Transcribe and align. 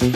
Moin, 0.00 0.12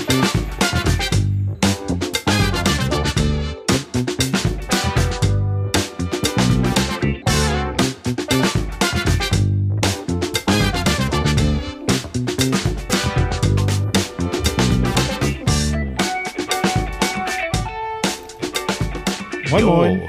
moin. 19.64 20.03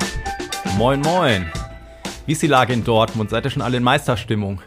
Moin, 0.77 1.01
moin. 1.01 1.45
Wie 2.25 2.31
ist 2.31 2.41
die 2.41 2.47
Lage 2.47 2.71
in 2.71 2.85
Dortmund? 2.85 3.29
Seid 3.29 3.43
ihr 3.43 3.49
schon 3.49 3.61
alle 3.61 3.75
in 3.75 3.83
Meisterstimmung? 3.83 4.61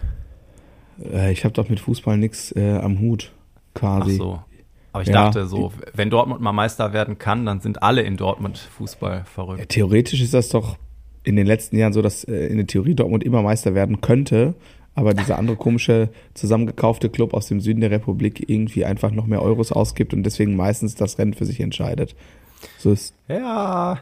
Äh, 1.03 1.33
ich 1.33 1.45
habe 1.45 1.55
doch 1.55 1.71
mit 1.71 1.81
Fußball 1.81 2.19
nichts 2.19 2.55
äh, 2.55 2.77
am 2.77 3.01
Hut, 3.01 3.33
quasi. 3.73 4.13
Ach 4.13 4.19
so. 4.19 4.48
Aber 4.99 5.03
ich 5.05 5.09
Ja. 5.15 5.25
dachte 5.27 5.47
so, 5.47 5.73
wenn 5.95 6.11
Dortmund 6.11 6.41
mal 6.41 6.51
Meister 6.53 6.93
werden 6.93 7.19
kann, 7.19 7.47
dann 7.47 7.61
sind 7.61 7.83
alle 7.85 8.03
in 8.03 8.17
Dortmund 8.17 8.59
Fußball 8.59 9.19
Ja, 9.19 9.25
verrückt. 9.25 9.69
theoretisch 9.69 10.21
ist 10.21 10.35
das 10.35 10.49
doch 10.49 10.77
in 11.23 11.37
den 11.37 11.47
letzten 11.47 11.77
Jahren 11.79 11.93
so, 11.93 12.03
dass 12.03 12.25
äh, 12.25 12.47
in 12.49 12.57
der 12.57 12.67
Theorie 12.67 12.95
Dortmund 12.97 13.23
immer 13.23 13.43
Meister 13.43 13.75
werden 13.75 14.01
könnte, 14.01 14.55
aber 14.97 15.15
dieser 15.15 15.39
andere 15.39 15.57
komische 15.57 16.09
zusammengekaufte 16.35 17.11
Club 17.11 17.33
aus 17.33 17.47
dem 17.47 17.61
Süden 17.61 17.81
der 17.81 17.93
Republik 17.93 18.49
irgendwie 18.51 18.85
einfach 18.85 19.13
noch 19.13 19.27
mehr 19.27 19.41
Euros 19.43 19.71
ausgibt 19.71 20.13
und 20.15 20.25
deswegen 20.25 20.57
meistens 20.57 20.97
das 20.97 21.19
Rennen 21.19 21.35
für 21.35 21.45
sich 21.47 21.61
entscheidet. 21.61 22.17
So 22.79 22.91
ist, 22.91 23.15
Ja. 23.29 24.01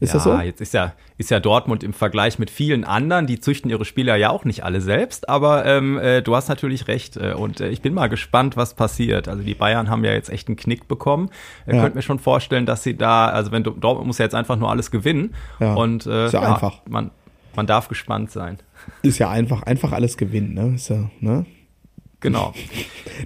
Ist 0.00 0.10
ja, 0.10 0.14
das 0.14 0.24
so? 0.24 0.38
jetzt 0.38 0.60
ist 0.60 0.74
ja, 0.74 0.92
ist 1.16 1.30
ja 1.30 1.40
Dortmund 1.40 1.82
im 1.82 1.92
Vergleich 1.92 2.38
mit 2.38 2.50
vielen 2.50 2.84
anderen, 2.84 3.26
die 3.26 3.40
züchten 3.40 3.70
ihre 3.70 3.84
Spieler 3.84 4.16
ja 4.16 4.30
auch 4.30 4.44
nicht 4.44 4.64
alle 4.64 4.80
selbst, 4.80 5.28
aber 5.28 5.64
ähm, 5.66 5.98
äh, 5.98 6.22
du 6.22 6.36
hast 6.36 6.48
natürlich 6.48 6.86
recht 6.88 7.16
äh, 7.16 7.32
und 7.32 7.60
äh, 7.60 7.68
ich 7.68 7.82
bin 7.82 7.94
mal 7.94 8.08
gespannt, 8.08 8.56
was 8.56 8.74
passiert. 8.74 9.28
Also 9.28 9.42
die 9.42 9.54
Bayern 9.54 9.90
haben 9.90 10.04
ja 10.04 10.12
jetzt 10.12 10.30
echt 10.30 10.48
einen 10.48 10.56
Knick 10.56 10.86
bekommen. 10.88 11.30
Ihr 11.66 11.74
Ja. 11.74 11.82
könnt 11.82 11.94
mir 11.94 12.02
schon 12.02 12.18
vorstellen, 12.18 12.66
dass 12.66 12.82
sie 12.82 12.96
da, 12.96 13.26
also 13.28 13.50
wenn 13.52 13.64
du, 13.64 13.70
Dortmund 13.72 14.06
muss 14.06 14.18
ja 14.18 14.24
jetzt 14.24 14.34
einfach 14.34 14.56
nur 14.56 14.70
alles 14.70 14.90
gewinnen 14.90 15.34
Ja. 15.60 15.74
und 15.74 16.06
äh, 16.06 16.26
Ist 16.26 16.32
ja 16.32 16.40
einfach. 16.42 16.80
man, 16.88 17.10
man 17.56 17.66
darf 17.66 17.88
gespannt 17.88 18.30
sein. 18.30 18.58
Ist 19.02 19.18
ja 19.18 19.28
einfach, 19.30 19.62
einfach 19.64 19.92
alles 19.92 20.16
gewinnen, 20.16 20.54
ne? 20.54 20.74
Ist 20.76 20.88
ja, 20.90 21.10
ne? 21.20 21.44
Genau. 22.20 22.52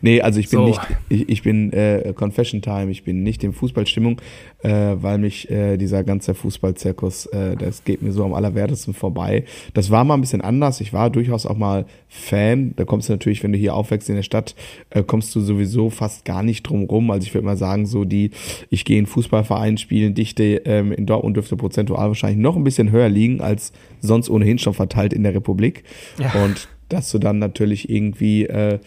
Nee, 0.00 0.22
also 0.22 0.40
ich 0.40 0.48
bin 0.48 0.60
So. 0.60 0.66
nicht, 0.66 0.80
ich, 1.10 1.28
ich 1.28 1.42
bin 1.42 1.70
äh, 1.72 2.14
Confession 2.16 2.62
Time, 2.62 2.90
ich 2.90 3.04
bin 3.04 3.22
nicht 3.22 3.44
in 3.44 3.52
Fußballstimmung, 3.52 4.22
äh, 4.62 4.70
weil 4.94 5.18
mich 5.18 5.50
äh, 5.50 5.76
dieser 5.76 6.02
ganze 6.02 6.34
Fußballzirkus, 6.34 7.26
äh, 7.26 7.56
das 7.56 7.84
geht 7.84 8.00
mir 8.00 8.10
so 8.10 8.24
am 8.24 8.32
allerwertesten 8.32 8.94
vorbei. 8.94 9.44
Das 9.74 9.90
war 9.90 10.04
mal 10.04 10.14
ein 10.14 10.22
bisschen 10.22 10.40
anders. 10.40 10.80
Ich 10.80 10.94
war 10.94 11.10
durchaus 11.10 11.44
auch 11.44 11.58
mal 11.58 11.84
Fan. 12.08 12.72
Da 12.76 12.86
kommst 12.86 13.10
du 13.10 13.12
natürlich, 13.12 13.42
wenn 13.42 13.52
du 13.52 13.58
hier 13.58 13.74
aufwächst 13.74 14.08
in 14.08 14.16
der 14.16 14.22
Stadt, 14.22 14.54
äh, 14.90 15.02
kommst 15.02 15.34
du 15.34 15.40
sowieso 15.40 15.90
fast 15.90 16.24
gar 16.24 16.42
nicht 16.42 16.62
drum 16.62 16.84
rum. 16.84 17.10
Also 17.10 17.26
ich 17.26 17.34
würde 17.34 17.44
mal 17.44 17.58
sagen, 17.58 17.84
so 17.84 18.04
die, 18.04 18.30
ich 18.70 18.86
gehe 18.86 18.98
in 18.98 19.06
Fußballverein 19.06 19.76
spielen, 19.76 20.14
Dichte 20.14 20.62
ähm, 20.64 20.90
in 20.90 21.04
Dortmund 21.04 21.36
dürfte 21.36 21.56
prozentual 21.56 22.08
wahrscheinlich 22.08 22.40
noch 22.40 22.56
ein 22.56 22.64
bisschen 22.64 22.90
höher 22.90 23.10
liegen 23.10 23.42
als 23.42 23.72
sonst 24.00 24.30
ohnehin 24.30 24.58
schon 24.58 24.74
verteilt 24.74 25.12
in 25.12 25.22
der 25.22 25.34
Republik. 25.34 25.84
Ja. 26.18 26.32
Und 26.44 26.68
dass 26.92 27.10
du 27.10 27.18
dann 27.18 27.38
natürlich 27.38 27.88
irgendwie 27.88 28.44
äh, 28.44 28.78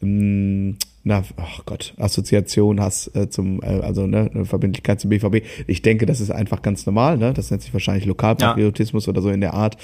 mh, 0.00 0.74
na, 1.04 1.22
ach 1.36 1.60
Gott, 1.66 1.94
Assoziation 1.98 2.80
hast 2.80 3.14
äh, 3.16 3.28
zum, 3.28 3.60
äh, 3.62 3.66
also 3.80 4.06
ne, 4.06 4.30
eine 4.32 4.44
Verbindlichkeit 4.44 5.00
zum 5.00 5.10
BVB. 5.10 5.42
Ich 5.66 5.82
denke, 5.82 6.06
das 6.06 6.20
ist 6.20 6.30
einfach 6.30 6.62
ganz 6.62 6.86
normal, 6.86 7.18
ne? 7.18 7.32
Das 7.32 7.50
nennt 7.50 7.62
sich 7.62 7.72
wahrscheinlich 7.72 8.06
Lokalpatriotismus 8.06 9.08
oder 9.08 9.20
so 9.20 9.30
in 9.30 9.40
der 9.40 9.54
Art. 9.54 9.76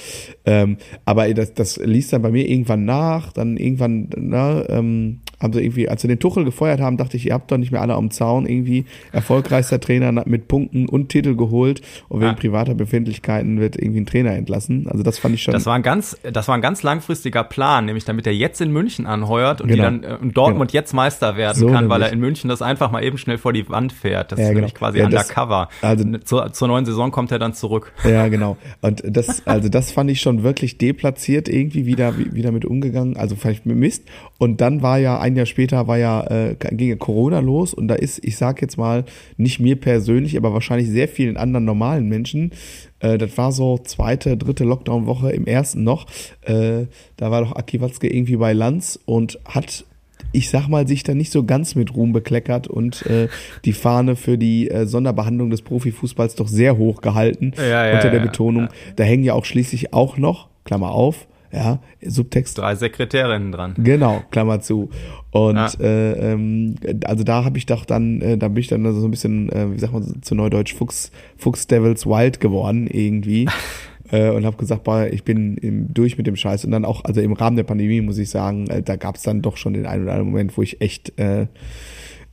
Ähm, 0.45 0.77
aber 1.05 1.33
das, 1.35 1.55
das 1.55 1.77
liest 1.79 2.13
dann 2.13 2.23
bei 2.23 2.31
mir 2.31 2.49
irgendwann 2.49 2.85
nach, 2.85 3.33
dann 3.33 3.57
irgendwann, 3.57 4.09
na, 4.17 4.69
ähm, 4.69 5.21
haben 5.41 5.53
sie 5.53 5.61
irgendwie, 5.63 5.89
als 5.89 6.03
sie 6.03 6.09
den 6.09 6.19
Tuchel 6.19 6.45
gefeuert 6.45 6.81
haben, 6.81 6.97
dachte 6.97 7.17
ich, 7.17 7.27
ihr 7.27 7.35
habt 7.35 7.51
doch 7.53 7.59
nicht 7.59 7.71
mehr 7.71 7.81
alle 7.81 7.95
am 7.95 8.11
Zaun, 8.11 8.45
irgendwie 8.47 8.87
erfolgreichster 9.13 9.79
Trainer 9.81 10.11
mit 10.27 10.49
Punkten 10.49 10.89
und 10.89 11.09
Titel 11.11 11.37
geholt 11.37 11.81
und 12.09 12.21
wegen 12.21 12.31
Ja. 12.31 12.35
privater 12.37 12.75
Befindlichkeiten 12.75 13.61
wird 13.61 13.77
irgendwie 13.77 14.01
ein 14.01 14.07
Trainer 14.07 14.33
entlassen. 14.33 14.89
Also 14.89 15.03
das 15.03 15.19
fand 15.19 15.35
ich 15.35 15.43
schon. 15.43 15.53
Das 15.53 15.67
war 15.67 15.75
ein 15.75 15.83
ganz, 15.83 16.17
das 16.23 16.49
war 16.49 16.55
ein 16.57 16.61
ganz 16.61 16.83
langfristiger 16.83 17.45
Plan, 17.45 17.85
nämlich 17.87 18.05
damit 18.05 18.27
er 18.27 18.35
jetzt 18.35 18.61
in 18.61 18.73
München 18.73 19.07
anheuert 19.07 19.61
und 19.61 19.69
Genau. 19.69 19.91
die 19.91 20.01
dann 20.01 20.05
äh, 20.05 20.17
und 20.21 20.37
Dortmund 20.37 20.73
jetzt 20.73 20.93
Meister 21.09 21.37
werden 21.37 21.59
So 21.59 21.67
kann, 21.69 21.89
weil 21.89 22.01
nämlich. 22.01 22.09
er 22.09 22.13
in 22.13 22.21
München 22.21 22.49
das 22.51 22.61
einfach 22.61 22.91
mal 22.91 23.03
eben 23.03 23.17
schnell 23.19 23.39
vor 23.39 23.53
die 23.55 23.69
Wand 23.71 23.93
fährt. 23.93 24.31
Das 24.33 24.39
Ja, 24.39 24.45
ist 24.45 24.49
genau. 24.51 24.59
nämlich 24.61 24.75
quasi 24.75 24.99
Ja, 24.99 25.09
das- 25.09 25.25
undercover. 25.31 25.69
also- 25.81 26.05
zur, 26.25 26.53
zur 26.53 26.69
neuen 26.69 26.85
Saison 26.85 27.11
kommt 27.11 27.33
er 27.33 27.39
dann 27.39 27.55
zurück. 27.55 27.93
Ja, 28.05 28.29
genau. 28.29 28.57
Und 28.83 29.03
das, 29.07 29.47
also 29.47 29.69
das 29.69 29.91
fand 29.93 30.11
ich 30.11 30.21
schon 30.21 30.43
wirklich 30.43 30.77
deplatziert 30.79 31.49
irgendwie 31.49 31.87
wieder, 31.87 32.19
wie, 32.19 32.35
wieder 32.35 32.53
mit 32.53 32.65
umgegangen. 32.65 33.17
Also 33.17 33.37
vielleicht 33.37 33.65
mit 33.67 33.77
Mist. 33.77 34.05
Und 34.39 34.61
dann 34.61 34.83
war 34.83 34.99
ja, 34.99 35.19
ein 35.19 35.35
Jahr 35.37 35.47
später 35.47 35.87
war 35.89 35.97
ja, 35.99 36.27
äh, 36.27 36.57
ging 36.59 36.89
ja 36.91 36.97
Corona 36.97 37.41
los 37.41 37.73
und 37.75 37.89
da 37.89 37.95
ist, 37.95 38.23
ich 38.25 38.37
sag 38.37 38.61
jetzt 38.61 38.77
mal, 38.77 39.05
nicht 39.37 39.61
mir 39.61 39.77
persönlich, 39.77 40.37
aber 40.37 40.53
wahrscheinlich 40.53 40.89
sehr 40.89 41.09
vielen 41.09 41.37
anderen 41.37 41.65
normalen 41.65 42.07
Menschen, 42.09 42.53
äh, 43.01 43.17
das 43.19 43.39
war 43.39 43.53
so 43.53 43.79
zweite, 43.79 44.37
dritte 44.37 44.65
Lockdown-Woche 44.65 45.31
im 45.31 45.47
ersten 45.47 45.85
noch, 45.85 46.07
äh, 46.43 46.87
da 47.17 47.31
war 47.31 47.43
doch 47.43 47.57
Aki 47.57 47.81
Watzke 47.81 48.09
irgendwie 48.13 48.37
bei 48.37 48.53
Lanz 48.53 48.99
und 49.07 49.39
hat 49.45 49.85
ich 50.33 50.51
sag 50.51 50.69
mal, 50.69 50.87
sich 50.87 51.03
da 51.03 51.15
nicht 51.15 51.33
so 51.33 51.45
ganz 51.45 51.75
mit 51.75 51.95
Ruhm 51.95 52.13
bekleckert 52.13 52.67
und 52.69 53.05
äh, 53.07 53.29
die 53.65 53.73
Fahne 53.73 54.17
für 54.17 54.37
die 54.39 54.71
äh, 54.71 54.87
Sonderbehandlung 54.87 55.51
des 55.51 55.63
Profifußballs 55.63 56.35
doch 56.35 56.49
sehr 56.49 56.77
hoch 56.77 57.01
gehalten 57.01 57.53
Ja, 57.57 57.87
ja, 57.87 57.95
unter 57.95 58.11
der 58.11 58.21
ja, 58.21 58.27
Betonung. 58.27 58.69
Da 58.97 59.05
hängen 59.05 59.25
ja 59.25 59.35
auch 59.35 59.45
schließlich 59.45 59.93
auch 59.95 60.17
noch, 60.19 60.49
Klammer 60.65 60.91
auf, 60.91 61.27
ja, 61.51 61.79
Subtext 62.05 62.59
Drei 62.59 62.75
Sekretärinnen 62.75 63.53
dran. 63.53 63.75
Genau, 63.79 64.23
Klammer 64.31 64.61
zu. 64.61 64.91
Und 65.31 65.57
Ja. 65.57 65.71
äh, 65.81 66.33
ähm, 66.33 66.75
also 67.05 67.25
da 67.25 67.45
habe 67.45 67.57
ich 67.57 67.65
doch 67.65 67.87
dann, 67.87 68.21
äh, 68.21 68.37
da 68.37 68.49
bin 68.49 68.59
ich 68.59 68.69
dann 68.69 68.85
so 68.95 69.07
ein 69.07 69.11
bisschen, 69.11 69.49
äh, 69.51 69.73
wie 69.73 69.79
sagt 69.79 69.95
man 69.95 70.23
zu 70.23 70.35
Neudeutsch, 70.35 70.75
Fuchs, 70.75 71.11
Fuchs 71.39 71.67
Devils 71.67 72.05
Wild 72.07 72.41
geworden 72.41 72.87
irgendwie. 72.87 73.47
äh, 74.11 74.31
und 74.31 74.45
habe 74.45 74.57
gesagt, 74.57 74.85
boah, 74.85 75.07
ich 75.07 75.25
bin 75.25 75.57
im, 75.57 75.93
durch 75.93 76.17
mit 76.19 76.27
dem 76.27 76.37
Scheiß. 76.37 76.65
Und 76.65 76.71
dann 76.73 76.85
auch, 76.85 77.05
also 77.05 77.21
im 77.21 77.33
Rahmen 77.33 77.57
der 77.57 77.65
Pandemie 77.65 78.01
muss 78.01 78.19
ich 78.19 78.31
sagen, 78.31 78.69
äh, 78.69 78.83
da 78.83 78.97
gab 78.97 79.17
es 79.17 79.23
dann 79.23 79.43
doch 79.43 79.57
schon 79.57 79.75
den 79.75 79.87
einen 79.87 80.05
oder 80.05 80.13
anderen 80.13 80.31
Moment, 80.31 80.57
wo 80.57 80.63
ich 80.63 80.81
echt 80.81 81.19
äh, 81.19 81.47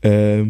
äh, 0.01 0.45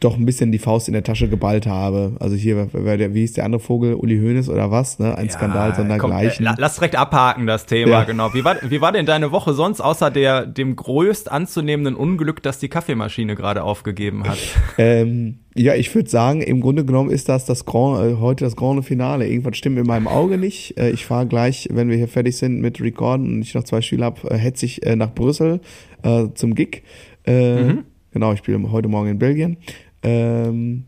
doch 0.00 0.16
ein 0.16 0.24
bisschen 0.26 0.52
die 0.52 0.58
Faust 0.58 0.88
in 0.88 0.92
der 0.94 1.02
Tasche 1.02 1.28
geballt 1.28 1.66
habe. 1.66 2.16
Also 2.20 2.36
hier, 2.36 2.68
wie 2.72 3.20
hieß 3.20 3.32
der 3.34 3.44
andere 3.44 3.60
Vogel, 3.60 3.94
Uli 3.94 4.18
Hoeneß 4.18 4.48
oder 4.48 4.70
was? 4.70 4.98
Ne? 4.98 5.16
Ein 5.16 5.28
Skandal 5.30 5.70
komm, 5.70 5.82
sondergleichen. 5.88 6.46
äh, 6.46 6.50
la- 6.50 6.54
lass 6.58 6.76
direkt 6.76 6.96
abhaken, 6.96 7.46
das 7.46 7.66
Thema, 7.66 7.90
Ja. 7.90 8.04
genau. 8.04 8.32
Wie 8.34 8.44
war, 8.44 8.56
wie 8.68 8.80
war 8.80 8.92
denn 8.92 9.06
deine 9.06 9.32
Woche 9.32 9.54
sonst, 9.54 9.80
außer 9.80 10.10
der, 10.10 10.46
dem 10.46 10.76
größt 10.76 11.30
anzunehmenden 11.30 11.94
Unglück, 11.96 12.42
dass 12.42 12.58
die 12.58 12.68
Kaffeemaschine 12.68 13.34
gerade 13.34 13.62
aufgegeben 13.62 14.24
hat? 14.28 14.38
Ähm, 14.80 15.40
ja, 15.56 15.74
ich 15.74 15.92
würde 15.92 16.08
sagen, 16.08 16.40
im 16.40 16.60
Grunde 16.60 16.84
genommen 16.84 17.10
ist 17.10 17.28
das 17.28 17.44
das 17.44 17.64
Grand, 17.64 18.00
äh, 18.00 18.14
heute 18.20 18.44
das 18.44 18.54
Grande 18.54 18.84
Finale. 18.84 19.26
Irgendwas 19.26 19.56
stimmt 19.56 19.76
in 19.76 19.86
meinem 19.86 20.06
Auge 20.06 20.38
nicht. 20.38 20.78
Äh, 20.78 20.90
ich 20.90 21.04
fahre 21.04 21.26
gleich, 21.26 21.68
wenn 21.72 21.88
wir 21.88 21.96
hier 21.96 22.06
fertig 22.06 22.36
sind 22.36 22.60
mit 22.60 22.80
Recorden 22.80 23.26
und 23.26 23.42
ich 23.42 23.54
noch 23.54 23.64
zwei 23.64 23.80
Spiele 23.80 24.04
habe, 24.04 24.30
äh, 24.30 24.36
hetze 24.38 24.66
ich 24.66 24.86
äh, 24.86 24.94
nach 24.94 25.12
Brüssel 25.12 25.60
äh, 26.04 26.26
zum 26.34 26.54
Gig. 26.54 26.82
Äh, 27.24 27.74
Genau, 28.10 28.32
ich 28.32 28.38
spiele 28.38 28.72
heute 28.72 28.88
Morgen 28.88 29.10
in 29.10 29.18
Belgien. 29.18 29.58
Ähm, 30.02 30.84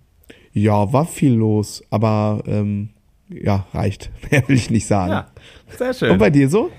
ja, 0.52 0.92
war 0.92 1.06
viel 1.06 1.34
los, 1.34 1.82
aber 1.90 2.42
ähm, 2.46 2.90
ja, 3.28 3.66
reicht. 3.72 4.10
Mehr 4.30 4.46
will 4.48 4.56
ich 4.56 4.70
nicht 4.70 4.86
sagen. 4.86 5.12
Ja, 5.12 5.26
sehr 5.68 5.94
schön. 5.94 6.10
Und 6.10 6.18
bei 6.18 6.30
dir 6.30 6.48
so? 6.48 6.70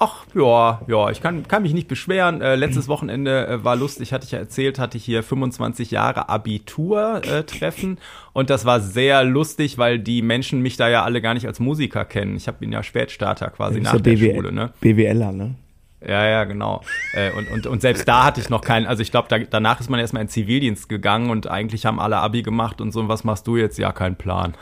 Ach 0.00 0.26
ja, 0.32 0.80
ja, 0.86 1.10
ich 1.10 1.20
kann, 1.20 1.48
kann 1.48 1.62
mich 1.62 1.74
nicht 1.74 1.88
beschweren. 1.88 2.40
Äh, 2.40 2.54
letztes 2.54 2.86
Wochenende 2.88 3.48
äh, 3.48 3.64
war 3.64 3.74
lustig, 3.74 4.12
hatte 4.12 4.24
ich 4.26 4.30
ja 4.30 4.38
erzählt, 4.38 4.78
hatte 4.78 4.96
ich 4.96 5.04
hier 5.04 5.24
25 5.24 5.90
Jahre 5.90 6.28
Abitur-Treffen 6.28 7.98
und 8.32 8.48
das 8.48 8.64
war 8.64 8.80
sehr 8.80 9.24
lustig, 9.24 9.76
weil 9.76 9.98
die 9.98 10.22
Menschen 10.22 10.62
mich 10.62 10.76
da 10.76 10.88
ja 10.88 11.02
alle 11.02 11.20
gar 11.20 11.34
nicht 11.34 11.48
als 11.48 11.58
Musiker 11.58 12.04
kennen. 12.04 12.36
Ich 12.36 12.46
habe 12.46 12.58
bin 12.58 12.70
ja 12.70 12.84
Spätstarter 12.84 13.50
quasi 13.50 13.80
nach 13.80 14.00
der 14.00 14.12
BWL, 14.12 14.34
Schule, 14.36 14.52
ne? 14.52 14.72
BWLer, 14.80 15.32
ne? 15.32 15.54
Ja, 16.00 16.24
ja, 16.26 16.44
genau. 16.44 16.82
Äh, 17.12 17.32
und, 17.32 17.50
und, 17.50 17.66
und 17.66 17.80
selbst 17.80 18.06
da 18.06 18.24
hatte 18.24 18.40
ich 18.40 18.50
noch 18.50 18.60
keinen, 18.60 18.86
also 18.86 19.02
ich 19.02 19.10
glaube, 19.10 19.28
da, 19.28 19.38
danach 19.38 19.80
ist 19.80 19.90
man 19.90 19.98
erstmal 19.98 20.22
in 20.22 20.28
Zivildienst 20.28 20.88
gegangen 20.88 21.30
und 21.30 21.48
eigentlich 21.48 21.86
haben 21.86 21.98
alle 21.98 22.18
Abi 22.18 22.42
gemacht 22.42 22.80
und 22.80 22.92
so, 22.92 23.00
und 23.00 23.08
was 23.08 23.24
machst 23.24 23.46
du 23.46 23.56
jetzt? 23.56 23.78
Ja, 23.78 23.92
kein 23.92 24.16
Plan. 24.16 24.54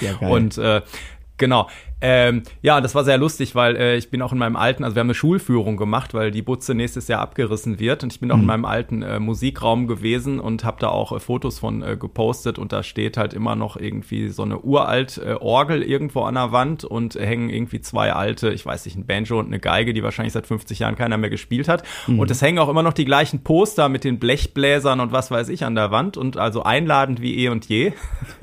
Ja. 0.00 0.16
Und 0.28 0.56
äh, 0.58 0.82
genau. 1.36 1.68
Ähm, 2.00 2.42
ja, 2.62 2.80
das 2.80 2.94
war 2.94 3.04
sehr 3.04 3.18
lustig, 3.18 3.54
weil 3.54 3.76
äh, 3.76 3.96
ich 3.96 4.10
bin 4.10 4.22
auch 4.22 4.32
in 4.32 4.38
meinem 4.38 4.56
alten, 4.56 4.84
also 4.84 4.96
wir 4.96 5.00
haben 5.00 5.08
eine 5.08 5.14
Schulführung 5.14 5.76
gemacht, 5.76 6.14
weil 6.14 6.30
die 6.30 6.42
Butze 6.42 6.74
nächstes 6.74 7.08
Jahr 7.08 7.20
abgerissen 7.20 7.78
wird. 7.78 8.02
Und 8.02 8.12
ich 8.12 8.20
bin 8.20 8.30
auch 8.32 8.38
in 8.38 8.46
meinem 8.46 8.64
alten 8.64 9.02
äh, 9.02 9.20
Musikraum 9.20 9.86
gewesen 9.86 10.40
und 10.40 10.64
habe 10.64 10.78
da 10.80 10.88
auch 10.88 11.12
äh, 11.12 11.20
Fotos 11.20 11.58
von 11.58 11.82
äh, 11.82 11.96
gepostet. 11.96 12.58
Und 12.58 12.72
da 12.72 12.82
steht 12.82 13.16
halt 13.16 13.34
immer 13.34 13.54
noch 13.54 13.76
irgendwie 13.76 14.30
so 14.30 14.42
eine 14.42 14.60
uralt 14.60 15.18
äh, 15.18 15.34
Orgel 15.34 15.82
irgendwo 15.82 16.22
an 16.22 16.34
der 16.34 16.52
Wand 16.52 16.84
und 16.84 17.14
hängen 17.14 17.50
irgendwie 17.50 17.80
zwei 17.80 18.12
alte, 18.12 18.50
ich 18.50 18.64
weiß 18.64 18.86
nicht, 18.86 18.96
ein 18.96 19.06
Banjo 19.06 19.38
und 19.38 19.46
eine 19.46 19.60
Geige, 19.60 19.92
die 19.92 20.02
wahrscheinlich 20.02 20.32
seit 20.32 20.46
50 20.46 20.78
Jahren 20.78 20.96
keiner 20.96 21.18
mehr 21.18 21.30
gespielt 21.30 21.68
hat. 21.68 21.82
Und 22.06 22.30
es 22.30 22.40
hängen 22.40 22.58
auch 22.58 22.68
immer 22.68 22.82
noch 22.82 22.92
die 22.92 23.04
gleichen 23.04 23.42
Poster 23.42 23.88
mit 23.88 24.04
den 24.04 24.18
Blechbläsern 24.18 25.00
und 25.00 25.12
was 25.12 25.30
weiß 25.30 25.48
ich 25.48 25.64
an 25.64 25.74
der 25.74 25.90
Wand. 25.90 26.16
Und 26.16 26.36
also 26.36 26.62
einladend 26.62 27.20
wie 27.20 27.44
eh 27.44 27.48
und 27.48 27.66
je. 27.66 27.92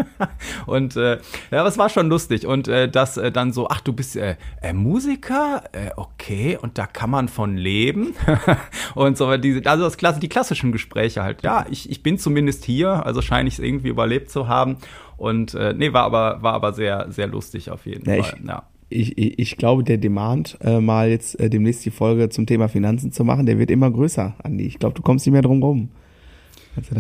und 0.66 0.96
äh, 0.96 1.20
ja, 1.52 1.66
es 1.66 1.78
war 1.78 1.90
schon 1.90 2.10
lustig. 2.10 2.46
Und 2.46 2.68
äh, 2.68 2.90
das 2.90 3.18
äh, 3.18 3.32
dann 3.32 3.47
dann 3.48 3.54
so, 3.54 3.68
ach, 3.70 3.82
du 3.82 3.94
bist 3.94 4.16
äh, 4.16 4.36
äh, 4.62 4.74
Musiker? 4.74 5.64
Äh, 5.72 5.92
okay, 5.96 6.58
und 6.62 6.78
da 6.78 6.86
kann 6.86 7.10
man 7.10 7.28
von 7.28 7.58
leben. 7.58 8.14
und 8.96 9.18
so, 9.18 9.36
diese, 9.38 9.66
also 9.66 9.84
das 9.84 9.98
Klasse, 9.98 10.20
die 10.20 10.30
klassischen 10.30 10.72
Gespräche 10.72 11.24
halt. 11.24 11.44
Ja, 11.44 11.66
ich, 11.70 11.90
ich 11.90 12.04
bin 12.04 12.18
zumindest 12.18 12.66
hier, 12.66 13.06
also 13.06 13.22
scheine 13.22 13.48
ich 13.48 13.56
es 13.56 13.60
irgendwie 13.60 13.90
überlebt 13.90 14.30
zu 14.30 14.48
haben. 14.48 14.78
Und 15.18 15.54
äh, 15.56 15.74
nee, 15.74 15.94
war 15.94 16.04
aber, 16.04 16.44
war 16.44 16.54
aber 16.54 16.74
sehr, 16.74 17.08
sehr 17.12 17.28
lustig 17.28 17.72
auf 17.72 17.86
jeden 17.86 18.08
Ja, 18.10 18.24
Fall. 18.24 18.38
ich- 18.42 18.48
Ja. 18.48 18.64
Ich, 18.90 19.18
ich, 19.18 19.38
ich 19.38 19.58
glaube, 19.58 19.84
der 19.84 19.98
Demand, 19.98 20.58
äh, 20.62 20.80
mal 20.80 21.10
jetzt 21.10 21.38
äh, 21.42 21.50
demnächst 21.50 21.84
die 21.84 21.92
Folge 21.92 22.30
zum 22.30 22.46
Thema 22.46 22.70
Finanzen 22.70 23.12
zu 23.12 23.26
machen, 23.26 23.46
der 23.46 23.60
wird 23.60 23.70
immer 23.70 23.92
größer, 23.92 24.36
Andi. 24.42 24.66
Ich 24.66 24.80
glaube, 24.80 24.96
du 24.96 25.02
kommst 25.02 25.26
nicht 25.26 25.34
mehr 25.34 25.42
drum 25.42 25.62
rum. 25.62 25.90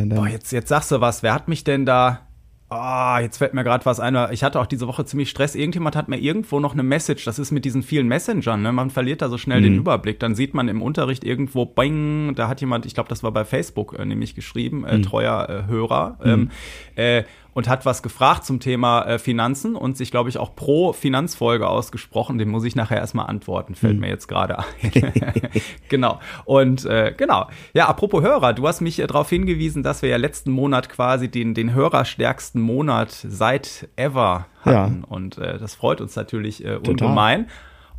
Boah, 0.09 0.27
jetzt, 0.27 0.51
jetzt 0.51 0.67
sagst 0.69 0.91
du 0.91 0.99
was. 1.01 1.23
Wer 1.23 1.33
hat 1.33 1.47
mich 1.47 1.63
denn 1.63 1.85
da? 1.85 2.26
Ah, 2.69 3.19
jetzt 3.21 3.37
fällt 3.37 3.53
mir 3.53 3.63
gerade 3.63 3.85
was 3.85 4.01
ein. 4.01 4.17
Ich 4.31 4.43
hatte 4.43 4.59
auch 4.59 4.65
diese 4.65 4.87
Woche 4.87 5.05
ziemlich 5.05 5.29
Stress. 5.29 5.55
Irgendjemand 5.55 5.95
hat 5.95 6.09
mir 6.09 6.17
irgendwo 6.17 6.59
noch 6.59 6.73
eine 6.73 6.83
Message. 6.83 7.23
Das 7.23 7.39
ist 7.39 7.51
mit 7.51 7.63
diesen 7.63 7.81
vielen 7.81 8.09
Messengern. 8.09 8.61
Ne? 8.61 8.73
Man 8.73 8.89
verliert 8.89 9.21
da 9.21 9.29
so 9.29 9.37
schnell 9.37 9.61
den 9.61 9.75
Überblick. 9.75 10.19
Dann 10.19 10.35
sieht 10.35 10.53
man 10.53 10.67
im 10.67 10.81
Unterricht 10.81 11.23
irgendwo, 11.23 11.65
bang, 11.65 12.35
da 12.35 12.49
hat 12.49 12.59
jemand, 12.59 12.85
ich 12.85 12.93
glaube, 12.93 13.07
das 13.07 13.23
war 13.23 13.31
bei 13.31 13.45
Facebook 13.45 13.97
äh, 13.97 14.03
nämlich 14.03 14.35
geschrieben, 14.35 14.83
äh, 14.83 14.99
treuer 14.99 15.47
äh, 15.49 15.71
Hörer, 15.71 16.17
ähm, 16.25 16.49
äh, 16.95 17.23
und 17.57 17.67
hat 17.67 17.87
was 17.87 18.03
gefragt 18.03 18.45
zum 18.45 18.59
Thema 18.59 19.01
äh, 19.07 19.17
Finanzen 19.17 19.75
und 19.75 19.97
sich, 19.97 20.11
glaube 20.11 20.29
ich, 20.29 20.37
auch 20.37 20.55
pro 20.55 20.93
Finanzfolge 20.93 21.67
ausgesprochen. 21.67 22.37
Dem 22.37 22.49
muss 22.49 22.63
ich 22.63 22.75
nachher 22.75 22.97
erstmal 22.97 23.25
antworten, 23.25 23.73
fällt 23.73 23.99
mir 23.99 24.09
jetzt 24.09 24.27
gerade 24.27 24.59
ein. 24.59 24.65
genau. 25.89 26.19
Und 26.45 26.85
äh, 26.85 27.15
genau. 27.17 27.47
Ja, 27.73 27.87
apropos 27.87 28.21
Hörer, 28.21 28.53
du 28.53 28.67
hast 28.67 28.81
mich 28.81 28.99
äh, 28.99 29.07
darauf 29.07 29.31
hingewiesen, 29.31 29.81
dass 29.81 30.03
wir 30.03 30.09
ja 30.09 30.17
letzten 30.17 30.51
Monat 30.51 30.87
quasi 30.87 31.29
den, 31.29 31.55
den 31.55 31.73
hörerstärksten 31.73 32.61
Monat 32.61 33.09
seit 33.27 33.89
ever 33.95 34.45
hatten. 34.61 35.03
Und 35.03 35.39
äh, 35.39 35.57
das 35.57 35.73
freut 35.73 35.99
uns 35.99 36.15
natürlich 36.15 36.63
äh, 36.63 36.75
ungemein. 36.75 37.47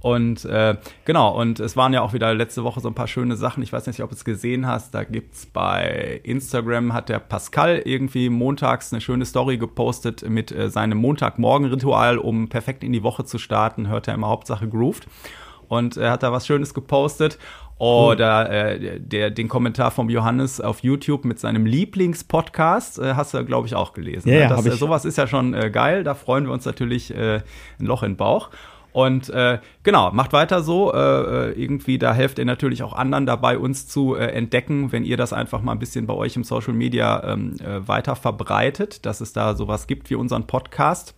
Und 0.00 0.44
äh, 0.44 0.76
genau, 1.04 1.36
und 1.40 1.58
es 1.58 1.76
waren 1.76 1.92
ja 1.92 2.02
auch 2.02 2.12
wieder 2.12 2.32
letzte 2.32 2.62
Woche 2.62 2.80
so 2.80 2.88
ein 2.88 2.94
paar 2.94 3.08
schöne 3.08 3.36
Sachen. 3.36 3.62
Ich 3.62 3.72
weiß 3.72 3.86
nicht, 3.88 4.00
ob 4.02 4.10
du 4.10 4.16
es 4.16 4.24
gesehen 4.24 4.66
hast. 4.66 4.94
Da 4.94 5.02
gibt's 5.02 5.46
bei 5.46 6.20
Instagram 6.22 6.92
hat 6.92 7.08
der 7.08 7.18
Pascal 7.18 7.82
irgendwie 7.84 8.28
montags 8.28 8.92
eine 8.92 9.00
schöne 9.00 9.24
Story 9.24 9.58
gepostet 9.58 10.28
mit 10.28 10.52
äh, 10.52 10.70
seinem 10.70 10.98
Montagmorgen-Ritual, 10.98 12.18
um 12.18 12.48
perfekt 12.48 12.84
in 12.84 12.92
die 12.92 13.02
Woche 13.02 13.24
zu 13.24 13.38
starten. 13.38 13.88
Hört 13.88 14.06
er 14.06 14.14
immer 14.14 14.28
Hauptsache 14.28 14.68
Grooved. 14.68 15.08
Und 15.66 15.96
er 15.96 16.12
hat 16.12 16.22
da 16.22 16.32
was 16.32 16.46
Schönes 16.46 16.74
gepostet. 16.74 17.38
Oder 17.78 18.50
äh, 18.50 18.98
der, 18.98 19.30
den 19.30 19.48
Kommentar 19.48 19.92
vom 19.92 20.10
Johannes 20.10 20.60
auf 20.60 20.82
YouTube 20.82 21.24
mit 21.24 21.38
seinem 21.38 21.64
Lieblingspodcast 21.64 22.98
äh, 22.98 23.14
hast 23.14 23.34
du, 23.34 23.44
glaube 23.44 23.68
ich, 23.68 23.76
auch 23.76 23.92
gelesen. 23.92 24.30
Ja, 24.30 24.34
ne? 24.34 24.40
ja, 24.42 24.48
das, 24.48 24.66
äh, 24.66 24.70
ich. 24.70 24.74
sowas 24.74 25.04
ist 25.04 25.16
ja 25.16 25.28
schon 25.28 25.54
äh, 25.54 25.70
geil. 25.70 26.02
Da 26.02 26.14
freuen 26.14 26.46
wir 26.46 26.52
uns 26.52 26.64
natürlich 26.64 27.14
äh, 27.14 27.36
ein 27.78 27.86
Loch 27.86 28.02
in 28.02 28.12
den 28.12 28.16
Bauch. 28.16 28.50
Und 28.92 29.28
äh, 29.30 29.58
genau, 29.82 30.10
macht 30.12 30.32
weiter 30.32 30.62
so. 30.62 30.92
Äh, 30.92 30.98
äh, 30.98 31.52
irgendwie, 31.52 31.98
da 31.98 32.14
helft 32.14 32.38
ihr 32.38 32.44
natürlich 32.44 32.82
auch 32.82 32.92
anderen 32.92 33.26
dabei, 33.26 33.58
uns 33.58 33.86
zu 33.86 34.14
äh, 34.14 34.26
entdecken, 34.26 34.92
wenn 34.92 35.04
ihr 35.04 35.16
das 35.16 35.32
einfach 35.32 35.62
mal 35.62 35.72
ein 35.72 35.78
bisschen 35.78 36.06
bei 36.06 36.14
euch 36.14 36.36
im 36.36 36.44
Social 36.44 36.72
Media 36.72 37.32
ähm, 37.32 37.56
äh, 37.60 37.86
weiter 37.86 38.16
verbreitet, 38.16 39.06
dass 39.06 39.20
es 39.20 39.32
da 39.32 39.54
sowas 39.54 39.86
gibt 39.86 40.10
wie 40.10 40.14
unseren 40.14 40.46
Podcast. 40.46 41.14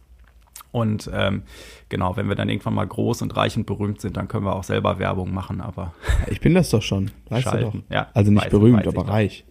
Und 0.73 1.11
ähm, 1.13 1.43
genau, 1.89 2.17
wenn 2.17 2.29
wir 2.29 2.37
dann 2.37 2.49
irgendwann 2.49 2.75
mal 2.75 2.87
groß 2.87 3.23
und 3.23 3.37
reich 3.37 3.57
und 3.57 3.67
berühmt 3.67 4.01
sind, 4.01 4.17
dann 4.17 4.29
können 4.29 4.45
wir 4.45 4.55
auch 4.55 4.65
selber 4.65 4.99
Werbung 4.99 5.35
machen, 5.35 5.61
aber 5.61 5.95
Ich 6.29 6.41
bin 6.41 6.55
das 6.55 6.71
doch 6.71 6.83
schon, 6.83 7.11
weißt 7.29 7.47
du 7.47 7.51
Schalten, 7.51 7.85
doch. 7.89 7.95
ja. 7.95 8.09
also 8.15 8.31
nicht 8.31 8.51
berühmt, 8.51 8.87
aber 8.87 9.03
doch. 9.03 9.09
reich. 9.09 9.45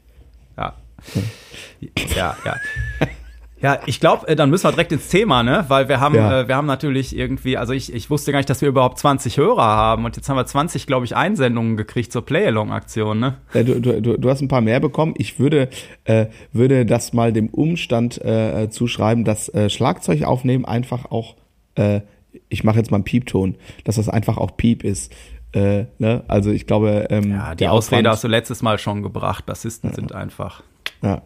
ja. 0.58 0.76
Ja, 2.16 2.36
ja. 2.46 2.56
Ja, 3.62 3.80
ich 3.86 4.00
glaube, 4.00 4.36
dann 4.36 4.50
müssen 4.50 4.64
wir 4.66 4.72
direkt 4.72 4.92
ins 4.94 5.10
Thema, 5.10 5.44
ne? 5.44 5.66
Weil 5.68 5.90
wir 5.90 6.00
haben, 6.00 6.16
Ja. 6.16 6.42
äh, 6.42 6.48
wir 6.48 6.56
haben 6.56 6.66
natürlich 6.68 7.16
irgendwie, 7.16 7.58
also 7.58 7.74
ich, 7.74 7.94
ich 7.94 8.10
wusste 8.10 8.32
gar 8.32 8.40
nicht, 8.40 8.50
dass 8.50 8.62
wir 8.62 8.70
überhaupt 8.70 8.98
20 9.00 9.36
Hörer 9.38 9.62
haben 9.64 10.06
und 10.06 10.16
jetzt 10.16 10.30
haben 10.30 10.38
wir 10.38 10.46
20, 10.46 10.88
glaube 10.88 11.06
ich, 11.06 11.16
Einsendungen 11.16 11.76
gekriegt 11.76 12.12
zur 12.14 12.26
Play-Along-Aktion, 12.26 13.20
ne? 13.20 13.36
Äh, 13.54 13.64
Du, 13.66 13.82
du, 13.82 14.18
du, 14.18 14.30
hast 14.30 14.42
ein 14.42 14.48
paar 14.48 14.62
mehr 14.62 14.80
bekommen. 14.80 15.14
Ich 15.18 15.40
würde, 15.40 15.68
äh, 16.06 16.28
würde 16.54 16.86
das 16.86 17.12
mal 17.14 17.34
dem 17.34 17.50
Umstand 17.50 18.22
äh, 18.22 18.64
äh, 18.64 18.70
zuschreiben, 18.70 19.26
dass 19.26 19.50
äh, 19.50 19.70
Schlagzeug 19.70 20.24
aufnehmen 20.24 20.64
einfach 20.66 21.12
auch, 21.12 21.36
äh, 21.76 22.02
ich 22.48 22.64
mache 22.64 22.78
jetzt 22.78 22.92
mal 22.92 22.96
einen 22.98 23.04
Piepton, 23.04 23.56
dass 23.84 23.96
das 23.98 24.08
einfach 24.08 24.38
auch 24.38 24.56
Piep 24.56 24.84
ist. 24.86 25.12
Äh, 25.52 25.86
ne? 25.98 26.24
Also 26.28 26.52
ich 26.52 26.66
glaube, 26.68 27.08
ähm, 27.10 27.32
Ja, 27.32 27.56
die 27.56 27.68
Ausrede 27.68 28.02
Aufwand- 28.02 28.08
hast 28.10 28.24
du 28.24 28.28
letztes 28.28 28.62
Mal 28.62 28.78
schon 28.80 29.02
gebracht. 29.04 29.46
Bassisten 29.48 29.92
sind 29.94 30.14
einfach. 30.14 30.62
Ja. 31.02 31.24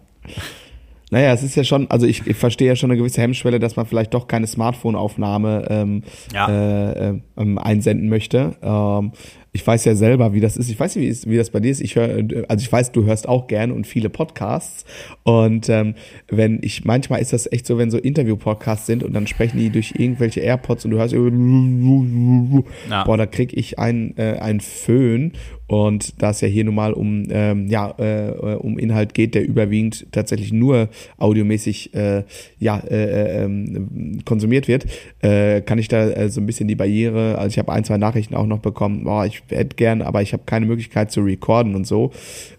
Naja, 1.14 1.32
es 1.32 1.44
ist 1.44 1.56
ja 1.56 1.64
schon, 1.64 1.92
also 1.92 2.08
ich, 2.08 2.26
ich 2.26 2.36
verstehe 2.36 2.70
ja 2.70 2.76
schon 2.76 2.90
eine 2.90 2.98
gewisse 2.98 3.22
Hemmschwelle, 3.22 3.60
dass 3.60 3.76
man 3.76 3.86
vielleicht 3.86 4.16
doch 4.16 4.28
keine 4.28 4.48
Smartphone-Aufnahme 4.48 5.68
ähm, 5.70 6.02
Ja. 6.34 6.48
äh, 6.50 7.10
äh, 7.10 7.20
ähm, 7.38 7.58
einsenden 7.60 8.10
möchte. 8.10 8.56
Ähm, 8.64 9.12
ich 9.56 9.66
weiß 9.68 9.86
ja 9.86 9.94
selber, 9.94 10.34
wie 10.34 10.40
das 10.40 10.58
ist. 10.58 10.72
Ich 10.72 10.80
weiß 10.80 10.96
nicht, 10.96 11.06
wie, 11.06 11.10
ist, 11.10 11.30
wie 11.30 11.38
das 11.38 11.52
bei 11.52 11.60
dir 11.60 11.70
ist. 11.70 11.82
Ich 11.82 11.96
höre, 11.96 12.24
also 12.48 12.64
ich 12.64 12.72
weiß, 12.72 12.92
du 12.94 13.06
hörst 13.06 13.30
auch 13.30 13.46
gerne 13.46 13.76
und 13.76 13.86
viele 13.86 14.10
Podcasts. 14.10 14.86
Und 15.22 15.70
ähm, 15.70 15.94
wenn 16.30 16.58
ich, 16.64 16.84
manchmal 16.86 17.22
ist 17.22 17.32
das 17.34 17.46
echt 17.52 17.68
so, 17.68 17.78
wenn 17.78 17.92
so 17.92 18.00
Interview-Podcasts 18.00 18.88
sind 18.88 19.04
und 19.04 19.14
dann 19.14 19.28
sprechen 19.28 19.60
die 19.60 19.70
durch 19.70 19.94
irgendwelche 19.96 20.40
AirPods 20.40 20.86
und 20.86 20.92
du 20.92 20.98
hörst, 20.98 21.14
Ja. 21.14 23.04
boah, 23.04 23.18
da 23.18 23.28
krieg 23.28 23.54
ich 23.56 23.78
ein, 23.78 24.18
äh, 24.18 24.40
ein 24.40 24.60
Föhn. 24.60 25.34
Und 25.74 26.22
da 26.22 26.30
es 26.30 26.42
ja 26.42 26.48
hier 26.48 26.66
nun 26.66 26.76
mal 26.76 26.94
um, 26.94 27.26
ähm, 27.32 27.68
ja, 27.68 27.96
äh, 27.98 28.28
äh, 28.28 28.56
um 28.58 28.78
Inhalt 28.78 29.16
geht, 29.16 29.34
der 29.34 29.44
überwiegend 29.44 30.06
tatsächlich 30.12 30.54
nur 30.54 30.88
audiomäßig 31.18 31.96
äh, 31.96 32.26
ja, 32.60 32.78
äh, 32.78 32.94
äh, 32.94 33.44
ähm, 33.44 34.20
konsumiert 34.24 34.68
wird, 34.68 34.86
äh, 35.24 35.62
kann 35.62 35.80
ich 35.80 35.88
da 35.88 36.30
so 36.30 36.42
ein 36.42 36.46
bisschen 36.46 36.68
die 36.68 36.76
Barriere, 36.76 37.40
also 37.40 37.48
ich 37.48 37.58
habe 37.58 37.72
ein, 37.72 37.84
zwei 37.86 37.98
Nachrichten 37.98 38.36
auch 38.36 38.46
noch 38.46 38.60
bekommen, 38.60 39.06
boah, 39.06 39.26
ich 39.26 39.42
hätte 39.50 39.76
gern, 39.76 40.04
aber 40.04 40.22
ich 40.22 40.34
habe 40.34 40.44
keine 40.46 40.68
Möglichkeit 40.68 41.12
zu 41.12 41.22
recorden 41.22 41.74
und 41.74 41.88
so. 41.88 42.12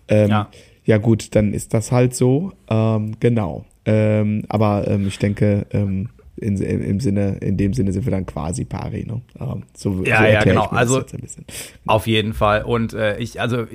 Ähm, 0.08 0.30
Ja. 0.30 0.50
ja 0.84 0.98
gut, 0.98 1.36
dann 1.36 1.52
ist 1.52 1.72
das 1.72 1.92
halt 1.92 2.16
so, 2.16 2.50
ähm, 2.68 3.12
genau. 3.20 3.64
Ähm, 3.86 4.42
aber 4.48 4.88
ähm, 4.88 5.06
ich 5.06 5.18
denke, 5.20 5.66
in, 6.44 6.58
im, 6.58 6.82
im 6.82 7.00
Sinne, 7.00 7.38
in 7.40 7.56
dem 7.56 7.72
Sinne 7.72 7.92
sind 7.92 8.04
wir 8.04 8.10
dann 8.12 8.26
quasi 8.26 8.64
pari, 8.64 9.04
ne? 9.06 9.22
Ähm, 9.40 9.62
so, 9.74 10.04
Ja, 10.04 10.18
so 10.18 10.24
ja, 10.24 10.44
genau. 10.44 10.66
Also- 10.66 11.02
bisschen. 11.02 11.46
Auf 11.86 12.06
jeden 12.06 12.34
Fall. 12.34 12.62
Und 12.64 12.92
äh, 12.92 13.18
ich, 13.18 13.40
also 13.40 13.66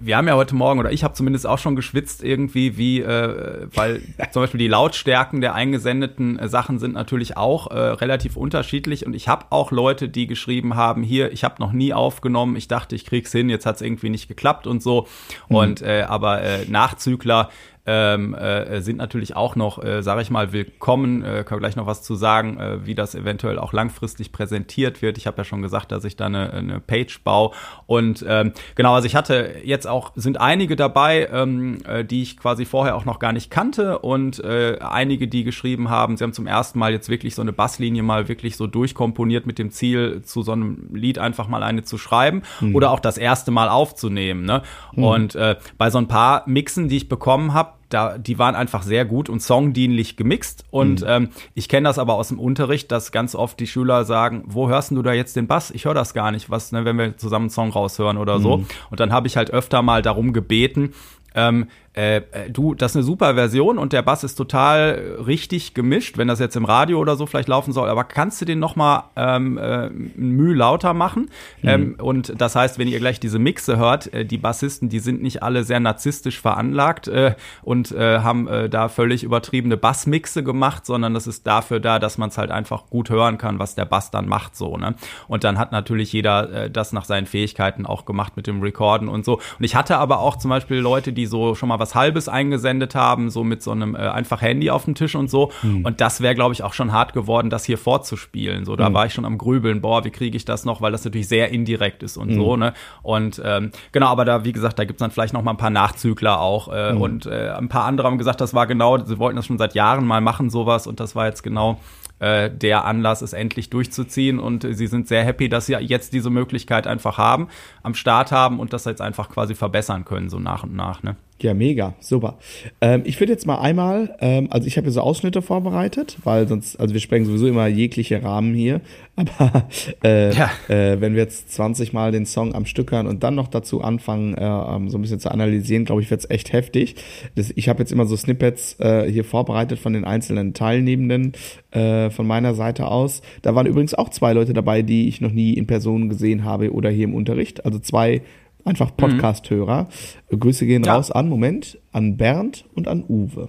wir 0.00 0.16
haben 0.16 0.28
ja 0.28 0.34
heute 0.34 0.54
Morgen, 0.54 0.80
oder 0.80 0.92
ich 0.92 1.02
habe 1.02 1.14
zumindest 1.14 1.46
auch 1.46 1.58
schon 1.58 1.76
geschwitzt 1.76 2.22
irgendwie, 2.22 2.76
wie, 2.76 3.00
äh, 3.00 3.66
weil 3.74 4.02
zum 4.32 4.42
Beispiel 4.42 4.58
die 4.58 4.68
Lautstärken 4.68 5.40
der 5.40 5.54
eingesendeten 5.54 6.38
äh, 6.38 6.48
Sachen 6.48 6.78
sind 6.78 6.92
natürlich 6.94 7.36
auch 7.36 7.70
äh, 7.70 7.78
relativ 7.78 8.36
unterschiedlich. 8.36 9.06
Und 9.06 9.14
ich 9.14 9.28
habe 9.28 9.46
auch 9.50 9.70
Leute, 9.72 10.08
die 10.08 10.26
geschrieben 10.26 10.76
haben, 10.76 11.02
hier, 11.02 11.32
ich 11.32 11.42
habe 11.44 11.54
noch 11.58 11.72
nie 11.72 11.94
aufgenommen, 11.94 12.56
ich 12.56 12.68
dachte, 12.68 12.94
ich 12.94 13.06
krieg's 13.06 13.32
hin, 13.32 13.48
jetzt 13.48 13.66
hat's 13.66 13.80
irgendwie 13.80 14.10
nicht 14.10 14.28
geklappt 14.28 14.66
und 14.66 14.82
so. 14.82 15.06
Und 15.48 15.80
äh, 15.82 16.04
aber 16.06 16.42
äh, 16.42 16.64
Nachzügler 16.68 17.48
ähm, 17.92 18.34
äh, 18.34 18.80
sind 18.82 18.98
natürlich 18.98 19.34
auch 19.34 19.56
noch, 19.56 19.82
äh, 19.82 20.00
sage 20.02 20.22
ich 20.22 20.30
mal, 20.30 20.52
willkommen. 20.52 21.24
Äh, 21.24 21.42
können 21.42 21.58
gleich 21.58 21.74
noch 21.74 21.86
was 21.86 22.04
zu 22.04 22.14
sagen, 22.14 22.56
äh, 22.56 22.86
wie 22.86 22.94
das 22.94 23.16
eventuell 23.16 23.58
auch 23.58 23.72
langfristig 23.72 24.30
präsentiert 24.30 25.02
wird. 25.02 25.18
Ich 25.18 25.26
habe 25.26 25.38
ja 25.38 25.44
schon 25.44 25.60
gesagt, 25.60 25.90
dass 25.90 26.04
ich 26.04 26.14
da 26.14 26.26
eine, 26.26 26.52
eine 26.52 26.78
Page 26.78 27.20
baue. 27.24 27.50
Und 27.86 28.24
ähm, 28.28 28.52
genau, 28.76 28.94
also 28.94 29.06
ich 29.06 29.16
hatte 29.16 29.56
jetzt 29.64 29.88
auch, 29.88 30.12
sind 30.14 30.40
einige 30.40 30.76
dabei, 30.76 31.28
ähm, 31.32 31.78
äh, 31.84 32.04
die 32.04 32.22
ich 32.22 32.36
quasi 32.36 32.64
vorher 32.64 32.94
auch 32.94 33.04
noch 33.04 33.18
gar 33.18 33.32
nicht 33.32 33.50
kannte 33.50 33.98
und 33.98 34.38
äh, 34.44 34.78
einige, 34.80 35.26
die 35.26 35.42
geschrieben 35.42 35.90
haben, 35.90 36.16
sie 36.16 36.22
haben 36.22 36.32
zum 36.32 36.46
ersten 36.46 36.78
Mal 36.78 36.92
jetzt 36.92 37.08
wirklich 37.08 37.34
so 37.34 37.42
eine 37.42 37.52
Basslinie 37.52 38.04
mal 38.04 38.28
wirklich 38.28 38.56
so 38.56 38.68
durchkomponiert 38.68 39.46
mit 39.46 39.58
dem 39.58 39.72
Ziel, 39.72 40.22
zu 40.22 40.42
so 40.42 40.52
einem 40.52 40.90
Lied 40.92 41.18
einfach 41.18 41.48
mal 41.48 41.64
eine 41.64 41.82
zu 41.82 41.98
schreiben 41.98 42.42
oder 42.72 42.92
auch 42.92 43.00
das 43.00 43.18
erste 43.18 43.50
Mal 43.50 43.68
aufzunehmen. 43.68 44.44
Ne? 44.44 44.62
Und 44.94 45.34
äh, 45.34 45.56
bei 45.76 45.90
so 45.90 45.98
ein 45.98 46.06
paar 46.06 46.44
Mixen, 46.46 46.88
die 46.88 46.98
ich 46.98 47.08
bekommen 47.08 47.52
habe, 47.52 47.79
da, 47.90 48.16
die 48.16 48.38
waren 48.38 48.54
einfach 48.54 48.82
sehr 48.82 49.04
gut 49.04 49.28
und 49.28 49.42
songdienlich 49.42 50.16
gemixt. 50.16 50.64
Und 50.70 51.04
ähm, 51.06 51.30
ich 51.54 51.68
kenne 51.68 51.88
das 51.88 51.98
aber 51.98 52.14
aus 52.14 52.28
dem 52.28 52.38
Unterricht, 52.38 52.90
dass 52.90 53.12
ganz 53.12 53.34
oft 53.34 53.60
die 53.60 53.66
Schüler 53.66 54.04
sagen, 54.04 54.44
wo 54.46 54.68
hörst 54.68 54.92
du 54.92 55.02
da 55.02 55.12
jetzt 55.12 55.36
den 55.36 55.46
Bass? 55.46 55.70
Ich 55.70 55.84
höre 55.84 55.94
das 55.94 56.14
gar 56.14 56.30
nicht, 56.30 56.50
was, 56.50 56.72
ne, 56.72 56.84
wenn 56.84 56.96
wir 56.96 57.16
zusammen 57.16 57.44
einen 57.44 57.50
Song 57.50 57.70
raushören 57.70 58.16
oder 58.16 58.40
so. 58.40 58.64
Und 58.90 59.00
dann 59.00 59.12
habe 59.12 59.26
ich 59.26 59.36
halt 59.36 59.50
öfter 59.50 59.82
mal 59.82 60.02
darum 60.02 60.32
gebeten, 60.32 60.94
ähm, 61.34 61.68
äh, 62.00 62.16
äh, 62.16 62.50
du, 62.50 62.74
das 62.74 62.92
ist 62.92 62.96
eine 62.96 63.02
super 63.04 63.34
Version 63.34 63.76
und 63.76 63.92
der 63.92 64.00
Bass 64.00 64.24
ist 64.24 64.36
total 64.36 65.16
äh, 65.18 65.22
richtig 65.22 65.74
gemischt, 65.74 66.16
wenn 66.16 66.28
das 66.28 66.38
jetzt 66.38 66.56
im 66.56 66.64
Radio 66.64 66.98
oder 66.98 67.14
so 67.16 67.26
vielleicht 67.26 67.48
laufen 67.48 67.72
soll, 67.72 67.90
aber 67.90 68.04
kannst 68.04 68.40
du 68.40 68.46
den 68.46 68.58
noch 68.58 68.74
mal 68.74 69.10
ähm, 69.16 69.58
äh, 69.58 69.90
Mühe 69.90 70.54
lauter 70.54 70.94
machen? 70.94 71.28
Ähm, 71.62 71.96
und 71.98 72.40
das 72.40 72.56
heißt, 72.56 72.78
wenn 72.78 72.88
ihr 72.88 73.00
gleich 73.00 73.20
diese 73.20 73.38
Mixe 73.38 73.76
hört, 73.76 74.12
äh, 74.14 74.24
die 74.24 74.38
Bassisten, 74.38 74.88
die 74.88 74.98
sind 74.98 75.20
nicht 75.20 75.42
alle 75.42 75.62
sehr 75.62 75.78
narzisstisch 75.78 76.40
veranlagt 76.40 77.06
äh, 77.08 77.34
und 77.62 77.92
äh, 77.92 78.20
haben 78.20 78.48
äh, 78.48 78.70
da 78.70 78.88
völlig 78.88 79.22
übertriebene 79.22 79.76
Bassmixe 79.76 80.42
gemacht, 80.42 80.86
sondern 80.86 81.12
das 81.12 81.26
ist 81.26 81.46
dafür 81.46 81.80
da, 81.80 81.98
dass 81.98 82.16
man 82.16 82.30
es 82.30 82.38
halt 82.38 82.50
einfach 82.50 82.86
gut 82.88 83.10
hören 83.10 83.36
kann, 83.36 83.58
was 83.58 83.74
der 83.74 83.84
Bass 83.84 84.10
dann 84.10 84.26
macht 84.26 84.56
so. 84.56 84.78
Ne? 84.78 84.94
Und 85.28 85.44
dann 85.44 85.58
hat 85.58 85.70
natürlich 85.70 86.12
jeder 86.14 86.50
äh, 86.50 86.70
das 86.70 86.94
nach 86.94 87.04
seinen 87.04 87.26
Fähigkeiten 87.26 87.84
auch 87.84 88.06
gemacht 88.06 88.36
mit 88.36 88.46
dem 88.46 88.62
Recorden 88.62 89.08
und 89.08 89.26
so. 89.26 89.34
Und 89.34 89.64
ich 89.64 89.74
hatte 89.74 89.98
aber 89.98 90.20
auch 90.20 90.36
zum 90.36 90.48
Beispiel 90.48 90.78
Leute, 90.78 91.12
die 91.12 91.26
so 91.26 91.54
schon 91.54 91.68
mal 91.68 91.78
was 91.78 91.89
Halbes 91.94 92.28
eingesendet 92.28 92.94
haben, 92.94 93.30
so 93.30 93.44
mit 93.44 93.62
so 93.62 93.70
einem 93.72 93.94
äh, 93.94 93.98
einfach 93.98 94.42
Handy 94.42 94.70
auf 94.70 94.84
dem 94.84 94.94
Tisch 94.94 95.14
und 95.14 95.30
so. 95.30 95.50
Mhm. 95.62 95.84
Und 95.84 96.00
das 96.00 96.20
wäre, 96.20 96.34
glaube 96.34 96.54
ich, 96.54 96.62
auch 96.62 96.72
schon 96.72 96.92
hart 96.92 97.12
geworden, 97.12 97.50
das 97.50 97.64
hier 97.64 97.78
vorzuspielen. 97.78 98.64
So, 98.64 98.76
da 98.76 98.90
mhm. 98.90 98.94
war 98.94 99.06
ich 99.06 99.14
schon 99.14 99.24
am 99.24 99.38
Grübeln, 99.38 99.80
boah, 99.80 100.04
wie 100.04 100.10
kriege 100.10 100.36
ich 100.36 100.44
das 100.44 100.64
noch, 100.64 100.80
weil 100.80 100.92
das 100.92 101.04
natürlich 101.04 101.28
sehr 101.28 101.50
indirekt 101.50 102.02
ist 102.02 102.16
und 102.16 102.30
mhm. 102.30 102.34
so, 102.34 102.56
ne? 102.56 102.74
Und 103.02 103.40
ähm, 103.44 103.70
genau, 103.92 104.08
aber 104.08 104.24
da, 104.24 104.44
wie 104.44 104.52
gesagt, 104.52 104.78
da 104.78 104.84
gibt's 104.84 105.00
dann 105.00 105.10
vielleicht 105.10 105.34
noch 105.34 105.42
mal 105.42 105.52
ein 105.52 105.56
paar 105.56 105.70
Nachzügler 105.70 106.40
auch. 106.40 106.68
Äh, 106.72 106.92
mhm. 106.92 107.00
Und 107.00 107.26
äh, 107.26 107.50
ein 107.50 107.68
paar 107.68 107.84
andere 107.84 108.06
haben 108.06 108.18
gesagt, 108.18 108.40
das 108.40 108.54
war 108.54 108.66
genau, 108.66 108.98
sie 109.04 109.18
wollten 109.18 109.36
das 109.36 109.46
schon 109.46 109.58
seit 109.58 109.74
Jahren 109.74 110.06
mal 110.06 110.20
machen, 110.20 110.50
sowas, 110.50 110.86
und 110.86 111.00
das 111.00 111.14
war 111.14 111.26
jetzt 111.26 111.42
genau 111.42 111.78
äh, 112.20 112.50
der 112.50 112.84
Anlass, 112.84 113.22
es 113.22 113.32
endlich 113.32 113.70
durchzuziehen. 113.70 114.38
Und 114.38 114.66
sie 114.70 114.86
sind 114.86 115.08
sehr 115.08 115.24
happy, 115.24 115.48
dass 115.48 115.66
sie 115.66 115.72
jetzt 115.72 116.12
diese 116.12 116.30
Möglichkeit 116.30 116.86
einfach 116.86 117.18
haben, 117.18 117.48
am 117.82 117.94
Start 117.94 118.30
haben 118.30 118.60
und 118.60 118.72
das 118.72 118.84
jetzt 118.84 119.00
einfach 119.00 119.28
quasi 119.28 119.54
verbessern 119.54 120.04
können, 120.04 120.28
so 120.28 120.38
nach 120.38 120.62
und 120.62 120.74
nach. 120.74 121.02
Ne? 121.02 121.16
Ja, 121.42 121.54
mega, 121.54 121.94
super. 122.00 122.36
Ähm, 122.82 123.00
ich 123.06 123.18
würde 123.18 123.32
jetzt 123.32 123.46
mal 123.46 123.58
einmal, 123.58 124.14
ähm, 124.20 124.48
also 124.50 124.66
ich 124.66 124.76
habe 124.76 124.84
hier 124.84 124.92
so 124.92 125.00
Ausschnitte 125.00 125.40
vorbereitet, 125.40 126.18
weil 126.22 126.46
sonst, 126.46 126.78
also 126.78 126.92
wir 126.92 127.00
sprengen 127.00 127.24
sowieso 127.24 127.46
immer 127.46 127.66
jegliche 127.66 128.22
Rahmen 128.22 128.54
hier, 128.54 128.82
aber 129.16 129.66
äh, 130.04 130.34
ja. 130.34 130.50
äh, 130.68 131.00
wenn 131.00 131.14
wir 131.14 131.22
jetzt 131.22 131.50
20 131.52 131.94
Mal 131.94 132.12
den 132.12 132.26
Song 132.26 132.54
am 132.54 132.66
Stück 132.66 132.92
hören 132.92 133.06
und 133.06 133.22
dann 133.22 133.36
noch 133.36 133.48
dazu 133.48 133.80
anfangen, 133.80 134.34
äh, 134.34 134.44
ähm, 134.44 134.90
so 134.90 134.98
ein 134.98 135.00
bisschen 135.00 135.18
zu 135.18 135.30
analysieren, 135.30 135.86
glaube 135.86 136.02
ich, 136.02 136.10
wird's 136.10 136.28
echt 136.28 136.52
heftig. 136.52 136.96
Das, 137.36 137.50
ich 137.54 137.70
habe 137.70 137.78
jetzt 137.78 137.92
immer 137.92 138.04
so 138.04 138.16
Snippets 138.16 138.78
äh, 138.78 139.10
hier 139.10 139.24
vorbereitet 139.24 139.78
von 139.78 139.94
den 139.94 140.04
einzelnen 140.04 140.52
Teilnehmenden 140.52 141.32
äh, 141.70 142.10
von 142.10 142.26
meiner 142.26 142.52
Seite 142.54 142.86
aus. 142.88 143.22
Da 143.40 143.54
waren 143.54 143.66
übrigens 143.66 143.94
auch 143.94 144.10
zwei 144.10 144.34
Leute 144.34 144.52
dabei, 144.52 144.82
die 144.82 145.08
ich 145.08 145.22
noch 145.22 145.32
nie 145.32 145.54
in 145.54 145.66
Person 145.66 146.10
gesehen 146.10 146.44
habe 146.44 146.72
oder 146.72 146.90
hier 146.90 147.04
im 147.04 147.14
Unterricht, 147.14 147.64
also 147.64 147.78
zwei 147.78 148.20
einfach 148.64 148.96
Podcast-Hörer. 148.96 149.88
Mhm. 150.30 150.40
Grüße 150.40 150.66
gehen 150.66 150.84
ja. 150.84 150.94
raus 150.94 151.10
an, 151.10 151.28
Moment, 151.28 151.78
an 151.92 152.16
Bernd 152.16 152.64
und 152.74 152.88
an 152.88 153.04
Uwe. 153.08 153.48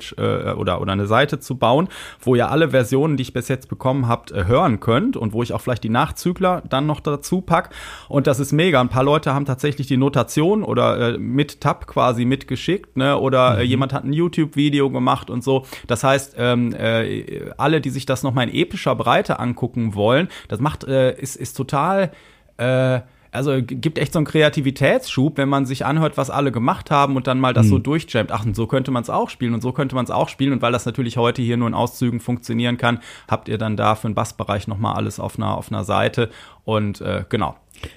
oder, 0.56 0.80
oder 0.80 0.92
eine 0.92 1.06
Seite 1.06 1.38
zu 1.40 1.56
bauen, 1.56 1.88
wo 2.20 2.34
ihr 2.34 2.50
alle 2.50 2.70
Versionen, 2.70 3.16
die 3.16 3.22
ich 3.22 3.32
bis 3.38 3.46
jetzt 3.46 3.68
bekommen 3.68 4.08
habt, 4.08 4.32
äh, 4.32 4.46
hören 4.46 4.80
könnt 4.80 5.16
und 5.16 5.32
wo 5.32 5.44
ich 5.44 5.52
auch 5.52 5.60
vielleicht 5.60 5.84
die 5.84 5.90
Nachzügler 5.90 6.64
dann 6.68 6.86
noch 6.86 6.98
dazu 6.98 7.40
pack. 7.40 7.70
Und 8.08 8.26
das 8.26 8.40
ist 8.40 8.50
mega. 8.50 8.80
Ein 8.80 8.88
paar 8.88 9.04
Leute 9.04 9.32
haben 9.32 9.44
tatsächlich 9.44 9.86
die 9.86 9.96
Notation 9.96 10.64
oder 10.64 11.14
äh, 11.14 11.18
mit 11.18 11.60
Tab 11.60 11.86
quasi 11.86 12.24
mitgeschickt, 12.24 12.96
ne? 12.96 13.16
Oder 13.16 13.50
äh, 13.50 13.54
mhm. 13.54 13.60
äh, 13.60 13.62
jemand 13.62 13.92
hat 13.92 14.04
ein 14.04 14.12
YouTube-Video 14.12 14.90
gemacht 14.90 15.30
und 15.30 15.44
so. 15.44 15.66
Das 15.86 16.02
heißt, 16.02 16.34
ähm, 16.36 16.74
äh, 16.74 17.52
alle, 17.56 17.80
die 17.80 17.90
sich 17.90 18.06
das 18.06 18.24
nochmal 18.24 18.48
in 18.48 18.54
epischer 18.54 18.96
Breite 18.96 19.38
angucken 19.38 19.94
wollen, 19.94 20.26
das 20.48 20.58
macht, 20.58 20.82
äh, 20.82 21.16
ist, 21.16 21.36
ist 21.36 21.56
total 21.56 22.10
äh, 22.56 23.00
also 23.30 23.58
gibt 23.62 23.98
echt 23.98 24.12
so 24.12 24.18
einen 24.18 24.26
Kreativitätsschub, 24.26 25.36
wenn 25.36 25.48
man 25.48 25.66
sich 25.66 25.84
anhört, 25.84 26.16
was 26.16 26.30
alle 26.30 26.50
gemacht 26.50 26.90
haben 26.90 27.16
und 27.16 27.26
dann 27.26 27.38
mal 27.38 27.52
das 27.52 27.66
mhm. 27.66 27.70
so 27.70 27.78
durchjammt. 27.78 28.32
Ach, 28.32 28.44
und 28.44 28.56
so 28.56 28.66
könnte 28.66 28.90
man 28.90 29.02
es 29.02 29.10
auch 29.10 29.28
spielen 29.28 29.54
und 29.54 29.60
so 29.60 29.72
könnte 29.72 29.94
man 29.94 30.04
es 30.04 30.10
auch 30.10 30.28
spielen. 30.28 30.52
Und 30.52 30.62
weil 30.62 30.72
das 30.72 30.86
natürlich 30.86 31.16
heute 31.16 31.42
hier 31.42 31.56
nur 31.56 31.68
in 31.68 31.74
Auszügen 31.74 32.20
funktionieren 32.20 32.78
kann, 32.78 33.00
habt 33.28 33.48
ihr 33.48 33.58
dann 33.58 33.76
da 33.76 33.94
für 33.94 34.08
den 34.08 34.14
Bassbereich 34.14 34.66
nochmal 34.66 34.94
alles 34.94 35.20
auf 35.20 35.36
einer, 35.36 35.56
auf 35.56 35.70
einer 35.70 35.84
Seite. 35.84 36.30
Und 36.64 37.00
äh, 37.00 37.24
genau. 37.28 37.56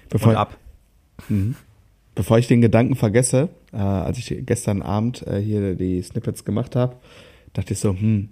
Bevor, 0.09 0.31
und 0.31 0.35
ab. 0.37 0.57
Mhm. 1.29 1.55
Bevor 2.13 2.37
ich 2.37 2.47
den 2.47 2.61
Gedanken 2.61 2.95
vergesse, 2.95 3.49
äh, 3.71 3.77
als 3.77 4.17
ich 4.17 4.45
gestern 4.45 4.81
Abend 4.81 5.25
äh, 5.25 5.39
hier 5.39 5.75
die 5.75 6.01
Snippets 6.01 6.43
gemacht 6.43 6.75
habe, 6.75 6.97
dachte 7.53 7.73
ich 7.73 7.79
so, 7.79 7.91
hm, 7.91 8.29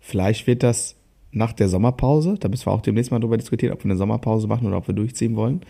vielleicht 0.00 0.46
wird 0.46 0.62
das 0.62 0.96
nach 1.30 1.52
der 1.52 1.68
Sommerpause, 1.68 2.36
da 2.40 2.48
müssen 2.48 2.66
wir 2.66 2.72
auch 2.72 2.80
demnächst 2.80 3.10
mal 3.10 3.20
drüber 3.20 3.36
diskutieren, 3.36 3.74
ob 3.74 3.80
wir 3.80 3.90
eine 3.90 3.96
Sommerpause 3.96 4.46
machen 4.48 4.66
oder 4.66 4.78
ob 4.78 4.88
wir 4.88 4.94
durchziehen 4.94 5.36
wollen. 5.36 5.60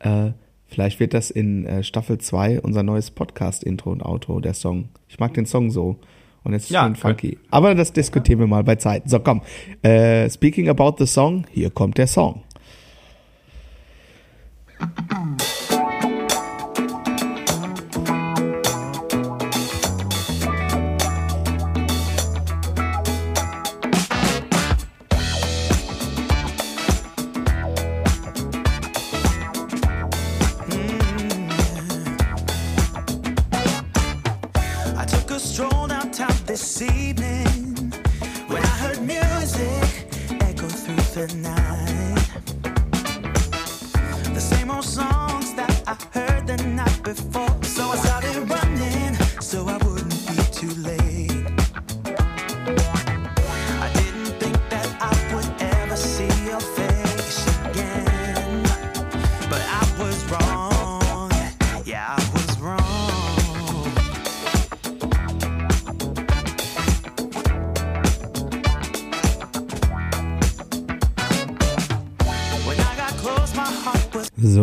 Äh, 0.00 0.32
vielleicht 0.66 1.00
wird 1.00 1.14
das 1.14 1.30
in 1.30 1.66
äh, 1.66 1.82
Staffel 1.82 2.18
2 2.18 2.60
unser 2.60 2.82
neues 2.82 3.10
Podcast-Intro 3.10 3.90
und 3.90 4.02
Outro, 4.02 4.40
der 4.40 4.54
Song. 4.54 4.88
Ich 5.08 5.18
mag 5.18 5.34
den 5.34 5.46
Song 5.46 5.70
so. 5.70 5.98
Und 6.42 6.52
jetzt 6.52 6.64
ist 6.64 6.70
ja, 6.70 6.84
schön 6.84 6.96
funky. 6.96 7.38
Aber 7.50 7.74
das 7.74 7.92
diskutieren 7.92 8.38
wir 8.38 8.46
mal 8.46 8.64
bei 8.64 8.76
Zeit. 8.76 9.08
So, 9.08 9.18
komm. 9.18 9.40
Äh, 9.82 10.28
speaking 10.28 10.68
about 10.68 10.96
the 10.98 11.06
song, 11.06 11.46
hier 11.50 11.70
kommt 11.70 11.96
der 11.96 12.06
Song. 12.06 12.42
this 36.54 36.82
evening 36.82 37.92
when 38.46 38.62
I 38.62 38.74
heard 38.82 39.02
music 39.02 40.06
echo 40.40 40.68
through 40.68 41.02
the 41.16 41.26
night. 41.38 42.28
The 44.32 44.40
same 44.40 44.70
old 44.70 44.84
songs 44.84 45.52
that 45.54 45.82
I 45.88 45.96
heard 46.16 46.46
the 46.46 46.56
night 46.58 47.02
before. 47.02 47.50
So 47.64 47.90
I 47.90 47.96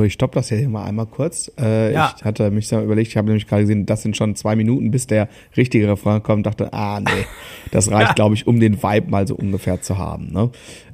ich 0.03 0.13
stoppe 0.13 0.35
das 0.35 0.49
ja 0.49 0.57
hier 0.57 0.69
mal 0.69 0.85
einmal 0.85 1.05
kurz. 1.05 1.51
Äh, 1.59 1.93
ja. 1.93 2.13
Ich 2.17 2.23
hatte 2.23 2.51
mich 2.51 2.67
so 2.67 2.79
überlegt, 2.81 3.09
ich 3.09 3.17
habe 3.17 3.27
nämlich 3.27 3.47
gerade 3.47 3.63
gesehen, 3.63 3.85
das 3.85 4.01
sind 4.01 4.15
schon 4.15 4.35
zwei 4.35 4.55
Minuten, 4.55 4.91
bis 4.91 5.07
der 5.07 5.27
richtige 5.57 5.87
Refrain 5.87 6.23
kommt. 6.23 6.45
Dachte, 6.45 6.73
ah 6.73 6.99
nee, 6.99 7.25
das 7.71 7.91
reicht, 7.91 8.09
ja. 8.09 8.13
glaube 8.13 8.35
ich, 8.35 8.47
um 8.47 8.59
den 8.59 8.81
Vibe 8.81 9.09
mal 9.09 9.27
so 9.27 9.35
ungefähr 9.35 9.81
zu 9.81 9.97
haben. 9.97 10.31
Ne? 10.31 10.51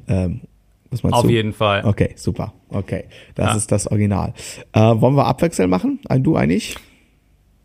Ähm, 0.07 0.41
was 0.89 1.03
meinst 1.03 1.17
Auf 1.17 1.23
du? 1.23 1.29
jeden 1.29 1.53
Fall. 1.53 1.83
Okay, 1.85 2.11
super. 2.15 2.53
Okay, 2.69 3.05
das 3.35 3.47
ja. 3.47 3.55
ist 3.55 3.71
das 3.71 3.87
Original. 3.87 4.33
Äh, 4.73 4.79
wollen 4.79 5.15
wir 5.15 5.25
Abwechseln 5.25 5.69
machen? 5.69 5.99
Ein 6.07 6.23
Du, 6.23 6.35
ein 6.35 6.49
Ich? 6.49 6.75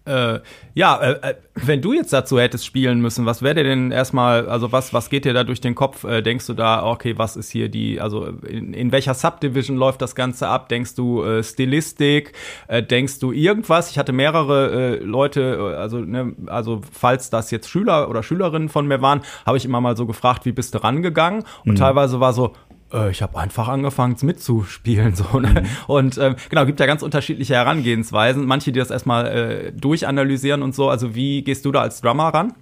Äh, 0.05 0.41
ja, 0.75 1.01
äh, 1.01 1.31
äh, 1.31 1.35
wenn 1.55 1.81
du 1.81 1.93
jetzt 1.93 2.13
dazu 2.13 2.41
hättest 2.41 2.67
spielen 2.67 3.01
müssen, 3.01 3.25
was 3.25 3.43
wäre 3.43 3.55
dir 3.55 3.65
denn 3.65 3.93
erstmal, 3.93 4.49
also 4.49 4.73
was, 4.73 4.93
was 4.93 5.11
geht 5.11 5.25
dir 5.25 5.33
da 5.33 5.45
durch 5.45 5.61
den 5.61 5.75
Kopf? 5.75 6.03
Äh, 6.05 6.23
denkst 6.23 6.47
du 6.47 6.55
da, 6.55 6.85
okay, 6.85 7.19
was 7.19 7.37
ist 7.37 7.51
hier 7.51 7.69
die, 7.69 8.01
also 8.01 8.27
in, 8.27 8.75
in 8.75 8.91
welcher 8.91 9.15
Subdivision 9.15 9.77
läuft 9.77 10.03
das 10.03 10.15
Ganze 10.15 10.49
ab? 10.49 10.69
Denkst 10.69 10.97
du 10.97 11.23
äh, 11.23 11.45
Stilistik? 11.45 12.33
Äh, 12.67 12.83
denkst 12.83 13.21
du 13.21 13.31
irgendwas? 13.31 13.91
Ich 13.91 13.99
hatte 13.99 14.13
mehrere 14.13 14.97
Leute, 14.97 15.77
also, 15.79 15.99
ne, 15.99 16.35
also 16.47 16.81
falls 16.91 17.31
das 17.31 17.51
jetzt 17.51 17.69
Schüler 17.69 18.09
oder 18.09 18.23
Schülerinnen 18.23 18.69
von 18.69 18.87
mir 18.87 19.03
waren, 19.03 19.21
habe 19.47 19.57
ich 19.57 19.65
immer 19.65 19.81
mal 19.81 19.97
so 19.97 20.07
gefragt, 20.07 20.45
wie 20.47 20.53
bist 20.53 20.75
du 20.75 20.83
rangegangen? 20.83 21.45
Und 21.65 21.73
mhm. 21.73 21.77
teilweise 21.77 22.19
war 22.19 22.33
so, 22.33 22.55
äh, 22.93 23.11
ich 23.11 23.23
habe 23.23 23.39
einfach 23.39 23.69
angefangen 23.69 24.17
mitzuspielen 24.23 25.15
so 25.15 25.39
ne? 25.39 25.49
Mhm. 25.49 25.67
und 25.87 26.19
ähm, 26.19 26.37
genau 26.49 26.67
gibt 26.67 26.81
ja 26.81 26.87
ganz 26.87 27.03
unterschiedliche 27.03 27.55
Herangehensweisen 27.55 28.45
manche 28.47 28.73
die 28.73 28.79
das 28.79 28.91
erstmal 28.91 29.27
äh, 29.27 29.73
durchanalysieren 29.73 30.63
und 30.63 30.75
so 30.75 30.89
also 30.89 31.15
wie 31.15 31.43
gehst 31.43 31.65
du 31.65 31.73
da 31.73 31.83
als 31.83 32.01
Drummer 32.01 32.29
ran 32.29 32.55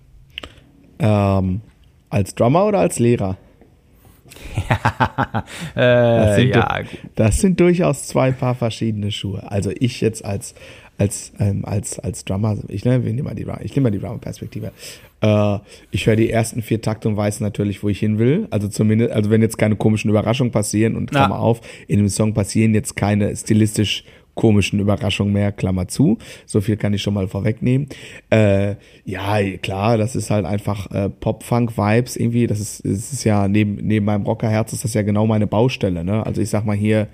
ähm, 0.98 1.60
als 2.08 2.34
Drummer 2.34 2.66
oder 2.66 2.80
als 2.80 2.98
Lehrer 2.98 3.36
äh, 5.74 5.80
das, 5.80 6.36
sind 6.36 6.54
ja, 6.54 6.80
das 7.14 7.40
sind 7.40 7.60
durchaus 7.60 8.06
zwei 8.06 8.30
Paar 8.30 8.54
verschiedene 8.54 9.10
Schuhe. 9.10 9.50
Also 9.50 9.70
ich 9.78 10.00
jetzt 10.00 10.24
als 10.24 10.54
als, 11.00 11.32
ähm, 11.40 11.64
als, 11.64 11.98
als 11.98 12.26
Drummer, 12.26 12.58
ich, 12.68 12.84
ne, 12.84 12.98
nehme 12.98 13.22
mal 13.22 13.34
die, 13.34 13.46
ich 13.62 13.74
nehme 13.74 13.84
mal 13.84 13.90
die 13.90 13.98
Drummer-Perspektive. 13.98 14.70
Äh, 15.22 15.58
ich 15.90 16.06
höre 16.06 16.16
die 16.16 16.30
ersten 16.30 16.60
vier 16.60 16.82
Takte 16.82 17.08
und 17.08 17.16
weiß 17.16 17.40
natürlich, 17.40 17.82
wo 17.82 17.88
ich 17.88 17.98
hin 17.98 18.18
will. 18.18 18.46
Also 18.50 18.68
zumindest, 18.68 19.12
also 19.12 19.30
wenn 19.30 19.40
jetzt 19.40 19.56
keine 19.56 19.76
komischen 19.76 20.10
Überraschungen 20.10 20.52
passieren 20.52 20.96
und 20.96 21.10
Klammer 21.10 21.36
ja. 21.36 21.40
auf, 21.40 21.62
in 21.88 22.00
dem 22.00 22.08
Song 22.10 22.34
passieren 22.34 22.74
jetzt 22.74 22.96
keine 22.96 23.34
stilistisch 23.34 24.04
komischen 24.34 24.78
Überraschungen 24.78 25.32
mehr, 25.32 25.52
Klammer 25.52 25.88
zu. 25.88 26.18
So 26.44 26.60
viel 26.60 26.76
kann 26.76 26.92
ich 26.92 27.00
schon 27.00 27.14
mal 27.14 27.28
vorwegnehmen. 27.28 27.88
Äh, 28.28 28.74
ja, 29.06 29.40
klar, 29.62 29.96
das 29.96 30.14
ist 30.14 30.30
halt 30.30 30.44
einfach 30.44 30.90
äh, 30.90 31.08
Pop-Funk-Vibes 31.08 32.16
irgendwie. 32.16 32.46
Das 32.46 32.60
ist, 32.60 32.84
das 32.84 33.12
ist 33.12 33.24
ja 33.24 33.48
neben, 33.48 33.76
neben 33.76 34.04
meinem 34.04 34.24
Rockerherz 34.24 34.74
ist 34.74 34.84
das 34.84 34.92
ja 34.92 35.00
genau 35.00 35.26
meine 35.26 35.46
Baustelle. 35.46 36.04
Ne? 36.04 36.24
Also 36.26 36.42
ich 36.42 36.50
sag 36.50 36.66
mal 36.66 36.76
hier, 36.76 37.08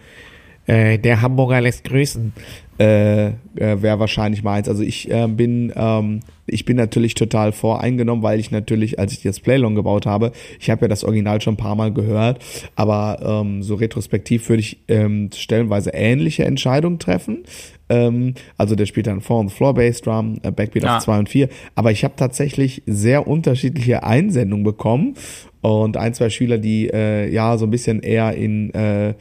äh, 0.66 0.98
der 0.98 1.22
Hamburger 1.22 1.60
lässt 1.60 1.84
grüßen 1.84 2.32
äh, 2.78 3.28
äh, 3.28 3.32
wäre 3.54 3.98
wahrscheinlich 3.98 4.42
meins. 4.42 4.68
Also 4.68 4.82
ich 4.82 5.10
äh, 5.10 5.26
bin 5.28 5.72
ähm, 5.74 6.20
ich 6.46 6.64
bin 6.64 6.76
natürlich 6.76 7.14
total 7.14 7.52
voreingenommen, 7.52 8.22
weil 8.22 8.38
ich 8.38 8.50
natürlich, 8.50 8.98
als 8.98 9.12
ich 9.12 9.22
das 9.22 9.40
Playlong 9.40 9.74
gebaut 9.74 10.06
habe, 10.06 10.32
ich 10.60 10.70
habe 10.70 10.82
ja 10.82 10.88
das 10.88 11.02
Original 11.02 11.40
schon 11.40 11.54
ein 11.54 11.58
paar 11.58 11.74
Mal 11.74 11.92
gehört, 11.92 12.44
aber 12.76 13.18
ähm, 13.22 13.62
so 13.62 13.74
retrospektiv 13.74 14.48
würde 14.48 14.60
ich 14.60 14.78
ähm, 14.88 15.30
stellenweise 15.34 15.90
ähnliche 15.90 16.44
Entscheidungen 16.44 16.98
treffen. 16.98 17.44
Ähm, 17.88 18.34
also 18.58 18.74
der 18.74 18.86
spielt 18.86 19.06
dann 19.06 19.20
Four 19.20 19.40
on 19.40 19.48
the 19.48 19.54
Floor 19.54 19.74
Bass 19.74 20.00
Drum, 20.02 20.38
äh, 20.42 20.50
Backbeat 20.50 20.84
ja. 20.84 20.96
auf 20.96 21.04
2 21.04 21.18
und 21.18 21.28
4. 21.28 21.48
Aber 21.74 21.92
ich 21.92 22.04
habe 22.04 22.14
tatsächlich 22.16 22.82
sehr 22.86 23.26
unterschiedliche 23.26 24.02
Einsendungen 24.02 24.64
bekommen 24.64 25.14
und 25.60 25.96
ein, 25.96 26.14
zwei 26.14 26.30
Schüler, 26.30 26.58
die 26.58 26.88
äh, 26.88 27.32
ja 27.32 27.58
so 27.58 27.66
ein 27.66 27.70
bisschen 27.70 28.00
eher 28.00 28.34
in 28.34 28.72
äh, 28.74 29.14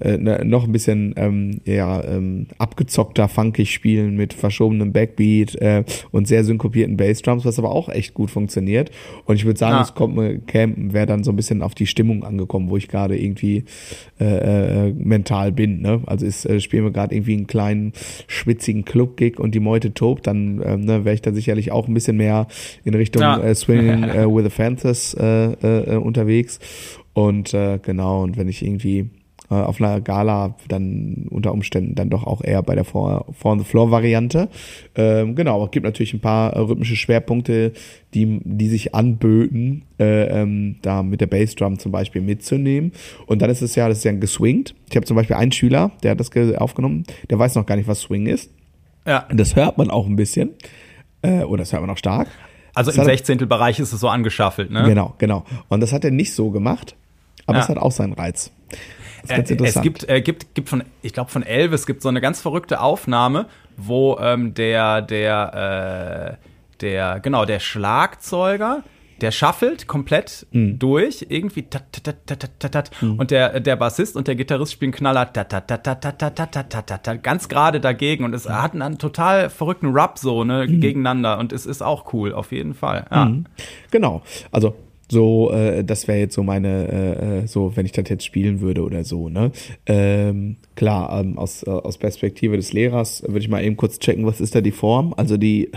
äh, 0.00 0.18
ne, 0.18 0.42
noch 0.44 0.64
ein 0.64 0.72
bisschen 0.72 1.14
ähm, 1.16 1.60
ja, 1.64 2.02
ähm, 2.04 2.46
abgezockter, 2.58 3.28
funkig 3.28 3.72
spielen 3.72 4.16
mit 4.16 4.34
verschobenem 4.34 4.92
Backbeat 4.92 5.54
äh, 5.56 5.84
und 6.10 6.28
sehr 6.28 6.44
synkopierten 6.44 6.96
Bassdrums, 6.96 7.44
was 7.44 7.58
aber 7.58 7.70
auch 7.70 7.88
echt 7.88 8.14
gut 8.14 8.30
funktioniert. 8.30 8.90
Und 9.24 9.36
ich 9.36 9.44
würde 9.44 9.58
sagen, 9.58 9.76
ja. 9.76 9.82
es 9.82 9.94
kommt 9.94 10.16
mir 10.16 10.38
Campen 10.38 10.92
wäre 10.92 11.06
dann 11.06 11.24
so 11.24 11.32
ein 11.32 11.36
bisschen 11.36 11.62
auf 11.62 11.74
die 11.74 11.86
Stimmung 11.86 12.24
angekommen, 12.24 12.68
wo 12.68 12.76
ich 12.76 12.88
gerade 12.88 13.18
irgendwie 13.18 13.64
äh, 14.20 14.88
äh, 14.88 14.92
mental 14.92 15.52
bin. 15.52 15.80
Ne? 15.80 16.02
Also 16.06 16.26
ist, 16.26 16.44
äh, 16.44 16.60
spielen 16.60 16.84
wir 16.84 16.90
gerade 16.90 17.14
irgendwie 17.14 17.34
einen 17.34 17.46
kleinen 17.46 17.92
schwitzigen 18.26 18.84
Club-Gig 18.84 19.38
und 19.38 19.54
die 19.54 19.60
Meute 19.60 19.94
tobt, 19.94 20.26
dann 20.26 20.60
äh, 20.60 20.76
ne, 20.76 21.04
wäre 21.04 21.14
ich 21.14 21.22
da 21.22 21.32
sicherlich 21.32 21.72
auch 21.72 21.88
ein 21.88 21.94
bisschen 21.94 22.16
mehr 22.16 22.46
in 22.84 22.94
Richtung 22.94 23.22
ja. 23.22 23.38
äh, 23.40 23.54
Swinging 23.54 24.04
äh, 24.04 24.26
with 24.26 24.44
the 24.44 24.50
Fantas 24.50 25.14
äh, 25.14 25.52
äh, 25.52 25.75
unterwegs. 25.82 26.60
Und 27.12 27.54
äh, 27.54 27.78
genau, 27.82 28.22
und 28.22 28.36
wenn 28.36 28.48
ich 28.48 28.64
irgendwie 28.64 29.10
äh, 29.50 29.54
auf 29.54 29.80
einer 29.80 30.00
Gala 30.00 30.56
dann 30.68 31.26
unter 31.30 31.52
Umständen 31.52 31.94
dann 31.94 32.10
doch 32.10 32.24
auch 32.24 32.42
eher 32.42 32.62
bei 32.62 32.74
der 32.74 32.84
Four, 32.84 33.26
Four 33.32 33.52
on 33.52 33.58
the 33.60 33.64
Floor 33.64 33.90
Variante. 33.90 34.48
Ähm, 34.96 35.36
genau, 35.36 35.64
es 35.64 35.70
gibt 35.70 35.84
natürlich 35.84 36.14
ein 36.14 36.20
paar 36.20 36.52
äh, 36.52 36.58
rhythmische 36.58 36.96
Schwerpunkte, 36.96 37.72
die, 38.12 38.40
die 38.42 38.68
sich 38.68 38.94
anböten, 38.94 39.84
äh, 40.00 40.42
ähm, 40.42 40.76
da 40.82 41.02
mit 41.02 41.20
der 41.20 41.28
Bassdrum 41.28 41.78
zum 41.78 41.92
Beispiel 41.92 42.22
mitzunehmen. 42.22 42.92
Und 43.26 43.40
dann 43.40 43.50
ist 43.50 43.62
es 43.62 43.76
ja, 43.76 43.88
das 43.88 43.98
ist 43.98 44.04
ja 44.04 44.12
geswingt. 44.12 44.74
Ich 44.90 44.96
habe 44.96 45.06
zum 45.06 45.16
Beispiel 45.16 45.36
einen 45.36 45.52
Schüler, 45.52 45.92
der 46.02 46.12
hat 46.12 46.20
das 46.20 46.30
aufgenommen, 46.56 47.04
der 47.30 47.38
weiß 47.38 47.54
noch 47.54 47.66
gar 47.66 47.76
nicht, 47.76 47.88
was 47.88 48.00
Swing 48.00 48.26
ist. 48.26 48.50
Ja. 49.06 49.28
Das 49.32 49.54
hört 49.54 49.78
man 49.78 49.90
auch 49.90 50.06
ein 50.06 50.16
bisschen. 50.16 50.50
Äh, 51.22 51.44
oder 51.44 51.58
das 51.58 51.72
hört 51.72 51.82
man 51.82 51.90
auch 51.90 51.98
stark. 51.98 52.28
Also 52.76 52.90
das 52.90 52.98
im 52.98 53.04
Sechzehntelbereich 53.04 53.80
ist 53.80 53.92
es 53.92 54.00
so 54.00 54.08
angeschaffelt, 54.08 54.70
ne? 54.70 54.84
Genau, 54.84 55.14
genau. 55.16 55.44
Und 55.68 55.80
das 55.80 55.94
hat 55.94 56.04
er 56.04 56.10
nicht 56.10 56.34
so 56.34 56.50
gemacht, 56.50 56.94
aber 57.46 57.56
ja. 57.56 57.64
es 57.64 57.70
hat 57.70 57.78
auch 57.78 57.90
seinen 57.90 58.12
Reiz. 58.12 58.50
Äh, 59.28 59.42
es 59.64 59.80
gibt, 59.80 60.08
äh, 60.08 60.20
gibt, 60.20 60.54
gibt 60.54 60.68
von, 60.68 60.84
ich 61.00 61.14
glaube 61.14 61.30
von 61.30 61.42
Elvis 61.42 61.86
gibt 61.86 62.02
so 62.02 62.10
eine 62.10 62.20
ganz 62.20 62.40
verrückte 62.40 62.80
Aufnahme, 62.80 63.46
wo 63.78 64.18
ähm, 64.20 64.52
der, 64.52 65.00
der, 65.00 66.36
äh, 66.38 66.46
der, 66.82 67.20
genau, 67.20 67.46
der 67.46 67.60
Schlagzeuger, 67.60 68.84
der 69.20 69.30
shuffelt 69.30 69.86
komplett 69.86 70.46
mhm. 70.50 70.78
durch, 70.78 71.26
irgendwie 71.28 71.62
tat, 71.62 71.84
tat, 72.02 72.26
tat, 72.26 72.72
tat, 72.72 72.90
mhm. 73.00 73.18
und 73.18 73.30
der, 73.30 73.60
der 73.60 73.76
Bassist 73.76 74.16
und 74.16 74.28
der 74.28 74.34
Gitarrist 74.34 74.72
spielen 74.72 74.92
Knaller 74.92 75.32
tat, 75.32 75.50
tat, 75.50 75.68
tat, 75.68 75.84
tat, 75.84 76.18
tat, 76.18 76.36
tat, 76.36 76.70
tat, 76.70 77.04
tat, 77.04 77.22
ganz 77.22 77.48
gerade 77.48 77.80
dagegen 77.80 78.24
und 78.24 78.34
es 78.34 78.48
hat 78.48 78.74
einen 78.74 78.98
total 78.98 79.50
verrückten 79.50 79.92
Rap 79.92 80.18
so, 80.18 80.44
ne, 80.44 80.66
mhm. 80.68 80.80
gegeneinander 80.80 81.38
und 81.38 81.52
es 81.52 81.66
ist 81.66 81.82
auch 81.82 82.12
cool, 82.12 82.32
auf 82.32 82.52
jeden 82.52 82.74
Fall, 82.74 83.06
ja. 83.10 83.32
Genau, 83.90 84.22
also 84.50 84.74
so, 85.08 85.52
äh, 85.52 85.84
das 85.84 86.08
wäre 86.08 86.18
jetzt 86.18 86.34
so 86.34 86.42
meine, 86.42 86.88
äh, 86.88 87.38
äh, 87.42 87.46
so, 87.46 87.76
wenn 87.76 87.86
ich 87.86 87.92
das 87.92 88.08
jetzt 88.08 88.24
spielen 88.24 88.60
würde 88.60 88.82
oder 88.82 89.04
so, 89.04 89.28
ne? 89.28 89.52
Ähm, 89.86 90.56
klar, 90.74 91.20
ähm, 91.20 91.38
aus, 91.38 91.62
äh, 91.62 91.70
aus 91.70 91.96
Perspektive 91.96 92.56
des 92.56 92.72
Lehrers 92.72 93.22
würde 93.22 93.38
ich 93.38 93.48
mal 93.48 93.62
eben 93.62 93.76
kurz 93.76 94.00
checken, 94.00 94.26
was 94.26 94.40
ist 94.40 94.56
da 94.56 94.60
die 94.60 94.72
Form? 94.72 95.14
Also 95.16 95.36
die 95.36 95.70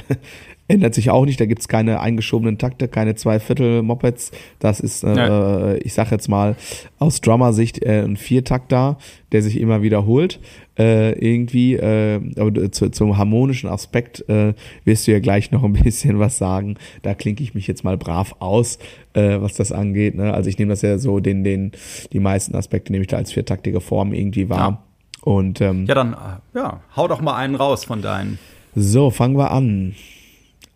ändert 0.69 0.93
sich 0.93 1.09
auch 1.09 1.25
nicht, 1.25 1.41
da 1.41 1.45
gibt's 1.45 1.67
keine 1.67 1.99
eingeschobenen 1.99 2.57
Takte, 2.57 2.87
keine 2.87 3.15
Zweiviertel-Mopeds. 3.15 4.31
Das 4.59 4.79
ist, 4.79 5.03
äh, 5.03 5.15
ja. 5.15 5.75
ich 5.75 5.93
sag 5.93 6.11
jetzt 6.11 6.29
mal, 6.29 6.55
aus 6.99 7.19
Drummer-Sicht 7.21 7.83
äh, 7.83 8.03
ein 8.03 8.15
Viertakter, 8.15 8.97
der 9.31 9.41
sich 9.41 9.59
immer 9.59 9.81
wiederholt. 9.81 10.39
Äh, 10.77 11.11
irgendwie, 11.19 11.73
äh, 11.73 12.21
aber 12.39 12.71
zu, 12.71 12.89
zum 12.89 13.17
harmonischen 13.17 13.69
Aspekt 13.69 14.23
äh, 14.29 14.53
wirst 14.85 15.07
du 15.07 15.11
ja 15.11 15.19
gleich 15.19 15.51
noch 15.51 15.63
ein 15.63 15.73
bisschen 15.73 16.19
was 16.19 16.37
sagen. 16.37 16.77
Da 17.01 17.15
klinke 17.15 17.43
ich 17.43 17.53
mich 17.53 17.67
jetzt 17.67 17.83
mal 17.83 17.97
brav 17.97 18.35
aus, 18.39 18.79
äh, 19.13 19.41
was 19.41 19.55
das 19.55 19.71
angeht. 19.71 20.15
Ne? 20.15 20.33
Also 20.33 20.49
ich 20.49 20.57
nehme 20.57 20.69
das 20.69 20.81
ja 20.81 20.97
so, 20.97 21.19
den, 21.19 21.43
den, 21.43 21.71
die 22.13 22.19
meisten 22.19 22.55
Aspekte 22.55 22.93
nehme 22.93 23.01
ich 23.01 23.09
da 23.09 23.17
als 23.17 23.33
viertaktige 23.33 23.81
Form 23.81 24.13
irgendwie 24.13 24.49
wahr. 24.49 24.69
Ja. 24.69 24.83
Und 25.21 25.59
ähm, 25.59 25.85
ja, 25.85 25.95
dann 25.95 26.13
äh, 26.13 26.57
ja, 26.57 26.79
hau 26.95 27.07
doch 27.07 27.21
mal 27.21 27.35
einen 27.35 27.55
raus 27.55 27.83
von 27.83 28.01
deinen. 28.01 28.39
So, 28.75 29.09
fangen 29.09 29.35
wir 29.35 29.51
an. 29.51 29.95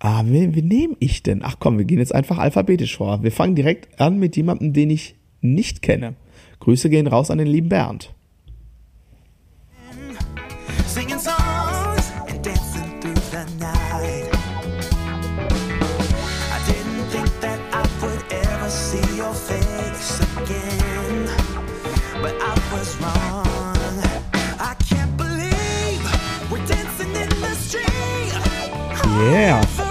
Ah, 0.06 0.22
wen, 0.26 0.54
wen 0.54 0.68
nehme 0.68 0.98
ich 1.00 1.24
denn? 1.24 1.44
Ach 1.44 1.56
komm, 1.60 1.78
wir 1.78 1.86
gehen 1.86 2.00
jetzt 2.00 2.13
einfach 2.13 2.38
alphabetisch 2.38 2.98
vor. 2.98 3.24
Wir 3.24 3.32
fangen 3.32 3.56
direkt 3.56 4.02
an 4.02 4.20
mit 4.20 4.36
jemandem, 4.36 4.74
den 4.74 4.89
ich 4.89 5.16
nicht 5.39 5.82
kenne. 5.82 6.16
Grüße 6.60 6.89
gehen 6.89 7.08
raus 7.08 7.32
an 7.32 7.38
den 7.38 7.48
lieben 7.48 7.70
Bernd. 7.70 8.13
Yeah. 29.32 29.83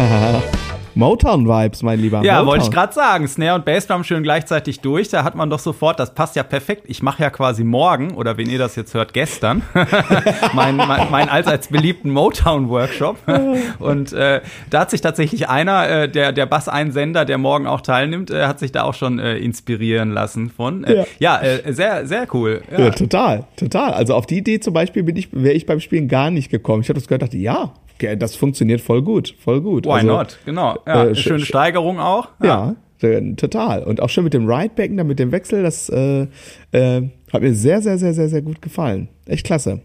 Motown-Vibes, 0.94 1.82
mein 1.82 2.00
Lieber. 2.00 2.22
Ja, 2.24 2.44
wollte 2.46 2.64
ich 2.64 2.70
gerade 2.70 2.92
sagen. 2.92 3.28
Snare 3.28 3.54
und 3.54 3.64
Bassdrum 3.64 4.04
schön 4.04 4.22
gleichzeitig 4.22 4.80
durch. 4.80 5.08
Da 5.08 5.24
hat 5.24 5.34
man 5.34 5.48
doch 5.48 5.58
sofort, 5.58 6.00
das 6.00 6.14
passt 6.14 6.36
ja 6.36 6.42
perfekt. 6.42 6.84
Ich 6.86 7.02
mache 7.02 7.22
ja 7.22 7.30
quasi 7.30 7.64
morgen, 7.64 8.14
oder 8.14 8.36
wenn 8.36 8.50
ihr 8.50 8.58
das 8.58 8.76
jetzt 8.76 8.94
hört, 8.94 9.12
gestern, 9.12 9.62
meinen 10.52 10.76
mein, 10.76 11.10
mein 11.10 11.28
allseits 11.28 11.68
beliebten 11.68 12.10
Motown-Workshop. 12.10 13.16
und 13.78 14.12
äh, 14.12 14.40
da 14.68 14.80
hat 14.80 14.90
sich 14.90 15.00
tatsächlich 15.00 15.48
einer, 15.48 15.88
äh, 15.88 16.08
der, 16.08 16.32
der 16.32 16.46
Bass-Einsender, 16.46 17.24
der 17.24 17.38
morgen 17.38 17.66
auch 17.66 17.80
teilnimmt, 17.80 18.30
äh, 18.30 18.46
hat 18.46 18.58
sich 18.58 18.72
da 18.72 18.82
auch 18.82 18.94
schon 18.94 19.18
äh, 19.18 19.36
inspirieren 19.36 20.10
lassen 20.10 20.50
von. 20.50 20.84
Äh, 20.84 21.04
ja, 21.18 21.40
ja 21.40 21.40
äh, 21.40 21.72
sehr, 21.72 22.06
sehr 22.06 22.26
cool. 22.34 22.62
Ja. 22.70 22.80
ja. 22.80 22.90
total, 22.90 23.44
total. 23.56 23.92
Also 23.92 24.14
auf 24.14 24.26
die 24.26 24.38
Idee 24.38 24.60
zum 24.60 24.74
Beispiel 24.74 25.02
bin 25.02 25.16
ich, 25.16 25.28
wäre 25.32 25.54
ich 25.54 25.66
beim 25.66 25.80
Spielen 25.80 26.08
gar 26.08 26.30
nicht 26.30 26.50
gekommen. 26.50 26.82
Ich 26.82 26.88
habe 26.88 26.98
das 26.98 27.06
gehört, 27.06 27.22
dachte, 27.22 27.38
ja, 27.38 27.72
das 28.18 28.36
funktioniert 28.36 28.80
voll 28.80 29.02
gut, 29.02 29.34
voll 29.38 29.60
gut. 29.60 29.86
Why 29.86 29.90
also, 29.90 30.06
not? 30.06 30.38
Genau. 30.44 30.78
Ja, 30.86 31.06
äh, 31.06 31.14
schöne 31.14 31.44
Steigerung 31.44 31.98
auch. 31.98 32.28
Ja. 32.42 32.76
ja. 33.02 33.20
total. 33.36 33.84
Und 33.84 34.00
auch 34.00 34.08
schön 34.08 34.24
mit 34.24 34.34
dem 34.34 34.50
Ridebacken, 34.50 34.96
dann 34.96 35.06
mit 35.06 35.18
dem 35.18 35.32
Wechsel, 35.32 35.62
das 35.62 35.88
äh, 35.88 36.26
äh, 36.72 37.08
hat 37.32 37.42
mir 37.42 37.54
sehr, 37.54 37.82
sehr, 37.82 37.98
sehr, 37.98 38.14
sehr, 38.14 38.28
sehr 38.28 38.42
gut 38.42 38.62
gefallen. 38.62 39.08
Echt 39.26 39.46
klasse. 39.46 39.80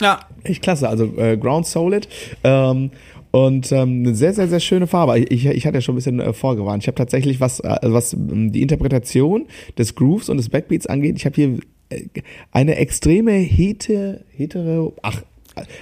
Ja. 0.00 0.20
Echt 0.44 0.62
klasse. 0.62 0.88
Also 0.88 1.04
äh, 1.16 1.36
Ground 1.36 1.66
Solid. 1.66 2.08
Ähm, 2.44 2.90
und 3.32 3.70
ähm, 3.70 4.02
eine 4.04 4.14
sehr, 4.14 4.32
sehr, 4.32 4.48
sehr 4.48 4.60
schöne 4.60 4.86
Farbe. 4.86 5.18
Ich, 5.18 5.46
ich 5.46 5.66
hatte 5.66 5.76
ja 5.76 5.80
schon 5.80 5.94
ein 5.94 5.96
bisschen 5.96 6.20
äh, 6.20 6.32
vorgewarnt. 6.32 6.82
Ich 6.82 6.88
habe 6.88 6.96
tatsächlich, 6.96 7.40
was, 7.40 7.60
äh, 7.60 7.78
was 7.82 8.12
ähm, 8.12 8.50
die 8.50 8.62
Interpretation 8.62 9.46
des 9.78 9.94
Grooves 9.94 10.28
und 10.28 10.36
des 10.36 10.48
Backbeats 10.48 10.86
angeht, 10.86 11.16
ich 11.16 11.26
habe 11.26 11.36
hier 11.36 11.58
äh, 11.90 12.06
eine 12.50 12.76
extreme 12.76 13.32
hete, 13.32 14.24
hetere, 14.30 14.92
ach, 15.02 15.22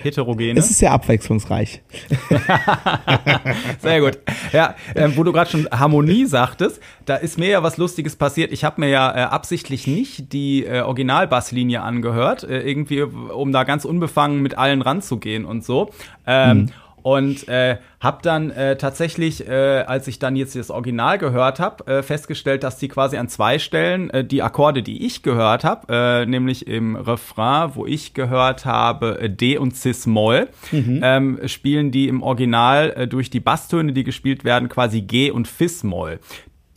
heterogene. 0.03 0.59
Es 0.59 0.71
ist 0.71 0.79
sehr 0.79 0.93
abwechslungsreich. 0.93 1.83
sehr 3.81 4.01
gut. 4.01 4.19
Ja, 4.53 4.75
äh, 4.95 5.09
wo 5.15 5.23
du 5.25 5.33
gerade 5.33 5.51
schon 5.51 5.69
Harmonie 5.71 6.27
sagtest, 6.27 6.81
da 7.05 7.17
ist 7.17 7.39
mir 7.39 7.49
ja 7.49 7.63
was 7.63 7.77
Lustiges 7.77 8.17
passiert. 8.17 8.53
Ich 8.53 8.65
habe 8.65 8.81
mir 8.81 8.89
ja 8.89 9.15
äh, 9.15 9.21
absichtlich 9.23 9.87
nicht 9.87 10.33
die 10.33 10.65
äh, 10.65 10.81
Originalbasslinie 10.81 11.83
angehört, 11.83 12.45
äh, 12.45 12.61
irgendwie, 12.61 13.03
um 13.03 13.53
da 13.53 13.65
ganz 13.65 13.85
unbefangen 13.85 14.43
mit 14.43 14.57
allen 14.57 14.83
ranzugehen 14.83 15.45
und 15.45 15.65
so. 15.65 15.91
Ähm, 16.27 16.59
mhm. 16.59 16.71
Und 17.03 17.49
äh, 17.49 17.79
habe 18.01 18.19
dann 18.23 18.51
äh, 18.51 18.77
tatsächlich, 18.77 19.47
äh, 19.49 19.85
als 19.87 20.09
ich 20.09 20.19
dann 20.19 20.37
jetzt 20.37 20.57
das 20.57 20.71
Original 20.71 21.19
gehört 21.19 21.61
habe, 21.61 21.87
äh, 21.87 22.03
festgestellt, 22.03 22.63
dass 22.63 22.77
die 22.79 22.89
quasi 22.89 23.17
an 23.17 23.29
zwei 23.29 23.59
Stellen 23.59 24.11
äh, 24.11 24.25
die 24.25 24.43
Akkorde, 24.43 24.83
die 24.83 25.07
ich 25.07 25.23
gehört 25.23 25.65
habe, 25.65 25.87
äh, 26.23 26.27
nämlich 26.27 26.67
im 26.67 26.97
Refrain, 26.97 27.73
wo 27.75 27.87
ich 27.87 28.15
gehört 28.15 28.65
habe 28.65 29.21
äh, 29.21 29.31
D 29.31 29.59
und 29.59 29.77
Cis-Moll, 29.77 30.49
mhm. 30.73 31.01
ähm, 31.03 31.41
spielen 31.47 31.91
die 31.91 32.09
im 32.09 32.23
Original 32.23 32.93
äh, 32.97 33.09
durch 33.09 33.31
die 33.31 33.41
Basstöne, 33.41 33.93
die 33.93 34.05
gespielt 34.05 34.45
werden, 34.45 34.69
quasi 34.69 35.03
G 35.03 35.31
und 35.31 35.49
Fis-Moll. 35.49 36.21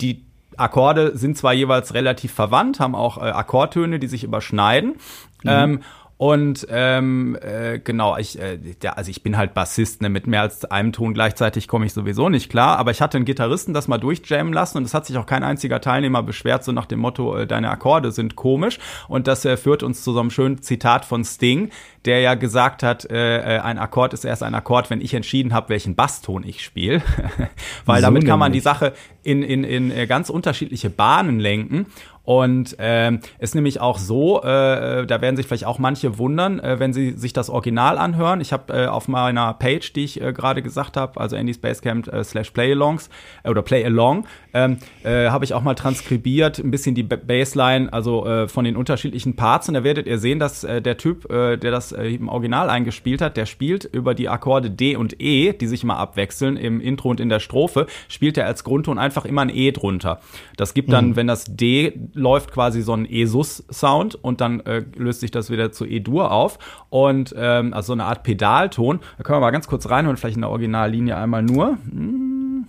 Die 0.00 0.24
Akkorde 0.56 1.16
sind 1.16 1.36
zwar 1.36 1.52
jeweils 1.52 1.94
relativ 1.94 2.32
verwandt, 2.32 2.80
haben 2.80 2.94
auch 2.94 3.18
äh, 3.18 3.22
Akkordtöne, 3.22 3.98
die 3.98 4.06
sich 4.06 4.24
überschneiden. 4.24 4.96
Mhm. 5.42 5.50
Ähm, 5.50 5.80
und 6.22 6.68
ähm, 6.70 7.36
äh, 7.42 7.80
genau, 7.80 8.16
ich, 8.16 8.38
äh, 8.38 8.56
der, 8.56 8.96
also 8.96 9.10
ich 9.10 9.24
bin 9.24 9.36
halt 9.36 9.54
Bassist, 9.54 10.02
ne? 10.02 10.08
mit 10.08 10.28
mehr 10.28 10.42
als 10.42 10.64
einem 10.64 10.92
Ton 10.92 11.14
gleichzeitig 11.14 11.66
komme 11.66 11.84
ich 11.84 11.92
sowieso 11.92 12.28
nicht 12.28 12.48
klar. 12.48 12.78
Aber 12.78 12.92
ich 12.92 13.02
hatte 13.02 13.16
einen 13.16 13.24
Gitarristen 13.24 13.74
das 13.74 13.88
mal 13.88 13.98
durchjammen 13.98 14.52
lassen 14.52 14.78
und 14.78 14.84
es 14.84 14.94
hat 14.94 15.04
sich 15.04 15.16
auch 15.16 15.26
kein 15.26 15.42
einziger 15.42 15.80
Teilnehmer 15.80 16.22
beschwert, 16.22 16.62
so 16.62 16.70
nach 16.70 16.86
dem 16.86 17.00
Motto, 17.00 17.36
äh, 17.36 17.48
deine 17.48 17.70
Akkorde 17.70 18.12
sind 18.12 18.36
komisch. 18.36 18.78
Und 19.08 19.26
das 19.26 19.44
äh, 19.44 19.56
führt 19.56 19.82
uns 19.82 20.04
zu 20.04 20.12
so 20.12 20.20
einem 20.20 20.30
schönen 20.30 20.62
Zitat 20.62 21.04
von 21.04 21.24
Sting, 21.24 21.70
der 22.04 22.20
ja 22.20 22.34
gesagt 22.34 22.82
hat, 22.82 23.10
äh, 23.10 23.56
äh 23.56 23.58
ein 23.60 23.78
Akkord 23.78 24.12
ist 24.12 24.24
erst 24.24 24.42
ein 24.42 24.54
Akkord, 24.54 24.90
wenn 24.90 25.00
ich 25.00 25.14
entschieden 25.14 25.54
habe, 25.54 25.68
welchen 25.68 25.94
Basston 25.94 26.44
ich 26.44 26.62
spiele. 26.62 27.02
Weil 27.84 28.00
so 28.00 28.06
damit 28.06 28.26
kann 28.26 28.38
man 28.38 28.52
die 28.52 28.60
Sache 28.60 28.92
in, 29.22 29.42
in, 29.42 29.64
in 29.64 29.90
äh, 29.90 30.06
ganz 30.06 30.30
unterschiedliche 30.30 30.90
Bahnen 30.90 31.38
lenken. 31.38 31.86
Und 32.24 32.76
ähm, 32.78 33.20
ist 33.40 33.56
nämlich 33.56 33.80
auch 33.80 33.98
so, 33.98 34.42
äh, 34.42 35.06
da 35.06 35.20
werden 35.20 35.36
sich 35.36 35.46
vielleicht 35.46 35.66
auch 35.66 35.80
manche 35.80 36.18
wundern, 36.18 36.60
äh, 36.60 36.78
wenn 36.78 36.92
sie 36.92 37.12
sich 37.12 37.32
das 37.32 37.50
Original 37.50 37.98
anhören. 37.98 38.40
Ich 38.40 38.52
habe 38.52 38.72
äh, 38.72 38.86
auf 38.86 39.08
meiner 39.08 39.54
Page, 39.54 39.92
die 39.92 40.04
ich 40.04 40.20
äh, 40.20 40.32
gerade 40.32 40.62
gesagt 40.62 40.96
habe, 40.96 41.20
also 41.20 41.34
Andy 41.34 41.52
Spacecamp 41.52 42.06
äh, 42.06 42.22
slash 42.22 42.50
Playalongs 42.52 43.10
äh, 43.42 43.50
oder 43.50 43.62
Playalong, 43.62 44.26
ähm, 44.54 44.78
äh, 45.02 45.30
habe 45.30 45.44
ich 45.44 45.52
auch 45.52 45.62
mal 45.62 45.74
transkribiert, 45.74 46.60
ein 46.60 46.70
bisschen 46.70 46.94
die 46.94 47.02
Bassline, 47.02 47.92
also 47.92 48.24
äh, 48.24 48.46
von 48.46 48.64
den 48.64 48.76
unterschiedlichen 48.76 49.34
Parts. 49.34 49.66
Und 49.66 49.74
da 49.74 49.82
werdet 49.82 50.06
ihr 50.06 50.18
sehen, 50.18 50.38
dass 50.38 50.62
äh, 50.62 50.80
der 50.80 50.98
Typ, 50.98 51.28
äh, 51.28 51.56
der 51.56 51.72
das 51.72 51.91
äh, 51.92 52.08
im 52.08 52.28
Original 52.28 52.70
eingespielt 52.70 53.20
hat, 53.20 53.36
der 53.36 53.46
spielt 53.46 53.84
über 53.84 54.14
die 54.14 54.28
Akkorde 54.28 54.70
D 54.70 54.96
und 54.96 55.20
E, 55.20 55.52
die 55.52 55.66
sich 55.66 55.84
mal 55.84 55.96
abwechseln 55.96 56.56
im 56.56 56.80
Intro 56.80 57.10
und 57.10 57.20
in 57.20 57.28
der 57.28 57.40
Strophe, 57.40 57.86
spielt 58.08 58.36
er 58.38 58.46
als 58.46 58.64
Grundton 58.64 58.98
einfach 58.98 59.24
immer 59.24 59.42
ein 59.42 59.50
E 59.50 59.72
drunter. 59.72 60.20
Das 60.56 60.74
gibt 60.74 60.92
dann, 60.92 61.10
mhm. 61.10 61.16
wenn 61.16 61.26
das 61.26 61.44
D 61.48 61.92
läuft, 62.14 62.52
quasi 62.52 62.82
so 62.82 62.94
ein 62.94 63.06
E-Sus-Sound 63.08 64.16
und 64.16 64.40
dann 64.40 64.60
äh, 64.60 64.84
löst 64.96 65.20
sich 65.20 65.30
das 65.30 65.50
wieder 65.50 65.72
zu 65.72 65.86
E-Dur 65.86 66.30
auf. 66.32 66.58
Und 66.90 67.34
ähm, 67.36 67.72
also 67.72 67.88
so 67.88 67.92
eine 67.94 68.04
Art 68.04 68.22
Pedalton. 68.22 69.00
Da 69.18 69.24
können 69.24 69.36
wir 69.36 69.40
mal 69.40 69.50
ganz 69.50 69.66
kurz 69.66 69.88
reinhören, 69.88 70.16
vielleicht 70.16 70.36
in 70.36 70.42
der 70.42 70.50
Originallinie 70.50 71.16
einmal 71.16 71.42
nur. 71.42 71.78
Hm. 71.90 72.66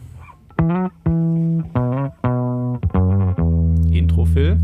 Intro, 3.92 4.26
Phil. 4.26 4.58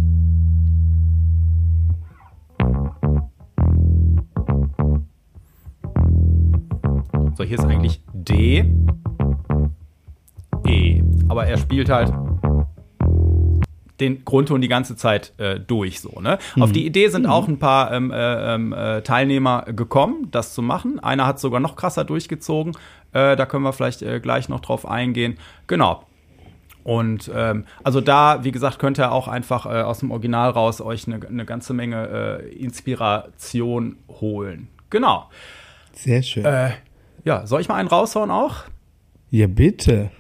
So, 7.40 7.46
hier 7.46 7.58
ist 7.58 7.64
eigentlich 7.64 8.02
D, 8.12 8.66
E. 10.68 11.02
Aber 11.30 11.46
er 11.46 11.58
spielt 11.58 11.90
halt 11.90 12.12
den 14.02 14.26
Grundton 14.26 14.60
die 14.60 14.68
ganze 14.68 14.98
Zeit 14.98 15.32
äh, 15.38 15.58
durch 15.58 16.02
so. 16.02 16.20
Ne? 16.20 16.38
Mhm. 16.58 16.64
Auf 16.64 16.74
die 16.74 16.86
Idee 16.86 17.08
sind 17.08 17.24
mhm. 17.24 17.30
auch 17.30 17.48
ein 17.48 17.58
paar 17.58 17.94
ähm, 17.94 18.12
äh, 18.12 18.56
ähm, 18.56 18.74
äh, 18.74 19.04
Teilnehmer 19.04 19.64
gekommen, 19.68 20.28
das 20.32 20.54
zu 20.54 20.62
machen. 20.62 21.00
Einer 21.00 21.26
hat 21.26 21.40
sogar 21.40 21.62
noch 21.62 21.78
krasser 21.78 22.04
durchgezogen. 22.04 22.74
Äh, 23.14 23.38
da 23.38 23.46
können 23.46 23.64
wir 23.64 23.72
vielleicht 23.72 24.02
äh, 24.02 24.20
gleich 24.20 24.50
noch 24.50 24.60
drauf 24.60 24.86
eingehen. 24.86 25.38
Genau. 25.68 26.04
Und 26.84 27.32
ähm, 27.34 27.64
also 27.86 28.02
da, 28.02 28.44
wie 28.44 28.52
gesagt, 28.52 28.80
könnt 28.80 29.00
ihr 29.00 29.14
auch 29.14 29.30
einfach 29.30 29.66
äh, 29.66 29.82
aus 29.82 30.00
dem 30.00 30.12
Original 30.12 30.50
raus 30.50 30.82
euch 30.82 31.08
eine, 31.08 31.26
eine 31.26 31.46
ganze 31.46 31.74
Menge 31.74 32.42
Inspiration 32.58 33.96
holen. 34.10 34.68
Genau. 34.90 35.30
Sehr 35.94 36.22
schön. 36.22 36.44
Ja, 37.24 37.46
soll 37.46 37.62
ich 37.62 37.68
mal 37.68 37.76
einen 37.76 37.90
raushauen 37.90 38.32
auch? 38.32 38.64
Ja, 39.30 39.48
bitte. 39.48 40.12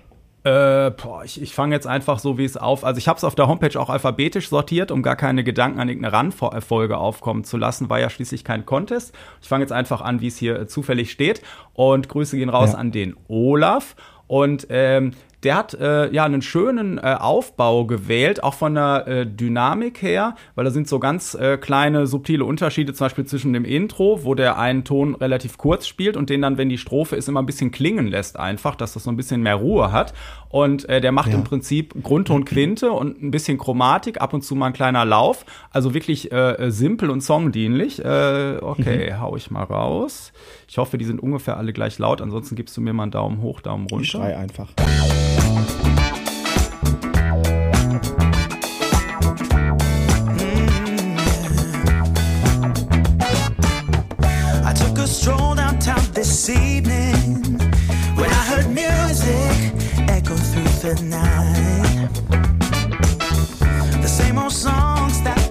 Äh, 0.43 0.91
boah, 0.91 1.23
ich, 1.25 1.41
ich 1.41 1.53
fange 1.53 1.75
jetzt 1.75 1.85
einfach 1.85 2.19
so, 2.19 2.37
wie 2.37 2.45
es 2.45 2.55
auf. 2.55 2.85
Also 2.85 2.97
ich 2.97 3.09
habe 3.09 3.17
es 3.17 3.25
auf 3.25 3.35
der 3.35 3.47
Homepage 3.47 3.77
auch 3.79 3.89
alphabetisch 3.89 4.47
sortiert, 4.47 4.89
um 4.89 5.03
gar 5.03 5.17
keine 5.17 5.43
Gedanken 5.43 5.79
an 5.79 5.89
irgendeine 5.89 6.13
Randfolge 6.13 6.97
aufkommen 6.97 7.43
zu 7.43 7.57
lassen. 7.57 7.89
War 7.89 7.99
ja 7.99 8.09
schließlich 8.09 8.45
kein 8.45 8.65
Contest. 8.65 9.13
Ich 9.41 9.49
fange 9.49 9.63
jetzt 9.63 9.73
einfach 9.73 10.01
an, 10.01 10.21
wie 10.21 10.27
es 10.27 10.37
hier 10.37 10.67
zufällig 10.67 11.11
steht. 11.11 11.41
Und 11.73 12.07
Grüße 12.07 12.37
gehen 12.37 12.49
raus 12.49 12.71
ja. 12.71 12.77
an 12.77 12.91
den 12.91 13.15
Olaf. 13.27 13.95
Und 14.27 14.67
ähm, 14.69 15.11
der 15.43 15.55
hat 15.55 15.73
äh, 15.73 16.11
ja 16.11 16.25
einen 16.25 16.41
schönen 16.41 16.97
äh, 16.97 17.15
Aufbau 17.19 17.85
gewählt, 17.85 18.43
auch 18.43 18.53
von 18.53 18.75
der 18.75 19.07
äh, 19.07 19.25
Dynamik 19.25 20.01
her, 20.01 20.35
weil 20.55 20.65
da 20.65 20.71
sind 20.71 20.87
so 20.87 20.99
ganz 20.99 21.33
äh, 21.33 21.57
kleine 21.57 22.07
subtile 22.07 22.43
Unterschiede, 22.43 22.93
zum 22.93 23.05
Beispiel 23.05 23.25
zwischen 23.25 23.53
dem 23.53 23.65
Intro, 23.65 24.23
wo 24.23 24.35
der 24.35 24.59
einen 24.59 24.83
Ton 24.83 25.15
relativ 25.15 25.57
kurz 25.57 25.87
spielt 25.87 26.17
und 26.17 26.29
den 26.29 26.41
dann, 26.41 26.57
wenn 26.57 26.69
die 26.69 26.77
Strophe 26.77 27.15
ist, 27.15 27.29
immer 27.29 27.41
ein 27.41 27.45
bisschen 27.45 27.71
klingen 27.71 28.07
lässt, 28.07 28.37
einfach, 28.37 28.75
dass 28.75 28.93
das 28.93 29.03
so 29.03 29.09
ein 29.09 29.17
bisschen 29.17 29.41
mehr 29.41 29.55
Ruhe 29.55 29.91
hat. 29.91 30.13
Und 30.49 30.89
äh, 30.89 30.99
der 30.99 31.11
macht 31.11 31.29
ja. 31.29 31.35
im 31.35 31.43
Prinzip 31.43 31.93
Grundton 32.03 32.43
Quinte 32.43 32.91
und 32.91 33.21
ein 33.21 33.31
bisschen 33.31 33.57
Chromatik, 33.57 34.19
ab 34.19 34.33
und 34.33 34.41
zu 34.41 34.55
mal 34.55 34.67
ein 34.67 34.73
kleiner 34.73 35.05
Lauf. 35.05 35.45
Also 35.71 35.93
wirklich 35.93 36.31
äh, 36.31 36.71
simpel 36.71 37.11
und 37.11 37.21
songdienlich. 37.21 38.03
Äh, 38.03 38.57
okay, 38.61 39.11
mhm. 39.11 39.21
hau 39.21 39.35
ich 39.35 39.51
mal 39.51 39.63
raus. 39.63 40.33
Ich 40.67 40.77
hoffe, 40.77 40.97
die 40.97 41.05
sind 41.05 41.21
ungefähr 41.21 41.57
alle 41.57 41.71
gleich 41.71 41.99
laut. 41.99 42.21
Ansonsten 42.21 42.55
gibst 42.55 42.75
du 42.75 42.81
mir 42.81 42.93
mal 42.93 43.03
einen 43.03 43.11
Daumen 43.11 43.41
hoch, 43.41 43.61
Daumen 43.61 43.87
runter. 43.87 44.03
Ich 44.03 44.09
schrei 44.09 44.37
einfach. 44.37 44.69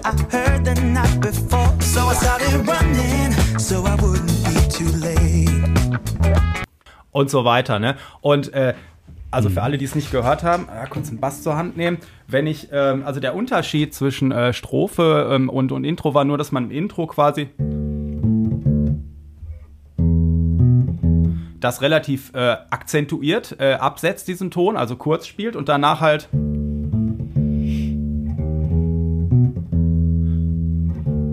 I 0.09 0.11
heard 0.35 0.65
the 0.65 0.73
night 0.81 1.21
before. 1.21 1.71
So 1.81 1.99
I 1.99 2.15
started 2.15 2.67
running 2.67 3.59
so 3.59 3.85
I 3.85 3.95
wouldn't 4.01 4.43
be 4.43 4.67
too 4.67 4.89
late. 4.97 5.99
Und 7.11 7.29
so 7.29 7.45
weiter, 7.45 7.77
ne? 7.77 7.95
Und 8.21 8.51
äh, 8.53 8.73
also 9.29 9.49
für 9.49 9.59
mhm. 9.59 9.65
alle, 9.65 9.77
die 9.77 9.85
es 9.85 9.93
nicht 9.93 10.11
gehört 10.11 10.41
haben, 10.41 10.67
ja, 10.67 10.87
kurz 10.87 11.09
einen 11.09 11.19
Bass 11.19 11.43
zur 11.43 11.55
Hand 11.55 11.77
nehmen. 11.77 11.99
Wenn 12.27 12.47
ich, 12.47 12.69
ähm, 12.71 13.03
also 13.05 13.19
der 13.19 13.35
Unterschied 13.35 13.93
zwischen 13.93 14.31
äh, 14.31 14.51
Strophe 14.51 15.29
ähm, 15.31 15.47
und, 15.47 15.71
und 15.71 15.83
Intro 15.83 16.15
war 16.15 16.25
nur, 16.25 16.39
dass 16.39 16.51
man 16.51 16.65
im 16.65 16.71
Intro 16.71 17.05
quasi 17.05 17.49
das 21.59 21.83
relativ 21.83 22.33
äh, 22.33 22.57
akzentuiert 22.71 23.57
äh, 23.59 23.73
absetzt, 23.73 24.27
diesen 24.27 24.49
Ton, 24.49 24.75
also 24.75 24.95
kurz 24.95 25.27
spielt 25.27 25.55
und 25.55 25.69
danach 25.69 26.01
halt 26.01 26.29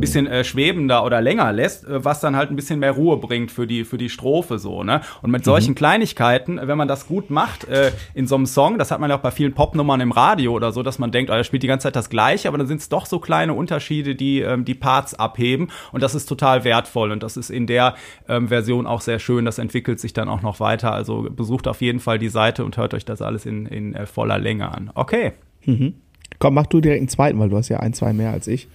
bisschen 0.07 0.27
äh, 0.27 0.45
schwebender 0.45 1.05
oder 1.05 1.21
länger 1.21 1.53
lässt, 1.53 1.85
äh, 1.85 2.05
was 2.05 2.21
dann 2.21 2.37
halt 2.37 2.51
ein 2.51 2.57
bisschen 2.57 2.79
mehr 2.79 2.92
Ruhe 2.92 3.16
bringt 3.16 3.51
für 3.51 3.66
die, 3.66 3.85
für 3.85 3.99
die 3.99 4.09
Strophe 4.09 4.59
so, 4.59 4.83
ne? 4.83 5.01
Und 5.23 5.31
mit 5.31 5.45
solchen 5.45 5.71
mhm. 5.71 5.77
Kleinigkeiten, 5.77 6.61
wenn 6.62 6.79
man 6.79 6.88
das 6.88 7.07
gut 7.07 7.31
macht 7.31 7.69
äh, 7.69 7.92
in 8.14 8.27
so 8.27 8.37
einem 8.37 8.47
Song, 8.47 8.79
das 8.79 8.90
hat 8.90 9.01
man 9.01 9.11
ja 9.11 9.16
auch 9.16 9.21
bei 9.21 9.31
vielen 9.31 9.53
Popnummern 9.53 10.01
im 10.01 10.12
Radio 10.12 10.53
oder 10.53 10.73
so, 10.73 10.83
dass 10.83 10.99
man 10.99 11.11
denkt, 11.11 11.31
oh, 11.31 11.35
er 11.35 11.45
spielt 11.45 11.62
die 11.62 11.66
ganze 11.66 11.85
Zeit 11.85 11.97
das 11.97 12.11
Gleiche, 12.11 12.49
aber 12.49 12.59
dann 12.59 12.66
sind 12.66 12.81
es 12.81 12.88
doch 12.88 13.07
so 13.07 13.19
kleine 13.19 13.55
Unterschiede, 13.55 14.14
die 14.14 14.40
ähm, 14.40 14.64
die 14.64 14.75
Parts 14.75 15.14
abheben 15.14 15.69
und 15.92 16.03
das 16.03 16.14
ist 16.14 16.27
total 16.27 16.64
wertvoll 16.64 17.11
und 17.11 17.23
das 17.23 17.37
ist 17.37 17.51
in 17.51 17.66
der 17.66 17.95
ähm, 18.29 18.49
Version 18.49 18.87
auch 18.87 19.01
sehr 19.01 19.19
schön, 19.19 19.45
das 19.45 19.59
entwickelt 19.59 20.01
sich 20.01 20.12
dann 20.12 20.29
auch 20.29 20.42
noch 20.42 20.61
weiter, 20.61 20.92
also 20.92 21.29
besucht 21.31 21.69
auf 21.69 21.81
jeden 21.81 22.01
Fall 22.01 22.19
die 22.19 22.29
Seite 22.29 22.64
und 22.64 22.77
hört 22.77 22.95
euch 22.95 23.05
das 23.05 23.23
alles 23.23 23.47
in, 23.47 23.66
in 23.66 23.95
äh, 23.95 24.07
voller 24.07 24.38
Länge 24.38 24.73
an. 24.73 24.90
Okay. 24.95 25.33
Mhm. 25.64 25.95
Komm, 26.38 26.55
mach 26.55 26.66
du 26.66 26.81
direkt 26.81 27.01
einen 27.01 27.09
zweiten, 27.09 27.38
weil 27.38 27.49
du 27.49 27.57
hast 27.57 27.69
ja 27.69 27.81
ein, 27.81 27.95
zwei 27.95 28.12
mehr 28.12 28.31
als 28.31 28.47
ich. 28.47 28.69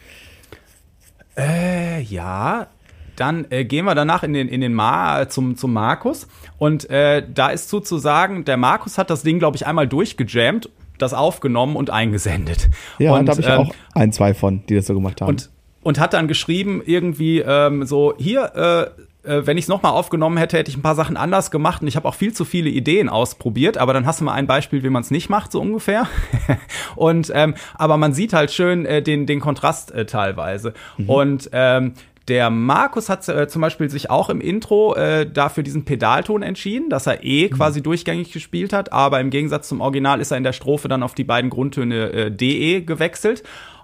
Äh, 1.38 2.02
ja. 2.02 2.68
Dann 3.16 3.46
äh, 3.50 3.66
gehen 3.66 3.86
wir 3.86 3.94
danach 3.94 4.24
in 4.24 4.34
den, 4.34 4.48
in 4.48 4.62
den 4.62 4.74
Ma 4.74 5.28
zum, 5.30 5.56
zum 5.58 5.74
Markus. 5.74 6.28
Und 6.58 6.90
äh, 6.90 7.24
da 7.32 7.50
ist 7.50 7.70
sozusagen, 7.70 8.46
der 8.46 8.58
Markus 8.58 8.98
hat 8.98 9.10
das 9.10 9.24
Ding, 9.24 9.40
glaube 9.40 9.58
ich, 9.58 9.68
einmal 9.68 9.88
durchgejammt, 9.88 10.70
das 10.98 11.14
aufgenommen 11.14 11.76
und 11.76 11.90
eingesendet. 11.90 12.70
Ja, 13.00 13.14
und 13.14 13.26
da 13.26 13.34
habe 13.34 13.42
ich 13.42 13.48
ähm, 13.48 13.60
auch 13.60 13.76
ein, 13.94 14.12
zwei 14.12 14.34
von, 14.34 14.66
die 14.68 14.76
das 14.76 14.88
so 14.88 14.94
gemacht 14.94 15.22
haben. 15.22 15.30
Und, 15.30 15.50
und 15.84 16.00
hat 16.00 16.14
dann 16.14 16.28
geschrieben, 16.28 16.82
irgendwie 16.86 17.40
ähm, 17.40 17.86
so, 17.86 18.14
hier, 18.18 18.92
äh, 18.98 19.02
äh, 19.24 19.46
wenn 19.46 19.58
ich 19.58 19.66
es 19.66 19.70
nochmal 19.70 19.92
aufgenommen 19.92 20.38
hätte, 20.38 20.58
hätte 20.58 20.72
ich 20.72 20.78
ein 20.78 20.82
paar 20.82 20.96
Sachen 20.96 21.18
anders 21.18 21.52
gemacht 21.52 21.82
und 21.82 21.88
ich 21.88 21.96
habe 21.96 22.08
auch 22.08 22.16
viel 22.16 22.34
zu 22.34 22.46
viele 22.46 22.70
Ideen 22.70 23.10
ausprobiert, 23.10 23.78
aber 23.78 23.94
dann 23.94 24.06
hast 24.06 24.22
du 24.22 24.26
mal 24.26 24.34
ein 24.34 24.48
Beispiel, 24.48 24.84
wie 24.84 24.90
man 24.90 25.02
es 25.02 25.12
nicht 25.12 25.30
macht, 25.30 25.52
so 25.52 25.62
ungefähr. 25.62 26.08
und 26.96 27.32
ähm, 27.34 27.56
aber 27.76 27.98
man 27.98 28.14
sieht 28.14 28.34
halt 28.34 28.52
schön 28.52 28.86
äh, 28.86 29.02
den, 29.02 29.26
den 29.26 29.40
Kontrast 29.40 29.92
äh, 29.92 30.06
teilweise. 30.06 30.74
Mhm. 30.98 31.10
Und 31.10 31.50
ähm, 31.54 31.94
der 32.28 32.50
Markus 32.50 33.10
hat 33.10 33.28
äh, 33.28 33.48
zum 33.48 33.62
Beispiel 33.62 33.90
sich 33.90 34.10
auch 34.10 34.30
im 34.30 34.42
Intro 34.42 34.96
äh, 34.96 35.30
dafür 35.30 35.64
diesen 35.64 35.86
Pedalton 35.86 36.44
entschieden, 36.44 36.90
dass 36.90 37.08
er 37.08 37.24
E 37.24 37.50
mhm. 37.50 37.56
quasi 37.56 37.82
durchgängig 37.82 38.32
gespielt 38.32 38.74
hat, 38.74 38.94
aber 38.94 39.20
im 39.20 39.32
Gegensatz 39.32 39.68
zum 39.68 39.82
Original 39.82 40.22
ist 40.22 40.32
er 40.32 40.38
in 40.38 40.44
der 40.44 40.54
Strophe 40.54 40.88
dann 40.88 41.04
auf 41.04 41.14
die 41.14 41.24
beiden 41.24 41.50
Grundtöne 41.50 42.12
äh, 42.12 42.32
DE 42.32 42.84
gewechselt. 42.84 43.44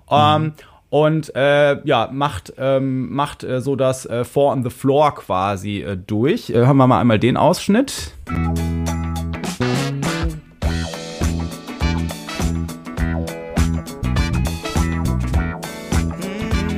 Mhm. 0.10 0.54
Und 0.89 1.36
äh, 1.36 1.86
ja, 1.86 2.10
macht, 2.12 2.54
ähm, 2.58 3.13
macht 3.13 3.43
äh, 3.43 3.60
so 3.60 3.76
das 3.76 4.06
äh, 4.06 4.23
Four 4.23 4.54
on 4.54 4.63
the 4.63 4.69
Floor 4.69 5.15
quasi 5.15 5.82
äh, 5.82 5.97
durch. 5.97 6.50
Äh, 6.50 6.65
hören 6.65 6.78
wir 6.78 6.88
mal 6.88 7.02
einmal 7.02 7.19
den 7.19 7.36
Ausschnitt. 7.36 8.13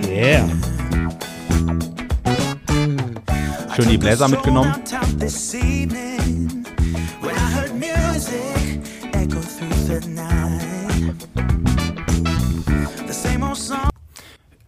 Yeah. 0.07 0.49
Schön 3.75 3.89
die 3.89 3.97
Bläser 3.97 4.27
mitgenommen. 4.27 4.73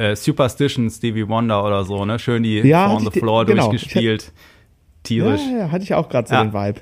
Äh, 0.01 0.15
Superstition 0.15 0.89
Stevie 0.89 1.27
Wonder 1.27 1.63
oder 1.63 1.83
so, 1.83 2.05
ne? 2.05 2.17
Schön 2.17 2.43
die 2.43 2.59
ja, 2.59 2.91
on 2.91 3.03
the 3.03 3.19
Floor 3.19 3.45
genau. 3.45 3.69
durchgespielt. 3.69 4.31
Tierisch. 5.03 5.41
Ja, 5.51 5.59
ja, 5.59 5.71
hatte 5.71 5.83
ich 5.83 5.93
auch 5.93 6.09
gerade 6.09 6.27
so 6.27 6.35
ja. 6.35 6.43
den 6.43 6.53
Vibe. 6.53 6.79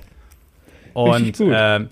Und, 0.94 1.40
äh, 1.40 1.88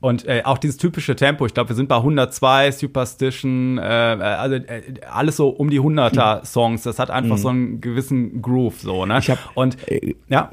und 0.00 0.26
äh, 0.26 0.42
auch 0.44 0.58
dieses 0.58 0.76
typische 0.76 1.16
Tempo, 1.16 1.46
ich 1.46 1.54
glaube, 1.54 1.70
wir 1.70 1.76
sind 1.76 1.88
bei 1.88 1.96
102, 1.96 2.72
Superstition, 2.72 3.78
äh, 3.78 4.14
äh, 4.14 4.22
also 4.22 4.56
äh, 4.56 4.82
alles 5.10 5.36
so 5.36 5.48
um 5.48 5.70
die 5.70 5.80
100er 5.80 6.44
Songs. 6.44 6.82
Das 6.82 6.98
hat 6.98 7.10
einfach 7.10 7.36
mhm. 7.36 7.40
so 7.40 7.48
einen 7.48 7.80
gewissen 7.80 8.40
Groove, 8.40 8.80
so, 8.80 9.06
ne? 9.06 9.18
Ich 9.18 9.30
hab, 9.30 9.38
und 9.54 9.76
äh, 9.88 10.14
ja. 10.28 10.50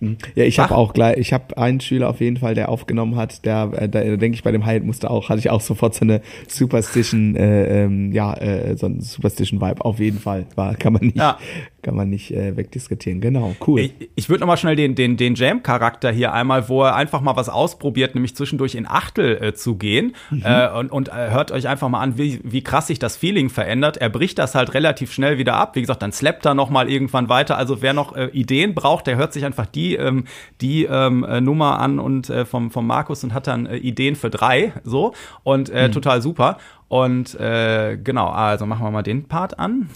Hm. 0.00 0.16
Ja, 0.34 0.44
ich 0.44 0.58
habe 0.58 0.74
auch 0.74 0.92
gleich, 0.92 1.16
ich 1.16 1.32
habe 1.32 1.56
einen 1.56 1.80
Schüler 1.80 2.10
auf 2.10 2.20
jeden 2.20 2.36
Fall, 2.36 2.54
der 2.54 2.68
aufgenommen 2.68 3.16
hat, 3.16 3.44
der, 3.46 3.70
äh, 3.74 3.88
da 3.88 4.02
denke 4.02 4.34
ich 4.34 4.42
bei 4.42 4.52
dem 4.52 4.66
Hyatt 4.66 4.84
musste 4.84 5.10
auch, 5.10 5.28
hatte 5.30 5.38
ich 5.38 5.48
auch 5.50 5.60
sofort 5.62 5.94
so 5.94 6.02
eine 6.02 6.20
Superstition, 6.48 7.34
äh, 7.34 7.84
ähm, 7.84 8.12
ja, 8.12 8.34
äh, 8.34 8.76
so 8.76 8.86
ein 8.86 9.00
Superstition 9.00 9.60
Vibe 9.60 9.84
auf 9.84 9.98
jeden 9.98 10.18
Fall, 10.18 10.46
war 10.54 10.74
kann 10.74 10.92
man 10.92 11.02
nicht, 11.02 11.16
ja 11.16 11.38
kann 11.86 11.94
man 11.94 12.10
nicht 12.10 12.32
äh, 12.34 12.56
wegdiskutieren. 12.56 13.20
Genau, 13.20 13.54
cool. 13.64 13.78
Ich, 13.78 14.10
ich 14.16 14.28
würde 14.28 14.40
nochmal 14.40 14.56
schnell 14.56 14.74
den, 14.74 14.96
den, 14.96 15.16
den 15.16 15.36
Jam-Charakter 15.36 16.10
hier 16.10 16.32
einmal, 16.32 16.68
wo 16.68 16.82
er 16.82 16.96
einfach 16.96 17.20
mal 17.20 17.36
was 17.36 17.48
ausprobiert, 17.48 18.16
nämlich 18.16 18.34
zwischendurch 18.34 18.74
in 18.74 18.88
Achtel 18.88 19.40
äh, 19.40 19.54
zu 19.54 19.76
gehen. 19.76 20.16
Mhm. 20.30 20.42
Äh, 20.44 20.68
und 20.76 20.90
und 20.90 21.10
äh, 21.10 21.30
hört 21.30 21.52
euch 21.52 21.68
einfach 21.68 21.88
mal 21.88 22.00
an, 22.00 22.18
wie, 22.18 22.40
wie 22.42 22.64
krass 22.64 22.88
sich 22.88 22.98
das 22.98 23.16
Feeling 23.16 23.50
verändert. 23.50 23.98
Er 23.98 24.08
bricht 24.08 24.40
das 24.40 24.56
halt 24.56 24.74
relativ 24.74 25.12
schnell 25.12 25.38
wieder 25.38 25.54
ab. 25.54 25.76
Wie 25.76 25.80
gesagt, 25.80 26.02
dann 26.02 26.10
slappt 26.10 26.44
er 26.44 26.54
nochmal 26.54 26.90
irgendwann 26.90 27.28
weiter. 27.28 27.56
Also 27.56 27.82
wer 27.82 27.92
noch 27.92 28.16
äh, 28.16 28.30
Ideen 28.30 28.74
braucht, 28.74 29.06
der 29.06 29.16
hört 29.16 29.32
sich 29.32 29.44
einfach 29.44 29.66
die, 29.66 29.94
ähm, 29.94 30.24
die 30.60 30.86
ähm, 30.86 31.22
äh, 31.22 31.40
Nummer 31.40 31.78
an 31.78 32.00
und 32.00 32.32
vom, 32.50 32.72
vom 32.72 32.86
Markus 32.88 33.22
und 33.22 33.32
hat 33.32 33.46
dann 33.46 33.66
Ideen 33.66 34.16
für 34.16 34.30
drei. 34.30 34.72
So. 34.82 35.14
Und 35.44 35.72
mhm. 35.72 35.92
total 35.92 36.20
super. 36.20 36.58
Und 36.88 37.36
genau, 37.38 38.28
also 38.28 38.66
machen 38.66 38.84
wir 38.84 38.90
mal 38.90 39.02
den 39.02 39.28
Part 39.28 39.58
an. 39.58 39.88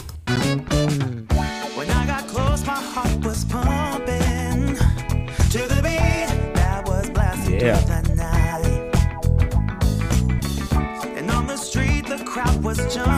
Yeah. 7.60 7.76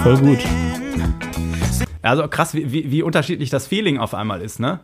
Voll 0.02 0.18
gut. 0.18 0.38
Also 2.02 2.26
krass, 2.26 2.52
wie, 2.54 2.72
wie, 2.72 2.90
wie 2.90 3.02
unterschiedlich 3.02 3.50
das 3.50 3.68
Feeling 3.68 3.98
auf 3.98 4.14
einmal 4.14 4.40
ist, 4.40 4.58
ne? 4.58 4.80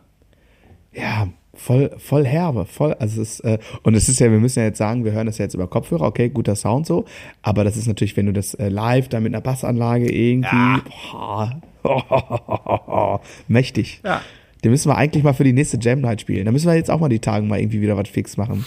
Ja, 0.93 1.27
voll, 1.53 1.91
voll 1.97 2.25
herbe, 2.25 2.65
voll, 2.65 2.93
also 2.93 3.21
es 3.21 3.31
ist, 3.31 3.39
äh, 3.41 3.59
und 3.83 3.95
es 3.95 4.07
ist 4.07 4.19
ja, 4.21 4.31
wir 4.31 4.39
müssen 4.39 4.59
ja 4.59 4.65
jetzt 4.65 4.77
sagen, 4.77 5.03
wir 5.03 5.11
hören 5.11 5.25
das 5.25 5.37
ja 5.39 5.43
jetzt 5.43 5.55
über 5.55 5.67
Kopfhörer, 5.67 6.03
okay, 6.03 6.29
guter 6.29 6.55
Sound 6.55 6.87
so, 6.87 7.03
aber 7.41 7.65
das 7.65 7.75
ist 7.75 7.87
natürlich, 7.87 8.15
wenn 8.15 8.27
du 8.27 8.33
das 8.33 8.53
äh, 8.53 8.69
live 8.69 9.09
da 9.09 9.19
mit 9.19 9.33
einer 9.33 9.41
Bassanlage 9.41 10.09
irgendwie, 10.09 10.55
ja. 10.55 11.61
boah, 11.83 13.21
mächtig. 13.49 13.99
Ja. 14.05 14.21
Den 14.63 14.71
müssen 14.71 14.89
wir 14.89 14.97
eigentlich 14.97 15.23
mal 15.23 15.33
für 15.33 15.43
die 15.43 15.53
nächste 15.53 15.77
Jam 15.79 16.01
Night 16.01 16.21
spielen. 16.21 16.45
Da 16.45 16.51
müssen 16.51 16.67
wir 16.67 16.75
jetzt 16.75 16.91
auch 16.91 16.99
mal 16.99 17.09
die 17.09 17.19
Tage 17.19 17.45
mal 17.45 17.59
irgendwie 17.59 17.81
wieder 17.81 17.95
was 17.95 18.09
fix 18.09 18.35
machen. 18.35 18.65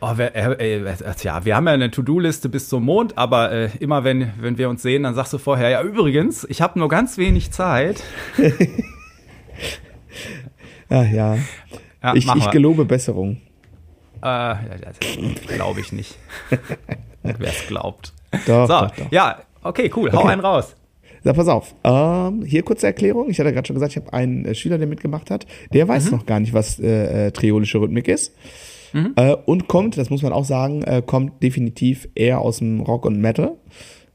Oh, 0.00 0.16
wir, 0.16 0.34
äh, 0.36 0.76
äh, 0.76 0.94
ja, 1.22 1.44
wir 1.44 1.56
haben 1.56 1.66
ja 1.66 1.72
eine 1.72 1.90
To-Do-Liste 1.90 2.48
bis 2.48 2.68
zum 2.68 2.84
Mond, 2.84 3.18
aber 3.18 3.50
äh, 3.50 3.70
immer 3.80 4.04
wenn, 4.04 4.32
wenn 4.38 4.56
wir 4.56 4.68
uns 4.68 4.82
sehen, 4.82 5.02
dann 5.02 5.14
sagst 5.14 5.32
du 5.32 5.38
vorher, 5.38 5.70
ja 5.70 5.82
übrigens, 5.82 6.46
ich 6.48 6.62
habe 6.62 6.78
nur 6.78 6.88
ganz 6.88 7.18
wenig 7.18 7.50
Zeit. 7.50 8.04
Ach 10.88 11.04
ja. 11.10 11.36
ja 12.02 12.14
ich, 12.14 12.32
ich 12.32 12.50
gelobe 12.50 12.84
Besserung. 12.84 13.40
Äh, 14.22 14.54
glaube 15.48 15.80
ich 15.80 15.92
nicht. 15.92 16.16
Wer 17.22 17.48
es 17.48 17.66
glaubt. 17.66 18.12
Doch, 18.46 18.68
so, 18.68 18.80
doch, 18.80 18.90
doch. 18.92 19.10
ja, 19.10 19.40
okay, 19.64 19.90
cool, 19.96 20.12
hau 20.12 20.20
okay. 20.20 20.28
einen 20.28 20.40
raus. 20.40 20.76
So, 21.24 21.32
pass 21.32 21.48
auf. 21.48 21.74
Ähm, 21.82 22.44
hier 22.44 22.62
kurze 22.62 22.86
Erklärung. 22.86 23.30
Ich 23.30 23.40
hatte 23.40 23.52
gerade 23.52 23.66
schon 23.66 23.74
gesagt, 23.74 23.92
ich 23.92 23.96
habe 23.96 24.12
einen 24.12 24.44
äh, 24.44 24.54
Schüler, 24.54 24.78
der 24.78 24.86
mitgemacht 24.86 25.30
hat. 25.32 25.46
Der 25.72 25.88
weiß 25.88 26.06
mhm. 26.06 26.18
noch 26.18 26.26
gar 26.26 26.38
nicht, 26.38 26.54
was 26.54 26.78
äh, 26.78 27.26
äh 27.26 27.30
triolische 27.32 27.80
Rhythmik 27.80 28.06
ist. 28.06 28.32
Mhm. 28.92 29.12
Äh, 29.16 29.34
und 29.34 29.68
kommt, 29.68 29.96
das 29.96 30.10
muss 30.10 30.22
man 30.22 30.32
auch 30.32 30.44
sagen, 30.44 30.82
äh, 30.82 31.02
kommt 31.04 31.42
definitiv 31.42 32.08
eher 32.14 32.40
aus 32.40 32.58
dem 32.58 32.80
Rock 32.80 33.06
und 33.06 33.20
Metal. 33.20 33.52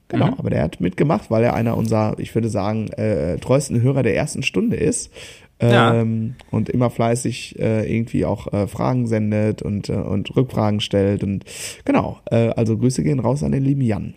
Genau, 0.10 0.28
mhm. 0.28 0.34
aber 0.38 0.50
der 0.50 0.64
hat 0.64 0.80
mitgemacht, 0.80 1.32
weil 1.32 1.44
er 1.44 1.54
einer 1.54 1.76
unserer, 1.78 2.16
ich 2.20 2.34
würde 2.36 2.50
sagen, 2.50 2.90
äh, 2.90 3.38
treuesten 3.38 3.82
Hörer 3.82 4.04
der 4.04 4.16
ersten 4.16 4.44
Stunde 4.44 4.78
ist. 4.78 5.12
Ähm, 5.60 6.36
ja. 6.38 6.46
Und 6.52 6.70
immer 6.70 6.90
fleißig 6.90 7.58
äh, 7.60 7.90
irgendwie 7.90 8.26
auch 8.26 8.52
äh, 8.52 8.68
Fragen 8.68 9.08
sendet 9.08 9.62
und, 9.62 9.90
äh, 9.90 9.94
und 9.94 10.36
Rückfragen 10.36 10.82
stellt. 10.82 11.24
Und 11.24 11.46
genau, 11.86 12.20
also 12.30 12.78
Grüße 12.78 13.04
gehen 13.04 13.20
raus 13.20 13.44
an 13.44 13.54
den 13.54 13.64
lieben 13.64 13.82
Jan. 13.82 14.14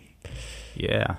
Yeah. 0.79 1.17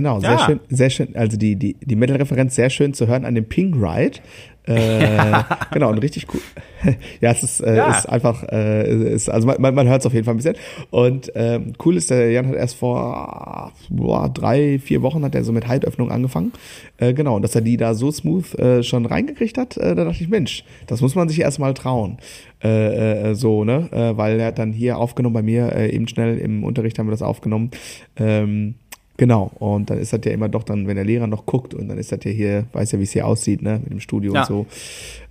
Genau, 0.00 0.18
sehr 0.18 0.30
ja. 0.30 0.38
schön, 0.38 0.60
sehr 0.70 0.88
schön, 0.88 1.14
also 1.14 1.36
die, 1.36 1.56
die, 1.56 1.76
die 1.78 1.94
Metal-Referenz 1.94 2.54
sehr 2.54 2.70
schön 2.70 2.94
zu 2.94 3.06
hören 3.06 3.26
an 3.26 3.34
dem 3.34 3.44
Pink 3.44 3.76
Ride. 3.76 4.20
Äh, 4.64 5.42
genau, 5.72 5.90
und 5.90 5.98
richtig 5.98 6.26
cool. 6.32 6.40
ja, 7.20 7.32
es 7.32 7.42
ist, 7.42 7.60
äh, 7.60 7.76
ja. 7.76 7.90
ist 7.90 8.08
einfach, 8.08 8.42
äh, 8.44 9.12
ist, 9.12 9.28
also 9.28 9.46
man, 9.46 9.74
man 9.74 9.86
hört 9.86 10.00
es 10.00 10.06
auf 10.06 10.14
jeden 10.14 10.24
Fall 10.24 10.32
ein 10.32 10.38
bisschen. 10.38 10.56
Und 10.88 11.30
ähm, 11.34 11.74
cool 11.84 11.98
ist, 11.98 12.08
der 12.08 12.30
Jan 12.30 12.46
hat 12.46 12.54
erst 12.54 12.76
vor 12.76 13.72
boah, 13.90 14.30
drei, 14.30 14.78
vier 14.78 15.02
Wochen 15.02 15.22
hat 15.22 15.34
er 15.34 15.44
so 15.44 15.52
mit 15.52 15.68
Haltöffnung 15.68 16.10
angefangen. 16.10 16.52
Äh, 16.96 17.12
genau, 17.12 17.36
und 17.36 17.42
dass 17.42 17.54
er 17.54 17.60
die 17.60 17.76
da 17.76 17.92
so 17.92 18.10
smooth 18.10 18.58
äh, 18.58 18.82
schon 18.82 19.04
reingekriegt 19.04 19.58
hat, 19.58 19.76
äh, 19.76 19.94
da 19.94 20.04
dachte 20.04 20.22
ich, 20.22 20.30
Mensch, 20.30 20.64
das 20.86 21.02
muss 21.02 21.14
man 21.14 21.28
sich 21.28 21.42
erstmal 21.42 21.74
trauen. 21.74 22.16
Äh, 22.64 23.32
äh, 23.32 23.34
so, 23.34 23.64
ne? 23.64 23.90
Äh, 23.92 24.16
weil 24.16 24.40
er 24.40 24.46
hat 24.46 24.58
dann 24.58 24.72
hier 24.72 24.96
aufgenommen 24.96 25.34
bei 25.34 25.42
mir, 25.42 25.72
äh, 25.74 25.94
eben 25.94 26.08
schnell 26.08 26.38
im 26.38 26.64
Unterricht 26.64 26.98
haben 26.98 27.06
wir 27.06 27.12
das 27.12 27.22
aufgenommen. 27.22 27.70
Ähm, 28.16 28.76
Genau, 29.20 29.50
und 29.58 29.90
dann 29.90 29.98
ist 29.98 30.14
das 30.14 30.20
ja 30.24 30.32
immer 30.32 30.48
doch 30.48 30.62
dann, 30.62 30.86
wenn 30.86 30.96
der 30.96 31.04
Lehrer 31.04 31.26
noch 31.26 31.44
guckt 31.44 31.74
und 31.74 31.88
dann 31.88 31.98
ist 31.98 32.10
das 32.10 32.20
ja 32.24 32.30
hier, 32.30 32.64
weiß 32.72 32.92
ja, 32.92 32.98
wie 32.98 33.02
es 33.02 33.12
hier 33.12 33.26
aussieht, 33.26 33.60
ne, 33.60 33.78
mit 33.78 33.90
dem 33.90 34.00
Studio 34.00 34.32
ja. 34.32 34.40
und 34.40 34.46
so, 34.46 34.66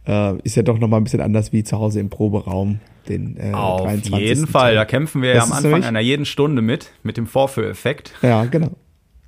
äh, 0.05 0.37
ist 0.43 0.55
ja 0.55 0.61
doch 0.61 0.77
nochmal 0.77 0.99
ein 1.01 1.05
bisschen 1.05 1.21
anders 1.21 1.51
wie 1.53 1.63
zu 1.63 1.79
Hause 1.79 1.99
im 1.99 2.11
Proberaum. 2.11 2.81
Den, 3.07 3.35
äh, 3.37 3.51
Auf 3.51 3.81
23. 3.81 4.13
jeden 4.23 4.45
Fall, 4.45 4.75
da 4.75 4.85
kämpfen 4.85 5.23
wir 5.23 5.33
das 5.33 5.49
ja 5.49 5.55
am 5.55 5.65
Anfang 5.65 5.83
einer 5.85 6.01
jeden 6.01 6.25
Stunde 6.25 6.61
mit, 6.61 6.91
mit 7.01 7.17
dem 7.17 7.25
Vorführeffekt. 7.25 8.13
Ja, 8.21 8.45
genau. 8.45 8.69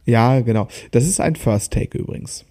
Ja, 0.06 0.42
genau. 0.42 0.68
Das 0.92 1.08
ist 1.08 1.20
ein 1.20 1.36
First 1.36 1.74
Take 1.74 1.98
übrigens. 1.98 2.46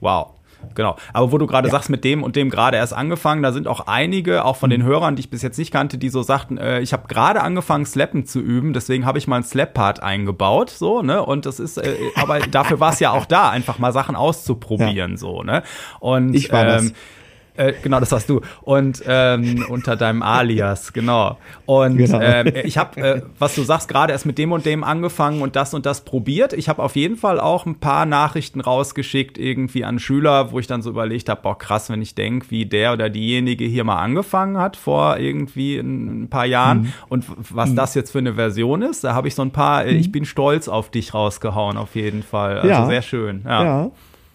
Wow. 0.00 0.32
Genau. 0.74 0.96
Aber 1.12 1.32
wo 1.32 1.38
du 1.38 1.46
gerade 1.46 1.68
ja. 1.68 1.72
sagst, 1.72 1.90
mit 1.90 2.04
dem 2.04 2.22
und 2.22 2.36
dem 2.36 2.50
gerade 2.50 2.76
erst 2.76 2.92
angefangen, 2.92 3.42
da 3.42 3.52
sind 3.52 3.66
auch 3.66 3.86
einige, 3.86 4.44
auch 4.44 4.56
von 4.56 4.68
mhm. 4.68 4.72
den 4.72 4.82
Hörern, 4.84 5.16
die 5.16 5.20
ich 5.20 5.30
bis 5.30 5.42
jetzt 5.42 5.58
nicht 5.58 5.72
kannte, 5.72 5.98
die 5.98 6.08
so 6.08 6.22
sagten, 6.22 6.58
äh, 6.58 6.80
ich 6.80 6.92
habe 6.92 7.08
gerade 7.08 7.40
angefangen, 7.40 7.84
Slappen 7.84 8.26
zu 8.26 8.40
üben, 8.40 8.72
deswegen 8.72 9.04
habe 9.06 9.18
ich 9.18 9.26
mal 9.26 9.36
einen 9.36 9.44
Slap-Part 9.44 10.02
eingebaut, 10.02 10.70
so, 10.70 11.02
ne? 11.02 11.24
Und 11.24 11.46
das 11.46 11.60
ist, 11.60 11.78
äh, 11.78 11.96
aber 12.14 12.40
dafür 12.40 12.80
war 12.80 12.92
es 12.92 13.00
ja 13.00 13.12
auch 13.12 13.26
da, 13.26 13.50
einfach 13.50 13.78
mal 13.78 13.92
Sachen 13.92 14.16
auszuprobieren, 14.16 15.12
ja. 15.12 15.16
so, 15.16 15.42
ne? 15.42 15.62
Und 16.00 16.34
ich 16.34 16.52
war 16.52 16.62
ähm, 16.62 16.68
das. 16.68 16.92
Äh, 17.58 17.74
genau, 17.82 17.98
das 17.98 18.12
warst 18.12 18.30
du. 18.30 18.40
Und 18.62 19.02
ähm, 19.06 19.64
unter 19.68 19.96
deinem 19.96 20.22
Alias, 20.22 20.92
genau. 20.92 21.38
Und 21.66 21.96
genau. 21.96 22.20
Äh, 22.20 22.62
ich 22.62 22.78
habe, 22.78 23.00
äh, 23.00 23.22
was 23.38 23.56
du 23.56 23.62
sagst, 23.62 23.88
gerade 23.88 24.12
erst 24.12 24.26
mit 24.26 24.38
dem 24.38 24.52
und 24.52 24.64
dem 24.64 24.84
angefangen 24.84 25.42
und 25.42 25.56
das 25.56 25.74
und 25.74 25.84
das 25.84 26.04
probiert. 26.04 26.52
Ich 26.52 26.68
habe 26.68 26.82
auf 26.82 26.94
jeden 26.94 27.16
Fall 27.16 27.40
auch 27.40 27.66
ein 27.66 27.80
paar 27.80 28.06
Nachrichten 28.06 28.60
rausgeschickt 28.60 29.38
irgendwie 29.38 29.84
an 29.84 29.98
Schüler, 29.98 30.52
wo 30.52 30.60
ich 30.60 30.68
dann 30.68 30.82
so 30.82 30.90
überlegt 30.90 31.28
habe, 31.28 31.42
boah, 31.42 31.58
krass, 31.58 31.90
wenn 31.90 32.00
ich 32.00 32.14
denke, 32.14 32.50
wie 32.50 32.64
der 32.64 32.92
oder 32.92 33.10
diejenige 33.10 33.64
hier 33.64 33.82
mal 33.82 33.96
angefangen 33.96 34.58
hat 34.58 34.76
vor 34.76 35.18
irgendwie 35.18 35.78
ein 35.78 36.28
paar 36.30 36.46
Jahren 36.46 36.82
mhm. 36.82 36.92
und 37.08 37.24
was 37.50 37.70
mhm. 37.70 37.76
das 37.76 37.94
jetzt 37.94 38.12
für 38.12 38.18
eine 38.18 38.34
Version 38.34 38.82
ist. 38.82 39.02
Da 39.02 39.14
habe 39.14 39.26
ich 39.26 39.34
so 39.34 39.42
ein 39.42 39.50
paar, 39.50 39.84
äh, 39.84 39.94
mhm. 39.94 40.00
ich 40.00 40.12
bin 40.12 40.24
stolz 40.24 40.68
auf 40.68 40.90
dich 40.90 41.12
rausgehauen, 41.12 41.76
auf 41.76 41.96
jeden 41.96 42.22
Fall. 42.22 42.58
Also 42.58 42.68
ja. 42.68 42.86
sehr 42.86 43.02
schön. 43.02 43.42
ja. 43.44 43.64
ja. 43.64 43.90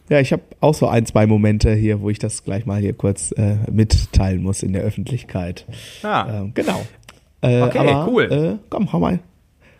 Ja, 0.09 0.19
ich 0.19 0.31
habe 0.33 0.43
auch 0.59 0.73
so 0.73 0.87
ein, 0.87 1.05
zwei 1.05 1.25
Momente 1.25 1.73
hier, 1.73 2.01
wo 2.01 2.09
ich 2.09 2.19
das 2.19 2.43
gleich 2.43 2.65
mal 2.65 2.81
hier 2.81 2.93
kurz 2.93 3.31
äh, 3.31 3.55
mitteilen 3.71 4.43
muss 4.43 4.63
in 4.63 4.73
der 4.73 4.83
Öffentlichkeit. 4.83 5.65
Ja. 6.01 6.41
Ähm, 6.41 6.51
genau. 6.53 6.81
Äh, 7.41 7.61
okay, 7.61 7.79
aber, 7.79 8.07
cool. 8.09 8.23
Äh, 8.31 8.57
komm, 8.69 8.91
hau 8.91 8.99
mal, 8.99 9.19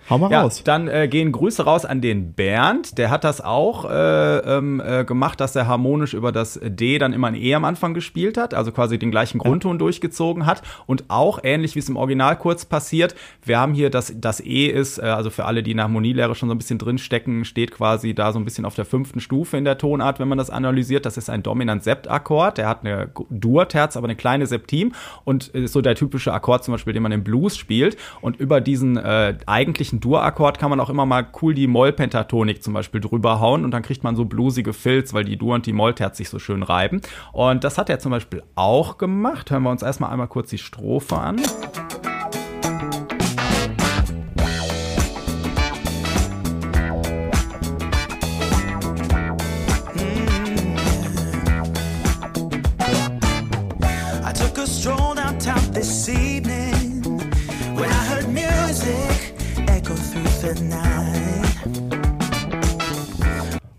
Hau 0.10 0.18
mal 0.18 0.32
ja, 0.32 0.42
raus. 0.42 0.62
Dann 0.64 0.88
äh, 0.88 1.08
gehen 1.08 1.32
Grüße 1.32 1.64
raus 1.64 1.86
an 1.86 2.02
den 2.02 2.34
Bernd. 2.34 2.98
Der 2.98 3.10
hat 3.10 3.24
das 3.24 3.42
auch 3.42 3.90
äh, 3.90 4.38
ähm, 4.40 4.82
äh, 4.86 5.06
gemacht, 5.06 5.40
dass 5.40 5.56
er 5.56 5.68
harmonisch 5.68 6.14
über 6.14 6.32
das 6.32 6.60
D 6.64 6.98
dann 6.98 7.14
immer 7.14 7.28
ein 7.28 7.36
E 7.36 7.56
am 7.56 7.66
Anfang 7.66 7.94
gespielt 7.94 8.38
hat, 8.38 8.54
also 8.54 8.72
quasi 8.72 9.00
den 9.00 9.12
gleichen 9.12 9.40
Grundton 9.40 9.74
ja. 9.74 9.80
durchgezogen 9.80 10.46
hat. 10.46 10.62
Und 10.86 11.06
auch 11.08 11.40
ähnlich 11.44 11.76
wie 11.76 11.80
es 11.80 11.90
im 11.90 11.96
Original 11.96 12.38
kurz 12.38 12.66
passiert, 12.66 13.16
wir 13.44 13.60
haben 13.60 13.74
hier 13.74 13.90
das, 13.90 14.14
das 14.16 14.40
E 14.40 14.68
ist, 14.68 14.98
äh, 14.98 15.04
also 15.04 15.30
für 15.30 15.46
alle, 15.46 15.64
die 15.64 15.72
in 15.72 15.78
der 15.78 15.86
Harmonielehre 15.86 16.36
schon 16.36 16.50
so 16.50 16.56
ein 16.56 16.58
bisschen 16.58 16.80
drinstecken, 16.80 17.46
steht 17.46 17.72
quasi 17.72 18.14
da 18.14 18.32
so 18.32 18.40
ein 18.40 18.46
bisschen 18.46 18.66
auf 18.66 18.76
der 18.76 18.86
fünften 18.86 19.20
Stufe 19.20 19.58
in 19.58 19.66
der 19.66 19.78
Tonart, 19.78 20.20
wenn 20.20 20.28
man 20.28 20.38
das 20.38 20.50
analysiert. 20.50 21.06
Das 21.06 21.18
ist 21.18 21.30
ein 21.30 21.44
Dominant-Sept-Akkord. 21.44 22.58
Der 22.58 22.68
hat 22.68 22.82
eine 22.86 23.10
Dur-Terz, 23.30 23.98
aber 23.98 24.08
eine 24.08 24.16
kleine 24.16 24.48
Septim 24.48 24.94
und 25.24 25.48
ist 25.50 25.74
so 25.74 25.82
der 25.82 25.96
typische 25.96 26.34
Akkord 26.34 26.64
zum 26.64 26.74
Beispiel, 26.74 26.94
den 26.94 27.04
man 27.04 27.12
im 27.12 27.24
Blues 27.24 27.58
spielt. 27.58 27.98
Und 28.22 28.40
über 28.40 28.62
diesen 28.62 28.98
äh, 28.98 29.38
eigentlichen 29.46 29.93
eigentlichen 29.94 30.00
Dur-Akkord 30.00 30.60
kann 30.60 30.70
man 30.70 30.80
auch 30.80 30.90
immer 30.90 31.06
mal 31.06 31.26
cool 31.42 31.54
die 31.54 31.68
Moll-Pentatonik 31.68 32.64
zum 32.64 32.74
Beispiel 32.74 33.02
drüber 33.02 33.40
hauen 33.40 33.64
und 33.64 33.72
dann 33.72 33.84
kriegt 33.84 34.04
man 34.04 34.16
so 34.16 34.26
blusige 34.26 34.74
Filz, 34.74 35.14
weil 35.14 35.24
die 35.24 35.38
Dur 35.38 35.56
und 35.56 35.66
die 35.66 35.74
Mollterz 35.74 36.18
sich 36.18 36.30
so 36.30 36.40
schön 36.40 36.64
reiben. 36.64 37.02
Und 37.32 37.64
das 37.64 37.78
hat 37.78 37.90
er 37.90 38.00
zum 38.00 38.12
Beispiel 38.12 38.44
auch 38.56 38.98
gemacht. 38.98 39.52
Hören 39.52 39.64
wir 39.64 39.72
uns 39.72 39.84
erstmal 39.84 40.12
einmal 40.12 40.28
kurz 40.28 40.50
die 40.50 40.58
Strophe 40.58 41.18
an. 41.18 41.42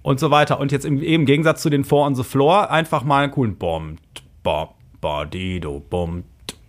Und 0.05 0.21
so 0.21 0.31
weiter. 0.31 0.61
Und 0.61 0.71
jetzt 0.71 0.85
im, 0.85 1.03
im 1.03 1.25
Gegensatz 1.25 1.63
zu 1.63 1.71
den 1.71 1.83
Four 1.83 2.07
on 2.07 2.15
the 2.15 2.23
Floor 2.23 2.71
einfach 2.71 3.03
mal 3.03 3.25
einen 3.25 3.33
coolen 3.33 3.57
Bom, 3.57 3.97
Bom, 4.45 4.69
Badido, 5.01 5.83
Bom, 5.91 6.25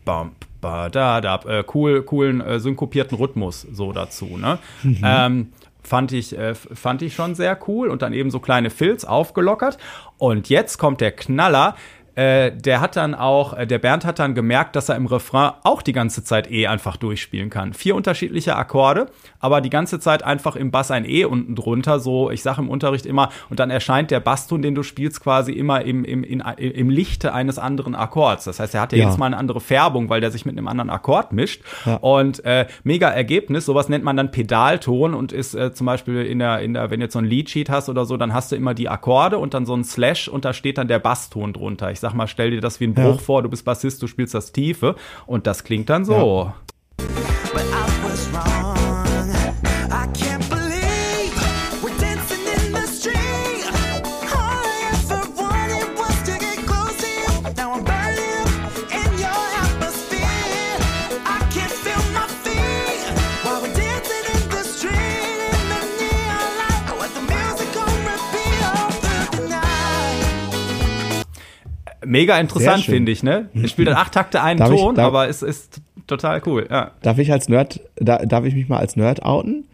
Bom, 0.06 0.32
da, 0.62 0.90
da, 0.90 1.36
äh, 1.46 1.64
cool, 1.76 2.02
coolen 2.04 2.42
äh, 2.42 2.60
synkopierten 2.60 3.18
Rhythmus 3.18 3.62
so 3.62 3.92
dazu. 3.92 4.38
Ne? 4.38 4.58
Mhm. 4.82 5.02
Ähm, 5.04 5.54
fand 5.84 6.14
ich, 6.14 6.36
äh, 6.38 6.56
fand 6.56 7.02
ich 7.02 7.14
schon 7.14 7.36
sehr 7.36 7.60
cool 7.68 7.90
und 7.90 8.02
dann 8.02 8.14
eben 8.14 8.32
so 8.32 8.40
kleine 8.40 8.70
Filz 8.70 9.04
aufgelockert. 9.04 9.78
Und 10.18 10.50
jetzt 10.50 10.78
kommt 10.78 11.02
der 11.02 11.12
Knaller. 11.12 11.76
Äh, 12.16 12.52
der 12.56 12.80
hat 12.82 12.96
dann 12.96 13.14
auch, 13.14 13.54
äh, 13.54 13.68
der 13.68 13.80
Bernd 13.80 14.06
hat 14.06 14.20
dann 14.20 14.36
gemerkt, 14.36 14.76
dass 14.76 14.90
er 14.90 14.96
im 14.96 15.06
Refrain 15.06 15.52
auch 15.64 15.82
die 15.82 15.92
ganze 15.92 16.24
Zeit 16.24 16.50
E 16.50 16.68
einfach 16.68 16.96
durchspielen 16.96 17.50
kann. 17.50 17.74
Vier 17.74 17.96
unterschiedliche 17.96 18.56
Akkorde, 18.56 19.08
aber 19.40 19.60
die 19.60 19.70
ganze 19.70 20.00
Zeit 20.00 20.24
einfach 20.24 20.56
im 20.56 20.72
Bass 20.72 20.92
ein 20.92 21.04
E 21.04 21.26
unten 21.26 21.56
drunter. 21.56 22.00
So, 22.00 22.32
ich 22.32 22.42
sage 22.42 22.62
im 22.62 22.70
Unterricht 22.70 23.06
immer, 23.06 23.30
und 23.50 23.60
dann 23.60 23.70
erscheint 23.70 24.12
der 24.12 24.22
Basston, 24.22 24.62
den 24.62 24.76
du 24.76 24.84
spielst, 24.84 25.22
quasi 25.22 25.52
immer 25.52 25.82
im, 25.82 26.06
im, 26.06 26.24
in, 26.24 26.40
im 26.40 26.90
Lichte 26.90 27.34
eines 27.34 27.60
anderen 27.60 27.96
Akkords. 27.96 28.46
Das 28.46 28.60
heißt, 28.60 28.76
er 28.76 28.82
hat 28.82 28.94
ja, 28.94 29.00
ja, 29.00 29.06
jetzt 29.06 29.18
mal 29.18 29.26
eine 29.26 29.38
andere 29.38 29.60
Färbung, 29.60 30.10
weil 30.10 30.22
der 30.22 30.32
sich 30.32 30.46
mit 30.46 30.58
einem 30.58 30.68
anderen 30.68 30.90
Akkord 30.90 31.34
mischt. 31.34 31.64
Ja. 31.86 31.96
Und 31.98 32.46
äh, 32.46 32.68
mega 32.84 33.10
Ergebnis, 33.10 33.66
sowas 33.66 33.90
nennt 33.90 34.06
man 34.06 34.16
dann 34.16 34.32
Pedalton 34.32 35.14
und 35.14 35.34
ist 35.34 35.54
äh, 35.54 35.74
zum 35.74 35.86
Beispiel 35.86 36.22
in 36.26 36.40
der, 36.40 36.62
in 36.62 36.74
der, 36.74 36.92
wenn 36.92 37.02
du 37.02 37.06
jetzt 37.06 37.14
so 37.14 37.20
ein 37.20 37.26
Leadsheet 37.26 37.70
hast 37.70 37.90
oder 37.90 38.06
so, 38.06 38.16
dann 38.16 38.34
hast 38.34 38.52
du 38.52 38.56
immer 38.56 38.74
die 38.74 38.88
Akkorde 38.88 39.38
und 39.38 39.54
dann 39.54 39.66
so 39.66 39.76
ein 39.76 39.84
Slash 39.84 40.30
und 40.30 40.46
da 40.46 40.54
steht 40.54 40.78
dann 40.78 40.88
der 40.88 41.00
Basston 41.00 41.52
drunter. 41.52 41.92
Ich 41.92 42.00
sag 42.06 42.14
mal, 42.14 42.28
stell 42.28 42.52
dir 42.52 42.62
das 42.62 42.80
wie 42.80 42.86
ein 42.86 42.94
Bruch 42.94 43.16
ja. 43.16 43.18
vor, 43.18 43.42
du 43.42 43.50
bist 43.50 43.66
Bassist, 43.66 44.00
du 44.04 44.06
spielst 44.06 44.36
das 44.36 44.52
Tiefe 44.52 44.96
und 45.26 45.48
das 45.48 45.64
klingt 45.64 45.90
dann 45.90 46.06
so. 46.06 46.54
Ja. 47.00 47.95
Mega 72.06 72.40
interessant, 72.40 72.84
finde 72.84 73.12
ich, 73.12 73.24
ne? 73.24 73.50
Er 73.54 73.68
spielt 73.68 73.88
dann 73.88 73.96
acht 73.96 74.14
Takte 74.14 74.42
einen 74.42 74.60
darf 74.60 74.70
Ton, 74.70 74.92
ich, 74.92 74.96
darf, 74.96 75.08
aber 75.08 75.28
es 75.28 75.42
ist 75.42 75.82
total 76.08 76.42
cool, 76.46 76.68
ja. 76.70 76.92
Darf 77.02 77.18
ich 77.18 77.32
als 77.32 77.50
Nerd, 77.50 77.82
da, 77.96 78.18
darf 78.20 78.46
ich 78.46 78.56
mich 78.56 78.70
mal 78.70 78.78
als 78.78 78.96
Nerd 78.96 79.24
outen? 79.24 79.66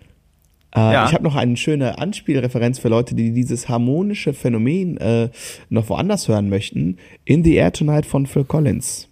Äh, 0.74 0.80
ja. 0.80 1.06
Ich 1.06 1.14
habe 1.14 1.24
noch 1.24 1.36
eine 1.36 1.58
schöne 1.58 1.98
Anspielreferenz 1.98 2.80
für 2.80 2.88
Leute, 2.88 3.14
die 3.16 3.32
dieses 3.34 3.68
harmonische 3.68 4.34
Phänomen 4.34 4.98
äh, 4.98 5.30
noch 5.70 5.90
woanders 5.90 6.28
hören 6.28 6.50
möchten. 6.50 6.98
In 7.26 7.44
the 7.44 7.56
Air 7.56 7.74
Tonight 7.74 8.06
von 8.06 8.26
Phil 8.26 8.46
Collins. 8.46 9.10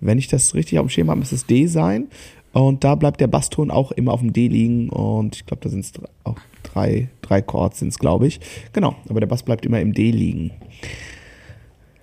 Wenn 0.00 0.18
ich 0.18 0.28
das 0.28 0.54
richtig 0.54 0.78
auf 0.78 0.86
dem 0.86 0.90
Schema 0.90 1.10
habe, 1.10 1.20
muss 1.20 1.32
es 1.32 1.46
D 1.46 1.66
sein. 1.66 2.08
Und 2.52 2.84
da 2.84 2.94
bleibt 2.94 3.20
der 3.20 3.26
Basston 3.26 3.70
auch 3.70 3.92
immer 3.92 4.12
auf 4.12 4.20
dem 4.20 4.32
D 4.32 4.48
liegen. 4.48 4.88
Und 4.88 5.36
ich 5.36 5.44
glaube, 5.44 5.62
da 5.62 5.68
sind 5.68 5.80
es 5.80 5.92
auch 6.22 6.38
drei, 6.62 7.08
drei 7.20 7.42
Chords 7.42 7.80
sind 7.80 7.88
es, 7.88 7.98
glaube 7.98 8.26
ich. 8.26 8.40
Genau, 8.72 8.96
aber 9.08 9.20
der 9.20 9.26
Bass 9.26 9.42
bleibt 9.42 9.66
immer 9.66 9.80
im 9.80 9.92
D 9.92 10.10
liegen. 10.10 10.52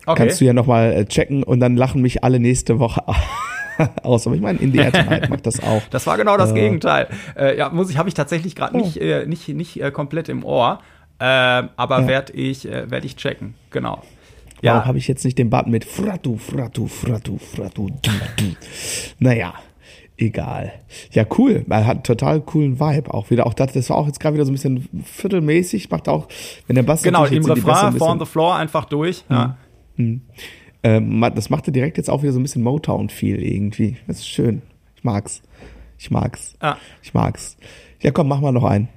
Okay. 0.05 0.23
Kannst 0.23 0.41
du 0.41 0.45
ja 0.45 0.53
nochmal 0.53 0.93
äh, 0.93 1.05
checken 1.05 1.43
und 1.43 1.59
dann 1.59 1.75
lachen 1.75 2.01
mich 2.01 2.23
alle 2.23 2.39
nächste 2.39 2.79
Woche 2.79 3.03
aus. 4.03 4.25
Aber 4.25 4.35
ich 4.35 4.41
meine, 4.41 4.59
in 4.59 4.73
der 4.73 4.91
Tonight 4.91 5.29
macht 5.29 5.45
das 5.45 5.61
auch. 5.61 5.81
Das 5.91 6.07
war 6.07 6.17
genau 6.17 6.37
das 6.37 6.51
äh, 6.51 6.55
Gegenteil. 6.55 7.07
Äh, 7.37 7.57
ja, 7.57 7.69
muss 7.69 7.89
ich, 7.89 7.97
habe 7.97 8.09
ich 8.09 8.15
tatsächlich 8.15 8.55
gerade 8.55 8.75
oh. 8.75 8.79
nicht, 8.79 8.97
äh, 8.97 9.25
nicht, 9.25 9.47
nicht 9.49 9.81
äh, 9.81 9.91
komplett 9.91 10.29
im 10.29 10.43
Ohr. 10.43 10.79
Äh, 11.19 11.23
aber 11.23 12.01
ja. 12.01 12.07
werde 12.07 12.33
ich, 12.33 12.67
äh, 12.67 12.89
werd 12.89 13.05
ich 13.05 13.15
checken. 13.15 13.53
Genau. 13.69 14.01
Ja. 14.61 14.73
Warum 14.73 14.87
habe 14.87 14.97
ich 14.97 15.07
jetzt 15.07 15.23
nicht 15.25 15.37
den 15.37 15.49
Button 15.49 15.71
mit 15.71 15.85
Fratu, 15.85 16.37
Fratu, 16.37 16.87
Fratu, 16.87 17.37
Fratu, 17.37 17.89
du, 17.89 18.11
du. 18.37 18.55
Naja, 19.19 19.53
egal. 20.17 20.73
Ja, 21.11 21.25
cool. 21.37 21.65
Er 21.69 21.85
hat 21.85 21.97
einen 21.97 22.03
total 22.03 22.41
coolen 22.41 22.79
Vibe 22.79 23.13
auch 23.13 23.29
wieder. 23.29 23.47
Auch 23.47 23.53
das, 23.53 23.73
das 23.73 23.89
war 23.89 23.97
auch 23.97 24.07
jetzt 24.07 24.19
gerade 24.19 24.35
wieder 24.35 24.45
so 24.45 24.51
ein 24.51 24.55
bisschen 24.55 24.87
viertelmäßig. 25.03 25.89
Macht 25.89 26.07
auch, 26.07 26.27
wenn 26.67 26.75
der 26.75 26.83
Bass 26.83 27.01
Genau, 27.01 27.25
im 27.25 27.43
Refrain, 27.43 27.93
Four 27.93 28.09
on 28.09 28.19
the 28.19 28.25
Floor 28.25 28.55
einfach 28.55 28.85
durch. 28.85 29.23
Ja. 29.29 29.57
Mhm. 30.01 30.21
Hm. 30.83 31.21
Ähm, 31.23 31.31
das 31.35 31.49
machte 31.49 31.71
direkt 31.71 31.97
jetzt 31.97 32.09
auch 32.09 32.23
wieder 32.23 32.33
so 32.33 32.39
ein 32.39 32.43
bisschen 32.43 32.63
Motown-Feel 32.63 33.41
irgendwie. 33.41 33.97
Das 34.07 34.19
ist 34.19 34.27
schön. 34.27 34.61
Ich 34.95 35.03
mag's. 35.03 35.41
Ich 35.97 36.09
mag's. 36.09 36.55
Ah. 36.59 36.77
Ich 37.03 37.13
mag's. 37.13 37.57
Ja, 38.01 38.11
komm, 38.11 38.27
mach 38.27 38.41
mal 38.41 38.51
noch 38.51 38.63
einen. 38.63 38.89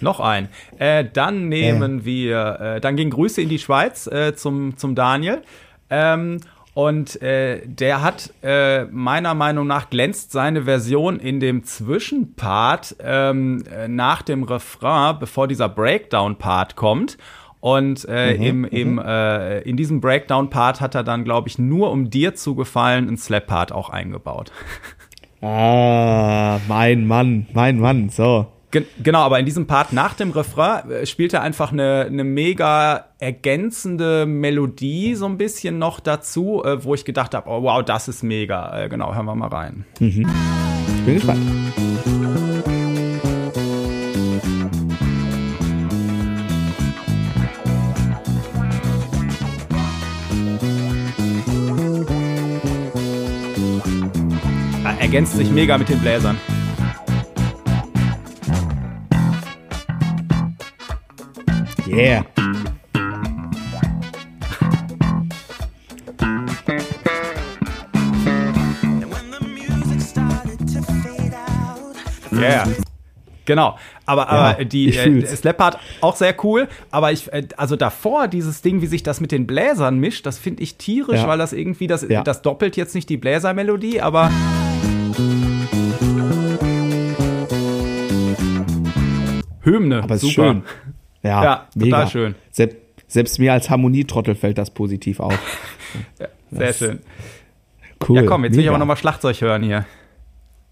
Noch 0.00 0.18
ein. 0.18 0.48
Äh, 0.78 1.04
dann 1.12 1.48
nehmen 1.48 2.00
äh. 2.00 2.04
wir, 2.04 2.60
äh, 2.60 2.80
dann 2.80 2.96
gehen 2.96 3.10
Grüße 3.10 3.40
in 3.40 3.48
die 3.48 3.60
Schweiz 3.60 4.08
äh, 4.08 4.34
zum, 4.34 4.76
zum 4.76 4.96
Daniel. 4.96 5.42
Ähm, 5.88 6.40
und 6.74 7.22
äh, 7.22 7.64
der 7.64 8.02
hat 8.02 8.34
äh, 8.42 8.84
meiner 8.86 9.34
Meinung 9.34 9.68
nach 9.68 9.90
glänzt 9.90 10.32
seine 10.32 10.62
Version 10.62 11.20
in 11.20 11.38
dem 11.38 11.62
Zwischenpart 11.62 12.96
ähm, 13.00 13.62
äh, 13.70 13.86
nach 13.86 14.22
dem 14.22 14.42
Refrain, 14.42 15.16
bevor 15.20 15.46
dieser 15.46 15.68
Breakdown-Part 15.68 16.74
kommt. 16.74 17.16
Und 17.64 18.06
äh, 18.10 18.36
mhm, 18.36 18.42
im, 18.42 18.58
mhm. 18.58 18.68
im, 18.72 18.98
äh, 18.98 19.60
in 19.60 19.78
diesem 19.78 20.02
Breakdown-Part 20.02 20.82
hat 20.82 20.94
er 20.94 21.02
dann, 21.02 21.24
glaube 21.24 21.48
ich, 21.48 21.58
nur 21.58 21.92
um 21.92 22.10
dir 22.10 22.34
zu 22.34 22.54
gefallen, 22.54 23.08
einen 23.08 23.16
Slap-Part 23.16 23.72
auch 23.72 23.88
eingebaut. 23.88 24.52
Ah, 25.40 26.58
mein 26.68 27.06
Mann, 27.06 27.46
mein 27.54 27.78
Mann, 27.78 28.10
so. 28.10 28.48
Gen 28.70 28.84
genau, 29.02 29.20
aber 29.20 29.38
in 29.38 29.46
diesem 29.46 29.66
Part 29.66 29.94
nach 29.94 30.12
dem 30.12 30.30
Refrain 30.32 30.90
äh, 30.90 31.06
spielt 31.06 31.32
er 31.32 31.40
einfach 31.40 31.72
eine, 31.72 32.04
eine 32.06 32.24
mega 32.24 33.06
ergänzende 33.18 34.26
Melodie 34.26 35.14
so 35.14 35.24
ein 35.24 35.38
bisschen 35.38 35.78
noch 35.78 36.00
dazu, 36.00 36.62
äh, 36.64 36.84
wo 36.84 36.94
ich 36.94 37.06
gedacht 37.06 37.34
habe, 37.34 37.48
oh 37.48 37.62
wow, 37.62 37.82
das 37.82 38.08
ist 38.08 38.22
mega. 38.22 38.84
Äh, 38.84 38.88
genau, 38.90 39.14
hören 39.14 39.24
wir 39.24 39.34
mal 39.34 39.48
rein. 39.48 39.86
Mhm. 40.00 40.28
Ich 40.98 41.04
bin 41.04 41.14
gespannt. 41.14 42.73
Ergänzt 55.14 55.36
sich 55.36 55.48
mega 55.48 55.78
mit 55.78 55.88
den 55.88 56.00
Bläsern. 56.00 56.36
Yeah. 61.86 62.24
Yeah. 72.32 72.66
Genau, 73.44 73.78
aber, 74.06 74.28
aber 74.28 74.58
ja, 74.58 74.64
die 74.64 74.96
äh, 74.96 75.26
Slap 75.26 75.78
auch 76.00 76.16
sehr 76.16 76.34
cool, 76.42 76.66
aber 76.90 77.12
ich 77.12 77.32
äh, 77.32 77.46
also 77.56 77.76
davor 77.76 78.26
dieses 78.26 78.62
Ding, 78.62 78.80
wie 78.80 78.86
sich 78.86 79.04
das 79.04 79.20
mit 79.20 79.30
den 79.30 79.46
Bläsern 79.46 80.00
mischt, 80.00 80.26
das 80.26 80.38
finde 80.38 80.64
ich 80.64 80.76
tierisch, 80.76 81.20
ja. 81.20 81.28
weil 81.28 81.38
das 81.38 81.52
irgendwie 81.52 81.86
das 81.86 82.04
ja. 82.08 82.24
das 82.24 82.42
doppelt 82.42 82.76
jetzt 82.76 82.96
nicht 82.96 83.08
die 83.08 83.16
Bläsermelodie, 83.16 84.00
aber 84.00 84.32
Hymne. 89.64 90.02
Aber 90.02 90.14
ist 90.14 90.30
schön. 90.30 90.62
Ja, 91.22 91.42
ja 91.42 91.68
mega. 91.74 91.96
total 91.96 92.10
schön. 92.10 92.34
Selbst, 92.50 92.76
selbst 93.08 93.38
mir 93.38 93.52
als 93.52 93.70
Harmonietrottel 93.70 94.34
fällt 94.34 94.58
das 94.58 94.70
positiv 94.70 95.20
auf. 95.20 95.32
ja, 96.20 96.28
sehr 96.50 96.66
das, 96.66 96.78
schön. 96.78 96.98
Cool. 98.06 98.16
Ja, 98.16 98.22
komm, 98.26 98.44
jetzt 98.44 98.52
mega. 98.52 98.58
will 98.58 98.64
ich 98.64 98.68
aber 98.68 98.78
nochmal 98.78 98.96
Schlagzeug 98.96 99.40
hören 99.40 99.62
hier. 99.62 99.86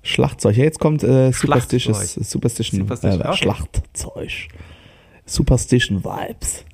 Schlagzeug. 0.02 0.56
Ja, 0.56 0.64
jetzt 0.64 0.80
kommt 0.80 1.02
äh, 1.04 1.32
Superstitious, 1.32 2.14
Superstition, 2.14 2.80
Superstition 2.80 3.20
äh, 3.20 3.28
okay. 3.28 3.36
Schlagzeug. 3.36 4.48
Superstition 5.24 6.04
Vibes. 6.04 6.64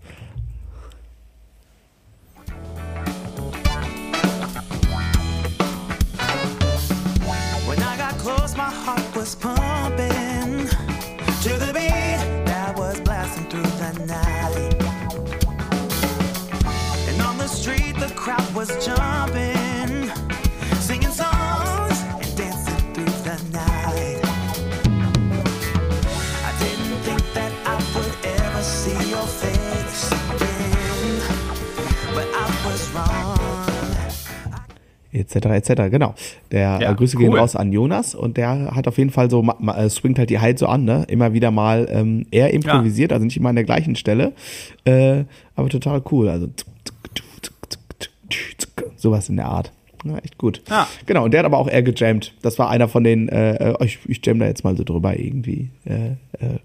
was 9.29 9.58
Etc. 35.13 35.37
etc. 35.37 35.91
Genau. 35.91 36.15
Der 36.53 36.79
ja, 36.81 36.93
Grüße 36.93 37.17
cool. 37.17 37.25
gehen 37.25 37.35
raus 37.35 37.57
an 37.57 37.73
Jonas 37.73 38.15
und 38.15 38.37
der 38.37 38.75
hat 38.75 38.87
auf 38.87 38.99
jeden 38.99 39.11
Fall 39.11 39.31
so 39.31 39.43
äh, 39.43 39.89
swingt 39.89 40.19
halt 40.19 40.31
die 40.31 40.41
Hyde 40.41 40.59
so 40.59 40.67
an, 40.67 40.85
ne? 40.85 41.05
Immer 41.09 41.33
wieder 41.33 41.51
mal 41.51 41.89
ähm, 41.91 42.27
er 42.31 42.53
improvisiert, 42.53 43.11
ja. 43.11 43.15
also 43.15 43.25
nicht 43.25 43.37
immer 43.37 43.49
an 43.49 43.57
der 43.57 43.65
gleichen 43.65 43.97
Stelle, 43.97 44.33
äh, 44.85 45.25
aber 45.57 45.69
total 45.69 46.03
cool. 46.11 46.29
Also 46.29 46.49
Sowas 48.97 49.29
in 49.29 49.37
der 49.37 49.47
Art. 49.47 49.73
Ja, 50.05 50.19
echt 50.19 50.39
gut. 50.39 50.63
Ja. 50.69 50.89
Genau, 51.07 51.25
und 51.25 51.33
der 51.33 51.41
hat 51.41 51.47
aber 51.47 51.59
auch 51.59 51.69
eher 51.69 51.83
gejammt. 51.83 52.35
Das 52.43 52.59
war 52.59 52.69
einer 52.69 52.89
von 52.89 53.05
den, 53.05 53.29
äh, 53.29 53.55
äh 53.55 53.85
ich, 53.85 53.99
ich 54.07 54.25
jam 54.25 54.39
da 54.39 54.47
jetzt 54.47 54.65
mal 54.65 54.77
so 54.77 54.85
drüber 54.85 55.19
irgendwie. 55.19 55.71
Äh, 55.85 56.11
äh, 56.45 56.59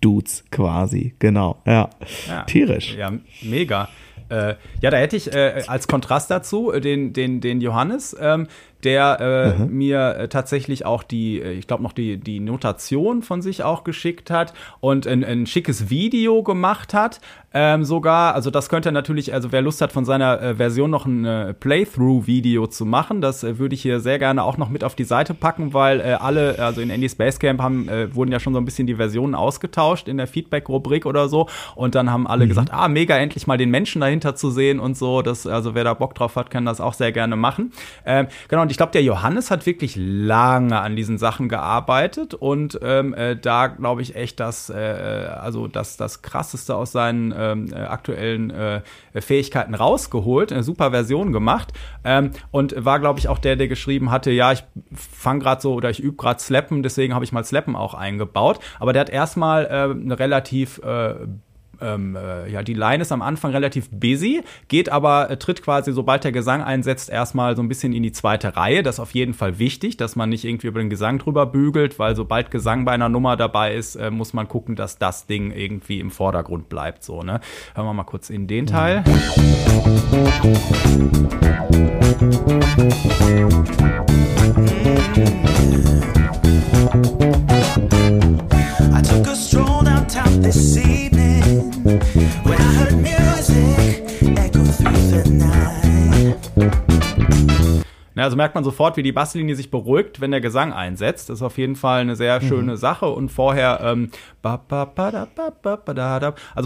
Dudes 0.00 0.44
quasi, 0.50 1.14
genau. 1.18 1.56
Ja. 1.66 1.90
ja. 2.28 2.44
Tierisch. 2.44 2.94
Ja, 2.96 3.12
mega. 3.42 3.88
Äh, 4.28 4.54
ja, 4.80 4.90
da 4.90 4.96
hätte 4.96 5.16
ich 5.16 5.32
äh, 5.32 5.62
als 5.66 5.88
Kontrast 5.88 6.30
dazu 6.30 6.72
äh, 6.72 6.80
den, 6.80 7.12
den, 7.12 7.40
den 7.40 7.60
Johannes, 7.60 8.16
ähm, 8.20 8.46
der 8.84 9.56
äh, 9.58 9.64
mir 9.64 10.16
äh, 10.16 10.28
tatsächlich 10.28 10.86
auch 10.86 11.02
die, 11.02 11.40
äh, 11.40 11.52
ich 11.52 11.66
glaube 11.66 11.82
noch 11.82 11.92
die, 11.92 12.16
die 12.16 12.40
Notation 12.40 13.22
von 13.22 13.42
sich 13.42 13.62
auch 13.62 13.84
geschickt 13.84 14.30
hat 14.30 14.54
und 14.80 15.06
ein, 15.06 15.24
ein 15.24 15.46
schickes 15.46 15.90
Video 15.90 16.42
gemacht 16.42 16.94
hat. 16.94 17.20
Ähm, 17.54 17.84
sogar, 17.84 18.34
also 18.34 18.50
das 18.50 18.68
könnte 18.68 18.92
natürlich, 18.92 19.32
also 19.32 19.52
wer 19.52 19.62
Lust 19.62 19.80
hat, 19.80 19.90
von 19.90 20.04
seiner 20.04 20.40
äh, 20.40 20.54
Version 20.56 20.90
noch 20.90 21.06
ein 21.06 21.24
äh, 21.24 21.54
Playthrough-Video 21.54 22.66
zu 22.66 22.84
machen, 22.84 23.22
das 23.22 23.42
äh, 23.42 23.58
würde 23.58 23.74
ich 23.74 23.80
hier 23.80 24.00
sehr 24.00 24.18
gerne 24.18 24.42
auch 24.42 24.58
noch 24.58 24.68
mit 24.68 24.84
auf 24.84 24.94
die 24.94 25.04
Seite 25.04 25.32
packen, 25.32 25.72
weil 25.72 26.00
äh, 26.00 26.18
alle, 26.20 26.58
also 26.58 26.82
in 26.82 26.90
Andy 26.90 27.08
Space 27.08 27.38
Camp 27.38 27.62
haben, 27.62 27.88
äh, 27.88 28.14
wurden 28.14 28.30
ja 28.30 28.38
schon 28.38 28.52
so 28.52 28.60
ein 28.60 28.66
bisschen 28.66 28.86
die 28.86 28.96
Versionen 28.96 29.34
ausgetauscht 29.34 30.08
in 30.08 30.18
der 30.18 30.26
Feedback-Rubrik 30.26 31.06
oder 31.06 31.30
so 31.30 31.48
und 31.74 31.94
dann 31.94 32.12
haben 32.12 32.26
alle 32.26 32.44
mhm. 32.44 32.50
gesagt, 32.50 32.70
ah, 32.70 32.86
mega, 32.86 33.16
endlich 33.16 33.46
mal 33.46 33.56
den 33.56 33.70
Menschen 33.70 34.02
dahinter 34.02 34.36
zu 34.36 34.50
sehen 34.50 34.78
und 34.78 34.98
so, 34.98 35.22
das, 35.22 35.46
also 35.46 35.74
wer 35.74 35.84
da 35.84 35.94
Bock 35.94 36.14
drauf 36.14 36.36
hat, 36.36 36.50
kann 36.50 36.66
das 36.66 36.82
auch 36.82 36.92
sehr 36.92 37.12
gerne 37.12 37.36
machen. 37.36 37.72
Ähm, 38.04 38.26
genau, 38.48 38.66
und 38.68 38.72
ich 38.72 38.76
glaube, 38.76 38.92
der 38.92 39.02
Johannes 39.02 39.50
hat 39.50 39.64
wirklich 39.64 39.96
lange 39.96 40.78
an 40.78 40.94
diesen 40.94 41.16
Sachen 41.16 41.48
gearbeitet 41.48 42.34
und 42.34 42.78
ähm, 42.82 43.14
äh, 43.14 43.34
da 43.34 43.68
glaube 43.68 44.02
ich 44.02 44.14
echt, 44.14 44.40
dass, 44.40 44.68
äh, 44.68 44.74
also 44.74 45.68
das, 45.68 45.96
das 45.96 46.20
krasseste 46.20 46.76
aus 46.76 46.92
seinen 46.92 47.32
ähm, 47.34 47.72
äh, 47.72 47.76
aktuellen 47.76 48.50
äh, 48.50 48.82
Fähigkeiten 49.14 49.74
rausgeholt, 49.74 50.52
eine 50.52 50.62
super 50.62 50.90
Version 50.90 51.32
gemacht 51.32 51.72
ähm, 52.04 52.32
und 52.50 52.74
war, 52.84 53.00
glaube 53.00 53.20
ich, 53.20 53.28
auch 53.28 53.38
der, 53.38 53.56
der 53.56 53.68
geschrieben 53.68 54.10
hatte, 54.10 54.32
ja, 54.32 54.52
ich 54.52 54.64
fange 54.92 55.40
gerade 55.40 55.62
so 55.62 55.72
oder 55.72 55.88
ich 55.88 56.00
übe 56.00 56.18
gerade 56.18 56.38
Slappen, 56.38 56.82
deswegen 56.82 57.14
habe 57.14 57.24
ich 57.24 57.32
mal 57.32 57.44
Slappen 57.44 57.74
auch 57.74 57.94
eingebaut. 57.94 58.58
Aber 58.80 58.92
der 58.92 59.00
hat 59.00 59.08
erstmal 59.08 59.64
äh, 59.64 59.98
eine 59.98 60.18
relativ 60.18 60.76
äh, 60.84 61.14
ähm, 61.80 62.16
äh, 62.16 62.50
ja, 62.50 62.62
die 62.62 62.74
Line 62.74 63.02
ist 63.02 63.12
am 63.12 63.22
Anfang 63.22 63.52
relativ 63.52 63.88
busy, 63.90 64.42
geht 64.68 64.88
aber, 64.88 65.30
äh, 65.30 65.36
tritt 65.36 65.62
quasi, 65.62 65.92
sobald 65.92 66.24
der 66.24 66.32
Gesang 66.32 66.62
einsetzt, 66.62 67.10
erstmal 67.10 67.56
so 67.56 67.62
ein 67.62 67.68
bisschen 67.68 67.92
in 67.92 68.02
die 68.02 68.12
zweite 68.12 68.56
Reihe. 68.56 68.82
Das 68.82 68.96
ist 68.96 69.00
auf 69.00 69.12
jeden 69.12 69.34
Fall 69.34 69.58
wichtig, 69.58 69.96
dass 69.96 70.16
man 70.16 70.28
nicht 70.28 70.44
irgendwie 70.44 70.66
über 70.66 70.80
den 70.80 70.90
Gesang 70.90 71.18
drüber 71.18 71.46
bügelt, 71.46 71.98
weil 71.98 72.16
sobald 72.16 72.50
Gesang 72.50 72.84
bei 72.84 72.92
einer 72.92 73.08
Nummer 73.08 73.36
dabei 73.36 73.74
ist, 73.74 73.96
äh, 73.96 74.10
muss 74.10 74.32
man 74.32 74.48
gucken, 74.48 74.76
dass 74.76 74.98
das 74.98 75.26
Ding 75.26 75.50
irgendwie 75.52 76.00
im 76.00 76.10
Vordergrund 76.10 76.68
bleibt. 76.68 77.02
So, 77.04 77.22
ne? 77.22 77.40
Hören 77.74 77.86
wir 77.86 77.94
mal 77.94 78.04
kurz 78.04 78.30
in 78.30 78.46
den 78.46 78.66
Teil. 78.66 79.04
I 83.30 83.77
also 98.24 98.36
merkt 98.36 98.54
man 98.54 98.64
sofort, 98.64 98.96
wie 98.96 99.02
die 99.02 99.12
Basslinie 99.12 99.54
sich 99.54 99.70
beruhigt, 99.70 100.20
wenn 100.20 100.30
der 100.30 100.40
Gesang 100.40 100.72
einsetzt. 100.72 101.28
Das 101.28 101.38
ist 101.38 101.42
auf 101.42 101.58
jeden 101.58 101.76
Fall 101.76 102.00
eine 102.00 102.16
sehr 102.16 102.40
schöne 102.40 102.72
mhm. 102.72 102.76
Sache. 102.76 103.06
Und 103.06 103.30
vorher, 103.30 103.80
ähm, 103.82 104.10
also 104.42 104.58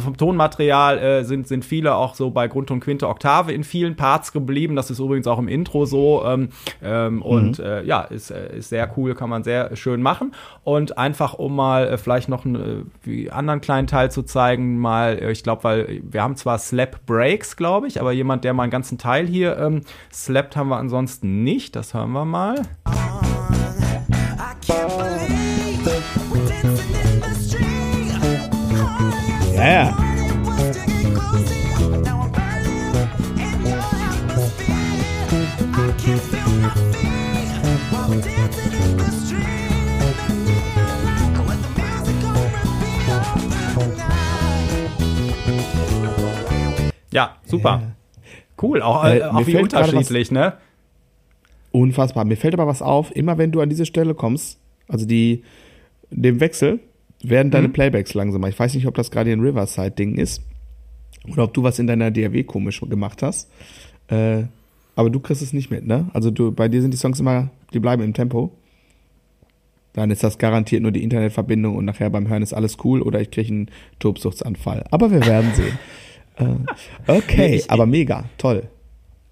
vom 0.03 0.17
Tonmaterial 0.17 0.99
äh, 0.99 1.25
sind, 1.25 1.49
sind 1.49 1.65
viele 1.65 1.95
auch 1.95 2.15
so 2.15 2.31
bei 2.31 2.49
Grund 2.49 2.71
und 2.71 2.81
Quinte 2.81 3.09
Oktave 3.09 3.53
in 3.53 3.65
vielen 3.65 3.97
Parts 3.97 4.33
geblieben. 4.33 4.77
Das 4.77 4.91
ist 4.91 4.99
übrigens 4.99 5.27
auch 5.27 5.39
im 5.39 5.49
Intro 5.49 5.85
so. 5.85 6.25
Ähm, 6.25 6.51
ähm, 6.83 7.17
mhm. 7.17 7.23
Und 7.23 7.59
äh, 7.59 7.83
ja, 7.83 8.03
ist, 8.03 8.31
äh, 8.31 8.57
ist 8.57 8.69
sehr 8.69 8.91
cool, 8.97 9.15
kann 9.15 9.31
man 9.31 9.43
sehr 9.43 9.75
schön 9.77 10.03
machen. 10.03 10.33
Und 10.65 10.99
einfach, 10.99 11.35
um 11.35 11.57
mal 11.57 11.89
äh, 11.89 11.99
vielleicht 11.99 12.29
noch 12.29 12.45
einen 12.45 12.91
äh, 13.07 13.31
anderen 13.31 13.61
kleinen 13.61 13.87
Teil 13.87 14.11
zu 14.11 14.23
zeigen, 14.23 14.79
mal, 14.79 15.19
äh, 15.21 15.33
ich 15.33 15.43
glaube, 15.43 15.65
weil 15.65 16.03
wir 16.03 16.23
haben 16.23 16.37
zwar 16.37 16.59
Slap 16.59 17.05
Breaks, 17.07 17.57
glaube 17.57 17.89
ich, 17.89 18.01
aber 18.01 18.13
jemand, 18.13 18.45
der 18.45 18.55
mal 18.55 18.65
einen 18.65 18.73
ganzen 18.73 18.99
Teil 18.99 19.27
hier 19.27 19.57
ähm, 19.59 19.83
slappt, 20.13 20.57
haben 20.57 20.69
wir 20.69 20.77
ansonsten 20.77 21.42
nicht. 21.43 21.77
Das 21.77 21.95
hören 21.95 22.13
wir 22.13 22.25
mal. 22.25 22.63
Ja, 29.55 29.71
ja. 29.71 29.97
Ja, 47.13 47.37
super. 47.45 47.83
Cool, 48.61 48.81
auch, 48.81 49.05
äh, 49.05 49.23
auch 49.23 49.47
wie 49.47 49.57
unterschiedlich, 49.57 50.31
ne? 50.31 50.55
Unfassbar. 51.73 52.25
Mir 52.25 52.37
fällt 52.37 52.55
aber 52.55 52.67
was 52.67 52.83
auf, 52.83 53.15
immer 53.17 53.39
wenn 53.39 53.51
du 53.51 53.61
an 53.61 53.69
diese 53.69 53.87
Stelle 53.87 54.15
kommst, 54.15 54.59
also 54.89 55.07
die, 55.07 55.43
dem 56.11 56.41
Wechsel, 56.41 56.81
werden 57.23 57.51
deine 57.51 57.69
mhm. 57.69 57.73
Playbacks 57.73 58.15
langsamer. 58.15 58.49
Ich 58.49 58.59
weiß 58.59 58.75
nicht, 58.75 58.87
ob 58.87 58.95
das 58.95 59.11
gerade 59.11 59.33
ein 59.33 59.41
Riverside-Ding 59.41 60.17
ist 60.17 60.43
oder 61.31 61.45
ob 61.45 61.55
du 61.55 61.63
was 61.63 61.79
in 61.79 61.87
deiner 61.87 62.11
DAW 62.11 62.45
komisch 62.45 62.81
gemacht 62.81 63.23
hast. 63.23 63.51
Äh, 64.09 64.45
aber 64.97 65.09
du 65.09 65.21
kriegst 65.21 65.43
es 65.43 65.53
nicht 65.53 65.71
mit, 65.71 65.87
ne? 65.87 66.11
Also 66.13 66.31
du, 66.31 66.53
bei 66.53 66.69
dir 66.69 66.83
sind 66.83 66.93
die 66.93 66.99
Songs 66.99 67.21
immer, 67.21 67.51
die 67.73 67.81
bleiben 67.81 68.03
im 68.03 68.13
Tempo. 68.13 68.53
Dann 69.95 70.11
ist 70.11 70.23
das 70.23 70.39
garantiert 70.39 70.83
nur 70.83 70.91
die 70.93 71.03
Internetverbindung 71.03 71.77
und 71.77 71.85
nachher 71.85 72.11
beim 72.11 72.29
Hören 72.29 72.43
ist 72.43 72.53
alles 72.53 72.79
cool 72.85 73.03
oder 73.03 73.21
ich 73.21 73.31
kriege 73.31 73.53
einen 73.53 73.71
Tobsuchtsanfall. 73.99 74.85
Aber 74.91 75.11
wir 75.11 75.25
werden 75.25 75.53
sehen. 75.55 75.79
äh, 77.07 77.13
okay, 77.13 77.57
ich, 77.57 77.71
aber 77.71 77.87
mega, 77.87 78.25
toll. 78.39 78.69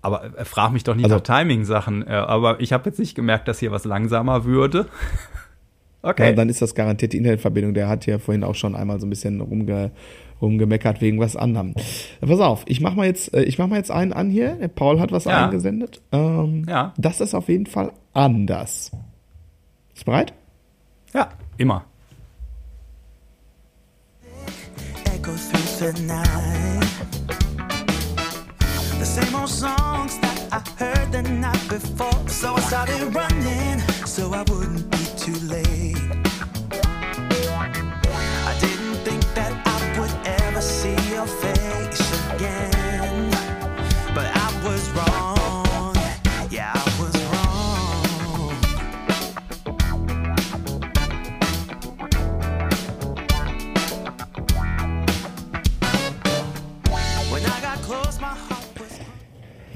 Aber 0.02 0.38
äh, 0.38 0.44
frag 0.44 0.72
mich 0.72 0.84
doch 0.84 0.94
nicht 0.94 1.04
also, 1.04 1.16
nach 1.16 1.22
Timing-Sachen. 1.22 2.06
Äh, 2.06 2.10
aber 2.10 2.60
ich 2.60 2.72
habe 2.72 2.88
jetzt 2.88 2.98
nicht 2.98 3.14
gemerkt, 3.14 3.48
dass 3.48 3.58
hier 3.58 3.70
was 3.70 3.84
langsamer 3.84 4.44
würde. 4.44 4.86
okay. 6.02 6.30
Ja, 6.30 6.32
dann 6.32 6.48
ist 6.48 6.62
das 6.62 6.74
garantiert 6.74 7.12
die 7.12 7.18
Internetverbindung. 7.18 7.74
Der 7.74 7.88
hat 7.88 8.06
ja 8.06 8.18
vorhin 8.18 8.44
auch 8.44 8.54
schon 8.54 8.74
einmal 8.74 9.00
so 9.00 9.06
ein 9.06 9.10
bisschen 9.10 9.40
rumge 9.40 9.90
rumgemeckert 10.40 11.02
wegen 11.02 11.20
was 11.20 11.36
anderem. 11.36 11.74
Pass 12.20 12.40
auf, 12.40 12.62
ich 12.66 12.80
mach 12.80 12.94
mal 12.94 13.04
jetzt, 13.04 13.34
äh, 13.34 13.42
ich 13.42 13.58
mach 13.58 13.66
mal 13.66 13.76
jetzt 13.76 13.90
einen 13.90 14.14
an 14.14 14.30
hier. 14.30 14.54
Der 14.54 14.68
Paul 14.68 14.98
hat 14.98 15.12
was 15.12 15.24
ja. 15.24 15.44
eingesendet. 15.44 16.00
Ähm, 16.12 16.64
ja. 16.68 16.94
Das 16.96 17.20
ist 17.20 17.34
auf 17.34 17.48
jeden 17.48 17.66
Fall 17.66 17.92
anders. 18.14 18.90
Ist 19.94 20.06
bereit? 20.06 20.32
Ja, 21.12 21.28
immer. 21.58 21.84
The 25.80 25.92
same 29.10 29.34
old 29.34 29.48
songs 29.48 30.20
that 30.20 30.38
I 30.52 30.60
heard 30.78 31.10
the 31.10 31.22
night 31.22 31.68
before. 31.68 32.28
So 32.28 32.54
I 32.54 32.60
started 32.60 33.12
running 33.12 33.80
so 34.06 34.32
I 34.32 34.42
wouldn't 34.48 34.88
be 34.88 35.04
too 35.24 35.38
late. 35.54 35.96
I 38.50 38.56
didn't 38.60 38.98
think 39.06 39.22
that 39.34 39.52
I 39.66 39.98
would 39.98 40.14
ever 40.24 40.60
see 40.60 40.99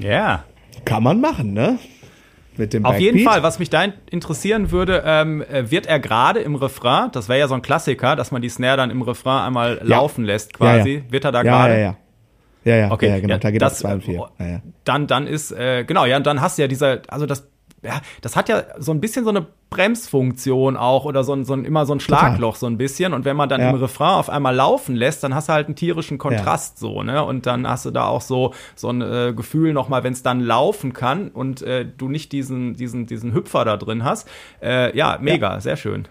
Yeah. 0.05 0.45
Kann 0.85 1.03
man 1.03 1.19
machen, 1.19 1.53
ne? 1.53 1.79
Mit 2.57 2.73
dem 2.73 2.85
Auf 2.85 2.99
jeden 2.99 3.19
Fall, 3.19 3.43
was 3.43 3.59
mich 3.59 3.69
da 3.69 3.85
interessieren 4.09 4.71
würde, 4.71 5.03
ähm, 5.05 5.41
äh, 5.41 5.69
wird 5.71 5.87
er 5.87 5.99
gerade 5.99 6.39
im 6.39 6.55
Refrain, 6.55 7.09
das 7.11 7.27
wäre 7.27 7.39
ja 7.39 7.47
so 7.47 7.55
ein 7.55 7.61
Klassiker, 7.61 8.15
dass 8.15 8.31
man 8.31 8.41
die 8.41 8.49
Snare 8.49 8.77
dann 8.77 8.91
im 8.91 9.01
Refrain 9.01 9.47
einmal 9.47 9.79
ja. 9.79 9.83
laufen 9.83 10.23
lässt 10.23 10.53
quasi. 10.53 10.89
Ja, 10.89 10.97
ja. 10.99 11.11
Wird 11.11 11.25
er 11.25 11.31
da 11.31 11.43
gerade? 11.43 11.73
Ja, 11.73 11.79
ja, 11.79 11.85
ja. 11.85 11.97
Ja, 12.65 12.91
okay. 12.91 13.09
ja, 13.09 13.19
genau, 13.19 13.37
da 13.37 13.51
geht 13.51 13.61
das 13.61 13.77
2 13.79 13.93
und 13.93 14.03
4. 14.03 14.61
Dann, 14.85 15.05
dann 15.05 15.27
ist, 15.27 15.51
äh, 15.51 15.83
genau, 15.83 16.05
ja, 16.05 16.17
und 16.17 16.25
dann 16.25 16.41
hast 16.41 16.57
du 16.57 16.63
ja 16.63 16.67
dieser, 16.67 17.01
also 17.09 17.27
das 17.27 17.47
ja, 17.83 18.01
das 18.21 18.35
hat 18.35 18.49
ja 18.49 18.63
so 18.77 18.91
ein 18.91 18.99
bisschen 18.99 19.23
so 19.23 19.29
eine 19.29 19.45
Bremsfunktion 19.69 20.77
auch 20.77 21.05
oder 21.05 21.23
so 21.23 21.33
ein, 21.33 21.45
so 21.45 21.53
ein 21.53 21.65
immer 21.65 21.85
so 21.85 21.93
ein 21.93 21.99
Schlagloch 21.99 22.53
Total. 22.53 22.59
so 22.59 22.65
ein 22.67 22.77
bisschen. 22.77 23.13
Und 23.13 23.25
wenn 23.25 23.35
man 23.35 23.49
dann 23.49 23.61
ja. 23.61 23.69
im 23.69 23.75
Refrain 23.75 24.15
auf 24.15 24.29
einmal 24.29 24.55
laufen 24.55 24.95
lässt, 24.95 25.23
dann 25.23 25.35
hast 25.35 25.49
du 25.49 25.53
halt 25.53 25.67
einen 25.67 25.75
tierischen 25.75 26.17
Kontrast 26.17 26.77
ja. 26.77 26.79
so, 26.87 27.03
ne? 27.03 27.23
Und 27.23 27.45
dann 27.45 27.67
hast 27.67 27.85
du 27.85 27.91
da 27.91 28.07
auch 28.07 28.21
so, 28.21 28.53
so 28.75 28.89
ein 28.89 29.01
äh, 29.01 29.33
Gefühl 29.35 29.73
nochmal, 29.73 30.03
wenn 30.03 30.13
es 30.13 30.23
dann 30.23 30.39
laufen 30.39 30.93
kann 30.93 31.29
und 31.29 31.61
äh, 31.61 31.85
du 31.85 32.09
nicht 32.09 32.31
diesen, 32.31 32.75
diesen, 32.75 33.05
diesen 33.05 33.33
Hüpfer 33.33 33.65
da 33.65 33.77
drin 33.77 34.03
hast. 34.03 34.27
Äh, 34.61 34.95
ja, 34.97 35.17
mega, 35.21 35.53
ja. 35.53 35.59
sehr 35.59 35.77
schön. 35.77 36.07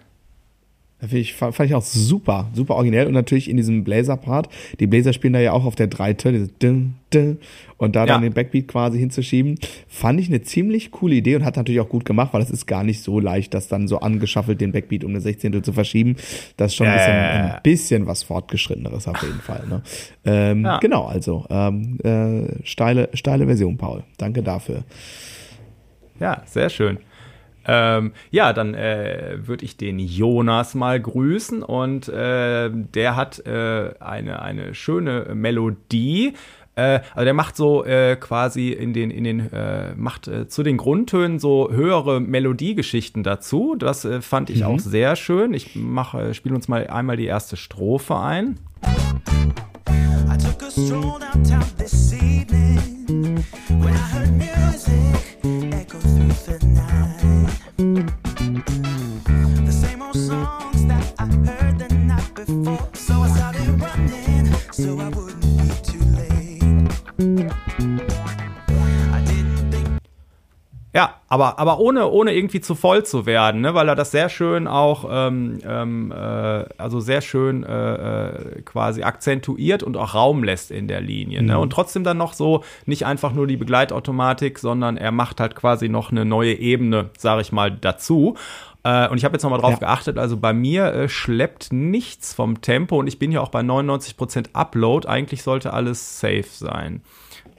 Ich, 1.13 1.35
fand 1.35 1.61
ich 1.61 1.75
auch 1.75 1.83
super, 1.83 2.49
super 2.55 2.77
originell 2.77 3.07
und 3.07 3.13
natürlich 3.13 3.51
in 3.51 3.57
diesem 3.57 3.85
Blazer-Part. 3.85 4.49
Die 4.81 4.87
Blazer 4.87 5.13
spielen 5.13 5.33
da 5.33 5.41
ja 5.41 5.53
auch 5.53 5.65
auf 5.65 5.75
der 5.75 5.87
Dreite, 5.87 6.33
diese 6.33 6.49
dün, 6.49 6.95
dün, 7.13 7.39
und 7.77 7.97
da 7.97 8.01
ja. 8.01 8.07
dann 8.07 8.23
den 8.23 8.33
Backbeat 8.33 8.69
quasi 8.69 8.99
hinzuschieben, 8.99 9.59
fand 9.89 10.21
ich 10.21 10.29
eine 10.29 10.43
ziemlich 10.43 10.91
coole 10.91 11.17
Idee 11.17 11.37
und 11.37 11.45
hat 11.45 11.57
natürlich 11.57 11.81
auch 11.81 11.89
gut 11.89 12.05
gemacht, 12.05 12.33
weil 12.33 12.43
es 12.43 12.51
ist 12.51 12.67
gar 12.67 12.85
nicht 12.85 13.03
so 13.03 13.21
leicht, 13.21 13.55
das 13.55 13.69
dann 13.69 13.89
so 13.89 13.99
angeschaffelt 14.01 14.61
den 14.61 14.73
Backbeat 14.73 15.05
um 15.05 15.11
eine 15.11 15.21
Sechzehntel 15.21 15.63
zu 15.63 15.73
verschieben. 15.73 16.17
Das 16.57 16.73
ist 16.73 16.77
schon 16.77 16.87
ein 16.87 16.95
bisschen, 16.95 17.13
ein 17.13 17.61
bisschen 17.63 18.07
was 18.07 18.23
fortgeschritteneres 18.23 19.09
auf 19.09 19.23
jeden 19.23 19.41
Fall. 19.41 19.67
Ne? 19.69 19.83
Ähm, 20.25 20.65
ja. 20.65 20.79
Genau, 20.79 21.05
also 21.07 21.47
ähm, 21.51 21.99
äh, 22.03 22.65
steile, 22.65 23.09
steile 23.15 23.47
Version, 23.47 23.77
Paul. 23.77 24.05
Danke 24.19 24.43
dafür. 24.43 24.85
Ja, 26.21 26.43
sehr 26.47 26.71
schön. 26.71 26.99
Ähm, 27.67 28.13
ja, 28.31 28.53
dann 28.53 28.75
äh, 28.75 29.39
würde 29.45 29.65
ich 29.65 29.77
den 29.77 29.99
Jonas 29.99 30.75
mal 30.75 31.01
grüßen 31.01 31.63
und 31.63 32.09
äh, 32.09 32.71
der 32.73 33.17
hat 33.17 33.47
äh, 33.47 33.95
eine, 34.01 34.43
eine 34.43 34.75
schöne 34.75 35.35
Melodie. 35.35 36.35
Äh, 36.77 37.01
also 37.15 37.25
der 37.25 37.35
macht 37.35 37.57
so 37.57 37.85
äh, 37.85 38.17
quasi 38.17 38.71
in 38.71 38.93
den, 38.93 39.11
in 39.11 39.25
den, 39.25 39.53
äh, 39.53 39.95
macht 39.95 40.31
zu 40.49 40.63
den 40.63 40.77
Grundtönen 40.77 41.39
so 41.39 41.71
höhere 41.71 42.21
Melodiegeschichten 42.21 43.23
dazu. 43.23 43.77
Das 43.77 44.07
fand 44.21 44.51
ich 44.51 44.61
mhm. 44.61 44.67
auch 44.67 44.79
sehr 44.79 45.17
schön. 45.17 45.55
Ich 45.55 45.77
mache, 45.77 46.35
spiele 46.35 46.55
uns 46.55 46.69
mal 46.69 46.87
einmal 46.89 47.17
die 47.17 47.27
erste 47.27 47.57
Strophe 47.57 48.19
ein. 48.19 48.59
I 49.87 50.37
took 50.39 50.63
a 50.63 50.71
stroll 50.71 51.19
downtown 51.19 51.65
this 51.77 52.13
evening 52.13 53.45
when 53.69 53.95
I 53.95 54.07
heard 54.15 54.33
music 54.33 55.39
echo 55.73 55.99
through 55.99 56.33
the 56.47 56.59
night. 56.67 57.21
The 59.67 59.73
same 59.73 60.03
old 60.03 60.17
songs 60.17 60.87
that 60.87 61.15
I 61.19 61.27
heard 61.27 61.79
the 61.79 61.89
night 61.95 62.35
before, 62.35 62.89
so 62.95 63.23
I 63.23 63.29
started 63.29 63.81
running 63.81 64.53
so 64.73 64.99
I 65.01 65.09
wouldn't 65.09 65.59
be 65.59 65.69
too 65.83 66.05
late. 66.17 66.63
Ja, 70.95 71.17
aber, 71.29 71.59
aber 71.59 71.81
ohne, 71.81 72.09
ohne 72.09 72.33
irgendwie 72.33 72.61
zu 72.61 72.77
voll 72.77 73.05
zu 73.05 73.27
werden, 73.27 73.63
ne? 73.63 73.75
weil 73.75 73.89
er 73.89 73.97
das 73.97 74.13
sehr 74.13 74.29
schön 74.29 74.69
auch, 74.69 75.07
ähm, 75.11 75.59
ähm, 75.67 76.13
äh, 76.13 76.65
also 76.79 77.01
sehr 77.01 77.21
schön 77.21 77.65
äh, 77.65 78.29
äh, 78.29 78.63
quasi 78.63 79.03
akzentuiert 79.03 79.83
und 79.83 79.97
auch 79.97 80.15
Raum 80.15 80.45
lässt 80.45 80.71
in 80.71 80.87
der 80.87 81.01
Linie. 81.01 81.39
Ne? 81.39 81.43
Mhm. 81.43 81.49
Ne? 81.49 81.59
Und 81.59 81.71
trotzdem 81.71 82.05
dann 82.05 82.17
noch 82.17 82.33
so, 82.33 82.63
nicht 82.87 83.07
einfach 83.07 83.33
nur 83.33 83.49
die 83.49 83.57
Begleitautomatik, 83.57 84.61
sondern 84.61 84.97
er 84.97 85.11
macht 85.11 85.41
halt 85.41 85.57
quasi 85.57 85.89
noch 85.89 86.13
eine 86.13 86.25
neue 86.25 86.55
Ebene, 86.55 87.11
sage 87.19 87.43
ich 87.43 87.51
mal, 87.51 87.73
dazu. 87.73 88.37
Äh, 88.85 89.09
und 89.09 89.19
ich 89.19 89.25
habe 89.25 89.35
jetzt 89.35 89.43
nochmal 89.43 89.61
drauf 89.61 89.73
ja. 89.73 89.79
geachtet, 89.79 90.17
also 90.17 90.37
bei 90.37 90.53
mir 90.53 90.93
äh, 90.93 91.09
schleppt 91.09 91.73
nichts 91.73 92.35
vom 92.35 92.61
Tempo 92.61 93.01
und 93.01 93.09
ich 93.09 93.19
bin 93.19 93.33
ja 93.33 93.41
auch 93.41 93.49
bei 93.49 93.63
99% 93.63 94.51
Upload. 94.53 95.09
Eigentlich 95.09 95.43
sollte 95.43 95.73
alles 95.73 96.21
safe 96.21 96.45
sein. 96.45 97.03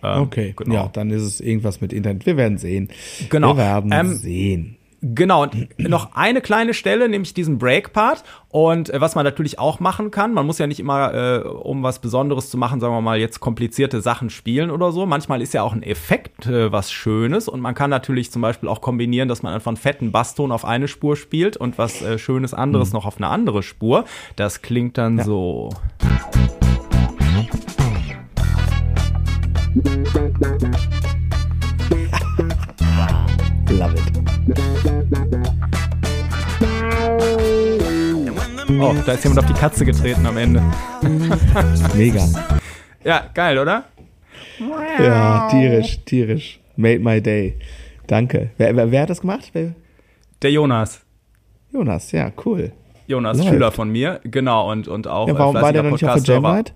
Ähm, 0.06 0.22
okay, 0.22 0.53
genau. 0.56 0.74
ja, 0.74 0.89
dann 0.91 1.10
ist 1.10 1.24
es 1.24 1.41
irgendwas 1.41 1.82
mit 1.82 1.93
Internet. 1.93 2.26
Wir 2.26 2.38
werden 2.38 2.58
sehen. 2.58 2.89
Genau. 3.30 3.56
Wir 3.56 3.64
werden 3.64 3.91
ähm, 3.93 4.14
sehen. 4.14 4.78
Genau, 5.14 5.43
und 5.43 5.68
noch 5.78 6.16
eine 6.16 6.41
kleine 6.41 6.74
Stelle, 6.74 7.08
nämlich 7.08 7.36
diesen 7.36 7.60
Break-Part. 7.60 8.24
Und 8.49 8.89
äh, 8.89 8.99
was 8.99 9.14
man 9.14 9.24
natürlich 9.24 9.60
auch 9.60 9.80
machen 9.80 10.10
kann, 10.10 10.34
man 10.34 10.47
muss 10.47 10.58
ja 10.58 10.66
nicht 10.66 10.80
immer, 10.80 11.14
äh, 11.14 11.47
um 11.47 11.84
was 11.84 11.99
Besonderes 11.99 12.49
zu 12.49 12.58
machen, 12.58 12.80
sagen 12.80 12.93
wir 12.93 13.01
mal, 13.01 13.20
jetzt 13.20 13.39
komplizierte 13.39 14.01
Sachen 14.01 14.32
spielen 14.32 14.72
oder 14.72 14.91
so. 14.91 15.06
Manchmal 15.06 15.43
ist 15.43 15.53
ja 15.53 15.62
auch 15.62 15.74
ein 15.74 15.84
Effekt 15.84 16.47
äh, 16.47 16.72
was 16.72 16.91
Schönes. 16.91 17.47
Und 17.47 17.62
man 17.62 17.76
kann 17.76 17.91
natürlich 17.91 18.32
zum 18.32 18.41
Beispiel 18.41 18.68
auch 18.68 18.82
kombinieren, 18.82 19.30
dass 19.30 19.43
man 19.43 19.53
einfach 19.53 19.70
einen 19.70 19.78
fetten 19.78 20.12
Basston 20.12 20.51
auf 20.51 20.66
eine 20.66 20.88
Spur 20.88 21.16
spielt 21.18 21.56
und 21.56 21.78
was 21.78 22.01
äh, 22.01 22.18
Schönes 22.18 22.56
anderes 22.56 22.89
mhm. 22.89 22.93
noch 22.95 23.06
auf 23.06 23.18
eine 23.18 23.28
andere 23.28 23.62
Spur. 23.62 24.06
Das 24.36 24.64
klingt 24.64 24.97
dann 24.97 25.20
ja. 25.20 25.24
so. 25.24 25.70
Love 29.76 29.84
it. 33.94 34.06
Oh, 38.80 38.94
da 39.06 39.12
ist 39.12 39.24
jemand 39.26 39.40
auf 39.40 39.46
die 39.46 39.54
Katze 39.54 39.84
getreten 39.84 40.26
am 40.26 40.38
Ende. 40.38 40.64
Mega. 41.94 42.26
Ja, 43.04 43.26
geil, 43.34 43.58
oder? 43.58 43.84
Ja, 44.98 45.50
tierisch, 45.50 46.00
tierisch. 46.06 46.62
Made 46.78 47.00
my 47.00 47.22
day. 47.22 47.60
Danke. 48.08 48.52
Wer, 48.58 48.78
wer, 48.78 48.92
wer 48.92 49.02
hat 49.02 49.10
das 49.10 49.20
gemacht? 49.20 49.50
Wer? 49.52 49.74
Der 50.42 50.52
Jonas. 50.52 51.02
Jonas, 51.74 52.14
ja, 52.14 52.32
cool. 52.46 52.72
Jonas, 53.08 53.40
Läuft. 53.40 53.50
Schüler 53.50 53.72
von 53.74 53.90
mir, 53.90 54.22
genau, 54.24 54.72
und, 54.72 54.88
und 54.88 55.08
auch. 55.08 55.28
Ja, 55.28 55.38
warum 55.38 55.58
äh, 55.58 55.62
war 55.62 55.74
der 55.74 55.84
noch 55.84 55.92
nicht 55.92 56.06
auf 56.06 56.24
der 56.24 56.36
Jamride? 56.36 56.72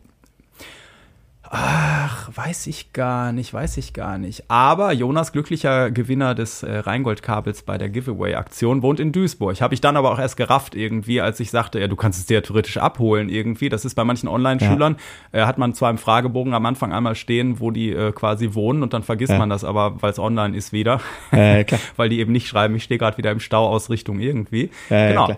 Ach, 1.52 2.30
weiß 2.36 2.68
ich 2.68 2.94
gar 2.94 3.32
nicht, 3.32 3.54
weiß 3.54 3.78
ich 3.78 3.94
gar 3.94 4.20
nicht. 4.20 4.44
Aber 4.50 4.92
Jonas, 4.92 5.32
glücklicher 5.32 5.90
Gewinner 5.90 6.36
des 6.36 6.62
äh, 6.62 6.78
Rheingold-Kabels 6.78 7.64
bei 7.64 7.80
der 7.80 7.90
Giveaway-Aktion, 7.90 8.84
wohnt 8.84 9.00
in 9.00 9.12
Duisburg. 9.12 9.60
Habe 9.60 9.74
ich 9.74 9.82
dann 9.82 9.98
aber 9.98 10.12
auch 10.12 10.20
erst 10.20 10.38
gerafft 10.38 10.76
irgendwie, 10.76 11.22
als 11.22 11.40
ich 11.40 11.50
sagte, 11.50 11.80
ja, 11.80 11.88
du 11.88 11.96
kannst 11.96 12.20
es 12.20 12.28
dir 12.28 12.44
theoretisch 12.44 12.78
abholen 12.78 13.30
irgendwie. 13.30 13.70
Das 13.70 13.84
ist 13.84 13.96
bei 13.96 14.04
manchen 14.04 14.30
Online-Schülern, 14.30 14.98
ja. 15.34 15.40
äh, 15.40 15.46
hat 15.48 15.58
man 15.58 15.74
zwar 15.74 15.90
im 15.90 15.98
Fragebogen 15.98 16.54
am 16.54 16.68
Anfang 16.68 16.94
einmal 16.94 17.16
stehen, 17.16 17.60
wo 17.60 17.72
die 17.72 17.90
äh, 17.94 18.12
quasi 18.12 18.54
wohnen 18.54 18.84
und 18.84 18.94
dann 18.94 19.02
vergisst 19.02 19.32
ja. 19.32 19.40
man 19.40 19.50
das 19.50 19.64
aber, 19.64 20.04
weil 20.04 20.12
es 20.12 20.20
online 20.20 20.56
ist 20.56 20.72
wieder. 20.72 21.02
weil 21.32 22.10
die 22.10 22.20
eben 22.20 22.32
nicht 22.32 22.48
schreiben, 22.48 22.76
ich 22.76 22.84
stehe 22.84 23.00
gerade 23.00 23.18
wieder 23.18 23.32
im 23.32 23.40
Stau 23.40 23.68
aus 23.68 23.90
Richtung 23.90 24.20
irgendwie. 24.20 24.70
genau. 24.90 25.36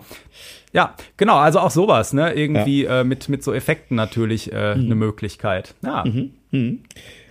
Ja, 0.72 0.94
genau, 1.16 1.36
also 1.36 1.60
auch 1.60 1.70
sowas, 1.70 2.12
ne? 2.12 2.32
Irgendwie 2.32 2.84
ja. 2.84 3.00
äh, 3.00 3.04
mit, 3.04 3.28
mit 3.28 3.42
so 3.42 3.52
Effekten 3.52 3.94
natürlich 3.94 4.52
äh, 4.52 4.74
mhm. 4.74 4.84
eine 4.86 4.94
Möglichkeit. 4.94 5.74
Ja. 5.82 6.04
Mhm. 6.04 6.30
Mhm. 6.50 6.80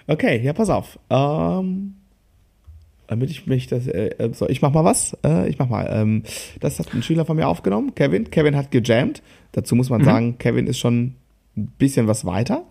Okay, 0.07 0.41
ja, 0.43 0.53
pass 0.53 0.69
auf. 0.69 0.99
Ähm, 1.09 1.95
damit 3.07 3.29
ich 3.29 3.47
mich 3.47 3.67
das, 3.67 3.87
äh, 3.87 4.09
äh, 4.17 4.33
so, 4.33 4.47
ich 4.47 4.61
mach 4.61 4.71
mal 4.71 4.85
was. 4.85 5.17
Äh, 5.25 5.49
ich 5.49 5.59
mach 5.59 5.67
mal. 5.67 5.89
Ähm, 5.91 6.23
das 6.59 6.79
hat 6.79 6.93
ein 6.93 7.03
Schüler 7.03 7.25
von 7.25 7.35
mir 7.35 7.47
aufgenommen, 7.47 7.95
Kevin. 7.95 8.29
Kevin 8.29 8.55
hat 8.55 8.71
gejammt. 8.71 9.21
Dazu 9.51 9.75
muss 9.75 9.89
man 9.89 10.01
mhm. 10.01 10.05
sagen, 10.05 10.37
Kevin 10.37 10.67
ist 10.67 10.79
schon 10.79 11.15
ein 11.57 11.67
bisschen 11.77 12.07
was 12.07 12.25
weiter. 12.25 12.63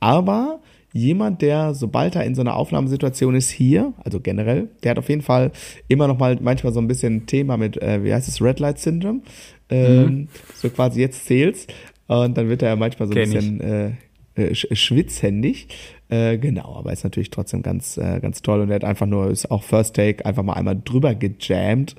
Aber 0.00 0.60
jemand, 0.94 1.42
der, 1.42 1.74
sobald 1.74 2.14
er 2.14 2.24
in 2.24 2.36
so 2.36 2.40
einer 2.40 2.54
Aufnahmesituation 2.54 3.34
ist, 3.34 3.50
hier, 3.50 3.92
also 4.04 4.20
generell, 4.20 4.70
der 4.82 4.92
hat 4.92 4.98
auf 4.98 5.08
jeden 5.08 5.22
Fall 5.22 5.50
immer 5.88 6.06
noch 6.06 6.18
mal 6.18 6.38
manchmal 6.40 6.72
so 6.72 6.80
ein 6.80 6.86
bisschen 6.86 7.26
Thema 7.26 7.56
mit, 7.56 7.82
äh, 7.82 8.02
wie 8.04 8.14
heißt 8.14 8.28
es, 8.28 8.40
Red 8.40 8.60
Light 8.60 8.78
Syndrome. 8.78 9.20
Ähm, 9.68 10.04
mhm. 10.04 10.28
So 10.54 10.70
quasi 10.70 11.00
jetzt 11.00 11.26
zählt's. 11.26 11.66
Und 12.06 12.38
dann 12.38 12.48
wird 12.48 12.62
er 12.62 12.68
ja 12.68 12.76
manchmal 12.76 13.08
so 13.08 13.14
ein 13.14 13.30
bisschen 13.30 13.60
äh, 13.60 13.90
äh, 14.36 14.54
schwitzhändig. 14.54 15.66
Äh, 16.08 16.38
genau, 16.38 16.76
aber 16.76 16.92
ist 16.92 17.02
natürlich 17.02 17.30
trotzdem 17.30 17.62
ganz, 17.62 17.96
äh, 17.96 18.20
ganz 18.20 18.40
toll. 18.42 18.60
Und 18.60 18.70
er 18.70 18.76
hat 18.76 18.84
einfach 18.84 19.06
nur, 19.06 19.30
ist 19.30 19.50
auch 19.50 19.64
First 19.64 19.96
Take, 19.96 20.24
einfach 20.24 20.44
mal 20.44 20.52
einmal 20.52 20.80
drüber 20.82 21.16
gejammt. 21.16 21.96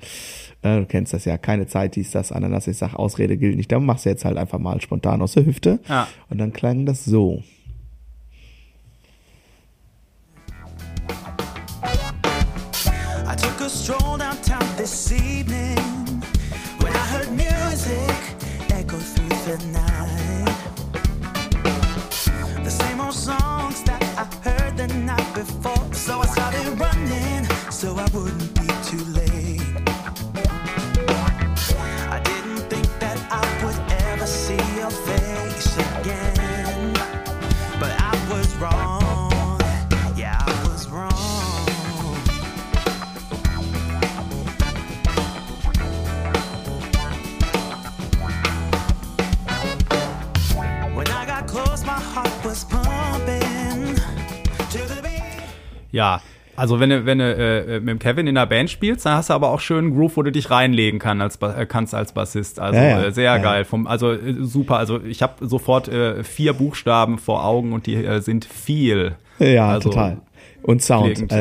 Äh, 0.61 0.79
du 0.79 0.85
kennst 0.85 1.11
das 1.11 1.25
ja, 1.25 1.37
keine 1.37 1.67
Zeit, 1.67 1.97
dies, 1.97 2.11
das, 2.11 2.31
Ananas. 2.31 2.67
Ich 2.67 2.77
sag, 2.77 2.93
Ausrede 2.93 3.35
gilt 3.35 3.57
nicht. 3.57 3.73
Dann 3.73 3.85
machst 3.85 4.05
du 4.05 4.09
jetzt 4.09 4.23
halt 4.23 4.37
einfach 4.37 4.59
mal 4.59 4.79
spontan 4.79 5.21
aus 5.21 5.33
der 5.33 5.45
Hüfte. 5.45 5.79
Ja. 5.89 6.07
Und 6.29 6.37
dann 6.37 6.53
klang 6.53 6.85
das 6.85 7.03
so. 7.03 7.43
Through 19.57 19.71
the 19.71 19.79
night. 19.79 19.84
Ja, 55.91 56.21
also 56.57 56.79
wenn 56.79 56.89
du, 56.89 57.05
wenn 57.05 57.19
du 57.19 57.23
äh, 57.25 57.79
mit 57.79 57.89
dem 57.89 57.99
Kevin 57.99 58.27
in 58.27 58.35
der 58.35 58.45
Band 58.45 58.69
spielst, 58.69 59.05
dann 59.05 59.15
hast 59.15 59.29
du 59.29 59.33
aber 59.33 59.49
auch 59.49 59.59
schön 59.59 59.85
einen 59.85 59.95
Groove, 59.95 60.17
wo 60.17 60.23
du 60.23 60.31
dich 60.31 60.49
reinlegen 60.49 60.99
kann 60.99 61.21
als, 61.21 61.37
äh, 61.37 61.65
kannst 61.65 61.93
als 61.93 62.13
Bassist. 62.13 62.59
Also 62.59 62.79
ja, 62.79 62.83
ja. 62.83 63.03
Äh, 63.03 63.11
sehr 63.11 63.23
ja, 63.25 63.37
geil. 63.37 63.65
Vom, 63.65 63.87
also 63.87 64.11
äh, 64.11 64.35
super. 64.39 64.77
Also 64.77 65.01
ich 65.03 65.21
habe 65.21 65.45
sofort 65.47 65.87
äh, 65.87 66.23
vier 66.23 66.53
Buchstaben 66.53 67.17
vor 67.17 67.45
Augen 67.45 67.73
und 67.73 67.87
die 67.87 67.95
äh, 67.95 68.21
sind 68.21 68.45
viel. 68.45 69.15
Ja, 69.39 69.69
also, 69.69 69.89
total. 69.89 70.17
Und 70.63 70.81
Sound. 70.81 71.31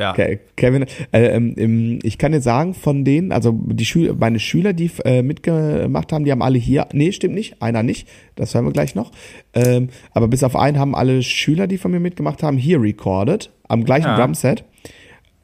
Ja. 0.00 0.14
Kevin, 0.56 0.86
äh, 1.12 1.26
ähm, 1.26 1.98
ich 2.02 2.16
kann 2.16 2.32
dir 2.32 2.40
sagen, 2.40 2.72
von 2.72 3.04
denen, 3.04 3.32
also 3.32 3.52
die 3.52 3.84
Schüler, 3.84 4.14
meine 4.14 4.40
Schüler, 4.40 4.72
die 4.72 4.90
äh, 5.04 5.22
mitgemacht 5.22 6.12
haben, 6.12 6.24
die 6.24 6.32
haben 6.32 6.42
alle 6.42 6.58
hier, 6.58 6.88
nee, 6.92 7.12
stimmt 7.12 7.34
nicht, 7.34 7.60
einer 7.62 7.82
nicht, 7.82 8.08
das 8.34 8.54
hören 8.54 8.64
wir 8.64 8.72
gleich 8.72 8.94
noch. 8.94 9.12
Ähm, 9.52 9.90
aber 10.12 10.28
bis 10.28 10.42
auf 10.42 10.56
einen 10.56 10.78
haben 10.78 10.94
alle 10.94 11.22
Schüler, 11.22 11.66
die 11.66 11.76
von 11.76 11.90
mir 11.90 12.00
mitgemacht 12.00 12.42
haben, 12.42 12.56
hier 12.56 12.80
recorded, 12.80 13.50
am 13.68 13.84
gleichen 13.84 14.06
ja. 14.06 14.16
Drumset, 14.16 14.64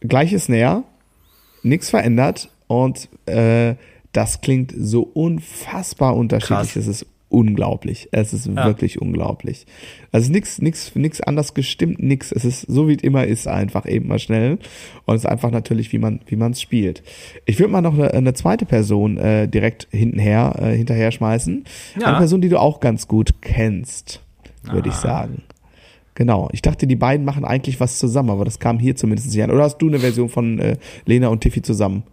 gleiches 0.00 0.44
Snare, 0.44 0.84
nichts 1.62 1.90
verändert 1.90 2.48
und 2.66 3.08
äh, 3.26 3.74
das 4.12 4.40
klingt 4.40 4.72
so 4.74 5.02
unfassbar 5.02 6.16
unterschiedlich. 6.16 6.72
Krass. 6.72 6.76
Es 6.76 6.86
ist 6.86 7.06
unglaublich. 7.28 8.08
Es 8.12 8.32
ist 8.32 8.46
ja. 8.46 8.64
wirklich 8.64 9.00
unglaublich. 9.00 9.66
Also 10.12 10.30
nichts 10.30 10.60
nix, 10.60 10.94
nix 10.94 11.20
anders 11.20 11.54
gestimmt, 11.54 12.00
nix. 12.00 12.32
Es 12.32 12.44
ist 12.44 12.62
so 12.62 12.88
wie 12.88 12.94
es 12.94 13.02
immer 13.02 13.24
ist, 13.24 13.48
einfach 13.48 13.86
eben 13.86 14.08
mal 14.08 14.18
schnell. 14.18 14.58
Und 15.04 15.16
es 15.16 15.22
ist 15.22 15.30
einfach 15.30 15.50
natürlich, 15.50 15.92
wie 15.92 15.98
man 15.98 16.20
wie 16.26 16.36
man 16.36 16.52
es 16.52 16.62
spielt. 16.62 17.02
Ich 17.44 17.58
würde 17.58 17.72
mal 17.72 17.80
noch 17.80 17.94
eine, 17.94 18.12
eine, 18.12 18.34
zweite 18.34 18.64
Person 18.64 19.18
äh, 19.18 19.48
direkt 19.48 19.88
hintenher 19.90 20.54
äh, 20.60 20.76
hinterher 20.76 21.10
schmeißen. 21.10 21.64
Ja. 22.00 22.06
Eine 22.06 22.18
Person, 22.18 22.40
die 22.40 22.48
du 22.48 22.60
auch 22.60 22.80
ganz 22.80 23.08
gut 23.08 23.42
kennst, 23.42 24.22
würde 24.62 24.88
ich 24.88 24.94
sagen. 24.94 25.42
Genau. 26.14 26.48
Ich 26.52 26.62
dachte, 26.62 26.86
die 26.86 26.96
beiden 26.96 27.26
machen 27.26 27.44
eigentlich 27.44 27.78
was 27.78 27.98
zusammen, 27.98 28.30
aber 28.30 28.44
das 28.44 28.58
kam 28.58 28.78
hier 28.78 28.96
zumindest 28.96 29.28
nicht 29.28 29.42
an. 29.42 29.50
Oder 29.50 29.64
hast 29.64 29.78
du 29.78 29.88
eine 29.88 29.98
Version 29.98 30.28
von 30.28 30.58
äh, 30.58 30.76
Lena 31.04 31.28
und 31.28 31.40
Tiffy 31.40 31.60
zusammen? 31.60 32.04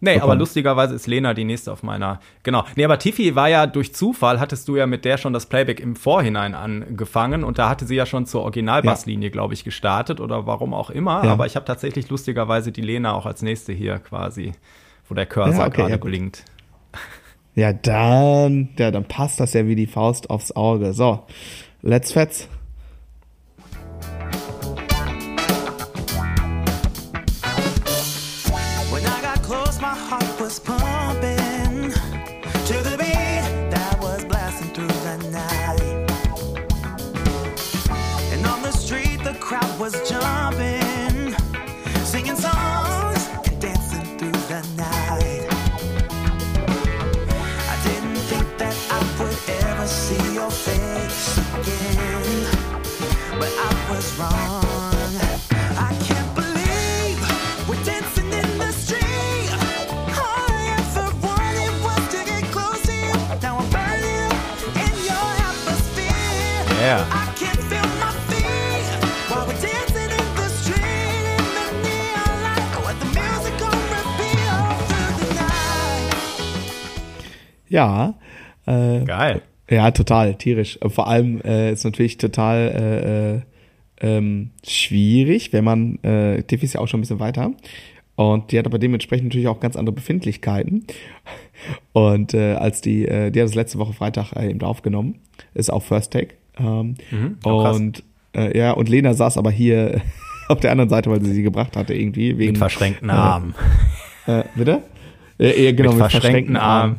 Nee, 0.00 0.14
bekommen. 0.14 0.30
aber 0.30 0.38
lustigerweise 0.38 0.94
ist 0.94 1.06
Lena 1.06 1.34
die 1.34 1.44
nächste 1.44 1.72
auf 1.72 1.82
meiner. 1.82 2.20
Genau. 2.44 2.64
Nee, 2.76 2.84
aber 2.84 2.98
Tiffy 2.98 3.34
war 3.34 3.48
ja 3.48 3.66
durch 3.66 3.94
Zufall, 3.94 4.38
hattest 4.38 4.68
du 4.68 4.76
ja 4.76 4.86
mit 4.86 5.04
der 5.04 5.18
schon 5.18 5.32
das 5.32 5.46
Playback 5.46 5.80
im 5.80 5.96
Vorhinein 5.96 6.54
angefangen 6.54 7.42
und 7.42 7.58
da 7.58 7.68
hatte 7.68 7.84
sie 7.84 7.96
ja 7.96 8.06
schon 8.06 8.26
zur 8.26 8.42
Originalbasslinie, 8.42 9.28
ja. 9.28 9.32
glaube 9.32 9.54
ich, 9.54 9.64
gestartet 9.64 10.20
oder 10.20 10.46
warum 10.46 10.72
auch 10.72 10.90
immer. 10.90 11.24
Ja. 11.24 11.32
Aber 11.32 11.46
ich 11.46 11.56
habe 11.56 11.66
tatsächlich 11.66 12.08
lustigerweise 12.10 12.70
die 12.70 12.82
Lena 12.82 13.14
auch 13.14 13.26
als 13.26 13.42
nächste 13.42 13.72
hier 13.72 13.98
quasi, 13.98 14.52
wo 15.08 15.14
der 15.14 15.26
Cursor 15.26 15.54
ja, 15.54 15.66
okay, 15.66 15.76
gerade 15.76 15.90
ja, 15.92 15.96
blinkt. 15.96 16.44
Ja, 17.54 17.72
dann, 17.72 18.68
ja, 18.78 18.92
dann 18.92 19.04
passt 19.04 19.40
das 19.40 19.52
ja 19.52 19.66
wie 19.66 19.74
die 19.74 19.88
Faust 19.88 20.30
aufs 20.30 20.52
Auge. 20.52 20.92
So, 20.92 21.24
let's 21.82 22.12
fetz. 22.12 22.48
Ja. 77.68 78.14
Äh, 78.66 79.04
Geil. 79.04 79.42
Ja, 79.70 79.90
total, 79.90 80.34
tierisch. 80.34 80.78
Vor 80.86 81.08
allem 81.08 81.40
äh, 81.42 81.72
ist 81.72 81.84
natürlich 81.84 82.16
total 82.16 82.56
äh, 82.68 83.36
äh, 83.36 83.40
ähm, 84.00 84.50
schwierig, 84.66 85.52
wenn 85.52 85.64
man, 85.64 85.98
äh, 86.02 86.42
Tiffy 86.42 86.64
ist 86.64 86.74
ja 86.74 86.80
auch 86.80 86.88
schon 86.88 86.98
ein 86.98 87.02
bisschen 87.02 87.20
weiter. 87.20 87.52
Und 88.14 88.50
die 88.50 88.58
hat 88.58 88.66
aber 88.66 88.78
dementsprechend 88.78 89.26
natürlich 89.26 89.46
auch 89.46 89.60
ganz 89.60 89.76
andere 89.76 89.94
Befindlichkeiten. 89.94 90.86
Und 91.92 92.34
äh, 92.34 92.54
als 92.54 92.80
die, 92.80 93.06
äh, 93.06 93.30
die 93.30 93.40
hat 93.40 93.48
das 93.48 93.54
letzte 93.54 93.78
Woche 93.78 93.92
Freitag 93.92 94.32
äh, 94.32 94.50
eben 94.50 94.60
aufgenommen, 94.62 95.20
ist 95.54 95.72
auch 95.72 95.82
First 95.82 96.12
Take. 96.12 96.34
Ähm, 96.58 96.94
mhm, 97.10 97.38
und 97.44 98.02
äh, 98.34 98.56
ja, 98.58 98.72
und 98.72 98.88
Lena 98.88 99.14
saß 99.14 99.38
aber 99.38 99.50
hier 99.50 100.00
auf 100.48 100.58
der 100.60 100.72
anderen 100.72 100.90
Seite, 100.90 101.10
weil 101.10 101.24
sie 101.24 101.32
sie 101.32 101.42
gebracht 101.42 101.76
hatte 101.76 101.94
irgendwie. 101.94 102.38
Wegen, 102.38 102.52
Mit 102.52 102.58
verschränkten 102.58 103.10
Armen. 103.10 103.54
Äh, 104.26 104.44
bitte? 104.56 104.82
Ja, 105.38 105.70
genau, 105.72 105.92
mit, 105.92 106.00
mit 106.00 106.10
verschränkten, 106.10 106.20
verschränkten 106.20 106.56
Armen. 106.56 106.96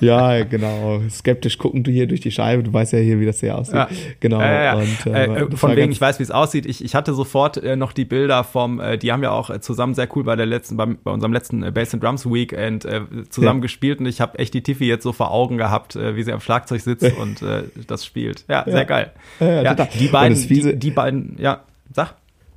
ja, 0.00 0.44
genau. 0.44 1.02
Skeptisch 1.10 1.58
gucken 1.58 1.82
du 1.82 1.90
hier 1.90 2.06
durch 2.06 2.20
die 2.22 2.30
Scheibe. 2.30 2.62
Du 2.62 2.72
weißt 2.72 2.94
ja 2.94 3.00
hier, 3.00 3.20
wie 3.20 3.26
das 3.26 3.40
hier 3.40 3.56
aussieht. 3.56 3.74
Ja. 3.74 3.88
Genau. 4.18 4.40
Ja, 4.40 4.62
ja, 4.62 4.74
Und, 4.76 5.06
äh, 5.06 5.24
äh, 5.26 5.56
von 5.56 5.76
wegen, 5.76 5.92
ich 5.92 6.00
weiß, 6.00 6.18
wie 6.18 6.22
es 6.22 6.30
aussieht. 6.30 6.64
Ich, 6.64 6.82
ich 6.82 6.94
hatte 6.94 7.12
sofort 7.12 7.58
äh, 7.58 7.76
noch 7.76 7.92
die 7.92 8.06
Bilder 8.06 8.44
vom, 8.44 8.80
äh, 8.80 8.96
die 8.96 9.12
haben 9.12 9.22
ja 9.22 9.32
auch 9.32 9.56
zusammen 9.58 9.94
sehr 9.94 10.08
cool 10.16 10.24
bei 10.24 10.36
der 10.36 10.46
letzten, 10.46 10.78
bei, 10.78 10.86
bei 10.86 11.10
unserem 11.10 11.34
letzten 11.34 11.62
äh, 11.62 11.70
Bass 11.70 11.92
and 11.92 12.02
Drums 12.02 12.24
Weekend 12.24 12.86
äh, 12.86 13.02
zusammen 13.28 13.60
gespielt 13.60 14.00
und 14.00 14.06
ich 14.06 14.22
habe 14.22 14.38
echt 14.38 14.54
die 14.54 14.62
Tiffy 14.62 14.86
jetzt 14.86 15.02
so 15.02 15.12
vor 15.12 15.30
Augen 15.30 15.58
gehabt, 15.58 15.96
äh, 15.96 16.16
wie 16.16 16.22
sie 16.22 16.32
am 16.32 16.40
Schlagzeug 16.40 16.80
sitzt 16.80 17.12
und 17.18 17.42
äh, 17.42 17.64
das 17.86 18.06
spielt. 18.06 18.44
Ja, 18.48 18.64
sehr 18.66 18.86
geil. 18.86 19.12
Ja, 19.38 19.62
ja, 19.62 19.74
die 19.74 20.08
beiden, 20.08 20.48
die, 20.48 20.78
die 20.78 20.90
beiden, 20.90 21.36
ja, 21.38 21.60
sag. 21.92 22.14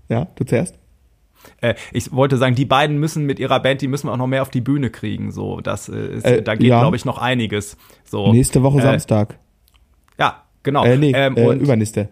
Ja, 0.08 0.28
du 0.36 0.46
zuerst. 0.46 0.76
Äh, 1.62 1.76
ich 1.92 2.12
wollte 2.12 2.38
sagen, 2.38 2.56
die 2.56 2.66
beiden 2.66 2.98
müssen 2.98 3.26
mit 3.26 3.40
ihrer 3.40 3.60
Band, 3.60 3.82
die 3.82 3.88
müssen 3.88 4.08
wir 4.08 4.14
auch 4.14 4.18
noch 4.18 4.28
mehr 4.28 4.42
auf 4.42 4.50
die 4.50 4.62
Bühne 4.62 4.90
kriegen. 4.90 5.32
So, 5.32 5.62
das 5.62 5.90
äh, 5.90 6.16
ist, 6.16 6.26
Äh, 6.26 6.42
da 6.42 6.56
geht, 6.56 6.68
ja. 6.68 6.80
glaube 6.80 6.96
ich, 6.96 7.06
noch 7.06 7.18
einiges. 7.18 7.78
So, 8.04 8.32
Nächste 8.32 8.64
Woche 8.64 8.80
äh, 8.80 8.82
Samstag. 8.82 9.40
Ja, 10.20 10.44
genau. 10.64 10.84
Äh, 10.86 10.98
nee, 10.98 11.12
ähm, 11.16 11.38
äh, 11.38 11.46
und 11.48 11.62
übernächste. 11.62 12.10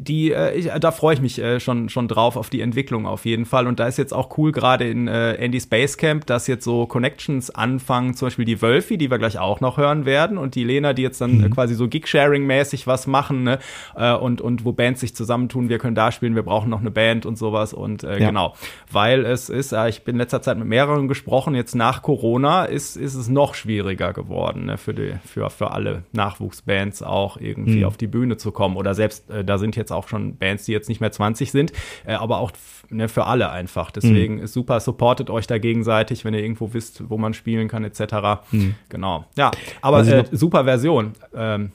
Die, 0.00 0.32
äh, 0.32 0.54
ich, 0.54 0.66
da 0.66 0.92
freue 0.92 1.14
ich 1.14 1.20
mich 1.20 1.38
äh, 1.38 1.60
schon, 1.60 1.90
schon 1.90 2.08
drauf 2.08 2.36
auf 2.36 2.48
die 2.48 2.62
Entwicklung 2.62 3.06
auf 3.06 3.26
jeden 3.26 3.44
Fall. 3.44 3.66
Und 3.66 3.78
da 3.78 3.86
ist 3.86 3.98
jetzt 3.98 4.14
auch 4.14 4.38
cool, 4.38 4.50
gerade 4.50 4.88
in 4.88 5.08
äh, 5.08 5.36
Andy's 5.38 5.66
Basecamp, 5.66 6.24
dass 6.24 6.46
jetzt 6.46 6.64
so 6.64 6.86
Connections 6.86 7.50
anfangen, 7.50 8.14
zum 8.14 8.26
Beispiel 8.26 8.46
die 8.46 8.62
Wölfi, 8.62 8.96
die 8.96 9.10
wir 9.10 9.18
gleich 9.18 9.38
auch 9.38 9.60
noch 9.60 9.76
hören 9.76 10.06
werden, 10.06 10.38
und 10.38 10.54
die 10.54 10.64
Lena, 10.64 10.94
die 10.94 11.02
jetzt 11.02 11.20
dann 11.20 11.44
äh, 11.44 11.48
quasi 11.50 11.74
so 11.74 11.86
Gig-Sharing-mäßig 11.86 12.86
was 12.86 13.06
machen, 13.06 13.42
ne? 13.42 13.58
äh, 13.94 14.14
und, 14.14 14.40
und 14.40 14.64
wo 14.64 14.72
Bands 14.72 15.00
sich 15.00 15.14
zusammentun, 15.14 15.68
wir 15.68 15.78
können 15.78 15.94
da 15.94 16.12
spielen, 16.12 16.34
wir 16.34 16.44
brauchen 16.44 16.70
noch 16.70 16.80
eine 16.80 16.90
Band 16.90 17.26
und 17.26 17.36
sowas. 17.36 17.74
Und 17.74 18.02
äh, 18.02 18.18
Ja. 18.20 18.28
genau, 18.28 18.54
weil 18.90 19.26
es 19.26 19.50
ist, 19.50 19.72
äh, 19.72 19.90
ich 19.90 20.02
bin 20.02 20.14
in 20.14 20.18
letzter 20.20 20.40
Zeit 20.40 20.56
mit 20.56 20.66
mehreren 20.66 21.08
gesprochen, 21.08 21.54
jetzt 21.54 21.74
nach 21.74 22.00
Corona 22.00 22.64
ist, 22.64 22.96
ist 22.96 23.16
es 23.16 23.28
noch 23.28 23.54
schwieriger 23.54 24.14
geworden, 24.14 24.64
ne? 24.64 24.78
für, 24.78 24.94
die, 24.94 25.12
für, 25.26 25.50
für 25.50 25.72
alle 25.72 26.04
Nachwuchsbands 26.12 27.02
auch 27.02 27.36
irgendwie 27.36 27.84
auf 27.84 27.98
die 27.98 28.06
Bühne 28.06 28.38
zu 28.38 28.50
kommen. 28.50 28.76
Oder 28.76 28.94
selbst, 28.94 29.28
äh, 29.28 29.44
da 29.44 29.58
sind 29.58 29.76
jetzt 29.76 29.89
auch 29.92 30.08
schon 30.08 30.36
Bands, 30.36 30.64
die 30.64 30.72
jetzt 30.72 30.88
nicht 30.88 31.00
mehr 31.00 31.12
20 31.12 31.50
sind, 31.50 31.72
äh, 32.06 32.14
aber 32.14 32.38
auch 32.38 32.52
ne, 32.90 33.08
für 33.08 33.26
alle 33.26 33.50
einfach. 33.50 33.90
Deswegen 33.90 34.38
ist 34.38 34.52
super, 34.52 34.80
supportet 34.80 35.30
euch 35.30 35.46
da 35.46 35.58
gegenseitig, 35.58 36.24
wenn 36.24 36.34
ihr 36.34 36.40
irgendwo 36.40 36.72
wisst, 36.72 37.08
wo 37.08 37.18
man 37.18 37.34
spielen 37.34 37.68
kann, 37.68 37.84
etc. 37.84 38.42
Genau. 38.88 39.24
Ja, 39.36 39.50
aber 39.80 40.02
ich 40.02 40.08
äh, 40.08 40.24
super 40.32 40.64
Version. 40.64 41.12
Ähm, 41.34 41.72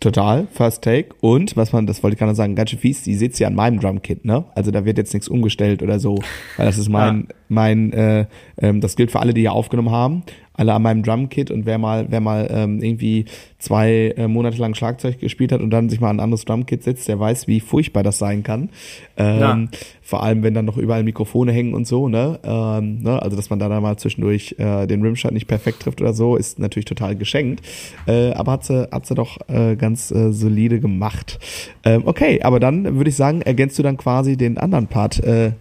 Total, 0.00 0.46
First 0.52 0.82
Take. 0.82 1.08
Und, 1.20 1.56
was 1.56 1.72
man, 1.72 1.86
das 1.86 2.02
wollte 2.02 2.14
ich 2.14 2.18
gerade 2.20 2.34
sagen, 2.34 2.54
ganz 2.54 2.70
schön 2.70 2.78
fies, 2.78 3.02
die 3.02 3.16
sitzt 3.16 3.40
ja 3.40 3.48
an 3.48 3.54
meinem 3.56 3.80
Drumkit, 3.80 4.24
ne? 4.24 4.44
Also 4.54 4.70
da 4.70 4.84
wird 4.84 4.96
jetzt 4.96 5.12
nichts 5.12 5.26
umgestellt 5.26 5.82
oder 5.82 5.98
so. 5.98 6.20
Weil 6.56 6.66
das 6.66 6.78
ist 6.78 6.88
mein, 6.88 7.28
mein, 7.48 7.92
äh, 7.92 8.26
ähm, 8.60 8.80
das 8.80 8.96
gilt 8.96 9.10
für 9.10 9.20
alle, 9.20 9.34
die 9.34 9.42
hier 9.42 9.52
aufgenommen 9.52 9.90
haben. 9.90 10.22
Alle 10.54 10.72
an 10.74 10.82
meinem 10.82 11.04
Drumkit 11.04 11.52
und 11.52 11.66
wer 11.66 11.78
mal, 11.78 12.06
wer 12.08 12.18
mal 12.20 12.48
ähm, 12.50 12.82
irgendwie 12.82 13.26
zwei 13.60 14.12
äh, 14.16 14.26
Monate 14.26 14.58
lang 14.58 14.74
Schlagzeug 14.74 15.20
gespielt 15.20 15.52
hat 15.52 15.60
und 15.60 15.70
dann 15.70 15.88
sich 15.88 16.00
mal 16.00 16.10
an 16.10 16.16
ein 16.16 16.20
anderes 16.20 16.44
Drumkit 16.46 16.82
setzt, 16.82 17.06
der 17.06 17.20
weiß, 17.20 17.46
wie 17.46 17.60
furchtbar 17.60 18.02
das 18.02 18.18
sein 18.18 18.42
kann. 18.42 18.70
Ähm, 19.16 19.38
Ja. 19.38 19.58
Vor 20.02 20.22
allem, 20.22 20.42
wenn 20.42 20.54
dann 20.54 20.64
noch 20.64 20.78
überall 20.78 21.04
Mikrofone 21.04 21.52
hängen 21.52 21.74
und 21.74 21.86
so, 21.86 22.08
ne? 22.08 22.40
Ähm, 22.42 23.02
ne? 23.02 23.20
Also, 23.22 23.36
dass 23.36 23.50
man 23.50 23.58
da 23.58 23.68
dann 23.68 23.82
mal 23.82 23.98
zwischendurch 23.98 24.56
äh, 24.58 24.86
den 24.86 25.02
Rimshot 25.02 25.32
nicht 25.32 25.46
perfekt 25.46 25.80
trifft 25.80 26.00
oder 26.00 26.14
so, 26.14 26.34
ist 26.34 26.58
natürlich 26.58 26.86
total 26.86 27.14
geschenkt. 27.14 27.62
Äh, 28.06 28.32
aber 28.32 28.52
hat 28.52 28.64
sie, 28.64 28.88
hat 28.90 29.04
sie 29.06 29.14
doch 29.14 29.36
äh, 29.48 29.76
ganz 29.76 30.10
äh, 30.10 30.32
solide 30.32 30.80
gemacht. 30.80 31.38
Ähm, 31.84 32.02
okay, 32.06 32.40
aber 32.42 32.58
dann 32.58 32.96
würde 32.96 33.10
ich 33.10 33.16
sagen, 33.16 33.42
ergänzt 33.42 33.78
du 33.78 33.82
dann 33.82 33.98
quasi 33.98 34.38
den 34.38 34.56
anderen 34.56 34.86
Part 34.86 35.22
äh, 35.22 35.52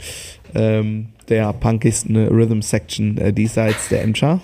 ähm, 0.56 1.10
der 1.30 1.52
punkigsten 1.54 2.16
Rhythm 2.28 2.62
Section 2.62 3.18
äh, 3.18 3.34
diesseits 3.34 3.90
der 3.90 4.04
Emscher. 4.04 4.40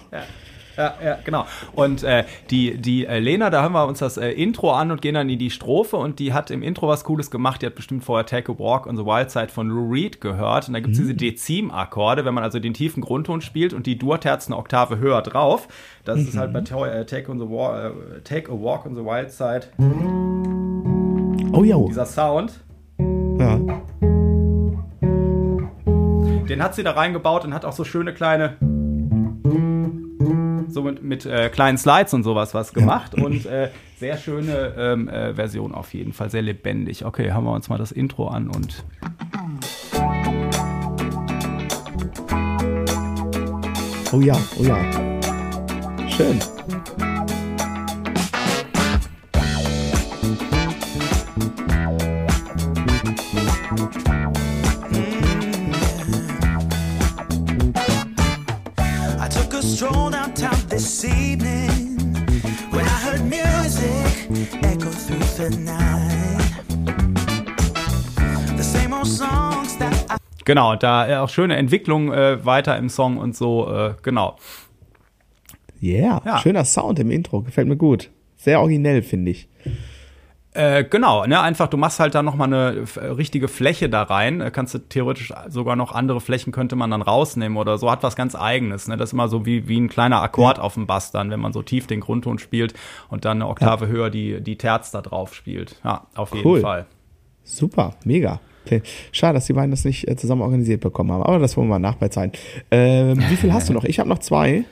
Ja, 0.76 0.96
ja, 1.06 1.20
genau. 1.24 1.46
Und 1.74 2.02
äh, 2.04 2.24
die, 2.50 2.78
die 2.80 3.06
äh, 3.06 3.20
Lena, 3.20 3.52
da 3.52 3.62
hören 3.62 3.74
wir 3.74 3.86
uns 3.86 4.00
das 4.00 4.18
äh, 4.18 4.30
Intro 4.32 4.72
an 4.72 4.90
und 4.90 5.04
gehen 5.04 5.14
dann 5.14 5.30
in 5.30 5.38
die 5.38 5.52
Strophe 5.52 5.98
und 5.98 6.18
die 6.18 6.34
hat 6.34 6.50
im 6.50 6.64
Intro 6.64 6.88
was 6.88 7.04
Cooles 7.04 7.30
gemacht. 7.30 7.62
Die 7.62 7.68
hat 7.68 7.76
bestimmt 7.76 8.04
vorher 8.04 8.26
Take 8.26 8.52
a 8.52 8.56
Walk 8.58 8.88
on 8.88 8.98
the 8.98 9.06
Wild 9.06 9.30
Side 9.30 9.50
von 9.50 9.68
Lou 9.70 9.92
Reed 9.92 10.20
gehört. 10.20 10.68
Und 10.68 10.74
da 10.74 10.80
gibt's 10.80 10.98
diese 10.98 11.14
Dezim-Akkorde, 11.14 12.26
wenn 12.26 12.34
man 12.34 12.44
also 12.44 12.58
den 12.58 12.74
tiefen 12.74 13.02
Grundton 13.02 13.42
spielt 13.42 13.72
und 13.74 13.86
die 13.86 14.00
Durterz 14.00 14.48
eine 14.48 14.58
Oktave 14.58 14.98
höher 14.98 15.22
drauf. 15.22 15.68
Das 16.06 16.20
ist 16.20 16.36
halt 16.36 16.52
bei 16.54 16.62
To- 16.62 16.86
äh, 16.86 17.06
Take, 17.06 17.32
on 17.32 17.38
the 17.40 17.46
Wa- 17.46 17.90
äh, 17.90 18.22
Take 18.24 18.52
a 18.52 18.56
Walk 18.56 18.88
on 18.88 18.96
the 18.96 19.02
Wild 19.02 19.30
Side 19.32 19.68
Oh 21.56 21.64
ja. 21.64 21.78
dieser 21.88 22.08
Sound. 22.08 22.60
Den 26.48 26.62
hat 26.62 26.76
sie 26.76 26.84
da 26.84 26.92
reingebaut 26.92 27.46
und 27.46 27.54
hat 27.54 27.66
auch 27.66 27.74
so 27.74 27.84
schöne 27.84 28.14
kleine 28.14 28.58
so 30.74 30.82
mit, 30.82 31.04
mit 31.04 31.26
äh, 31.26 31.50
kleinen 31.50 31.78
Slides 31.78 32.14
und 32.14 32.24
sowas 32.24 32.54
was 32.54 32.74
gemacht 32.74 33.16
und 33.16 33.46
äh, 33.46 33.70
sehr 33.98 34.18
schöne 34.18 34.74
ähm, 34.78 35.08
äh, 35.08 35.34
Version 35.34 35.74
auf 35.74 35.94
jeden 35.94 36.14
Fall, 36.14 36.30
sehr 36.30 36.42
lebendig. 36.42 37.06
Okay, 37.06 37.32
haben 37.32 37.46
wir 37.46 37.54
uns 37.54 37.70
mal 37.70 37.78
das 37.78 37.92
Intro 37.92 38.28
an 38.28 38.50
und 38.50 38.84
Oh 44.12 44.22
ja, 44.22 44.36
oh 44.60 44.64
ja. 44.64 44.78
Schön. 46.08 46.40
Genau, 70.46 70.76
da 70.76 71.08
äh, 71.08 71.16
auch 71.18 71.30
schöne 71.30 71.56
Entwicklung 71.56 72.12
äh, 72.14 72.46
weiter 72.46 72.78
im 72.78 72.90
Song 72.90 73.18
und 73.18 73.36
so, 73.36 73.70
äh, 73.72 73.94
genau. 74.02 74.36
Yeah, 75.82 76.22
Ja. 76.26 76.38
schöner 76.40 76.66
Sound 76.66 77.00
im 77.00 77.12
Intro, 77.12 77.42
gefällt 77.42 77.68
mir 77.68 77.76
gut. 77.78 78.10
Sehr 78.38 78.60
originell, 78.60 79.02
finde 79.02 79.32
ich. 79.32 79.48
Äh, 80.56 80.84
genau, 80.84 81.26
ne, 81.26 81.42
einfach, 81.42 81.68
du 81.68 81.78
machst 81.78 82.00
halt 82.00 82.14
da 82.14 82.22
nochmal 82.22 82.48
eine 82.54 82.82
f- 82.82 82.98
richtige 82.98 83.48
Fläche 83.48 83.90
da 83.90 84.04
rein. 84.04 84.40
Äh, 84.40 84.52
kannst 84.52 84.76
du 84.76 84.78
theoretisch 84.78 85.34
sogar 85.48 85.76
noch 85.76 85.94
andere 85.94 86.22
Flächen 86.22 86.54
könnte 86.54 86.76
man 86.76 86.92
dann 86.92 87.02
rausnehmen 87.02 87.58
oder 87.58 87.80
so. 87.80 87.90
Hat 87.90 88.04
was 88.04 88.16
ganz 88.16 88.36
Eigenes. 88.36 88.88
Ne? 88.88 88.96
Das 88.96 89.10
ist 89.10 89.14
immer 89.14 89.30
so 89.30 89.48
wie, 89.48 89.68
wie 89.68 89.80
ein 89.80 89.90
kleiner 89.90 90.22
Akkord 90.22 90.60
auf 90.60 90.76
dem 90.76 90.86
Bass 90.86 91.12
dann, 91.12 91.32
wenn 91.32 91.40
man 91.40 91.54
so 91.54 91.64
tief 91.64 91.88
den 91.88 92.02
Grundton 92.02 92.38
spielt 92.38 92.76
und 93.10 93.26
dann 93.26 93.38
eine 93.42 93.48
Oktave 93.50 93.88
höher 93.88 94.12
die, 94.12 94.42
die 94.42 94.56
Terz 94.58 94.92
da 94.92 95.02
drauf 95.02 95.34
spielt. 95.34 95.80
Ja, 95.84 96.06
auf 96.14 96.36
jeden 96.36 96.48
Cool. 96.48 96.62
Fall. 96.62 96.86
Super, 97.44 97.96
mega. 98.06 98.40
Okay. 98.66 98.82
Schade, 99.12 99.34
dass 99.36 99.46
die 99.46 99.54
beiden 99.54 99.72
das 99.72 99.84
nicht 99.86 100.08
äh, 100.08 100.16
zusammen 100.16 100.42
organisiert 100.42 100.82
bekommen 100.82 101.12
haben, 101.12 101.24
aber 101.24 101.40
das 101.40 101.58
wollen 101.58 101.68
wir 101.68 101.80
mal 101.80 101.80
nachbezahlen. 101.80 102.32
Ähm, 102.72 103.20
wie 103.30 103.36
viel 103.36 103.52
hast 103.54 103.70
du 103.70 103.74
noch? 103.74 103.84
Ich 103.84 104.00
habe 104.00 104.08
noch 104.10 104.20
zwei. 104.20 104.64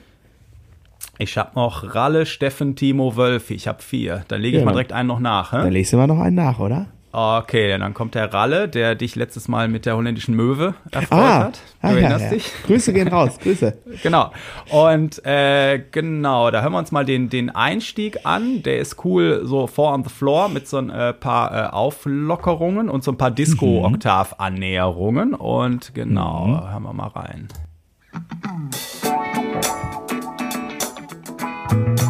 Ich 1.17 1.37
hab 1.37 1.55
noch 1.55 1.93
Ralle, 1.93 2.25
Steffen, 2.25 2.75
Timo, 2.75 3.15
Wölfi. 3.15 3.53
Ich 3.53 3.67
hab 3.67 3.83
vier. 3.83 4.23
Dann 4.29 4.41
lege 4.41 4.57
ich 4.57 4.61
Ja, 4.61 4.65
mal 4.65 4.71
dann- 4.71 4.77
direkt 4.77 4.93
einen 4.93 5.07
noch 5.07 5.19
nach. 5.19 5.51
Dann 5.51 5.65
Hä? 5.65 5.69
legst 5.69 5.93
du 5.93 5.97
mal 5.97 6.07
noch 6.07 6.19
einen 6.19 6.35
nach, 6.35 6.59
oder? 6.59 6.87
Okay, 7.13 7.77
dann 7.77 7.93
kommt 7.93 8.15
der 8.15 8.33
Ralle, 8.33 8.69
der 8.69 8.95
dich 8.95 9.15
letztes 9.15 9.49
Mal 9.49 9.67
mit 9.67 9.85
der 9.85 9.97
holländischen 9.97 10.33
Möwe 10.33 10.75
erfreut 10.91 11.19
hat. 11.19 11.59
Du 11.81 11.87
ah, 11.87 11.91
ja, 11.91 11.97
erinnerst 11.97 12.23
ja. 12.25 12.31
dich? 12.31 12.49
Grüße 12.65 12.93
gehen 12.93 13.09
raus, 13.09 13.37
Grüße. 13.41 13.77
Genau. 14.03 14.31
Und 14.69 15.25
äh, 15.25 15.83
genau, 15.91 16.49
da 16.51 16.61
hören 16.61 16.71
wir 16.71 16.79
uns 16.79 16.93
mal 16.93 17.03
den, 17.03 17.29
den 17.29 17.49
Einstieg 17.49 18.25
an. 18.25 18.63
Der 18.63 18.79
ist 18.79 19.03
cool, 19.03 19.41
so 19.43 19.67
Four 19.67 19.93
on 19.93 20.05
the 20.05 20.09
Floor 20.09 20.47
mit 20.47 20.69
so 20.69 20.77
ein 20.77 20.89
äh, 20.89 21.11
paar 21.13 21.53
äh, 21.53 21.67
Auflockerungen 21.71 22.89
und 22.89 23.03
so 23.03 23.11
ein 23.11 23.17
paar 23.17 23.31
Disco-Oktav-Annäherungen. 23.31 25.33
Und 25.33 25.93
genau, 25.93 26.65
hören 26.69 26.83
wir 26.83 26.93
mal 26.93 27.07
rein. 27.07 27.49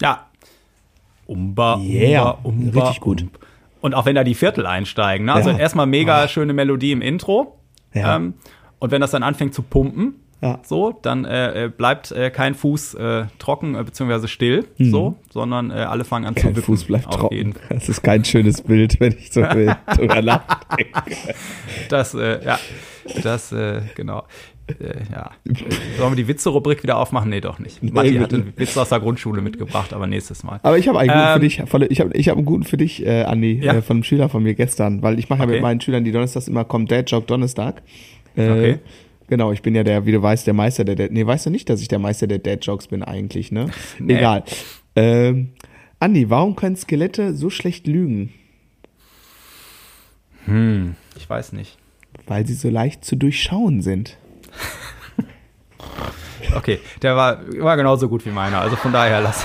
Ja. 0.00 0.26
Umba, 1.26 1.78
Yeah. 1.80 2.38
umba. 2.42 2.80
Richtig 2.84 3.00
gut. 3.00 3.24
Und 3.80 3.94
auch 3.94 4.06
wenn 4.06 4.14
da 4.14 4.24
die 4.24 4.34
Viertel 4.34 4.66
einsteigen. 4.66 5.26
Ne? 5.26 5.32
Also 5.34 5.50
Ja. 5.50 5.58
erstmal 5.58 5.86
mega 5.86 6.26
schöne 6.28 6.52
Melodie 6.52 6.92
im 6.92 7.02
Intro. 7.02 7.58
Ja. 7.92 8.16
Ähm, 8.16 8.34
und 8.78 8.90
wenn 8.90 9.00
das 9.00 9.10
dann 9.10 9.22
anfängt 9.22 9.54
zu 9.54 9.62
pumpen, 9.62 10.14
Ja. 10.40 10.60
so, 10.64 10.96
dann 11.02 11.24
äh, 11.24 11.64
äh, 11.64 11.68
bleibt 11.68 12.12
äh, 12.12 12.30
kein 12.30 12.54
Fuß 12.54 12.94
äh, 12.94 13.24
trocken 13.38 13.74
äh, 13.74 13.82
beziehungsweise 13.82 14.28
still, 14.28 14.66
so, 14.78 15.16
sondern 15.30 15.70
äh, 15.70 15.74
alle 15.74 16.04
fangen 16.04 16.26
an 16.26 16.32
Mhm. 16.34 16.36
Kein 16.36 16.50
zu 16.54 16.56
wippen. 16.56 16.64
Fuß 16.76 16.84
bleibt 16.84 17.12
trocken. 17.12 17.34
jeden- 17.34 17.54
Das 17.68 17.88
ist 17.88 18.02
kein 18.02 18.24
schönes 18.24 18.62
Bild, 18.62 18.98
wenn 19.00 19.12
ich 19.12 19.32
so 19.32 19.42
will. 19.42 19.74
drüber 19.96 20.22
nachdenke. 20.22 20.92
Das, 21.88 22.14
äh, 22.14 22.44
ja, 22.44 22.58
das, 23.22 23.52
äh, 23.52 23.82
genau. 23.96 24.22
Äh, 24.68 25.00
ja. 25.12 25.30
Sollen 25.96 26.12
wir 26.12 26.16
die 26.16 26.28
Witze-Rubrik 26.28 26.82
wieder 26.82 26.98
aufmachen? 26.98 27.30
Nee, 27.30 27.40
doch 27.40 27.58
nicht. 27.58 27.82
Matti 27.82 28.10
Nee, 28.12 28.18
hat 28.20 28.34
einen 28.34 28.52
Witz 28.56 28.76
aus 28.76 28.90
der 28.90 29.00
Grundschule 29.00 29.40
mitgebracht, 29.40 29.92
aber 29.94 30.06
nächstes 30.06 30.44
Mal. 30.44 30.60
Aber 30.62 30.76
ich 30.78 30.86
habe 30.88 30.98
einen 30.98 31.08
guten 31.08 31.20
Ähm, 31.26 31.32
für 31.34 31.40
dich. 31.40 31.70
volle- 31.70 31.86
Ich 31.86 32.00
habe 32.00 32.10
ich 32.14 32.28
hab 32.28 32.36
einen 32.36 32.44
guten 32.44 32.64
für 32.64 32.76
dich, 32.76 33.04
äh, 33.06 33.22
Andi, 33.24 33.60
Ja. 33.62 33.74
äh, 33.74 33.82
von 33.82 33.96
einem 33.96 34.04
Schüler 34.04 34.28
von 34.28 34.42
mir 34.42 34.54
gestern, 34.54 35.00
weil 35.02 35.18
ich 35.18 35.28
mache 35.30 35.40
ja 35.40 35.44
Okay. 35.46 35.54
mit 35.54 35.62
meinen 35.62 35.80
Schülern, 35.80 36.04
die 36.04 36.12
donnerstags 36.12 36.48
immer 36.48 36.64
kommt 36.64 36.90
Dad 36.92 37.10
Joke 37.10 37.26
Donnerstag. 37.26 37.82
Äh, 38.36 38.50
Okay. 38.50 38.78
Genau, 39.30 39.52
ich 39.52 39.60
bin 39.62 39.74
ja 39.74 39.84
der, 39.84 40.06
wie 40.06 40.12
du 40.12 40.22
weißt, 40.22 40.46
der 40.46 40.54
Meister 40.54 40.84
der 40.84 40.94
Dad. 40.96 41.10
Nee, 41.12 41.26
weißt 41.26 41.46
du 41.46 41.50
nicht, 41.50 41.68
dass 41.68 41.82
ich 41.82 41.88
der 41.88 41.98
Meister 41.98 42.26
der 42.26 42.38
Dad-Jokes 42.38 42.86
bin 42.88 43.02
eigentlich, 43.02 43.52
ne? 43.52 43.66
Nee. 43.98 44.16
Egal. 44.16 44.42
Ähm, 44.96 45.50
Andi, 46.00 46.30
warum 46.30 46.56
können 46.56 46.76
Skelette 46.76 47.34
so 47.34 47.50
schlecht 47.50 47.86
lügen? 47.86 48.32
Ich 51.16 51.28
weiß 51.28 51.52
nicht. 51.52 51.76
Weil 52.26 52.46
sie 52.46 52.54
so 52.54 52.70
leicht 52.70 53.04
zu 53.04 53.16
durchschauen 53.16 53.82
sind. 53.82 54.16
Okay, 56.54 56.80
der 57.02 57.14
war, 57.14 57.40
war 57.58 57.76
genauso 57.76 58.08
gut 58.08 58.24
wie 58.24 58.30
meiner. 58.30 58.60
Also 58.60 58.76
von 58.76 58.92
daher 58.92 59.20
lass. 59.20 59.44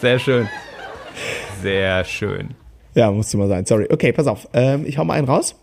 Sehr 0.00 0.18
schön. 0.18 0.48
Sehr 1.62 2.04
schön. 2.04 2.54
Ja, 2.94 3.10
musste 3.10 3.36
mal 3.36 3.48
sein. 3.48 3.64
Sorry. 3.66 3.86
Okay, 3.90 4.12
pass 4.12 4.26
auf. 4.26 4.48
Ähm, 4.54 4.84
ich 4.86 4.98
hau 4.98 5.04
mal 5.04 5.14
einen 5.14 5.28
raus. 5.28 5.54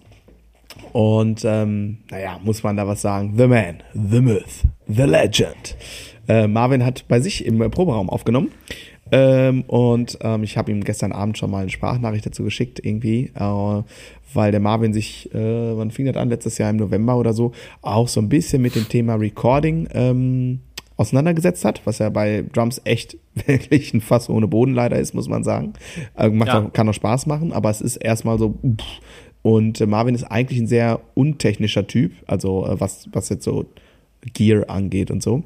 Und 0.93 1.43
ähm, 1.43 1.99
naja, 2.09 2.39
muss 2.43 2.63
man 2.63 2.77
da 2.77 2.87
was 2.87 3.01
sagen? 3.01 3.33
The 3.37 3.47
Man, 3.47 3.83
The 3.93 4.21
Myth, 4.21 4.63
The 4.87 5.03
Legend. 5.03 5.75
Äh, 6.27 6.47
Marvin 6.47 6.85
hat 6.85 7.07
bei 7.07 7.19
sich 7.19 7.45
im 7.45 7.59
Proberaum 7.71 8.09
aufgenommen. 8.09 8.51
Ähm, 9.11 9.61
und 9.67 10.17
ähm, 10.21 10.43
ich 10.43 10.57
habe 10.57 10.71
ihm 10.71 10.83
gestern 10.83 11.11
Abend 11.11 11.37
schon 11.37 11.51
mal 11.51 11.61
eine 11.61 11.69
Sprachnachricht 11.69 12.25
dazu 12.25 12.43
geschickt, 12.43 12.79
irgendwie, 12.83 13.31
äh, 13.35 13.83
weil 14.33 14.51
der 14.51 14.59
Marvin 14.59 14.93
sich, 14.93 15.33
äh, 15.33 15.77
wann 15.77 15.91
fing 15.91 16.05
das 16.05 16.15
an? 16.17 16.29
Letztes 16.29 16.57
Jahr 16.57 16.69
im 16.69 16.77
November 16.77 17.17
oder 17.17 17.33
so, 17.33 17.51
auch 17.81 18.07
so 18.07 18.19
ein 18.21 18.29
bisschen 18.29 18.61
mit 18.61 18.75
dem 18.75 18.87
Thema 18.89 19.15
Recording 19.15 19.87
ähm, 19.93 20.59
auseinandergesetzt 20.97 21.63
hat, 21.63 21.81
was 21.85 21.99
ja 21.99 22.09
bei 22.09 22.43
Drums 22.53 22.81
echt 22.83 23.17
wirklich 23.45 23.93
ein 23.93 24.01
Fass 24.01 24.29
ohne 24.29 24.47
Boden 24.47 24.73
leider 24.73 24.97
ist, 24.97 25.13
muss 25.13 25.29
man 25.29 25.43
sagen. 25.43 25.73
Äh, 26.17 26.29
macht 26.29 26.49
Ja. 26.49 26.65
auch, 26.65 26.73
kann 26.73 26.89
auch 26.89 26.93
Spaß 26.93 27.25
machen, 27.27 27.53
aber 27.53 27.69
es 27.69 27.81
ist 27.81 27.97
erstmal 27.97 28.37
so. 28.39 28.55
Pff. 28.63 28.85
Und 29.43 29.79
äh, 29.79 29.85
Marvin 29.85 30.15
ist 30.15 30.25
eigentlich 30.25 30.59
ein 30.59 30.67
sehr 30.67 30.99
untechnischer 31.13 31.87
Typ, 31.87 32.11
also 32.25 32.65
äh, 32.67 32.79
was, 32.81 33.07
was 33.13 33.29
jetzt 33.29 33.45
so 33.45 33.65
Gear 34.33 34.69
angeht 34.69 35.09
und 35.11 35.23
so. 35.23 35.43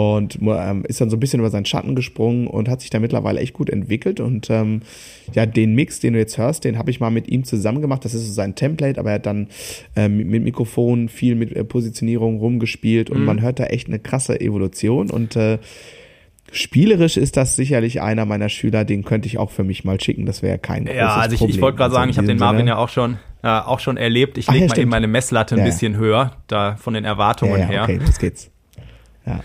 Und 0.00 0.38
ähm, 0.42 0.84
ist 0.86 1.00
dann 1.00 1.10
so 1.10 1.16
ein 1.16 1.20
bisschen 1.20 1.40
über 1.40 1.50
seinen 1.50 1.64
Schatten 1.64 1.96
gesprungen 1.96 2.46
und 2.46 2.68
hat 2.68 2.82
sich 2.82 2.90
da 2.90 3.00
mittlerweile 3.00 3.40
echt 3.40 3.52
gut 3.52 3.68
entwickelt. 3.68 4.20
Und 4.20 4.48
ähm, 4.48 4.82
ja, 5.34 5.44
den 5.44 5.74
Mix, 5.74 5.98
den 5.98 6.12
du 6.12 6.20
jetzt 6.20 6.38
hörst, 6.38 6.62
den 6.64 6.78
habe 6.78 6.90
ich 6.92 7.00
mal 7.00 7.10
mit 7.10 7.26
ihm 7.28 7.42
zusammen 7.42 7.80
gemacht. 7.80 8.04
Das 8.04 8.14
ist 8.14 8.26
so 8.26 8.32
sein 8.32 8.54
Template, 8.54 9.00
aber 9.00 9.10
er 9.10 9.14
hat 9.16 9.26
dann 9.26 9.48
ähm, 9.96 10.18
mit 10.18 10.44
Mikrofon 10.44 11.08
viel 11.08 11.34
mit 11.34 11.56
äh, 11.56 11.64
Positionierung 11.64 12.38
rumgespielt 12.38 13.10
und 13.10 13.24
man 13.24 13.40
hört 13.42 13.58
da 13.58 13.64
echt 13.64 13.88
eine 13.88 13.98
krasse 13.98 14.40
Evolution. 14.40 15.10
Und 15.10 15.34
äh, 15.34 15.58
spielerisch 16.52 17.16
ist 17.16 17.36
das 17.36 17.56
sicherlich 17.56 18.00
einer 18.00 18.24
meiner 18.24 18.48
Schüler, 18.50 18.84
den 18.84 19.04
könnte 19.04 19.26
ich 19.26 19.38
auch 19.38 19.50
für 19.50 19.64
mich 19.64 19.84
mal 19.84 20.00
schicken. 20.00 20.26
Das 20.26 20.42
wäre 20.42 20.58
kein 20.58 20.84
großes 20.84 20.96
Ja, 20.98 21.16
also 21.16 21.34
ich, 21.34 21.38
Problem. 21.40 21.56
ich 21.56 21.60
wollte 21.62 21.76
gerade 21.76 21.84
Also 21.86 21.96
sagen, 21.96 22.10
ich 22.10 22.18
habe 22.18 22.26
den 22.28 22.38
Marvin 22.38 22.58
Sinne- 22.60 22.70
ja 22.70 22.76
auch 22.78 22.88
schon, 22.88 23.18
äh, 23.42 23.48
auch 23.48 23.80
schon 23.80 23.96
erlebt. 23.96 24.38
Ich 24.38 24.46
lege 24.46 24.58
ja, 24.58 24.60
mal 24.60 24.64
eben 24.66 24.74
stimmt. 24.74 24.90
meine 24.90 25.08
Messlatte 25.08 25.54
ein 25.56 25.58
Ja, 25.58 25.64
ja. 25.64 25.70
bisschen 25.70 25.96
höher, 25.96 26.36
da 26.46 26.76
von 26.76 26.94
den 26.94 27.04
Erwartungen 27.04 27.66
her. 27.66 27.82
Okay, 27.82 27.96
los 28.04 28.18
geht's. 28.18 28.50
Ja. 29.26 29.40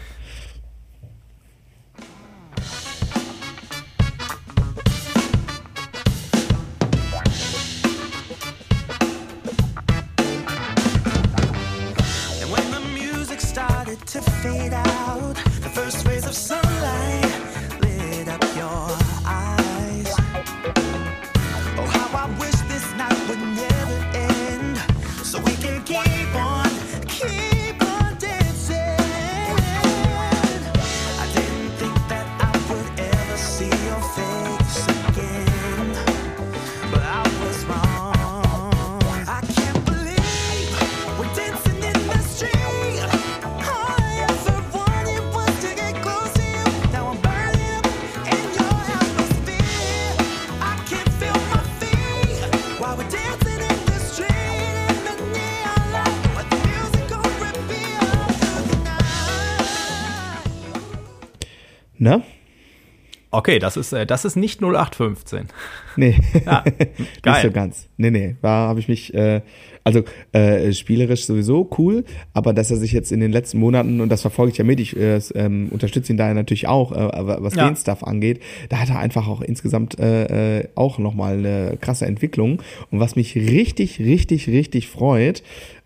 Okay, 63.35 63.57
das 63.57 63.77
ist, 63.77 63.91
äh, 63.93 64.05
das 64.05 64.25
ist 64.25 64.35
nicht 64.35 64.61
0815. 64.61 65.47
Nee, 65.95 66.15
Ja, 66.45 66.63
nicht 66.97 67.21
geil. 67.23 67.41
so 67.43 67.51
ganz. 67.51 67.87
Nee, 67.97 68.09
nee, 68.11 68.35
da 68.41 68.49
habe 68.67 68.79
ich 68.79 68.87
mich, 68.87 69.13
äh, 69.13 69.41
also 69.83 70.01
äh, 70.31 70.71
spielerisch 70.73 71.25
sowieso 71.25 71.69
cool, 71.77 72.03
aber 72.33 72.53
dass 72.53 72.71
er 72.71 72.77
sich 72.77 72.91
jetzt 72.93 73.11
in 73.11 73.19
den 73.19 73.31
letzten 73.31 73.59
Monaten, 73.59 74.01
und 74.01 74.09
das 74.09 74.21
verfolge 74.21 74.51
ich 74.51 74.57
ja 74.57 74.63
mit, 74.63 74.79
ich 74.79 74.95
äh, 74.97 75.19
ähm, 75.35 75.67
unterstütze 75.71 76.11
ihn 76.13 76.17
da 76.17 76.33
natürlich 76.33 76.67
auch, 76.67 76.91
äh, 76.93 77.09
was 77.43 77.53
Ja. 77.55 77.67
den 77.67 77.75
Stuff 77.75 78.03
angeht, 78.03 78.39
da 78.69 78.77
hat 78.79 78.89
er 78.89 78.97
einfach 78.99 79.27
auch 79.27 79.41
insgesamt 79.41 79.99
äh, 79.99 80.59
äh, 80.61 80.67
auch 80.75 80.97
nochmal 80.99 81.37
eine 81.37 81.77
krasse 81.79 82.05
Entwicklung. 82.07 82.61
Und 82.91 82.99
was 82.99 83.15
mich 83.15 83.35
richtig, 83.35 83.99
richtig, 83.99 84.47
richtig 84.47 84.87
freut, 84.87 85.43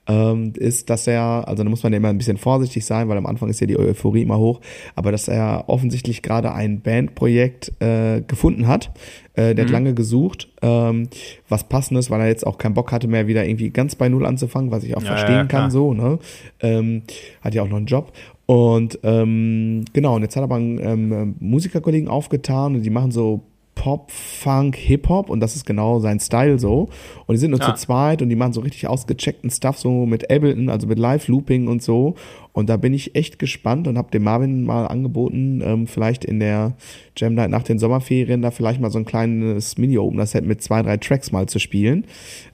ähm, 0.07 0.53
ist, 0.55 0.89
dass 0.89 1.07
er, 1.07 1.47
also 1.47 1.63
da 1.63 1.69
muss 1.69 1.83
man 1.83 1.93
ja 1.93 1.97
immer 1.97 2.09
ein 2.09 2.17
bisschen 2.17 2.37
vorsichtig 2.37 2.85
sein, 2.85 3.09
weil 3.09 3.17
am 3.17 3.25
Anfang 3.25 3.49
ist 3.49 3.59
ja 3.59 3.67
die 3.67 3.77
Euphorie 3.77 4.21
immer 4.21 4.37
hoch, 4.37 4.61
aber 4.95 5.11
dass 5.11 5.27
er 5.27 5.65
offensichtlich 5.67 6.21
gerade 6.21 6.53
ein 6.53 6.81
Bandprojekt 6.81 7.73
äh, 7.81 8.21
gefunden 8.21 8.67
hat. 8.67 8.91
Äh, 9.33 9.53
der 9.53 9.65
hat 9.65 9.71
lange 9.71 9.93
gesucht, 9.93 10.49
ähm, 10.61 11.09
was 11.47 11.65
passendes, 11.65 12.09
weil 12.09 12.21
er 12.21 12.27
jetzt 12.27 12.47
auch 12.47 12.57
keinen 12.57 12.73
Bock 12.73 12.91
hatte 12.91 13.07
mehr 13.07 13.27
wieder 13.27 13.45
irgendwie 13.45 13.69
ganz 13.69 13.95
bei 13.95 14.09
Null 14.09 14.25
anzufangen, 14.25 14.71
was 14.71 14.83
ich 14.83 14.95
auch 14.97 15.01
Ja, 15.01 15.07
verstehen 15.09 15.35
ja, 15.35 15.45
kann, 15.45 15.69
so, 15.69 15.93
ne? 15.93 16.19
Ähm, 16.61 17.03
hat 17.41 17.53
ja 17.53 17.61
auch 17.61 17.69
noch 17.69 17.77
einen 17.77 17.85
Job. 17.85 18.13
Und 18.47 18.97
ähm, 19.03 19.83
genau, 19.91 20.15
und 20.15 20.23
jetzt 20.23 20.35
hat 20.35 20.41
er 20.41 20.45
aber 20.45 20.55
einen 20.55 20.79
ähm, 20.79 21.35
Musikerkollegen 21.39 22.07
aufgetan 22.07 22.75
und 22.75 22.81
die 22.83 22.89
machen 22.89 23.11
so 23.11 23.43
Pop, 23.79 24.09
Funk, 24.11 24.75
Hip-Hop 24.75 25.29
und 25.29 25.39
das 25.39 25.55
ist 25.55 25.65
genau 25.65 25.99
sein 25.99 26.19
Style 26.19 26.57
so. 26.57 26.89
Und 27.27 27.33
die 27.33 27.37
sind 27.37 27.51
nur 27.51 27.59
Ja. 27.59 27.67
zu 27.67 27.73
zweit 27.75 28.21
und 28.23 28.29
die 28.29 28.35
machen 28.35 28.51
so 28.53 28.61
richtig 28.61 28.87
ausgecheckten 28.87 29.51
Stuff, 29.51 29.77
so 29.77 30.05
mit 30.07 30.31
Ableton, 30.31 30.69
also 30.69 30.87
mit 30.87 30.97
Live-Looping 30.97 31.67
und 31.67 31.83
so. 31.83 32.15
Und 32.53 32.69
da 32.69 32.77
bin 32.77 32.93
ich 32.95 33.15
echt 33.15 33.37
gespannt 33.37 33.87
und 33.87 33.97
habe 33.97 34.09
dem 34.09 34.23
Marvin 34.23 34.63
mal 34.63 34.87
angeboten, 34.87 35.61
ähm, 35.63 35.85
vielleicht 35.85 36.25
in 36.25 36.39
der 36.39 36.73
Jam 37.15 37.35
Night 37.35 37.51
nach 37.51 37.61
den 37.63 37.77
Sommerferien 37.77 38.41
da 38.41 38.49
vielleicht 38.49 38.81
mal 38.81 38.89
so 38.89 38.97
ein 38.97 39.05
kleines 39.05 39.77
Mini-Opener-Set 39.77 40.43
mit 40.45 40.63
zwei, 40.63 40.81
drei 40.81 40.97
Tracks 40.97 41.31
mal 41.31 41.45
zu 41.47 41.59
spielen. 41.59 42.05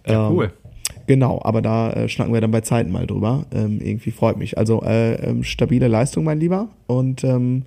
Ja, 0.05 0.27
Ähm, 0.27 0.35
cool. 0.35 0.53
Genau, 1.07 1.41
aber 1.43 1.61
da 1.61 1.91
äh, 1.93 2.09
schnacken 2.09 2.33
wir 2.33 2.41
dann 2.41 2.51
bei 2.51 2.61
Zeiten 2.61 2.91
mal 2.91 3.07
drüber. 3.07 3.45
Ähm, 3.53 3.79
irgendwie 3.81 4.11
freut 4.11 4.37
mich. 4.37 4.57
Also 4.57 4.81
äh, 4.83 5.15
ähm, 5.15 5.43
stabile 5.43 5.87
Leistung, 5.87 6.23
mein 6.25 6.39
Lieber. 6.39 6.67
Und 6.87 7.23
ähm, 7.23 7.63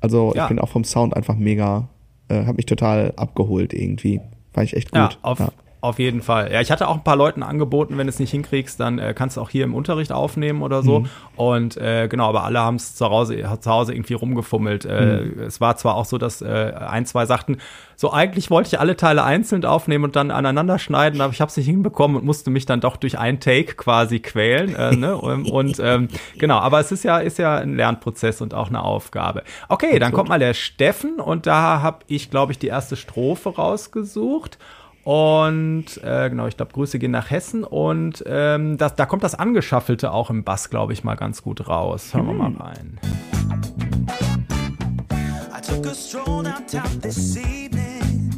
also 0.00 0.32
Ja. 0.34 0.44
ich 0.44 0.48
bin 0.48 0.58
auch 0.58 0.68
vom 0.68 0.84
Sound 0.84 1.16
einfach 1.16 1.36
mega, 1.36 1.88
äh, 2.28 2.44
hat 2.44 2.56
mich 2.56 2.66
total 2.66 3.12
abgeholt 3.16 3.72
irgendwie. 3.72 4.20
Fand 4.52 4.66
ich 4.66 4.76
echt 4.76 4.90
gut. 4.90 4.98
Ja, 4.98 5.10
auf, 5.22 5.40
auf 5.80 5.98
jeden 6.00 6.22
Fall. 6.22 6.50
Ja, 6.52 6.60
ich 6.60 6.70
hatte 6.72 6.88
auch 6.88 6.96
ein 6.96 7.04
paar 7.04 7.14
Leuten 7.16 7.42
angeboten, 7.42 7.96
wenn 7.98 8.06
du 8.06 8.10
es 8.10 8.18
nicht 8.18 8.32
hinkriegst, 8.32 8.80
dann 8.80 8.98
äh, 8.98 9.14
kannst 9.14 9.36
du 9.36 9.40
auch 9.40 9.50
hier 9.50 9.62
im 9.64 9.74
Unterricht 9.74 10.10
aufnehmen 10.10 10.62
oder 10.62 10.82
so. 10.82 11.06
Und 11.36 11.76
äh, 11.76 12.08
genau, 12.08 12.28
aber 12.28 12.42
alle 12.42 12.58
haben 12.58 12.76
es 12.76 12.96
zu 12.96 13.08
Hause, 13.08 13.36
zu 13.60 13.70
Hause 13.70 13.94
irgendwie 13.94 14.14
rumgefummelt. 14.14 14.84
Äh, 14.84 15.20
Es 15.46 15.60
war 15.60 15.76
zwar 15.76 15.94
auch 15.94 16.04
so, 16.04 16.18
dass 16.18 16.42
äh, 16.42 16.72
ein, 16.76 17.06
zwei 17.06 17.26
sagten, 17.26 17.58
so 17.94 18.12
eigentlich 18.12 18.50
wollte 18.50 18.68
ich 18.68 18.80
alle 18.80 18.96
Teile 18.96 19.22
einzeln 19.24 19.64
aufnehmen 19.64 20.04
und 20.04 20.16
dann 20.16 20.30
aneinander 20.30 20.78
schneiden, 20.78 21.20
aber 21.20 21.32
ich 21.32 21.40
habe 21.40 21.48
es 21.50 21.56
nicht 21.56 21.66
hinbekommen 21.66 22.16
und 22.16 22.24
musste 22.24 22.50
mich 22.50 22.66
dann 22.66 22.80
doch 22.80 22.96
durch 22.96 23.18
einen 23.18 23.38
Take 23.40 23.74
quasi 23.74 24.20
quälen. 24.20 24.74
Äh, 24.74 24.96
ne? 24.96 25.16
Und, 25.16 25.44
und 25.50 25.80
ähm, 25.80 26.08
genau, 26.38 26.58
aber 26.58 26.80
es 26.80 26.90
ist 26.90 27.04
ja, 27.04 27.18
ist 27.18 27.38
ja 27.38 27.56
ein 27.56 27.76
Lernprozess 27.76 28.40
und 28.40 28.52
auch 28.54 28.68
eine 28.68 28.82
Aufgabe. 28.82 29.42
Okay, 29.68 29.98
dann 30.00 30.12
kommt 30.12 30.28
mal 30.28 30.38
der 30.40 30.54
Steffen 30.54 31.20
und 31.20 31.46
da 31.46 31.82
habe 31.82 31.98
ich, 32.08 32.30
glaube 32.30 32.50
ich, 32.52 32.58
die 32.58 32.68
erste 32.68 32.96
Strophe 32.96 33.50
rausgesucht. 33.50 34.58
Und 35.04 36.02
äh, 36.02 36.28
genau, 36.28 36.46
ich 36.46 36.56
glaube, 36.56 36.72
Grüße 36.72 36.98
gehen 36.98 37.12
nach 37.12 37.30
Hessen. 37.30 37.64
Und 37.64 38.22
ähm, 38.26 38.76
das, 38.76 38.94
da 38.94 39.06
kommt 39.06 39.24
das 39.24 39.34
Angeschaffelte 39.34 40.12
auch 40.12 40.30
im 40.30 40.44
Bass, 40.44 40.70
glaube 40.70 40.92
ich, 40.92 41.04
mal 41.04 41.14
ganz 41.14 41.42
gut 41.42 41.68
raus. 41.68 42.12
Hören 42.14 42.26
wir 42.26 42.34
mal 42.34 42.52
rein. 42.52 42.98
I 45.56 45.60
took 45.60 45.86
a 45.86 45.94
stroll 45.94 46.42
downtown 46.42 47.00
this 47.00 47.36
evening 47.36 48.30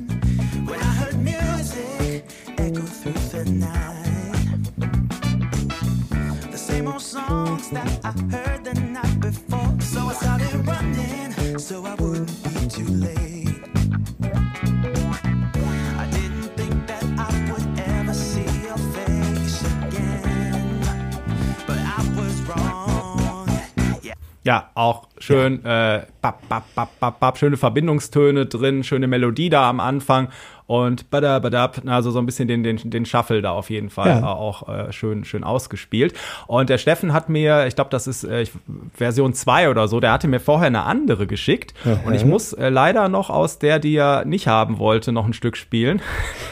when 0.66 0.80
I 0.80 0.92
heard 1.00 1.16
music 1.16 2.24
echo 2.58 2.82
through 2.82 3.14
the 3.30 3.50
night. 3.50 4.00
The 6.50 6.58
same 6.58 6.86
old 6.86 7.00
songs 7.00 7.70
that 7.70 7.88
I 8.04 8.12
heard 8.32 8.64
the 8.64 8.74
night 8.80 9.20
before. 9.20 9.74
So 9.80 10.08
I 10.08 10.12
started 10.14 10.66
running 10.66 11.58
so 11.58 11.84
I 11.84 11.94
wouldn't 11.96 12.42
be 12.42 12.66
too 12.68 12.86
late. 12.86 13.49
Ja, 24.42 24.70
auch 24.74 25.08
schön, 25.18 25.64
Äh, 25.64 26.06
bap, 26.22 26.48
bap, 26.48 26.64
bap, 26.74 26.98
bap, 26.98 27.20
bap, 27.20 27.38
schöne 27.38 27.58
Verbindungstöne 27.58 28.46
drin, 28.46 28.84
schöne 28.84 29.06
Melodie 29.06 29.50
da 29.50 29.68
am 29.68 29.80
Anfang 29.80 30.28
und 30.70 31.10
bada, 31.10 31.40
bada, 31.40 31.72
also 31.86 32.12
so 32.12 32.20
ein 32.20 32.26
bisschen 32.26 32.46
den, 32.46 32.62
den, 32.62 32.78
den 32.84 33.04
Shuffle 33.04 33.42
da 33.42 33.50
auf 33.50 33.70
jeden 33.70 33.90
Fall 33.90 34.06
Ja. 34.06 34.20
äh, 34.20 34.22
auch 34.22 34.68
äh, 34.68 34.92
schön, 34.92 35.24
schön 35.24 35.42
ausgespielt. 35.42 36.14
Und 36.46 36.70
der 36.70 36.78
Steffen 36.78 37.12
hat 37.12 37.28
mir, 37.28 37.66
ich 37.66 37.74
glaube, 37.74 37.90
das 37.90 38.06
ist 38.06 38.22
äh, 38.22 38.46
Version 38.94 39.34
2 39.34 39.68
oder 39.68 39.88
so, 39.88 39.98
der 39.98 40.12
hatte 40.12 40.28
mir 40.28 40.38
vorher 40.38 40.68
eine 40.68 40.84
andere 40.84 41.26
geschickt 41.26 41.74
und 42.04 42.14
ich 42.14 42.24
muss 42.24 42.52
äh, 42.52 42.68
leider 42.68 43.08
noch 43.08 43.30
aus 43.30 43.58
der, 43.58 43.80
die 43.80 43.96
er 43.96 44.24
nicht 44.24 44.46
haben 44.46 44.78
wollte, 44.78 45.10
noch 45.10 45.26
ein 45.26 45.32
Stück 45.32 45.56
spielen. 45.56 46.00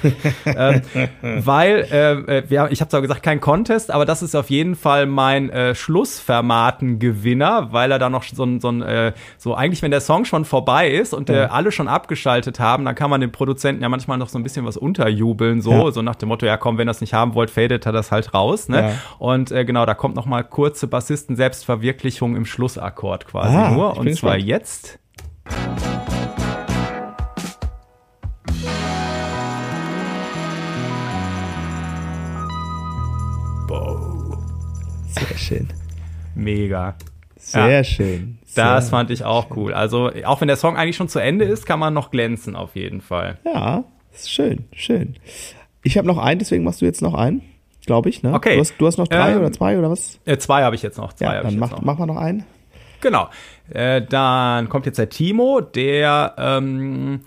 ähm, 0.46 0.82
weil, 1.22 1.86
äh, 1.88 2.38
äh, 2.38 2.42
wir, 2.50 2.68
ich 2.72 2.80
habe 2.80 2.88
zwar 2.88 3.02
gesagt, 3.02 3.22
kein 3.22 3.40
Contest, 3.40 3.92
aber 3.92 4.04
das 4.04 4.24
ist 4.24 4.34
auf 4.34 4.50
jeden 4.50 4.74
Fall 4.74 5.06
mein 5.06 5.48
äh, 5.50 5.76
Schlussvermaten-Gewinner, 5.76 7.68
weil 7.72 7.92
er 7.92 8.00
da 8.00 8.10
noch 8.10 8.24
so 8.24 8.44
ein, 8.44 8.60
so 8.60 8.68
ein, 8.70 8.82
äh, 8.82 9.12
so 9.36 9.54
eigentlich, 9.54 9.82
wenn 9.82 9.92
der 9.92 10.00
Song 10.00 10.24
schon 10.24 10.44
vorbei 10.44 10.90
ist 10.90 11.14
und 11.14 11.30
äh, 11.30 11.46
alle 11.50 11.70
schon 11.70 11.86
abgeschaltet 11.86 12.58
haben, 12.58 12.84
dann 12.84 12.96
kann 12.96 13.10
man 13.10 13.20
dem 13.20 13.30
Produzenten 13.30 13.82
ja 13.82 13.88
manchmal 13.88 14.07
noch 14.16 14.28
so 14.28 14.38
ein 14.38 14.42
bisschen 14.42 14.64
was 14.64 14.76
unterjubeln, 14.76 15.60
so, 15.60 15.72
Ja. 15.72 15.90
so 15.90 16.02
nach 16.02 16.16
dem 16.16 16.28
Motto, 16.30 16.46
ja 16.46 16.56
komm, 16.56 16.78
wenn 16.78 16.86
das 16.86 17.00
nicht 17.00 17.14
haben 17.14 17.34
wollt, 17.34 17.50
fadet 17.50 17.84
er 17.86 17.92
das 17.92 18.10
halt 18.10 18.32
raus, 18.34 18.68
ne? 18.68 18.80
Ja. 18.80 18.92
Und 19.18 19.50
äh, 19.52 19.64
genau, 19.64 19.84
da 19.86 19.94
kommt 19.94 20.16
noch 20.16 20.26
mal 20.26 20.42
kurze 20.44 20.86
Bassisten-Selbstverwirklichung 20.86 22.34
im 22.36 22.44
Schlussakkord 22.46 23.26
quasi 23.26 23.56
Ah, 23.56 23.70
nur. 23.70 23.96
Und 23.96 24.14
zwar 24.16 24.36
gespannt. 24.36 24.44
jetzt. 24.44 24.98
Sehr 35.08 35.36
schön. 35.38 35.68
Mega. 36.34 36.94
Sehr 37.36 37.68
Ja. 37.78 37.84
schön. 37.84 38.38
Das 38.54 38.54
Sehr, 38.86 38.90
fand 38.90 39.10
ich 39.10 39.24
auch 39.24 39.56
cool. 39.56 39.72
Also, 39.74 40.10
auch 40.24 40.40
wenn 40.40 40.48
der 40.48 40.56
Song 40.56 40.76
eigentlich 40.76 40.96
schon 40.96 41.08
zu 41.08 41.18
Ende 41.20 41.44
ist, 41.44 41.66
kann 41.66 41.78
man 41.78 41.94
noch 41.94 42.10
glänzen, 42.10 42.56
auf 42.56 42.74
jeden 42.76 43.00
Fall. 43.00 43.38
Ja, 43.44 43.84
ist 44.12 44.30
schön, 44.32 44.64
schön. 44.72 45.16
Ich 45.82 45.96
habe 45.96 46.06
noch 46.06 46.18
einen, 46.18 46.38
deswegen 46.38 46.64
machst 46.64 46.80
du 46.80 46.84
jetzt 46.86 47.02
noch 47.02 47.14
einen, 47.14 47.42
glaube 47.86 48.08
ich. 48.08 48.22
Ne? 48.22 48.34
Okay. 48.34 48.54
Du 48.54 48.60
hast, 48.60 48.74
du 48.78 48.86
hast 48.86 48.98
noch 48.98 49.08
drei 49.08 49.32
Ähm, 49.32 49.38
oder 49.38 49.52
zwei 49.52 49.78
oder 49.78 49.90
was? 49.90 50.18
Äh, 50.24 50.38
zwei 50.38 50.62
habe 50.62 50.76
ich 50.76 50.82
jetzt 50.82 50.98
noch. 50.98 51.12
Zwei 51.12 51.26
Ja, 51.34 51.42
dann 51.42 51.58
mach, 51.58 51.70
noch. 51.70 51.82
mach 51.82 51.98
mal 51.98 52.06
noch 52.06 52.16
einen. 52.16 52.44
Genau. 53.00 53.28
Äh, 53.70 54.02
dann 54.02 54.68
kommt 54.68 54.86
jetzt 54.86 54.98
der 54.98 55.08
Timo, 55.08 55.60
der 55.60 56.34
ähm, 56.36 57.20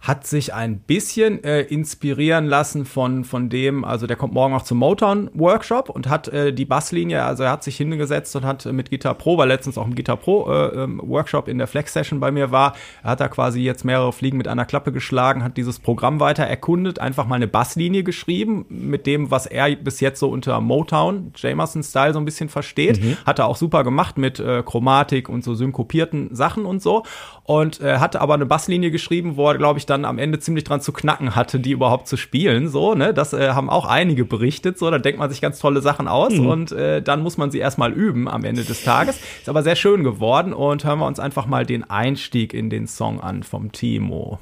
hat 0.00 0.26
sich 0.26 0.54
ein 0.54 0.78
bisschen 0.78 1.44
äh, 1.44 1.60
inspirieren 1.60 2.46
lassen 2.46 2.86
von, 2.86 3.24
von 3.24 3.50
dem, 3.50 3.84
also 3.84 4.06
der 4.06 4.16
kommt 4.16 4.32
morgen 4.32 4.54
auch 4.54 4.62
zum 4.62 4.78
Motown-Workshop 4.78 5.90
und 5.90 6.08
hat 6.08 6.28
äh, 6.28 6.54
die 6.54 6.64
Basslinie, 6.64 7.22
also 7.22 7.42
er 7.42 7.50
hat 7.50 7.62
sich 7.62 7.76
hingesetzt 7.76 8.34
und 8.34 8.46
hat 8.46 8.64
mit 8.64 8.90
Guitar 8.90 9.14
Pro, 9.14 9.36
weil 9.36 9.48
letztens 9.48 9.76
auch 9.76 9.86
im 9.86 9.94
Guitar 9.94 10.16
Pro 10.16 10.50
äh, 10.50 10.84
ähm, 10.84 11.02
Workshop 11.04 11.48
in 11.48 11.58
der 11.58 11.66
Flex-Session 11.66 12.18
bei 12.18 12.30
mir 12.30 12.50
war, 12.50 12.74
er 13.02 13.10
hat 13.10 13.20
da 13.20 13.28
quasi 13.28 13.60
jetzt 13.60 13.84
mehrere 13.84 14.12
Fliegen 14.12 14.38
mit 14.38 14.48
einer 14.48 14.64
Klappe 14.64 14.90
geschlagen, 14.90 15.44
hat 15.44 15.58
dieses 15.58 15.78
Programm 15.78 16.18
weiter 16.18 16.44
erkundet, 16.44 16.98
einfach 16.98 17.26
mal 17.26 17.36
eine 17.36 17.48
Basslinie 17.48 18.02
geschrieben 18.02 18.64
mit 18.70 19.06
dem, 19.06 19.30
was 19.30 19.44
er 19.44 19.76
bis 19.76 20.00
jetzt 20.00 20.18
so 20.18 20.30
unter 20.30 20.62
Motown, 20.62 21.32
Jamerson-Style 21.36 22.14
so 22.14 22.18
ein 22.18 22.24
bisschen 22.24 22.48
versteht. 22.48 23.00
Hat 23.26 23.38
er 23.38 23.46
auch 23.46 23.56
super 23.56 23.84
gemacht 23.84 24.16
mit 24.16 24.40
äh, 24.40 24.62
Chromatik 24.62 25.28
und 25.28 25.44
so 25.44 25.54
synkopierten 25.54 26.34
Sachen 26.34 26.64
und 26.64 26.80
so. 26.80 27.04
Und 27.44 27.80
äh, 27.80 27.98
hatte 27.98 28.20
aber 28.20 28.34
eine 28.34 28.46
Basslinie 28.46 28.90
geschrieben, 28.90 29.36
wo 29.36 29.48
er, 29.48 29.58
glaube 29.58 29.78
ich, 29.78 29.86
dann 29.90 30.04
am 30.04 30.18
Ende 30.18 30.38
ziemlich 30.38 30.64
dran 30.64 30.80
zu 30.80 30.92
knacken 30.92 31.34
hatte, 31.34 31.60
die 31.60 31.72
überhaupt 31.72 32.08
zu 32.08 32.16
spielen. 32.16 32.68
So, 32.68 32.94
ne? 32.94 33.12
Das 33.12 33.32
äh, 33.32 33.50
haben 33.50 33.68
auch 33.68 33.86
einige 33.86 34.24
berichtet. 34.24 34.78
So, 34.78 34.90
da 34.90 34.98
denkt 34.98 35.18
man 35.18 35.28
sich 35.28 35.40
ganz 35.40 35.58
tolle 35.58 35.82
Sachen 35.82 36.08
aus 36.08 36.32
und 36.38 36.72
äh, 36.72 37.02
dann 37.02 37.22
muss 37.22 37.36
man 37.36 37.50
sie 37.50 37.58
erstmal 37.58 37.92
üben 37.92 38.28
am 38.28 38.44
Ende 38.44 38.64
des 38.64 38.84
Tages. 38.84 39.20
Ist 39.40 39.48
aber 39.48 39.62
sehr 39.62 39.76
schön 39.76 40.04
geworden 40.04 40.52
und 40.52 40.84
hören 40.84 41.00
wir 41.00 41.06
uns 41.06 41.20
einfach 41.20 41.46
mal 41.46 41.66
den 41.66 41.88
Einstieg 41.88 42.54
in 42.54 42.70
den 42.70 42.86
Song 42.86 43.20
an 43.20 43.42
vom 43.42 43.72
Timo. 43.72 44.38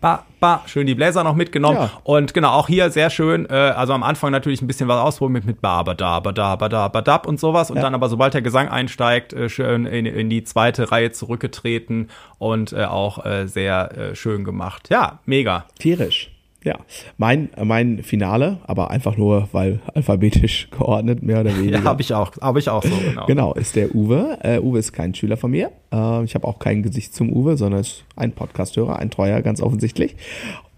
Ba, 0.00 0.26
ba, 0.38 0.62
schön 0.66 0.86
die 0.86 0.94
Bläser 0.94 1.24
noch 1.24 1.34
mitgenommen. 1.34 1.78
Ja. 1.78 1.90
Und 2.02 2.34
genau, 2.34 2.50
auch 2.50 2.66
hier 2.68 2.90
sehr 2.90 3.08
schön, 3.08 3.48
äh, 3.48 3.54
also 3.54 3.94
am 3.94 4.02
Anfang 4.02 4.32
natürlich 4.32 4.60
ein 4.60 4.66
bisschen 4.66 4.86
was 4.86 5.00
ausprobieren 5.00 5.32
mit, 5.32 5.46
mit 5.46 5.60
ba, 5.62 5.82
ba, 5.82 5.94
da, 5.94 6.20
ba, 6.20 6.30
da, 6.32 6.56
ba, 6.56 6.68
da, 6.68 6.88
ba, 6.88 7.00
dab 7.00 7.26
und 7.26 7.40
sowas. 7.40 7.70
Und 7.70 7.76
Ja. 7.76 7.82
dann 7.84 7.94
aber, 7.94 8.10
sobald 8.10 8.34
der 8.34 8.42
Gesang 8.42 8.68
einsteigt, 8.68 9.32
äh, 9.32 9.48
schön 9.48 9.86
in, 9.86 10.04
in 10.04 10.28
die 10.28 10.44
zweite 10.44 10.90
Reihe 10.92 11.10
zurückgetreten 11.12 12.10
und 12.36 12.74
äh, 12.74 12.84
auch 12.84 13.24
äh, 13.24 13.46
sehr 13.46 13.96
äh, 13.96 14.14
schön 14.14 14.44
gemacht. 14.44 14.90
Ja, 14.90 15.20
mega. 15.24 15.64
Tierisch. 15.78 16.33
Ja, 16.64 16.78
mein, 17.18 17.50
mein 17.62 18.02
Finale, 18.02 18.58
aber 18.66 18.90
einfach 18.90 19.18
nur, 19.18 19.48
weil 19.52 19.80
alphabetisch 19.94 20.68
geordnet, 20.76 21.22
mehr 21.22 21.40
oder 21.40 21.54
weniger. 21.56 21.78
Ja, 21.78 21.84
habe 21.84 22.00
ich 22.00 22.14
auch, 22.14 22.32
habe 22.40 22.58
ich 22.58 22.70
auch 22.70 22.82
so, 22.82 22.90
genau. 23.06 23.26
Genau, 23.26 23.54
ist 23.54 23.76
der 23.76 23.94
Uwe. 23.94 24.38
Äh, 24.42 24.60
Uwe 24.60 24.78
ist 24.78 24.92
kein 24.92 25.14
Schüler 25.14 25.36
von 25.36 25.50
mir. 25.50 25.70
Äh, 25.92 26.24
ich 26.24 26.34
habe 26.34 26.48
auch 26.48 26.58
kein 26.58 26.82
Gesicht 26.82 27.14
zum 27.14 27.30
Uwe, 27.30 27.58
sondern 27.58 27.82
ist 27.82 28.04
ein 28.16 28.32
Podcasthörer, 28.32 28.98
ein 28.98 29.10
Treuer, 29.10 29.42
ganz 29.42 29.60
offensichtlich. 29.60 30.16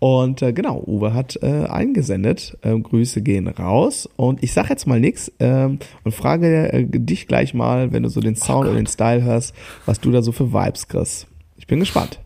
Und 0.00 0.42
äh, 0.42 0.52
genau, 0.52 0.82
Uwe 0.86 1.14
hat 1.14 1.38
äh, 1.42 1.66
eingesendet. 1.66 2.58
Ähm, 2.62 2.82
Grüße 2.82 3.22
gehen 3.22 3.46
raus. 3.46 4.08
Und 4.16 4.42
ich 4.42 4.52
sag 4.52 4.68
jetzt 4.68 4.86
mal 4.86 5.00
nix 5.00 5.32
ähm, 5.38 5.78
und 6.04 6.12
frage 6.12 6.72
äh, 6.72 6.84
dich 6.84 7.28
gleich 7.28 7.54
mal, 7.54 7.92
wenn 7.92 8.02
du 8.02 8.08
so 8.08 8.20
den 8.20 8.34
Sound 8.36 8.68
und 8.68 8.74
den 8.74 8.86
Style 8.86 9.22
hörst, 9.22 9.54
was 9.86 10.00
du 10.00 10.10
da 10.10 10.20
so 10.20 10.32
für 10.32 10.52
Vibes 10.52 10.88
kriegst. 10.88 11.28
Ich 11.56 11.66
bin 11.66 11.80
gespannt. 11.80 12.20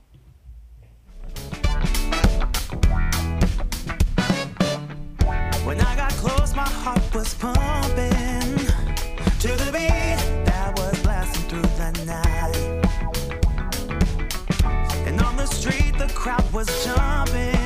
Was 16.61 16.85
jumping, 16.85 17.60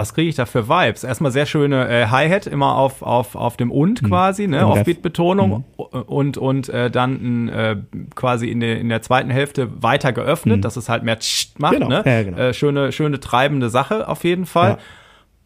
was 0.00 0.14
kriege 0.14 0.28
ich 0.30 0.34
da 0.36 0.46
für 0.46 0.68
Vibes? 0.68 1.04
Erstmal 1.04 1.30
sehr 1.30 1.44
schöne 1.46 1.88
äh, 1.88 2.06
Hi-Hat, 2.06 2.46
immer 2.46 2.76
auf, 2.76 3.02
auf, 3.02 3.34
auf 3.34 3.56
dem 3.58 3.70
Und 3.70 4.02
quasi, 4.02 4.46
ne? 4.48 4.64
Auf. 4.66 4.82
Beat-Betonung 4.84 5.64
und, 5.76 6.38
und 6.38 6.68
äh, 6.70 6.90
dann 6.90 7.48
äh, 7.48 7.76
quasi 8.14 8.48
in 8.50 8.60
der, 8.60 8.80
in 8.80 8.88
der 8.88 9.02
zweiten 9.02 9.30
Hälfte 9.30 9.82
weiter 9.82 10.12
geöffnet, 10.12 10.64
dass 10.64 10.76
es 10.76 10.88
halt 10.88 11.02
mehr 11.04 11.18
Tscht 11.18 11.58
macht, 11.58 11.74
Genau, 11.74 11.88
ne? 11.88 12.02
ja, 12.06 12.22
genau. 12.22 12.38
äh, 12.38 12.54
schöne, 12.54 12.92
schöne 12.92 13.20
treibende 13.20 13.68
Sache 13.68 14.08
auf 14.08 14.24
jeden 14.24 14.46
Fall. 14.46 14.70
Ja. 14.70 14.78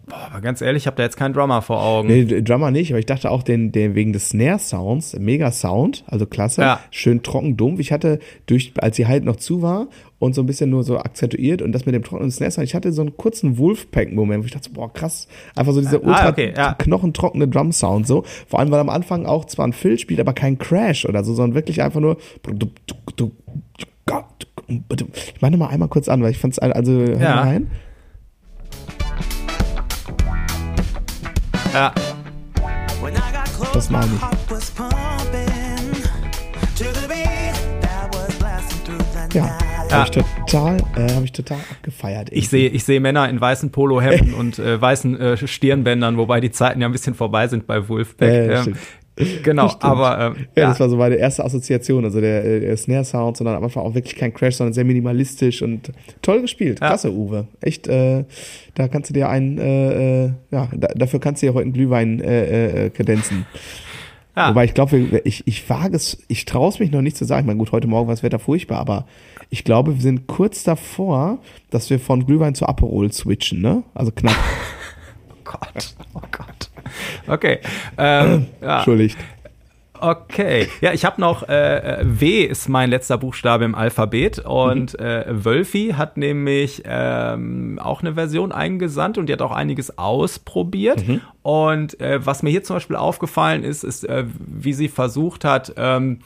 Boah, 0.07 0.29
aber 0.31 0.41
ganz 0.43 0.61
ehrlich, 0.61 0.83
ich 0.83 0.87
habe 0.87 0.97
da 0.99 1.03
jetzt 1.03 1.17
keinen 1.17 1.33
Drummer 1.33 1.63
vor 1.63 1.83
Augen. 1.83 2.09
Nee, 2.09 2.43
Drummer 2.43 2.71
nicht, 2.71 2.91
aber 2.93 2.99
ich 2.99 3.07
dachte 3.07 3.31
auch 3.31 3.43
den, 3.43 3.73
den 3.73 3.95
wegen 3.95 4.13
des 4.13 4.29
Snare-Sounds, 4.29 5.19
mega 5.19 5.51
Sound, 5.51 6.05
also 6.07 6.27
klasse, 6.27 6.61
Ja. 6.61 6.81
schön 6.91 7.23
trocken, 7.23 7.57
dumpf. 7.57 7.81
Ich 7.81 7.91
hatte 7.91 8.19
durch, 8.47 8.75
als 8.79 8.97
sie 8.97 9.07
halt 9.07 9.25
noch 9.25 9.37
zu 9.37 9.63
war 9.63 9.87
und 10.25 10.35
so 10.35 10.43
ein 10.43 10.47
bisschen 10.47 10.71
nur 10.71 10.83
so 10.85 10.99
akzentuiert 10.99 11.61
und 11.63 11.73
das 11.73 11.85
mit 11.87 11.95
dem 11.95 12.03
trockenen 12.03 12.31
Snare-Sound, 12.31 12.67
ich 12.67 12.75
hatte 12.75 12.93
so 12.93 13.03
einen 13.03 13.17
kurzen 13.17 13.59
Wolfpack-Moment, 13.59 14.43
wo 14.43 14.47
ich 14.47 14.53
dachte, 14.53 14.71
boah, 14.71 14.93
krass, 14.93 15.29
einfach 15.55 15.73
so 15.73 15.81
dieser 15.81 15.99
Ah, 15.99 16.07
ultra 16.09 16.29
okay, 16.31 16.53
ja. 16.57 16.75
knochentrockene 16.75 17.47
Drum-Sound 17.49 18.07
so. 18.07 18.25
Vor 18.49 18.59
allem, 18.61 18.71
weil 18.71 18.81
am 18.81 18.89
Anfang 18.89 19.27
auch 19.27 19.45
zwar 19.45 19.67
ein 19.67 19.73
Fill 19.73 19.99
spielt, 19.99 20.21
aber 20.21 20.33
kein 20.33 20.59
Crash 20.59 21.05
oder 21.07 21.23
so, 21.25 21.35
sondern 21.35 21.55
wirklich 21.55 21.83
einfach 21.83 22.01
nur 22.01 22.17
ich 25.07 25.41
meine 25.41 25.57
mal 25.57 25.69
einmal 25.69 25.89
kurz 25.89 26.09
an, 26.09 26.23
weil 26.23 26.31
ich 26.31 26.39
fand's, 26.39 26.59
also, 26.59 26.93
hör 26.93 27.21
Ja. 27.21 27.35
mal 27.37 27.43
rein. 27.43 27.71
Ja. 31.73 31.93
Das 33.73 33.91
meine 33.91 34.11
ich. 34.15 34.21
heart 39.35 39.74
Ja, 39.95 40.01
habe 40.01 40.11
ich 40.11 40.25
total, 40.51 40.77
äh, 40.97 41.13
habe 41.13 41.25
ich 41.25 41.33
total 41.33 41.59
abgefeiert. 41.71 42.29
Ich 42.33 42.49
sehe, 42.49 42.69
ich 42.69 42.85
sehe 42.85 42.99
Männer 42.99 43.29
in 43.29 43.41
weißen 43.41 43.71
Polohemden 43.71 44.35
und 44.39 44.59
äh, 44.59 44.81
weißen 44.81 45.21
äh, 45.21 45.37
Stirnbändern, 45.47 46.17
wobei 46.17 46.41
die 46.41 46.51
Zeiten 46.51 46.81
ja 46.81 46.89
ein 46.89 46.93
bisschen 46.93 47.15
vorbei 47.15 47.47
sind 47.47 47.67
bei 47.67 47.89
Wolfpack. 47.89 48.29
Äh, 48.29 48.61
stimmt. 48.63 48.79
genau, 49.45 49.69
stimmt. 49.69 49.85
aber 49.85 50.35
ähm, 50.37 50.47
Ja, 50.57 50.63
ja, 50.63 50.69
das 50.71 50.81
war 50.81 50.89
so 50.89 50.97
meine 50.97 51.15
erste 51.15 51.45
Assoziation, 51.45 52.05
also 52.05 52.21
der, 52.21 52.45
äh, 52.45 52.61
der 52.61 52.77
Snare-Sound, 52.77 53.37
sondern 53.37 53.55
am 53.55 53.63
Anfang 53.63 53.85
auch 53.85 53.95
wirklich 53.95 54.17
kein 54.17 54.35
Crash, 54.35 54.57
sondern 54.57 54.73
sehr 54.73 54.85
minimalistisch 54.85 55.63
und 55.63 55.93
toll 56.23 56.41
gespielt. 56.41 56.81
Ja. 56.81 56.89
Klasse, 56.89 57.13
Uwe. 57.13 57.47
Echt, 57.61 57.87
äh, 57.87 58.25
da 58.75 58.89
kannst 58.89 59.11
du 59.11 59.15
dir 59.15 59.29
einen, 59.29 59.59
äh, 59.59 60.25
äh, 60.25 60.31
ja, 60.51 60.69
da, 60.75 60.89
dafür 60.89 61.21
kannst 61.21 61.41
du 61.43 61.47
dir 61.47 61.55
heute 61.55 61.67
einen 61.67 61.73
Glühwein 61.73 62.21
äh, 62.21 62.87
äh, 62.87 62.91
kredenzen. 62.91 63.47
ja. 64.37 64.49
Wobei 64.49 64.65
ich 64.65 64.75
glaube, 64.75 65.21
ich, 65.23 65.47
ich 65.47 65.71
wage 65.71 65.95
es, 65.95 66.19
ich 66.27 66.47
traue 66.47 66.71
es 66.71 66.81
mich 66.81 66.91
noch 66.91 67.01
nicht 67.03 67.17
zu 67.17 67.25
sagen. 67.25 67.43
Ich 67.43 67.47
meine, 67.47 67.59
gut, 67.59 67.71
heute 67.71 67.87
Morgen 67.87 68.09
war 68.09 68.15
das 68.15 68.25
Wetter 68.25 68.41
furchtbar, 68.41 68.81
aber 68.81 69.07
ich 69.55 69.63
glaube, 69.63 69.95
wir 69.95 70.03
sind 70.03 70.27
kurz 70.27 70.65
davor, 70.65 71.39
dass 71.71 71.89
wir 71.89 72.01
von 72.01 72.27
Glühwein 72.27 72.57
zu 72.57 72.67
Aperol 72.67 73.13
switchen, 73.13 73.63
ne? 73.63 73.85
Also 73.95 74.11
knapp. 74.11 74.35
oh 75.31 75.35
Gott, 75.45 75.95
oh 76.13 76.21
Gott. 76.33 76.71
Okay, 77.29 77.61
ähm, 77.97 78.47
ja. 78.61 78.79
Entschuldigt. 78.79 79.17
Okay, 80.01 80.67
ja, 80.81 80.93
ich 80.93 81.05
habe 81.05 81.21
noch 81.21 81.49
äh, 81.49 82.01
äh, 82.01 82.05
W 82.05 82.43
ist 82.43 82.69
mein 82.69 82.91
letzter 82.91 83.17
Buchstabe 83.17 83.65
im 83.65 83.77
Alphabet 83.77 84.41
und 84.41 84.99
äh, 84.99 85.25
Wölfi 85.29 85.95
hat 85.97 86.17
nämlich 86.17 86.83
ähm, 86.85 87.79
auch 87.81 88.01
eine 88.01 88.15
Version 88.15 88.51
eingesandt 88.51 89.19
und 89.19 89.29
die 89.29 89.33
hat 89.33 89.41
auch 89.41 89.53
einiges 89.53 89.97
ausprobiert. 89.97 91.05
Und 91.43 92.01
äh, 92.01 92.27
was 92.27 92.43
mir 92.43 92.51
hier 92.51 92.65
zum 92.65 92.75
Beispiel 92.75 92.97
aufgefallen 92.97 93.63
ist, 93.63 93.85
ist, 93.85 94.03
äh, 94.03 94.25
wie 94.27 94.73
sie 94.73 94.89
versucht 94.89 95.45
hat, 95.45 95.73
ähm, 95.77 96.19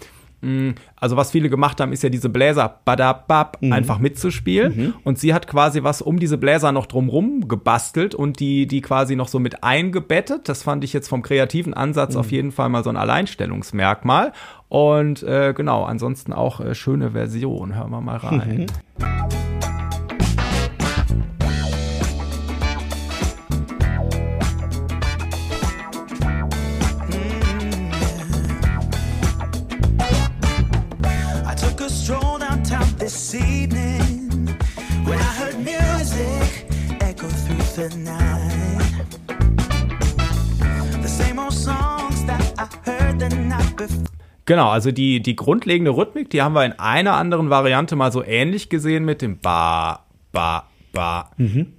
also 0.96 1.16
was 1.16 1.32
viele 1.32 1.48
gemacht 1.50 1.80
haben, 1.80 1.92
ist 1.92 2.02
ja 2.02 2.10
diese 2.10 2.28
Bläser 2.28 2.80
badabab 2.84 3.58
einfach 3.62 3.98
mitzuspielen. 3.98 4.94
Und 5.04 5.18
sie 5.18 5.34
hat 5.34 5.48
quasi 5.48 5.82
was 5.82 6.00
um 6.00 6.18
diese 6.18 6.38
Bläser 6.38 6.72
noch 6.72 6.86
drumrum 6.86 7.48
gebastelt 7.48 8.14
und 8.14 8.38
die, 8.40 8.66
die 8.66 8.80
quasi 8.80 9.16
noch 9.16 9.28
so 9.28 9.38
mit 9.38 9.64
eingebettet. 9.64 10.48
Das 10.48 10.62
fand 10.62 10.84
ich 10.84 10.92
jetzt 10.92 11.08
vom 11.08 11.22
kreativen 11.22 11.74
Ansatz 11.74 12.14
auf 12.16 12.30
jeden 12.30 12.52
Fall 12.52 12.68
mal 12.68 12.84
so 12.84 12.90
ein 12.90 12.96
Alleinstellungsmerkmal. 12.96 14.32
Und 14.68 15.22
äh, 15.22 15.54
genau, 15.56 15.84
ansonsten 15.84 16.32
auch 16.32 16.60
äh, 16.60 16.74
schöne 16.74 17.12
Version. 17.12 17.74
Hören 17.74 17.90
wir 17.90 18.00
mal 18.00 18.18
rein. 18.18 18.66
This 33.08 33.34
evening 33.34 34.46
when 35.06 35.18
I 35.18 35.32
heard 35.40 35.56
music 35.64 36.66
echo 37.00 37.26
through 37.26 37.64
the 37.74 37.88
night. 37.96 39.06
The 41.00 41.08
same 41.08 41.38
old 41.38 41.54
songs 41.54 42.26
that 42.26 42.42
I 42.58 42.66
heard 42.84 43.18
the 43.18 43.34
night 43.34 43.74
before. 43.76 44.04
Genau, 44.44 44.68
also 44.68 44.92
die, 44.92 45.22
die 45.22 45.36
grundlegende 45.36 45.96
Rhythmik, 45.96 46.28
die 46.28 46.42
haben 46.42 46.54
wir 46.54 46.66
in 46.66 46.72
einer 46.72 47.14
anderen 47.14 47.48
Variante 47.48 47.96
mal 47.96 48.12
so 48.12 48.22
ähnlich 48.22 48.68
gesehen 48.68 49.06
mit 49.06 49.22
dem 49.22 49.38
Ba, 49.38 50.04
Ba, 50.32 50.64
Ba, 50.92 51.30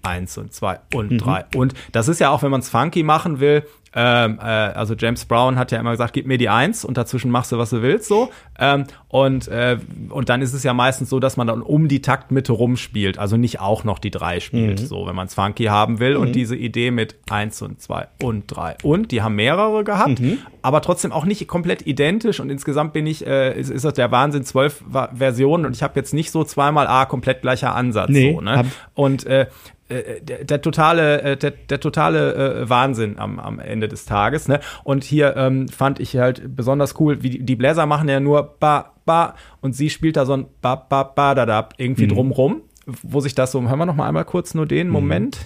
eins 0.02 0.36
und 0.38 0.54
zwei 0.54 0.80
und 0.96 1.20
drei. 1.20 1.46
Und 1.56 1.76
das 1.92 2.08
ist 2.08 2.20
ja 2.20 2.32
auch, 2.32 2.42
wenn 2.42 2.50
man 2.50 2.62
es 2.62 2.70
funky 2.70 3.04
machen 3.04 3.40
will, 3.40 3.64
ähm, 3.94 4.40
äh, 4.40 4.44
also 4.44 4.94
James 4.96 5.26
Brown 5.26 5.58
hat 5.58 5.72
ja 5.72 5.80
immer 5.80 5.92
gesagt, 5.92 6.14
gib 6.14 6.28
mir 6.28 6.38
die 6.38 6.50
Eins 6.50 6.86
und 6.86 6.98
dazwischen 6.98 7.32
machst 7.32 7.52
du, 7.52 7.58
was 7.58 7.72
du 7.72 7.82
willst, 7.82 8.08
so. 8.08 8.30
Ähm, 8.60 8.86
und, 9.08 9.48
äh, 9.48 9.78
und 10.10 10.30
dann 10.30 10.42
ist 10.42 10.54
es 10.54 10.64
ja 10.64 10.74
meistens 10.74 11.10
so, 11.10 11.20
dass 11.20 11.38
man 11.38 11.48
dann 11.48 11.62
um 11.62 11.88
die 11.88 12.02
Taktmitte 12.02 12.52
rumspielt, 12.52 13.18
also 13.18 13.38
nicht 13.38 13.60
auch 13.60 13.84
noch 13.84 14.00
die 14.00 14.12
drei 14.12 14.40
spielt, 14.40 14.80
so, 14.80 15.08
wenn 15.08 15.16
man 15.16 15.28
es 15.28 15.34
funky 15.34 15.66
haben 15.66 16.00
will. 16.00 16.16
Und 16.16 16.34
diese 16.34 16.56
Idee 16.56 16.92
mit 16.92 17.16
eins 17.30 17.62
und 17.62 17.82
zwei 17.82 18.08
und 18.22 18.44
drei 18.48 18.76
und, 18.84 19.12
die 19.12 19.22
haben 19.22 19.36
mehrere 19.36 19.84
gehabt, 19.84 20.22
aber 20.62 20.82
trotzdem 20.82 21.12
auch 21.12 21.26
nicht 21.26 21.48
komplett 21.48 21.88
identisch. 21.88 22.40
Und 22.40 22.50
insgesamt 22.50 22.94
bin 22.94 23.08
ich, 23.08 23.26
äh, 23.26 23.60
ist, 23.60 23.70
ist 23.70 23.86
das 23.86 23.94
der 23.94 24.12
Wahnsinn, 24.12 24.44
zwölf 24.44 24.84
Versionen 25.14 25.66
und 25.66 25.76
ich 25.76 25.84
habe 25.84 25.94
jetzt 26.00 26.14
nicht 26.14 26.32
so 26.32 26.44
zweimal 26.44 26.88
A, 26.88 27.06
komplett 27.06 27.42
gleicher 27.42 27.76
Ansatz. 27.76 28.10
Nee, 28.10 28.34
so, 28.36 28.42
ne? 28.42 28.66
Und 28.94 29.26
äh, 29.26 29.48
äh, 29.90 30.22
der, 30.22 30.46
der 30.46 30.62
totale, 30.62 31.22
äh, 31.22 31.38
der, 31.38 31.52
der 31.52 31.80
totale 31.80 32.62
äh, 32.62 32.70
Wahnsinn 32.70 33.18
am, 33.18 33.40
am 33.40 33.60
Ende 33.60 33.88
des 33.88 34.06
Tages. 34.06 34.48
Ne? 34.48 34.60
Und 34.84 35.04
hier 35.04 35.36
ähm, 35.36 35.68
fand 35.68 36.00
ich 36.00 36.16
halt 36.18 36.56
besonders 36.56 37.00
cool, 37.00 37.24
wie 37.24 37.30
die, 37.30 37.46
die 37.46 37.56
Bläser 37.56 37.86
machen 37.86 38.08
ja 38.08 38.20
nur 38.20 38.56
ba, 38.60 38.94
ba 39.06 39.36
und 39.62 39.74
sie 39.74 39.90
spielt 39.90 40.18
da 40.18 40.26
so 40.26 40.34
ein 40.34 40.46
ba, 40.62 40.76
ba, 40.76 41.04
ba, 41.04 41.36
da, 41.36 41.46
da 41.46 41.70
irgendwie 41.78 42.08
drumrum, 42.08 42.62
wo 42.86 43.20
sich 43.20 43.36
das 43.36 43.52
so, 43.52 43.62
hören 43.62 43.80
wir 43.80 43.86
noch 43.86 43.96
mal 43.96 44.08
einmal 44.08 44.26
kurz 44.26 44.54
nur 44.54 44.66
den 44.66 44.90
Moment. 44.90 45.38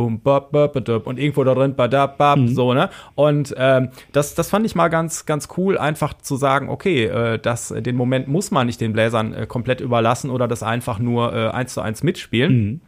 Bum, 0.00 0.22
bap, 0.22 0.50
bap, 0.50 0.72
bap, 0.72 1.06
und 1.06 1.18
irgendwo 1.18 1.44
da 1.44 1.52
drin, 1.52 1.74
badab, 1.74 2.16
bap, 2.16 2.38
so, 2.46 2.72
ne? 2.72 2.88
Und 3.16 3.54
ähm, 3.58 3.90
das, 4.12 4.34
das 4.34 4.48
fand 4.48 4.64
ich 4.64 4.74
mal 4.74 4.88
ganz, 4.88 5.26
ganz 5.26 5.48
cool, 5.58 5.76
einfach 5.76 6.14
zu 6.14 6.36
sagen, 6.36 6.70
okay, 6.70 7.04
äh, 7.04 7.38
das, 7.38 7.68
den 7.68 7.96
Moment 7.96 8.26
muss 8.26 8.50
man 8.50 8.66
nicht 8.66 8.80
den 8.80 8.94
Bläsern 8.94 9.34
äh, 9.34 9.46
komplett 9.46 9.82
überlassen 9.82 10.30
oder 10.30 10.48
das 10.48 10.62
einfach 10.62 10.98
nur 10.98 11.34
äh, 11.34 11.48
eins 11.48 11.74
zu 11.74 11.82
eins 11.82 12.02
mitspielen. 12.02 12.80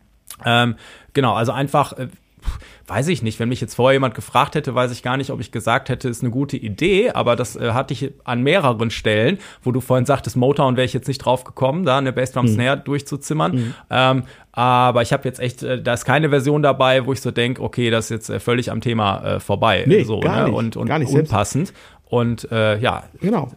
Ähm, 0.46 0.76
genau, 1.12 1.34
also 1.34 1.52
einfach, 1.52 1.92
äh, 1.98 2.08
weiß 2.86 3.08
ich 3.08 3.22
nicht, 3.22 3.38
wenn 3.40 3.48
mich 3.48 3.60
jetzt 3.60 3.74
vorher 3.74 3.94
jemand 3.94 4.14
gefragt 4.14 4.54
hätte, 4.54 4.74
weiß 4.74 4.90
ich 4.92 5.02
gar 5.02 5.16
nicht, 5.16 5.30
ob 5.30 5.40
ich 5.40 5.50
gesagt 5.52 5.88
hätte, 5.88 6.08
ist 6.08 6.22
eine 6.22 6.30
gute 6.30 6.56
Idee, 6.56 7.10
aber 7.10 7.36
das 7.36 7.56
äh, 7.56 7.72
hatte 7.72 7.94
ich 7.94 8.12
an 8.24 8.42
mehreren 8.42 8.90
Stellen, 8.90 9.38
wo 9.62 9.72
du 9.72 9.80
vorhin 9.80 10.04
sagtest, 10.06 10.36
Motown 10.36 10.76
wäre 10.76 10.84
ich 10.84 10.92
jetzt 10.92 11.08
nicht 11.08 11.18
drauf 11.18 11.44
gekommen, 11.44 11.84
da 11.84 11.98
eine 11.98 12.12
Bassdrum 12.12 12.48
Snare 12.48 12.78
durchzuzimmern. 12.78 13.74
Ähm, 13.90 14.24
aber 14.52 15.02
ich 15.02 15.12
habe 15.12 15.24
jetzt 15.28 15.40
echt, 15.40 15.62
äh, 15.62 15.80
da 15.82 15.94
ist 15.94 16.04
keine 16.04 16.28
Version 16.30 16.62
dabei, 16.62 17.06
wo 17.06 17.12
ich 17.12 17.20
so 17.20 17.30
denke, 17.30 17.62
okay, 17.62 17.90
das 17.90 18.06
ist 18.06 18.10
jetzt 18.10 18.30
äh, 18.30 18.40
völlig 18.40 18.70
am 18.70 18.80
Thema 18.80 19.22
äh, 19.36 19.40
vorbei. 19.40 19.84
Nee, 19.86 20.02
so, 20.04 20.20
gar 20.20 20.40
ne? 20.40 20.44
nicht, 20.48 20.54
Und, 20.54 20.76
und 20.76 20.86
gar 20.88 20.98
nicht, 20.98 21.10
selbst- 21.10 21.30
unpassend. 21.30 21.72
Und 22.06 22.50
äh, 22.52 22.78
ja, 22.78 23.04
Genau. 23.20 23.50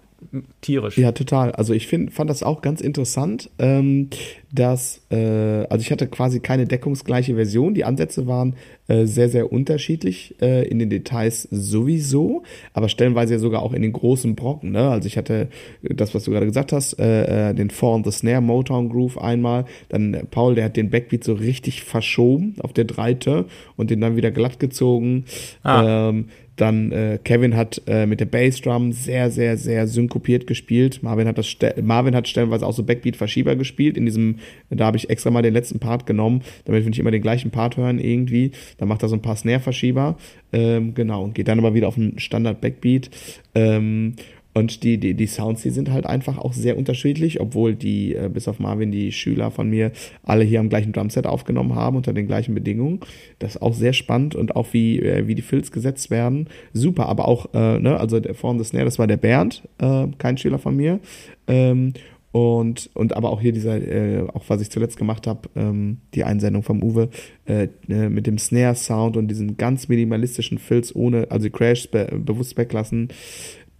Tierisch. 0.61 0.97
Ja, 0.97 1.11
total. 1.11 1.51
Also 1.51 1.73
ich 1.73 1.87
find, 1.87 2.13
fand 2.13 2.29
das 2.29 2.43
auch 2.43 2.61
ganz 2.61 2.81
interessant, 2.81 3.49
ähm, 3.59 4.09
dass, 4.51 5.01
äh, 5.09 5.65
also 5.69 5.81
ich 5.81 5.91
hatte 5.91 6.07
quasi 6.07 6.39
keine 6.39 6.65
deckungsgleiche 6.65 7.35
Version. 7.35 7.73
Die 7.73 7.83
Ansätze 7.83 8.27
waren 8.27 8.55
äh, 8.87 9.05
sehr, 9.05 9.29
sehr 9.29 9.51
unterschiedlich 9.51 10.35
äh, 10.41 10.67
in 10.67 10.79
den 10.79 10.89
Details 10.89 11.47
sowieso, 11.51 12.43
aber 12.73 12.89
stellenweise 12.89 13.33
ja 13.33 13.39
sogar 13.39 13.61
auch 13.61 13.73
in 13.73 13.81
den 13.81 13.91
großen 13.91 14.35
Brocken. 14.35 14.71
Ne? 14.71 14.89
Also 14.89 15.07
ich 15.07 15.17
hatte 15.17 15.49
das, 15.81 16.15
was 16.15 16.23
du 16.23 16.31
gerade 16.31 16.45
gesagt 16.45 16.71
hast, 16.71 16.99
äh, 16.99 17.49
äh, 17.49 17.53
den 17.53 17.69
Four 17.69 17.95
on 17.95 18.03
the 18.03 18.11
Snare 18.11 18.41
Motown 18.41 18.89
Groove 18.89 19.17
einmal, 19.17 19.65
dann 19.89 20.13
äh, 20.13 20.23
Paul, 20.25 20.55
der 20.55 20.65
hat 20.65 20.77
den 20.77 20.89
Backbeat 20.89 21.23
so 21.23 21.33
richtig 21.33 21.83
verschoben 21.83 22.55
auf 22.59 22.73
der 22.73 22.85
Dreite 22.85 23.45
und 23.75 23.89
den 23.89 24.01
dann 24.01 24.15
wieder 24.15 24.31
glatt 24.31 24.59
gezogen. 24.59 25.25
Ah. 25.63 26.09
Ähm, 26.09 26.25
dann 26.55 26.91
äh, 26.91 27.19
Kevin 27.23 27.55
hat 27.55 27.81
äh, 27.87 28.05
mit 28.05 28.19
der 28.19 28.25
Bassdrum 28.25 28.93
sehr, 28.93 29.29
sehr, 29.29 29.57
sehr 29.57 29.87
synkopiert 29.87 30.47
gespielt. 30.47 31.03
Marvin 31.03 31.27
hat 31.27 31.37
das 31.37 31.55
Marvin 31.81 32.15
hat 32.15 32.27
stellenweise 32.27 32.65
auch 32.65 32.73
so 32.73 32.83
Backbeat-Verschieber 32.83 33.55
gespielt. 33.55 33.97
In 33.97 34.05
diesem, 34.05 34.37
da 34.69 34.85
habe 34.85 34.97
ich 34.97 35.09
extra 35.09 35.31
mal 35.31 35.41
den 35.41 35.53
letzten 35.53 35.79
Part 35.79 36.05
genommen, 36.05 36.41
damit 36.63 36.83
wir 36.83 36.89
nicht 36.89 36.99
immer 36.99 37.11
den 37.11 37.21
gleichen 37.21 37.51
Part 37.51 37.77
hören 37.77 37.99
irgendwie. 37.99 38.51
Dann 38.77 38.87
macht 38.87 39.03
er 39.03 39.09
so 39.09 39.15
ein 39.15 39.21
paar 39.21 39.35
Snare-Verschieber. 39.35 40.17
Ähm, 40.53 40.93
genau, 40.93 41.23
und 41.23 41.35
geht 41.35 41.47
dann 41.47 41.59
aber 41.59 41.73
wieder 41.73 41.87
auf 41.87 41.97
einen 41.97 42.19
Standard-Backbeat. 42.19 43.09
Ähm, 43.53 44.15
und 44.57 44.83
die, 44.83 44.97
die, 44.97 45.13
die 45.15 45.27
Sounds, 45.27 45.63
die 45.63 45.69
sind 45.69 45.91
halt 45.91 46.05
einfach 46.05 46.37
auch 46.37 46.53
sehr 46.53 46.77
unterschiedlich, 46.77 47.41
obwohl 47.41 47.75
die, 47.75 48.15
äh, 48.15 48.29
bis 48.33 48.47
auf 48.47 48.57
Marvin, 48.57 48.89
die 48.89 49.11
Schüler 49.11 49.51
von 49.51 49.69
mir, 49.69 49.91
alle 50.23 50.45
hier 50.45 50.61
am 50.61 50.69
gleichen 50.69 50.93
Drumset 50.93 51.27
aufgenommen 51.27 51.75
haben, 51.75 51.97
unter 51.97 52.13
den 52.13 52.25
gleichen 52.25 52.55
Bedingungen. 52.55 53.01
Das 53.37 53.55
ist 53.55 53.61
auch 53.61 53.73
sehr 53.73 53.91
spannend 53.91 54.33
und 54.33 54.55
auch 54.55 54.67
wie, 54.71 54.99
äh, 54.99 55.27
wie 55.27 55.35
die 55.35 55.41
Fills 55.41 55.73
gesetzt 55.73 56.09
werden. 56.09 56.47
Super, 56.71 57.07
aber 57.09 57.27
auch, 57.27 57.53
äh, 57.53 57.79
ne, 57.79 57.99
also 57.99 58.21
der 58.21 58.33
Form 58.33 58.57
des 58.57 58.69
Snare, 58.69 58.85
das 58.85 58.97
war 58.97 59.07
der 59.07 59.17
Bernd, 59.17 59.67
äh, 59.77 60.07
kein 60.19 60.37
Schüler 60.37 60.57
von 60.57 60.77
mir. 60.77 61.01
Ähm, 61.47 61.91
und, 62.31 62.89
und 62.93 63.15
aber 63.15 63.31
auch 63.31 63.39
hier 63.39 63.53
dieser, 63.53 63.75
äh, 63.75 64.27
auch 64.33 64.43
was 64.47 64.61
ich 64.61 64.69
zuletzt 64.69 64.97
gemacht 64.97 65.25
habe, 65.27 65.49
ähm, 65.55 65.99
die 66.13 66.25
Einsendung 66.25 66.63
vom 66.63 66.83
Uwe, 66.83 67.09
äh, 67.45 67.69
äh, 67.87 68.09
mit 68.09 68.27
dem 68.27 68.37
Snare-Sound 68.37 69.15
und 69.15 69.29
diesen 69.29 69.55
ganz 69.55 69.87
minimalistischen 69.87 70.57
Fills 70.57 70.93
ohne, 70.93 71.27
also 71.29 71.49
Crash 71.49 71.89
be 71.89 72.07
bewusst 72.25 72.57
weglassen, 72.57 73.07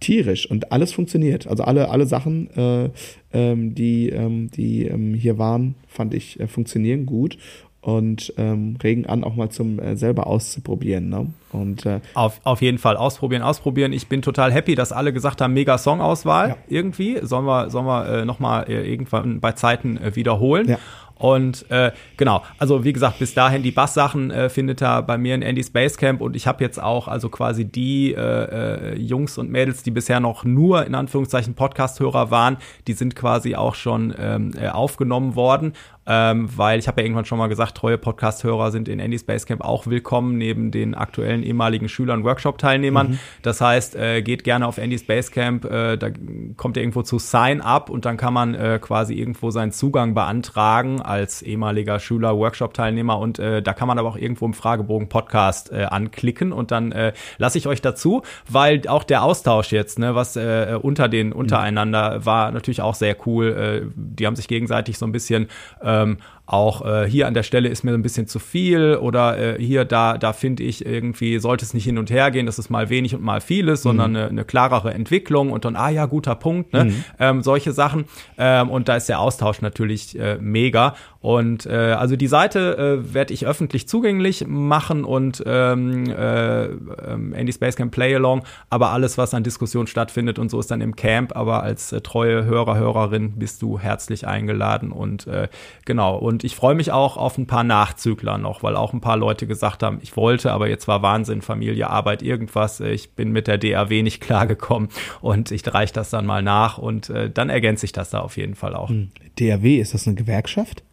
tierisch 0.00 0.50
und 0.50 0.72
alles 0.72 0.92
funktioniert. 0.92 1.46
Also 1.46 1.64
alle, 1.64 1.88
alle 1.90 2.06
Sachen, 2.06 2.50
äh, 2.56 2.90
ähm, 3.32 3.74
die, 3.74 4.10
ähm, 4.10 4.50
die 4.50 4.86
ähm, 4.86 5.14
hier 5.14 5.38
waren, 5.38 5.74
fand 5.88 6.14
ich 6.14 6.38
äh, 6.40 6.46
funktionieren 6.46 7.06
gut 7.06 7.38
und 7.80 8.34
ähm, 8.36 8.76
regen 8.82 9.06
an, 9.06 9.22
auch 9.22 9.36
mal 9.36 9.48
zum 9.50 9.78
äh, 9.78 9.96
selber 9.96 10.26
auszuprobieren. 10.26 11.08
Ne? 11.08 11.28
Und 11.52 11.86
äh, 11.86 12.00
Auf, 12.14 12.40
auf 12.42 12.60
jeden 12.60 12.78
Fall 12.78 12.96
ausprobieren, 12.96 13.42
ausprobieren. 13.42 13.92
Ich 13.92 14.08
bin 14.08 14.22
total 14.22 14.52
happy, 14.52 14.74
dass 14.74 14.90
alle 14.90 15.12
gesagt 15.12 15.40
haben, 15.40 15.54
mega 15.54 15.78
Songauswahl 15.78 16.48
Ja. 16.48 16.56
irgendwie. 16.68 17.18
Sollen 17.22 17.44
wir, 17.46 17.70
sollen 17.70 17.86
wir 17.86 18.08
äh, 18.08 18.24
nochmal 18.24 18.68
äh, 18.68 18.90
irgendwann 18.90 19.38
bei 19.40 19.52
Zeiten 19.52 19.98
äh, 19.98 20.16
wiederholen. 20.16 20.68
Ja. 20.68 20.78
Und 21.18 21.70
äh, 21.70 21.92
genau, 22.16 22.42
also 22.58 22.84
wie 22.84 22.92
gesagt, 22.92 23.18
bis 23.18 23.32
dahin 23.32 23.62
die 23.62 23.70
Basssachen 23.70 24.30
äh, 24.30 24.48
findet 24.48 24.82
er 24.82 25.02
bei 25.02 25.16
mir 25.16 25.34
in 25.34 25.42
Andy's 25.42 25.70
Basecamp. 25.70 26.20
Und 26.20 26.36
ich 26.36 26.46
habe 26.46 26.62
jetzt 26.62 26.80
auch 26.80 27.08
also 27.08 27.30
quasi 27.30 27.64
die 27.64 28.12
äh, 28.12 28.20
äh, 28.20 28.98
Jungs 28.98 29.38
und 29.38 29.50
Mädels, 29.50 29.82
die 29.82 29.90
bisher 29.90 30.20
noch 30.20 30.44
nur 30.44 30.84
in 30.84 30.94
Anführungszeichen 30.94 31.54
Podcast-Hörer 31.54 32.30
waren, 32.30 32.58
die 32.86 32.92
sind 32.92 33.16
quasi 33.16 33.56
auch 33.56 33.74
schon 33.74 34.14
ähm, 34.18 34.52
äh, 34.60 34.68
aufgenommen 34.68 35.36
worden 35.36 35.72
ähm, 36.06 36.48
weil 36.56 36.78
ich 36.78 36.88
habe 36.88 37.00
ja 37.00 37.04
irgendwann 37.04 37.24
schon 37.24 37.38
mal 37.38 37.48
gesagt, 37.48 37.76
treue 37.76 37.98
Podcast-Hörer 37.98 38.70
sind 38.70 38.88
in 38.88 39.00
Andy's 39.00 39.24
Basecamp 39.24 39.62
auch 39.62 39.86
willkommen, 39.86 40.38
neben 40.38 40.70
den 40.70 40.94
aktuellen 40.94 41.42
ehemaligen 41.42 41.88
Schülern, 41.88 42.24
Workshop-Teilnehmern. 42.24 43.10
Mhm. 43.10 43.18
Das 43.42 43.60
heißt, 43.60 43.96
äh, 43.96 44.22
geht 44.22 44.44
gerne 44.44 44.66
auf 44.66 44.78
Andy's 44.78 45.06
Basecamp, 45.06 45.64
äh, 45.64 45.96
da 45.96 46.10
kommt 46.56 46.76
ihr 46.76 46.82
irgendwo 46.82 47.02
zu 47.02 47.18
Sign 47.18 47.60
Up 47.60 47.90
und 47.90 48.04
dann 48.04 48.16
kann 48.16 48.32
man 48.32 48.54
äh, 48.54 48.78
quasi 48.80 49.14
irgendwo 49.14 49.50
seinen 49.50 49.72
Zugang 49.72 50.14
beantragen 50.14 51.02
als 51.02 51.42
ehemaliger 51.42 51.98
Schüler, 51.98 52.36
Workshop-Teilnehmer 52.36 53.18
und 53.18 53.38
äh, 53.38 53.62
da 53.62 53.72
kann 53.72 53.88
man 53.88 53.98
aber 53.98 54.08
auch 54.08 54.16
irgendwo 54.16 54.46
im 54.46 54.54
Fragebogen 54.54 55.08
Podcast 55.08 55.72
äh, 55.72 55.84
anklicken 55.84 56.52
und 56.52 56.70
dann 56.70 56.92
äh, 56.92 57.12
lasse 57.38 57.58
ich 57.58 57.66
euch 57.66 57.82
dazu, 57.82 58.22
weil 58.48 58.82
auch 58.88 59.04
der 59.04 59.22
Austausch 59.22 59.72
jetzt, 59.72 59.98
ne, 59.98 60.14
was 60.14 60.36
äh, 60.36 60.78
unter 60.80 61.08
den 61.08 61.32
untereinander 61.32 62.24
war 62.24 62.52
natürlich 62.52 62.80
auch 62.80 62.94
sehr 62.94 63.16
cool. 63.26 63.46
Äh, 63.86 63.90
die 63.94 64.26
haben 64.26 64.36
sich 64.36 64.48
gegenseitig 64.48 64.98
so 64.98 65.06
ein 65.06 65.12
bisschen 65.12 65.48
äh, 65.80 65.95
ähm, 66.02 66.18
auch 66.46 66.86
äh, 66.86 67.10
hier 67.10 67.26
an 67.26 67.34
der 67.34 67.42
Stelle 67.42 67.68
ist 67.68 67.82
mir 67.82 67.92
ein 67.92 68.02
bisschen 68.02 68.28
zu 68.28 68.38
viel 68.38 68.96
oder 68.96 69.36
äh, 69.36 69.62
hier, 69.62 69.84
da, 69.84 70.16
da 70.16 70.32
finde 70.32 70.62
ich 70.62 70.86
irgendwie, 70.86 71.38
sollte 71.38 71.64
es 71.64 71.74
nicht 71.74 71.84
hin 71.84 71.98
und 71.98 72.10
her 72.10 72.30
gehen, 72.30 72.46
dass 72.46 72.58
es 72.58 72.70
mal 72.70 72.88
wenig 72.88 73.14
und 73.16 73.22
mal 73.22 73.40
viel 73.40 73.68
ist, 73.68 73.84
mhm. 73.84 73.88
sondern 73.88 74.16
eine, 74.16 74.28
eine 74.28 74.44
klarere 74.44 74.94
Entwicklung 74.94 75.50
und 75.50 75.64
dann, 75.64 75.74
ah 75.74 75.88
ja, 75.88 76.06
guter 76.06 76.36
Punkt, 76.36 76.72
ne? 76.72 76.84
Mhm. 76.84 77.04
Ähm, 77.18 77.42
solche 77.42 77.72
Sachen. 77.72 78.04
Ähm, 78.38 78.70
und 78.70 78.88
da 78.88 78.96
ist 78.96 79.08
der 79.08 79.18
Austausch 79.18 79.60
natürlich 79.60 80.18
äh, 80.18 80.38
mega. 80.40 80.94
Und 81.26 81.66
äh, 81.66 81.72
also 81.72 82.14
die 82.14 82.28
Seite 82.28 83.02
äh, 83.02 83.12
werde 83.12 83.34
ich 83.34 83.48
öffentlich 83.48 83.88
zugänglich 83.88 84.46
machen 84.46 85.02
und 85.02 85.42
ähm, 85.44 86.08
äh, 86.08 86.66
ähm, 86.66 87.32
Andy 87.32 87.52
Camp 87.52 87.90
Play 87.90 88.14
Along, 88.14 88.44
aber 88.70 88.90
alles, 88.90 89.18
was 89.18 89.34
an 89.34 89.42
Diskussion 89.42 89.88
stattfindet 89.88 90.38
und 90.38 90.52
so 90.52 90.60
ist 90.60 90.70
dann 90.70 90.80
im 90.80 90.94
Camp, 90.94 91.34
aber 91.34 91.64
als 91.64 91.90
äh, 91.90 92.00
treue 92.00 92.44
Hörer, 92.44 92.78
Hörerin 92.78 93.32
bist 93.38 93.60
du 93.62 93.80
herzlich 93.80 94.28
eingeladen 94.28 94.92
und 94.92 95.26
äh, 95.26 95.48
genau. 95.84 96.16
Und 96.16 96.35
ich 96.44 96.56
freue 96.56 96.74
mich 96.74 96.92
auch 96.92 97.16
auf 97.16 97.38
ein 97.38 97.46
paar 97.46 97.64
Nachzügler 97.64 98.38
noch, 98.38 98.62
weil 98.62 98.76
auch 98.76 98.92
ein 98.92 99.00
paar 99.00 99.16
Leute 99.16 99.46
gesagt 99.46 99.82
haben, 99.82 99.98
ich 100.02 100.16
wollte, 100.16 100.52
aber 100.52 100.68
jetzt 100.68 100.88
war 100.88 101.02
Wahnsinn, 101.02 101.42
Familie, 101.42 101.88
Arbeit, 101.88 102.22
irgendwas. 102.22 102.80
Ich 102.80 103.12
bin 103.12 103.32
mit 103.32 103.46
der 103.46 103.58
DAW 103.58 104.02
nicht 104.02 104.20
klargekommen 104.20 104.88
und 105.20 105.50
ich 105.50 105.62
reiche 105.72 105.92
das 105.92 106.10
dann 106.10 106.26
mal 106.26 106.42
nach 106.42 106.78
und 106.78 107.10
äh, 107.10 107.30
dann 107.30 107.50
ergänze 107.50 107.86
ich 107.86 107.92
das 107.92 108.10
da 108.10 108.20
auf 108.20 108.36
jeden 108.36 108.54
Fall 108.54 108.74
auch. 108.74 108.88
Hm. 108.88 109.10
DAW, 109.38 109.78
ist 109.78 109.94
das 109.94 110.06
eine 110.06 110.16
Gewerkschaft? 110.16 110.82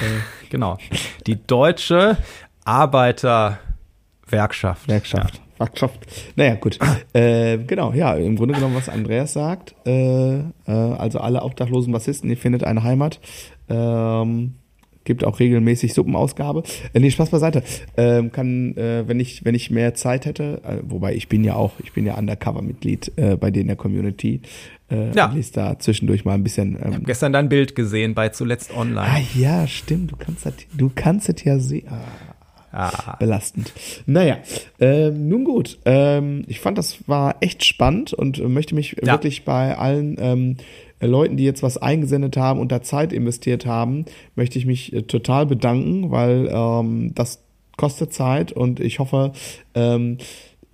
Äh, 0.00 0.48
genau. 0.50 0.76
Die 1.28 1.46
Deutsche 1.46 2.16
Arbeiterwerkschaft. 2.64 4.88
Werkschaft. 4.88 5.36
Ja. 5.36 5.40
Werkschaft. 5.58 6.00
Naja, 6.36 6.54
gut. 6.56 6.78
Äh, 7.14 7.58
genau, 7.58 7.92
ja, 7.92 8.14
im 8.14 8.34
Grunde 8.34 8.54
genommen, 8.54 8.74
was 8.74 8.88
Andreas 8.88 9.34
sagt. 9.34 9.76
Äh, 9.86 10.38
äh, 10.38 10.42
also 10.66 11.20
alle 11.20 11.42
obdachlosen 11.42 11.92
Bassisten, 11.92 12.28
ihr 12.28 12.36
findet 12.36 12.64
eine 12.64 12.82
Heimat. 12.82 13.20
Ähm, 13.68 14.56
gibt 15.04 15.24
auch 15.24 15.40
regelmäßig 15.40 15.94
Suppenausgabe. 15.94 16.62
Äh, 16.92 17.00
nee, 17.00 17.10
Spaß 17.10 17.30
beiseite. 17.30 17.62
Ähm, 17.96 18.32
kann, 18.32 18.76
äh, 18.76 19.06
wenn 19.06 19.20
ich, 19.20 19.44
wenn 19.44 19.54
ich 19.54 19.70
mehr 19.70 19.94
Zeit 19.94 20.26
hätte, 20.26 20.60
äh, 20.64 20.78
wobei 20.82 21.14
ich 21.14 21.28
bin 21.28 21.44
ja 21.44 21.54
auch, 21.54 21.72
ich 21.82 21.92
bin 21.92 22.06
ja 22.06 22.16
Undercover-Mitglied 22.16 23.12
äh, 23.16 23.36
bei 23.36 23.50
denen 23.50 23.68
der 23.68 23.76
Community. 23.76 24.40
Äh, 24.90 25.12
ja. 25.12 25.32
Lese 25.32 25.52
da 25.52 25.78
zwischendurch 25.78 26.24
mal 26.24 26.34
ein 26.34 26.44
bisschen. 26.44 26.76
Ähm, 26.76 26.88
ich 26.88 26.94
habe 26.94 27.04
gestern 27.04 27.32
dein 27.32 27.48
Bild 27.48 27.74
gesehen 27.74 28.14
bei 28.14 28.30
zuletzt 28.30 28.74
online. 28.76 29.00
Ah 29.00 29.20
ja, 29.34 29.66
stimmt. 29.66 30.12
Du 30.12 30.16
kannst 30.16 30.46
das, 30.46 30.54
du 30.76 30.90
kannst 30.94 31.28
es 31.28 31.44
ja 31.44 31.58
sehen. 31.58 31.88
Ah. 31.88 32.34
Ah. 32.76 33.16
Belastend. 33.20 33.72
Naja, 34.06 34.38
ähm, 34.80 35.28
nun 35.28 35.44
gut. 35.44 35.78
Ähm, 35.84 36.42
ich 36.48 36.58
fand, 36.58 36.76
das 36.76 37.08
war 37.08 37.36
echt 37.40 37.64
spannend 37.64 38.12
und 38.12 38.42
möchte 38.48 38.74
mich 38.74 38.96
ja. 39.00 39.12
wirklich 39.12 39.44
bei 39.44 39.78
allen 39.78 40.16
ähm, 40.18 40.56
Leuten, 41.06 41.36
die 41.36 41.44
jetzt 41.44 41.62
was 41.62 41.78
eingesendet 41.78 42.36
haben 42.36 42.60
und 42.60 42.72
da 42.72 42.82
Zeit 42.82 43.12
investiert 43.12 43.66
haben, 43.66 44.04
möchte 44.34 44.58
ich 44.58 44.66
mich 44.66 44.92
äh, 44.92 45.02
total 45.02 45.46
bedanken, 45.46 46.10
weil 46.10 46.48
ähm, 46.52 47.12
das 47.14 47.42
kostet 47.76 48.12
Zeit 48.12 48.52
und 48.52 48.80
ich 48.80 48.98
hoffe, 48.98 49.32
ähm, 49.74 50.18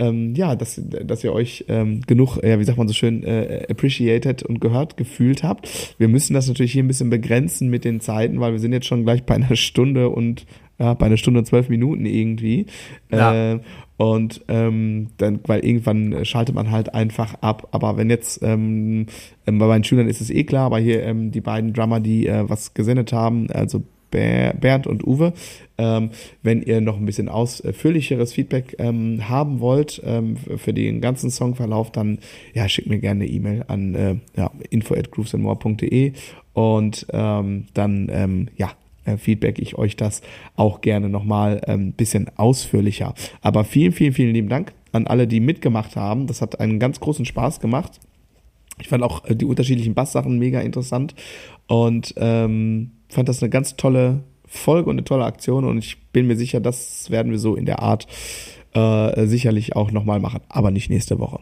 ähm, 0.00 0.34
ja, 0.34 0.56
dass, 0.56 0.80
dass 0.82 1.22
ihr 1.22 1.32
euch 1.32 1.66
ähm, 1.68 2.00
genug, 2.06 2.38
ja, 2.42 2.58
wie 2.58 2.64
sagt 2.64 2.78
man 2.78 2.88
so 2.88 2.94
schön, 2.94 3.22
äh, 3.22 3.66
appreciated 3.70 4.42
und 4.42 4.60
gehört 4.60 4.96
gefühlt 4.96 5.42
habt. 5.42 5.94
Wir 5.98 6.08
müssen 6.08 6.32
das 6.32 6.48
natürlich 6.48 6.72
hier 6.72 6.82
ein 6.82 6.88
bisschen 6.88 7.10
begrenzen 7.10 7.68
mit 7.68 7.84
den 7.84 8.00
Zeiten, 8.00 8.40
weil 8.40 8.52
wir 8.52 8.58
sind 8.58 8.72
jetzt 8.72 8.86
schon 8.86 9.04
gleich 9.04 9.24
bei 9.24 9.34
einer 9.34 9.56
Stunde 9.56 10.08
und 10.08 10.46
ja, 10.80 10.94
bei 10.94 11.06
einer 11.06 11.18
Stunde 11.18 11.40
und 11.40 11.46
zwölf 11.46 11.68
Minuten 11.68 12.06
irgendwie. 12.06 12.66
Ja. 13.12 13.52
Äh, 13.52 13.60
und 13.98 14.40
ähm, 14.48 15.08
dann, 15.18 15.40
weil 15.46 15.62
irgendwann 15.62 16.24
schaltet 16.24 16.54
man 16.54 16.70
halt 16.70 16.94
einfach 16.94 17.34
ab. 17.42 17.68
Aber 17.72 17.98
wenn 17.98 18.08
jetzt 18.08 18.42
ähm, 18.42 19.06
ähm, 19.46 19.58
bei 19.58 19.66
meinen 19.66 19.84
Schülern 19.84 20.08
ist 20.08 20.22
es 20.22 20.30
eh 20.30 20.44
klar, 20.44 20.66
aber 20.66 20.78
hier 20.78 21.02
ähm, 21.02 21.30
die 21.32 21.42
beiden 21.42 21.74
Drummer, 21.74 22.00
die 22.00 22.26
äh, 22.26 22.48
was 22.48 22.72
gesendet 22.72 23.12
haben, 23.12 23.50
also 23.50 23.82
Bernd 24.10 24.86
und 24.86 25.06
Uwe. 25.06 25.32
Ähm, 25.78 26.10
wenn 26.42 26.62
ihr 26.62 26.80
noch 26.80 26.96
ein 26.96 27.06
bisschen 27.06 27.28
ausführlicheres 27.28 28.32
Feedback 28.32 28.76
ähm, 28.78 29.28
haben 29.28 29.60
wollt 29.60 30.00
ähm, 30.04 30.36
für 30.36 30.72
den 30.72 31.00
ganzen 31.00 31.30
Songverlauf, 31.30 31.92
dann 31.92 32.18
ja, 32.54 32.68
schickt 32.68 32.88
mir 32.88 32.98
gerne 32.98 33.24
eine 33.24 33.32
E-Mail 33.32 33.64
an 33.68 33.94
äh, 33.94 34.16
ja, 34.36 34.50
info 34.70 34.94
at 34.94 35.10
groovesandmore.de 35.10 36.12
und 36.52 37.06
ähm, 37.12 37.66
dann 37.74 38.08
ähm, 38.10 38.48
ja, 38.56 38.72
äh, 39.14 39.18
feedback 39.18 39.58
ich 39.58 39.76
euch 39.76 39.96
das 39.96 40.22
auch 40.56 40.80
gerne 40.80 41.08
nochmal 41.08 41.60
ein 41.66 41.80
ähm, 41.80 41.92
bisschen 41.92 42.30
ausführlicher. 42.36 43.14
Aber 43.40 43.64
vielen, 43.64 43.92
vielen, 43.92 44.12
vielen 44.12 44.34
lieben 44.34 44.48
Dank 44.48 44.72
an 44.92 45.06
alle, 45.06 45.26
die 45.26 45.40
mitgemacht 45.40 45.96
haben. 45.96 46.26
Das 46.26 46.42
hat 46.42 46.60
einen 46.60 46.78
ganz 46.78 47.00
großen 47.00 47.24
Spaß 47.24 47.60
gemacht. 47.60 48.00
Ich 48.80 48.88
fand 48.88 49.02
auch 49.02 49.24
äh, 49.24 49.36
die 49.36 49.44
unterschiedlichen 49.44 49.94
Basssachen 49.94 50.38
mega 50.38 50.60
interessant 50.60 51.14
und 51.66 52.14
ähm, 52.16 52.92
fand 53.08 53.28
das 53.28 53.42
eine 53.42 53.50
ganz 53.50 53.76
tolle 53.76 54.24
Folge 54.46 54.90
und 54.90 54.96
eine 54.96 55.04
tolle 55.04 55.24
Aktion 55.24 55.64
und 55.64 55.78
ich 55.78 55.98
bin 56.12 56.26
mir 56.26 56.36
sicher, 56.36 56.60
das 56.60 57.10
werden 57.10 57.30
wir 57.30 57.38
so 57.38 57.54
in 57.54 57.66
der 57.66 57.80
Art 57.80 58.08
äh, 58.74 59.26
sicherlich 59.26 59.76
auch 59.76 59.92
nochmal 59.92 60.18
machen, 60.18 60.40
aber 60.48 60.70
nicht 60.70 60.90
nächste 60.90 61.18
Woche. 61.18 61.40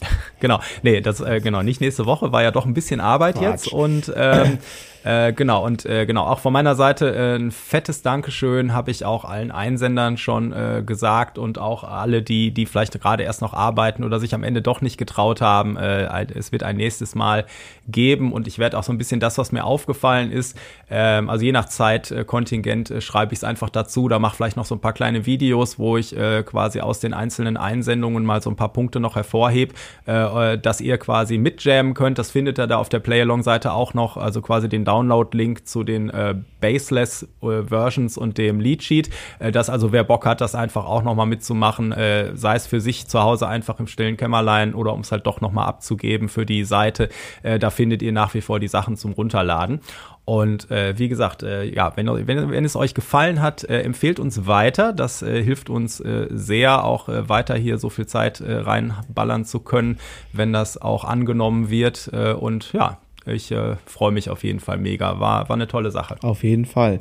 Genau, 0.38 0.60
nee, 0.82 1.00
das 1.00 1.20
äh, 1.22 1.40
genau 1.40 1.62
nicht 1.62 1.80
nächste 1.80 2.04
Woche 2.04 2.30
war 2.30 2.42
ja 2.42 2.50
doch 2.50 2.66
ein 2.66 2.74
bisschen 2.74 3.00
Arbeit 3.00 3.36
Quatsch. 3.36 3.64
jetzt 3.64 3.72
und 3.72 4.12
ähm, 4.14 4.58
Äh, 5.06 5.32
genau, 5.34 5.64
und 5.64 5.86
äh, 5.86 6.04
genau, 6.04 6.24
auch 6.24 6.40
von 6.40 6.52
meiner 6.52 6.74
Seite 6.74 7.14
äh, 7.14 7.36
ein 7.36 7.52
fettes 7.52 8.02
Dankeschön 8.02 8.74
habe 8.74 8.90
ich 8.90 9.04
auch 9.04 9.24
allen 9.24 9.52
Einsendern 9.52 10.16
schon 10.16 10.52
äh, 10.52 10.82
gesagt 10.84 11.38
und 11.38 11.60
auch 11.60 11.84
alle, 11.84 12.22
die, 12.22 12.50
die 12.50 12.66
vielleicht 12.66 13.00
gerade 13.00 13.22
erst 13.22 13.40
noch 13.40 13.54
arbeiten 13.54 14.02
oder 14.02 14.18
sich 14.18 14.34
am 14.34 14.42
Ende 14.42 14.62
doch 14.62 14.80
nicht 14.80 14.98
getraut 14.98 15.40
haben. 15.40 15.76
Äh, 15.76 16.26
es 16.34 16.50
wird 16.50 16.64
ein 16.64 16.76
nächstes 16.76 17.14
Mal 17.14 17.46
geben 17.86 18.32
und 18.32 18.48
ich 18.48 18.58
werde 18.58 18.76
auch 18.76 18.82
so 18.82 18.92
ein 18.92 18.98
bisschen 18.98 19.20
das, 19.20 19.38
was 19.38 19.52
mir 19.52 19.62
aufgefallen 19.62 20.32
ist, 20.32 20.58
ähm, 20.90 21.30
also 21.30 21.44
je 21.44 21.52
nach 21.52 21.66
Zeitkontingent 21.66 22.90
äh, 22.90 23.00
schreibe 23.00 23.32
ich 23.32 23.38
es 23.38 23.44
einfach 23.44 23.70
dazu, 23.70 24.08
da 24.08 24.18
mache 24.18 24.34
vielleicht 24.34 24.56
noch 24.56 24.66
so 24.66 24.74
ein 24.74 24.80
paar 24.80 24.92
kleine 24.92 25.24
Videos, 25.24 25.78
wo 25.78 25.96
ich 25.96 26.16
äh, 26.16 26.42
quasi 26.42 26.80
aus 26.80 26.98
den 26.98 27.14
einzelnen 27.14 27.56
Einsendungen 27.56 28.24
mal 28.24 28.42
so 28.42 28.50
ein 28.50 28.56
paar 28.56 28.72
Punkte 28.72 28.98
noch 28.98 29.14
hervorhebe, 29.14 29.72
äh, 30.08 30.54
äh, 30.54 30.58
dass 30.58 30.80
ihr 30.80 30.98
quasi 30.98 31.38
mitjammen 31.38 31.94
könnt. 31.94 32.18
Das 32.18 32.32
findet 32.32 32.58
ihr 32.58 32.66
da 32.66 32.78
auf 32.78 32.88
der 32.88 32.98
Play-Along-Seite 32.98 33.72
auch 33.72 33.94
noch, 33.94 34.16
also 34.16 34.42
quasi 34.42 34.68
den 34.68 34.84
Download 34.84 34.95
Download-Link 34.96 35.66
zu 35.66 35.84
den 35.84 36.10
äh, 36.10 36.34
Baseless-Versions 36.60 38.16
äh, 38.16 38.20
und 38.20 38.38
dem 38.38 38.60
Lead-Sheet. 38.60 39.10
Äh, 39.38 39.52
dass 39.52 39.70
also 39.70 39.92
wer 39.92 40.04
Bock 40.04 40.24
hat, 40.26 40.40
das 40.40 40.54
einfach 40.54 40.86
auch 40.86 41.02
nochmal 41.02 41.26
mitzumachen, 41.26 41.92
äh, 41.92 42.34
sei 42.34 42.56
es 42.56 42.66
für 42.66 42.80
sich 42.80 43.06
zu 43.06 43.20
Hause 43.22 43.48
einfach 43.48 43.78
im 43.78 43.86
stillen 43.86 44.16
Kämmerlein 44.16 44.74
oder 44.74 44.92
um 44.92 45.00
es 45.00 45.12
halt 45.12 45.26
doch 45.26 45.40
nochmal 45.40 45.66
abzugeben 45.66 46.28
für 46.28 46.46
die 46.46 46.64
Seite. 46.64 47.08
Äh, 47.42 47.58
da 47.58 47.70
findet 47.70 48.02
ihr 48.02 48.12
nach 48.12 48.34
wie 48.34 48.40
vor 48.40 48.60
die 48.60 48.68
Sachen 48.68 48.96
zum 48.96 49.12
Runterladen. 49.12 49.80
Und 50.24 50.72
äh, 50.72 50.98
wie 50.98 51.08
gesagt, 51.08 51.44
äh, 51.44 51.62
ja, 51.62 51.92
wenn, 51.94 52.08
wenn, 52.26 52.50
wenn 52.50 52.64
es 52.64 52.74
euch 52.74 52.94
gefallen 52.94 53.40
hat, 53.40 53.62
äh, 53.62 53.82
empfehlt 53.82 54.18
uns 54.18 54.48
weiter. 54.48 54.92
Das 54.92 55.22
äh, 55.22 55.40
hilft 55.40 55.70
uns 55.70 56.00
äh, 56.00 56.26
sehr, 56.30 56.84
auch 56.84 57.08
äh, 57.08 57.28
weiter 57.28 57.54
hier 57.54 57.78
so 57.78 57.90
viel 57.90 58.06
Zeit 58.06 58.40
äh, 58.40 58.56
reinballern 58.56 59.44
zu 59.44 59.60
können, 59.60 59.98
wenn 60.32 60.52
das 60.52 60.82
auch 60.82 61.04
angenommen 61.04 61.70
wird. 61.70 62.10
Äh, 62.12 62.32
und 62.32 62.72
ja, 62.72 62.98
ich 63.26 63.50
äh, 63.50 63.76
freue 63.86 64.12
mich 64.12 64.30
auf 64.30 64.44
jeden 64.44 64.60
Fall 64.60 64.78
mega. 64.78 65.18
War, 65.20 65.48
war 65.48 65.56
eine 65.56 65.66
tolle 65.66 65.90
Sache. 65.90 66.16
Auf 66.22 66.42
jeden 66.44 66.64
Fall. 66.64 67.00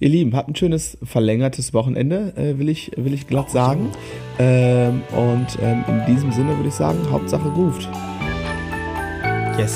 Ihr 0.00 0.08
Lieben, 0.08 0.34
habt 0.34 0.48
ein 0.48 0.56
schönes 0.56 0.98
verlängertes 1.02 1.74
Wochenende, 1.74 2.32
äh, 2.36 2.58
will, 2.58 2.68
ich, 2.68 2.92
will 2.96 3.12
ich 3.12 3.26
glatt 3.26 3.50
sagen. 3.50 3.90
Ähm, 4.38 5.02
und 5.12 5.46
ähm, 5.60 5.84
in 5.88 6.14
diesem 6.14 6.32
Sinne 6.32 6.56
würde 6.56 6.68
ich 6.68 6.74
sagen, 6.74 6.98
Hauptsache 7.10 7.48
ruft. 7.48 7.88
Yes. 9.58 9.74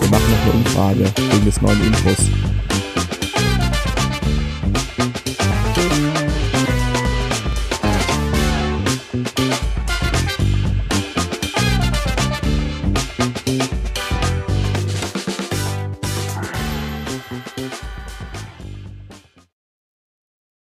Wir 0.00 0.10
machen 0.10 0.30
noch 0.30 0.42
eine 0.42 0.52
Umfrage 0.52 1.04
wegen 1.32 1.44
des 1.44 1.60
neuen 1.60 1.84
Intros. 1.84 2.30